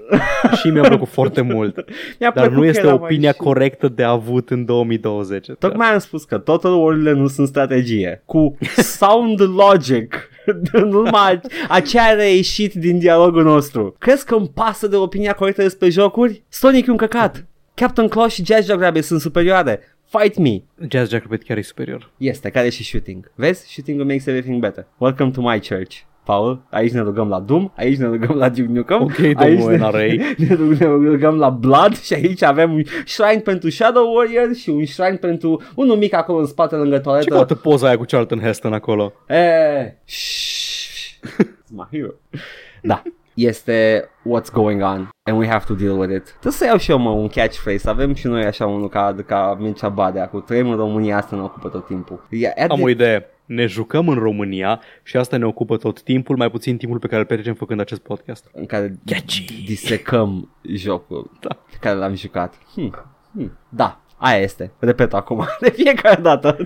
și 0.62 0.70
mi-a 0.70 0.82
plăcut 0.82 1.08
foarte 1.08 1.35
mult. 1.42 1.76
Mi-a 2.20 2.32
Dar 2.32 2.32
plăcut 2.32 2.54
nu 2.54 2.62
că 2.62 2.68
este 2.68 2.82
era 2.82 2.94
mai 2.94 3.00
opinia 3.04 3.32
și- 3.32 3.38
corectă 3.38 3.88
de 3.88 4.04
avut 4.04 4.50
în 4.50 4.66
2020. 4.66 5.48
Tocmai 5.60 5.88
am 5.94 6.00
spus 6.00 6.24
că 6.24 6.38
total 6.38 6.74
war 6.84 6.94
nu 6.96 7.28
sunt 7.28 7.48
strategie. 7.48 8.22
Cu 8.26 8.58
sound 9.00 9.42
logic. 9.42 10.30
Numai 10.84 11.40
aceea 11.70 12.04
a 12.04 12.14
reieșit 12.14 12.74
din 12.74 13.00
dialogul 13.00 13.44
nostru. 13.44 13.96
Crezi 14.00 14.26
că 14.26 14.36
îmi 14.36 14.50
pasă 14.54 14.88
de 14.88 14.96
opinia 14.96 15.34
corectă 15.34 15.62
despre 15.62 15.90
jocuri? 15.90 16.44
Sonic 16.50 16.88
e 16.88 16.92
un 16.92 16.98
căcat. 16.98 17.46
Captain 17.74 18.08
Claw 18.08 18.28
și 18.28 18.46
Jazz 18.46 18.66
Jackrabbit 18.68 19.04
sunt 19.04 19.22
superioare. 19.22 19.80
Fight 20.18 20.38
me. 20.38 20.62
Jazz 20.90 21.10
Jackrabbit 21.10 21.44
chiar 21.44 21.58
e 21.58 21.62
superior. 21.62 22.12
Este, 22.18 22.50
care 22.50 22.66
e 22.66 22.70
și 22.70 22.84
shooting. 22.84 23.32
Vezi? 23.36 23.72
Shooting 23.74 24.00
makes 24.02 24.26
everything 24.26 24.60
better. 24.62 24.88
Welcome 24.98 25.32
to 25.32 25.42
my 25.42 25.60
church. 25.60 25.96
Paul, 26.26 26.62
aici 26.70 26.92
ne 26.92 27.00
rugăm 27.02 27.30
la 27.30 27.40
Doom, 27.40 27.72
aici 27.78 27.98
ne 27.98 28.06
rugăm 28.06 28.36
la 28.38 28.50
Duke 28.50 28.72
Nukem, 28.72 29.02
Ok, 29.02 29.20
aici 29.20 29.60
domnul 29.60 29.72
ne, 29.72 29.78
NRA. 29.78 30.00
ne, 30.48 30.56
rug- 30.56 30.78
ne 30.80 30.86
rugăm 30.86 31.38
la 31.38 31.50
Blood 31.50 31.98
și 32.00 32.14
aici 32.14 32.42
avem 32.42 32.74
un 32.74 32.84
shrine 33.06 33.40
pentru 33.42 33.70
Shadow 33.70 34.14
Warrior 34.16 34.54
și 34.54 34.70
un 34.70 34.86
shrine 34.86 35.16
pentru 35.16 35.62
unul 35.76 35.96
mic 35.96 36.14
acolo 36.14 36.38
în 36.40 36.46
spate 36.46 36.76
lângă 36.76 36.96
Ce 36.96 37.02
toaletă. 37.02 37.34
caută 37.34 37.56
poza 37.56 37.88
aia 37.88 37.98
cu 37.98 38.04
Charlton 38.08 38.40
Heston 38.40 38.74
acolo? 38.74 39.14
Eh, 39.28 39.86
shh, 40.06 41.30
It's 41.42 41.70
my 41.70 41.84
hero. 41.92 42.10
Da. 42.82 43.02
Este 43.34 44.10
what's 44.30 44.52
going 44.54 44.82
on 44.82 45.10
and 45.24 45.38
we 45.40 45.48
have 45.48 45.64
to 45.68 45.74
deal 45.74 45.98
with 46.00 46.14
it. 46.14 46.24
Trebuie 46.30 46.52
să 46.54 46.66
iau 46.66 46.78
și 46.78 46.92
eu 46.92 46.98
mă 46.98 47.10
un 47.10 47.28
catchphrase. 47.28 47.90
Avem 47.90 48.14
și 48.14 48.28
noi 48.28 48.44
așa 48.46 48.66
unul 48.66 48.90
ca, 48.90 49.16
ca 49.26 49.58
Mircea 49.60 49.90
Badea 49.90 50.28
cu 50.28 50.40
trăim 50.40 50.70
în 50.70 50.76
România 50.78 51.18
asta 51.18 51.36
ne 51.36 51.42
ocupă 51.42 51.70
tot 51.70 51.86
timpul. 51.86 52.26
Yeah, 52.30 52.54
at 52.58 52.70
Am 52.70 52.76
the- 52.76 52.86
o 52.86 52.90
idee. 52.90 53.30
Ne 53.46 53.66
jucăm 53.66 54.08
în 54.10 54.18
România 54.18 54.82
și 55.04 55.18
asta 55.18 55.38
ne 55.38 55.46
ocupă 55.46 55.78
tot 55.78 56.02
timpul, 56.02 56.36
mai 56.38 56.52
puțin 56.52 56.78
timpul 56.78 57.00
pe 57.00 57.08
care 57.08 57.20
îl 57.20 57.26
petrecem 57.28 57.54
făcând 57.54 57.80
acest 57.80 58.02
podcast. 58.02 58.50
în 58.54 58.66
care 58.66 59.00
Catchy. 59.06 59.64
disecăm 59.66 60.56
jocul 60.64 61.32
Da. 61.42 61.56
pe 61.72 61.78
care 61.80 61.96
l-am 61.98 62.16
jucat. 62.16 62.58
Hmm. 62.74 62.96
Hmm. 63.34 63.58
Da, 63.70 64.02
aia 64.18 64.38
este. 64.42 64.72
Repet 64.80 65.14
acum, 65.14 65.46
de 65.62 65.70
fiecare 65.70 66.22
dată. 66.22 66.58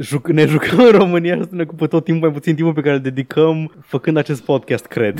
Juc- 0.00 0.28
ne 0.32 0.46
jucăm 0.46 0.78
în 0.78 0.90
România 0.98 1.34
și 1.34 1.40
asta 1.40 1.56
ne 1.56 1.62
ocupă 1.62 1.86
tot 1.86 2.04
timpul, 2.04 2.28
mai 2.28 2.36
puțin 2.38 2.54
timpul 2.54 2.74
pe 2.74 2.80
care 2.80 2.94
îl 2.94 3.00
dedicăm 3.00 3.72
făcând 3.80 4.16
acest 4.16 4.42
podcast, 4.42 4.86
cred. 4.86 5.18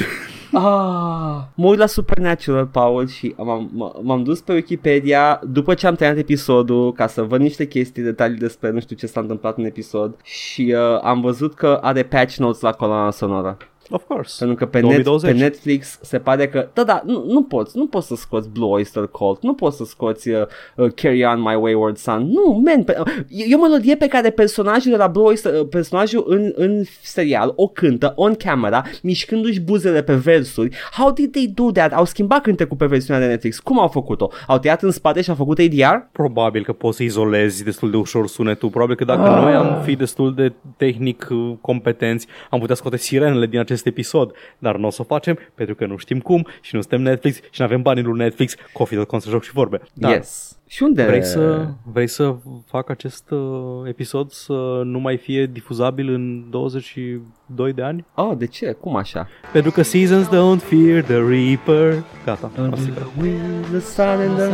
Ah, 0.52 1.42
mă 1.54 1.66
uit 1.66 1.78
la 1.78 1.86
Supernatural, 1.86 2.66
Paul, 2.66 3.06
și 3.08 3.34
m-am, 3.36 3.70
m- 3.70 4.02
m-am 4.02 4.22
dus 4.22 4.40
pe 4.40 4.52
Wikipedia 4.52 5.40
după 5.44 5.74
ce 5.74 5.86
am 5.86 5.94
terminat 5.94 6.22
episodul 6.22 6.92
ca 6.92 7.06
să 7.06 7.22
văd 7.22 7.40
niște 7.40 7.66
chestii, 7.66 8.02
detalii 8.02 8.38
despre 8.38 8.70
nu 8.70 8.80
știu 8.80 8.96
ce 8.96 9.06
s-a 9.06 9.20
întâmplat 9.20 9.56
în 9.58 9.64
episod 9.64 10.16
și 10.22 10.74
uh, 10.76 11.00
am 11.02 11.20
văzut 11.20 11.54
că 11.54 11.78
are 11.82 12.02
patch 12.02 12.36
notes 12.36 12.60
la 12.60 12.72
coloana 12.72 13.10
sonoră. 13.10 13.56
Of 13.90 14.04
course. 14.06 14.36
Pentru 14.38 14.56
că 14.56 14.66
pe, 14.66 14.80
net, 14.80 15.02
2020. 15.02 15.30
pe 15.30 15.38
Netflix 15.38 15.98
se 16.02 16.18
pare 16.18 16.48
că, 16.48 16.68
da, 16.72 16.84
da, 16.84 17.02
nu, 17.04 17.24
nu 17.26 17.42
poți, 17.42 17.76
nu 17.76 17.86
poți 17.86 18.06
să 18.06 18.14
scoți 18.14 18.48
Blue 18.48 18.70
Oyster 18.70 19.06
Cult, 19.06 19.42
nu 19.42 19.54
poți 19.54 19.76
să 19.76 19.84
scoți 19.84 20.28
uh, 20.28 20.42
uh, 20.76 20.92
Carry 20.94 21.24
On 21.24 21.40
My 21.40 21.54
Wayward 21.54 21.96
Son, 21.96 22.26
nu, 22.30 22.62
man, 22.64 22.84
pe, 22.84 22.96
uh, 23.00 23.06
e, 23.28 23.44
e 23.48 23.54
o 23.54 23.60
melodie 23.60 23.96
pe 23.96 24.06
care 24.06 24.30
personajul 24.30 24.90
de 24.90 24.96
la 24.96 25.06
Blue 25.06 25.24
Oyster, 25.24 25.52
uh, 25.52 25.66
personajul 25.70 26.24
în, 26.28 26.52
în 26.54 26.82
serial 27.02 27.52
o 27.56 27.68
cântă 27.68 28.12
on 28.16 28.34
camera, 28.34 28.82
mișcându-și 29.02 29.60
buzele 29.60 30.02
pe 30.02 30.14
versuri. 30.14 30.76
How 30.92 31.12
did 31.12 31.30
they 31.30 31.52
do 31.54 31.70
that? 31.70 31.92
Au 31.92 32.04
schimbat 32.04 32.40
cântecul 32.42 32.76
pe 32.76 32.86
versiunea 32.86 33.22
de 33.22 33.28
Netflix, 33.28 33.58
cum 33.58 33.80
au 33.80 33.88
făcut-o? 33.88 34.30
Au 34.46 34.58
tăiat 34.58 34.82
în 34.82 34.90
spate 34.90 35.22
și 35.22 35.30
au 35.30 35.36
făcut 35.36 35.58
ADR? 35.58 35.96
Probabil 36.12 36.64
că 36.64 36.72
poți 36.72 36.96
să 36.96 37.02
izolezi 37.02 37.64
destul 37.64 37.90
de 37.90 37.96
ușor 37.96 38.26
sunetul. 38.26 38.68
Probabil 38.68 38.96
că 38.96 39.04
dacă 39.04 39.40
noi 39.40 39.52
am 39.52 39.82
fi 39.82 39.96
destul 39.96 40.34
de 40.34 40.52
tehnic 40.76 41.28
uh, 41.30 41.52
competenți, 41.60 42.26
am 42.50 42.60
putea 42.60 42.74
scoate 42.74 42.96
sirenele 42.96 43.46
din 43.46 43.58
acest 43.58 43.75
episod. 43.84 44.34
Dar 44.58 44.76
nu 44.76 44.86
o 44.86 44.90
să 44.90 45.02
o 45.02 45.04
facem 45.04 45.38
pentru 45.54 45.74
că 45.74 45.86
nu 45.86 45.96
știm 45.96 46.20
cum 46.20 46.46
și 46.60 46.74
nu 46.74 46.80
suntem 46.80 47.02
Netflix 47.02 47.36
și 47.36 47.60
nu 47.60 47.64
avem 47.64 47.82
banii 47.82 48.02
lui 48.02 48.18
Netflix. 48.18 48.54
Coffee.com 48.72 49.18
să 49.18 49.28
joc 49.30 49.42
și 49.42 49.52
vorbe. 49.52 49.80
Dar 49.92 50.12
Yes. 50.12 50.58
Și 50.68 50.82
unde? 50.82 51.04
Vrei 51.04 51.24
să, 51.24 51.66
vrei 51.92 52.06
să 52.06 52.34
fac 52.66 52.90
acest 52.90 53.30
uh, 53.30 53.40
episod 53.84 54.30
să 54.30 54.82
nu 54.84 54.98
mai 54.98 55.16
fie 55.16 55.46
difuzabil 55.46 56.08
în 56.12 56.50
22 56.50 57.72
de 57.72 57.82
ani? 57.82 58.04
Oh, 58.14 58.32
de 58.36 58.46
ce? 58.46 58.72
Cum 58.72 58.96
așa? 58.96 59.28
Pentru 59.52 59.70
că 59.70 59.82
Seasons 59.82 60.26
don't 60.26 60.62
fear 60.62 61.02
the 61.02 61.16
Reaper. 61.28 62.02
Gata. 62.24 62.50
asta 62.72 62.90
e. 63.22 63.30
The 63.70 63.80
sun 63.80 64.04
and 64.04 64.36
the 64.36 64.48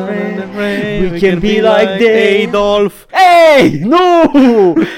rain, 0.56 1.10
we 1.12 1.18
can 1.18 1.38
be 1.38 1.60
like 1.60 1.96
they. 1.98 2.46
Adolf. 2.46 3.06
Ei, 3.60 3.78
nu! 3.78 4.32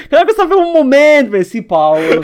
Cred 0.09 0.23
că 0.25 0.33
să 0.35 0.41
avem 0.43 0.57
un 0.57 0.71
moment, 0.75 1.31
Messi 1.31 1.61
Paul. 1.61 2.23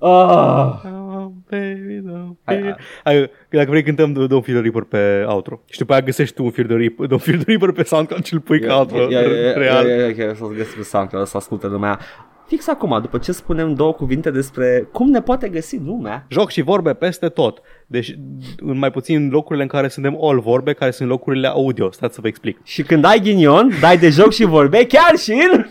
Ah. 0.00 0.80
Oh, 1.16 1.30
baby, 1.50 2.02
don't 2.02 2.36
Hai, 2.44 2.60
fear. 3.02 3.30
Hai, 3.54 3.62
dacă 3.64 3.70
vrei 3.70 3.94
cântăm 3.94 4.26
Don't 4.26 4.44
Fear 4.44 4.60
the 4.60 4.70
Reaper 4.70 4.82
pe 4.82 5.24
outro. 5.28 5.60
Și 5.70 5.78
după 5.78 5.92
aia 5.92 6.00
găsești 6.02 6.34
tu 6.34 6.44
un 6.44 6.50
Fear 6.50 6.66
the 6.66 6.76
Reaper, 6.76 7.06
Don't 7.06 7.22
Fear 7.22 7.36
the 7.38 7.46
Reaper 7.46 7.70
pe 7.70 7.82
SoundCloud 7.82 8.24
și 8.24 8.34
îl 8.34 8.40
pui 8.40 8.60
ca 8.60 8.78
outro 8.78 8.96
Ia, 8.96 9.20
ia, 9.20 9.20
ia, 9.20 9.52
real. 9.52 9.86
ia, 9.86 9.94
ia, 9.94 10.06
ia, 10.06 10.34
să-ți 10.34 10.54
găsim 10.56 10.76
pe 10.76 10.82
SoundCloud, 10.82 11.26
să 11.26 11.36
asculte 11.36 11.66
lumea. 11.66 11.98
Fix 12.46 12.68
acum, 12.68 12.98
după 13.00 13.18
ce 13.18 13.32
spunem 13.32 13.74
două 13.74 13.92
cuvinte 13.92 14.30
despre 14.30 14.88
cum 14.92 15.10
ne 15.10 15.20
poate 15.22 15.48
găsi 15.48 15.78
lumea, 15.84 16.26
Joc 16.28 16.50
și 16.50 16.62
vorbe 16.62 16.94
peste 16.94 17.28
tot. 17.28 17.60
Deci 17.86 18.14
în 18.56 18.78
mai 18.78 18.90
puțin 18.90 19.28
locurile 19.30 19.62
în 19.62 19.68
care 19.68 19.88
suntem 19.88 20.18
all 20.20 20.40
vorbe, 20.40 20.72
care 20.72 20.90
sunt 20.90 21.08
locurile 21.08 21.46
audio. 21.48 21.90
Stați 21.90 22.14
să 22.14 22.20
vă 22.20 22.26
explic. 22.26 22.58
și 22.62 22.82
când 22.82 23.04
ai 23.04 23.20
ghinion, 23.20 23.70
dai 23.80 23.98
de 23.98 24.08
joc 24.08 24.32
și 24.32 24.44
vorbe, 24.44 24.86
chiar 24.86 25.16
și 25.16 25.32
în... 25.52 25.64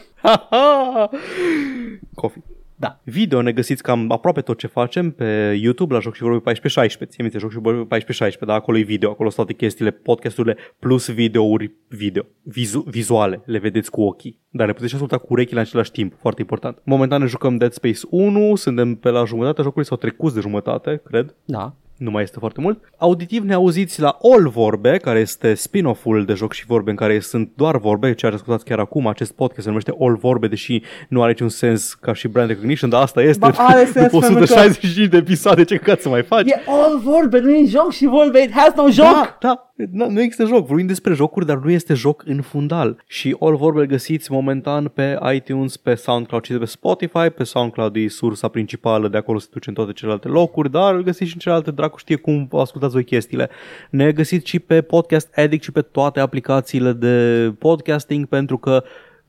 Coffee. 2.14 2.44
Da. 2.76 3.00
Video 3.04 3.42
ne 3.42 3.52
găsiți 3.52 3.84
cam 3.84 4.12
aproape 4.12 4.42
tot 4.42 4.58
ce 4.58 4.68
facem 4.68 5.12
pe 5.12 5.60
YouTube 5.62 5.94
la 5.94 6.00
Joc 6.00 6.14
și 6.16 6.22
Vorbe 6.22 6.38
1416. 6.38 7.16
Ție 7.16 7.24
minte, 7.24 7.38
Joc 7.40 7.52
și 7.52 7.56
Vorbe 7.58 7.80
1416, 7.80 8.46
dar 8.46 8.56
acolo 8.56 8.78
e 8.78 8.82
video, 8.82 9.10
acolo 9.10 9.30
sunt 9.30 9.46
toate 9.46 9.64
chestiile, 9.64 9.92
podcasturile 9.92 10.58
plus 10.80 11.12
videouri 11.12 11.72
video, 11.88 12.26
vizu- 12.44 12.84
vizuale, 12.88 13.42
le 13.46 13.58
vedeți 13.58 13.92
cu 13.92 14.02
ochii. 14.02 14.40
Dar 14.50 14.68
le 14.68 14.74
puteți 14.74 14.90
și 14.90 14.96
asculta 14.96 15.18
cu 15.18 15.34
urechile 15.34 15.60
în 15.60 15.66
același 15.66 15.92
timp, 15.92 16.14
foarte 16.20 16.42
important. 16.42 16.78
Momentan 16.84 17.22
ne 17.22 17.28
jucăm 17.28 17.58
Dead 17.58 17.72
Space 17.72 18.00
1, 18.10 18.56
suntem 18.56 18.96
pe 18.96 19.10
la 19.10 19.24
jumătatea 19.26 19.64
jocului 19.64 19.86
sau 19.88 19.98
trecut 19.98 20.34
de 20.34 20.40
jumătate, 20.40 21.02
cred 21.06 21.36
Da. 21.46 21.76
Nu 21.98 22.12
mai 22.12 22.24
este 22.24 22.40
foarte 22.40 22.62
mult. 22.62 22.80
Auditiv 22.98 23.44
ne 23.44 23.54
auziți 23.54 24.02
la 24.02 24.18
All 24.22 24.50
Vorbe, 24.50 24.98
care 24.98 25.20
este 25.20 25.54
spin-off-ul 25.54 26.26
de 26.26 26.34
joc 26.34 26.54
și 26.54 26.66
vorbe 26.66 26.90
în 26.90 26.96
care 26.96 27.20
sunt 27.20 27.52
doar 27.56 27.78
vorbe, 27.78 28.14
ce 28.14 28.26
ascultați 28.28 28.66
chiar 28.66 28.80
acum. 28.80 29.08
Acest 29.08 29.32
podcast 29.32 29.62
se 29.62 29.68
numește 29.68 29.94
All 30.00 30.16
Vorbe, 30.16 30.48
deși 30.48 30.82
nu 31.10 31.22
are 31.22 31.32
niciun 31.32 31.50
sens 31.50 31.94
ca 31.94 32.14
și 32.14 32.28
brand 32.28 32.48
recognition, 32.50 32.90
dar 32.90 33.02
asta 33.02 33.22
este. 33.22 33.40
Ba, 33.40 33.64
are 33.66 33.86
sens 33.94 34.12
După 34.12 34.20
pentru 34.20 34.38
că- 34.38 34.44
165 34.44 35.08
de 35.08 35.18
episoade, 35.18 35.64
ce 35.64 35.76
căcat 35.76 36.02
să 36.02 36.10
mai 36.10 36.24
faci? 36.24 36.50
E 36.50 36.62
all 36.68 37.00
vorbe, 37.04 37.40
nu 37.40 37.50
e 37.56 37.66
joc 37.66 37.92
și 37.92 38.06
vorbe, 38.06 38.42
it 38.42 38.52
has 38.52 38.74
no 38.76 38.90
joc! 38.90 39.06
Da, 39.06 39.38
da, 39.40 39.73
nu, 39.76 40.10
nu 40.10 40.22
există 40.22 40.46
joc. 40.46 40.66
Vorbim 40.66 40.88
despre 40.88 41.14
jocuri, 41.14 41.46
dar 41.46 41.58
nu 41.58 41.72
este 41.72 41.94
joc 41.94 42.24
în 42.26 42.42
fundal. 42.42 43.04
Și 43.08 43.36
All 43.40 43.56
Vorbe 43.56 43.80
îl 43.80 43.86
găsiți 43.86 44.32
momentan 44.32 44.88
pe 44.88 45.20
iTunes, 45.34 45.78
pe 45.78 45.96
SoundCloud 45.96 46.44
și 46.44 46.58
pe 46.58 46.66
Spotify. 46.66 47.30
Pe 47.30 47.44
SoundCloud 47.44 47.96
e 47.96 48.08
sursa 48.08 48.48
principală, 48.48 49.08
de 49.08 49.18
acolo 49.18 49.40
se 49.40 49.48
duce 49.52 49.70
în 49.70 49.76
toate 49.76 49.92
celelalte 49.92 50.28
locuri, 50.28 50.72
dar 50.72 50.94
îl 50.94 51.04
găsiți 51.04 51.30
și 51.30 51.34
în 51.34 51.40
celelalte, 51.40 51.72
dracu 51.72 51.98
știe 51.98 52.16
cum 52.16 52.50
ascultați 52.52 52.94
voi 52.94 53.04
chestiile. 53.04 53.50
Ne 53.90 54.12
găsiți 54.12 54.50
și 54.50 54.60
pe 54.60 54.82
Podcast 54.82 55.38
Addict 55.38 55.64
și 55.64 55.72
pe 55.72 55.82
toate 55.82 56.20
aplicațiile 56.20 56.94
de 56.94 57.54
podcasting, 57.60 58.26
pentru 58.26 58.58
că 58.58 58.84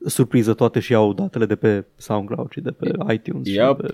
surpriză, 0.05 0.53
toate 0.53 0.79
și 0.79 0.93
au 0.93 1.13
datele 1.13 1.45
de 1.45 1.55
pe 1.55 1.85
SoundCloud 1.95 2.51
și 2.51 2.59
de 2.61 2.71
pe 2.71 2.91
iTunes. 3.13 3.47
Și 3.47 3.53
Yep. 3.55 3.77
pe, 3.81 3.93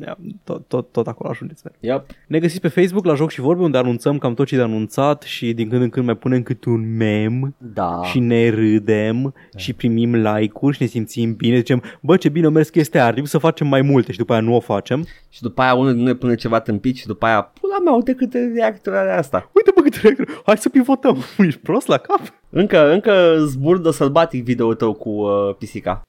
yeah, 0.00 0.16
tot, 0.44 0.68
tot, 0.68 0.92
tot 0.92 1.06
acolo 1.06 1.30
ajungeți. 1.30 1.62
Yep. 1.80 2.04
Ne 2.26 2.38
găsiți 2.38 2.60
pe 2.60 2.68
Facebook 2.68 3.04
la 3.04 3.14
Joc 3.14 3.30
și 3.30 3.40
Vorbe 3.40 3.62
unde 3.62 3.78
anunțăm 3.78 4.18
cam 4.18 4.34
tot 4.34 4.46
ce 4.46 4.56
de 4.56 4.62
anunțat 4.62 5.22
și 5.22 5.52
din 5.52 5.68
când 5.68 5.82
în 5.82 5.88
când 5.88 6.06
mai 6.06 6.16
punem 6.16 6.42
câte 6.42 6.68
un 6.68 6.96
mem 6.96 7.54
Da. 7.58 8.00
și 8.04 8.18
ne 8.18 8.48
râdem 8.48 9.34
și 9.56 9.72
primim 9.72 10.14
like-uri 10.14 10.76
și 10.76 10.82
ne 10.82 10.88
simțim 10.88 11.34
bine. 11.34 11.56
Zicem, 11.56 11.82
bă 12.00 12.16
ce 12.16 12.28
bine 12.28 12.46
a 12.46 12.50
mers 12.50 12.68
chestia 12.68 12.98
aia, 12.98 13.06
ar 13.06 13.12
trebui 13.12 13.30
să 13.30 13.38
facem 13.38 13.66
mai 13.66 13.82
multe 13.82 14.12
și 14.12 14.18
după 14.18 14.32
aia 14.32 14.42
nu 14.42 14.54
o 14.54 14.60
facem. 14.60 15.04
Și 15.28 15.42
după 15.42 15.62
aia 15.62 15.74
unul 15.74 15.94
din 15.94 16.02
noi 16.02 16.14
pune 16.16 16.34
ceva 16.34 16.60
tâmpit 16.60 16.96
și 16.96 17.06
după 17.06 17.26
aia, 17.26 17.42
pula 17.60 17.78
mea, 17.84 17.92
uite 17.92 18.12
câte 18.14 18.52
reactori 18.54 18.96
are 18.96 19.12
asta. 19.12 19.50
Uite 19.54 19.70
bă 19.74 19.80
câte 19.82 19.98
reactori, 20.02 20.40
hai 20.44 20.56
să 20.56 20.68
pivotăm, 20.68 21.16
ești 21.46 21.60
prost 21.60 21.86
la 21.86 21.96
cap? 21.96 22.20
Încă, 22.50 22.90
încă 22.90 23.36
zburdă 23.38 23.90
sălbatic 23.90 24.44
video 24.44 24.74
tău 24.74 24.92
cu 24.92 25.08
uh, 25.08 25.54
pisica. 25.58 26.02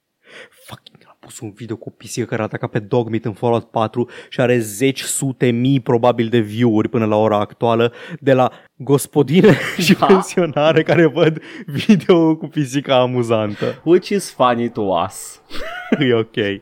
Fucking 0.65 0.97
am 0.97 1.00
pus 1.31 1.39
pus 1.39 1.49
un 1.49 1.53
video 1.55 1.75
cu 1.75 1.89
o 1.89 1.93
pisică 1.97 2.25
care 2.25 2.41
ataca 2.41 2.67
pe 2.67 2.79
Dogmeat 2.79 3.25
în 3.25 3.33
Fallout 3.33 3.63
4 3.63 4.09
și 4.29 4.41
are 4.41 4.59
zeci 4.59 5.01
sute 5.01 5.49
mii 5.49 5.79
probabil 5.79 6.27
de 6.27 6.39
view-uri 6.39 6.89
până 6.89 7.05
la 7.05 7.15
ora 7.15 7.39
actuală 7.39 7.93
de 8.19 8.33
la 8.33 8.51
gospodine 8.75 9.57
și 9.85 9.93
Da. 9.99 10.05
pensionare 10.05 10.83
care 10.83 11.05
văd 11.05 11.41
video 11.65 12.35
cu 12.35 12.47
pisica 12.47 12.99
amuzantă. 12.99 13.81
Which 13.83 14.09
is 14.09 14.31
funny 14.31 14.69
to 14.69 14.81
us. 14.81 15.41
E 15.99 16.13
ok. 16.13 16.61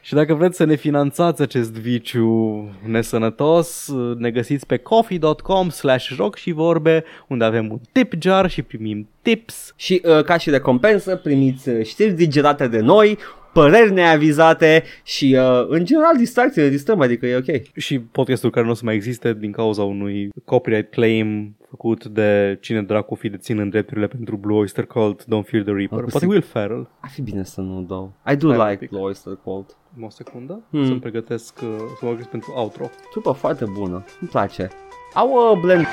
și 0.00 0.14
dacă 0.14 0.34
vreți 0.34 0.56
să 0.56 0.64
ne 0.64 0.74
finanțați 0.74 1.42
acest 1.42 1.72
viciu 1.72 2.68
nesănătos, 2.86 3.92
ne 4.16 4.30
găsiți 4.30 4.66
pe 4.66 4.76
coffee.com 4.76 5.68
slash 5.68 6.06
joc 6.06 6.36
și 6.36 6.52
vorbe, 6.52 7.04
unde 7.28 7.44
avem 7.44 7.70
un 7.70 7.78
tip 7.92 8.12
jar 8.18 8.50
și 8.50 8.62
primim 8.62 9.08
tips. 9.22 9.72
Și 9.76 10.02
uh, 10.04 10.24
ca 10.24 10.36
și 10.36 10.50
recompensă 10.50 11.16
primiți 11.16 11.68
uh, 11.68 11.84
știri 11.86 12.12
digerate 12.12 12.66
de 12.66 12.80
noi, 12.80 13.18
păreri 13.52 13.92
neavizate 13.92 14.82
și 15.04 15.36
uh, 15.38 15.66
în 15.68 15.84
general 15.84 16.16
distracție, 16.16 16.62
ne 16.62 16.68
distrăm, 16.68 17.00
adică 17.00 17.26
e 17.26 17.36
ok. 17.36 17.76
Și 17.76 17.98
podcastul 18.00 18.50
care 18.50 18.64
nu 18.64 18.70
o 18.72 18.74
să 18.74 18.84
mai 18.84 18.94
existe 18.94 19.34
din 19.34 19.52
cauza 19.52 19.82
unui 19.82 20.28
copyright 20.44 20.90
claim 20.90 21.56
făcut 21.68 22.04
de 22.04 22.58
cine 22.60 22.82
dracu 22.82 23.14
fi 23.14 23.28
dețin 23.28 23.58
în 23.58 23.68
drepturile 23.68 24.06
pentru 24.06 24.36
Blue 24.36 24.58
Oyster 24.58 24.84
Cult, 24.86 25.22
Don't 25.24 25.44
Fear 25.46 25.62
the 25.64 25.72
Reaper. 25.72 25.98
Ah, 25.98 26.04
cu 26.04 26.10
Poate 26.10 26.24
sig- 26.26 26.28
Will 26.28 26.42
Ferrell. 26.42 26.88
Ar 27.00 27.10
fi 27.10 27.22
bine 27.22 27.44
să 27.44 27.60
nu 27.60 27.82
dau. 27.88 28.12
I 28.32 28.36
do 28.36 28.48
Hai 28.48 28.58
un 28.58 28.64
like 28.64 28.78
pic. 28.78 28.88
Blue 28.90 29.02
Oyster 29.02 29.32
Cult. 29.44 29.76
O 30.00 30.10
secundă, 30.10 30.60
Hmm. 30.70 30.86
să-mi 30.86 31.00
pregătesc, 31.00 31.58
uh, 31.62 31.76
să 31.98 32.04
mă 32.04 32.10
găsesc 32.10 32.28
pentru 32.28 32.52
outro. 32.56 32.90
Trupă 33.10 33.32
foarte 33.32 33.64
bună, 33.72 34.04
îmi 34.20 34.30
place. 34.30 34.68
Au 35.14 35.28
uh, 35.52 35.60
blend 35.60 35.86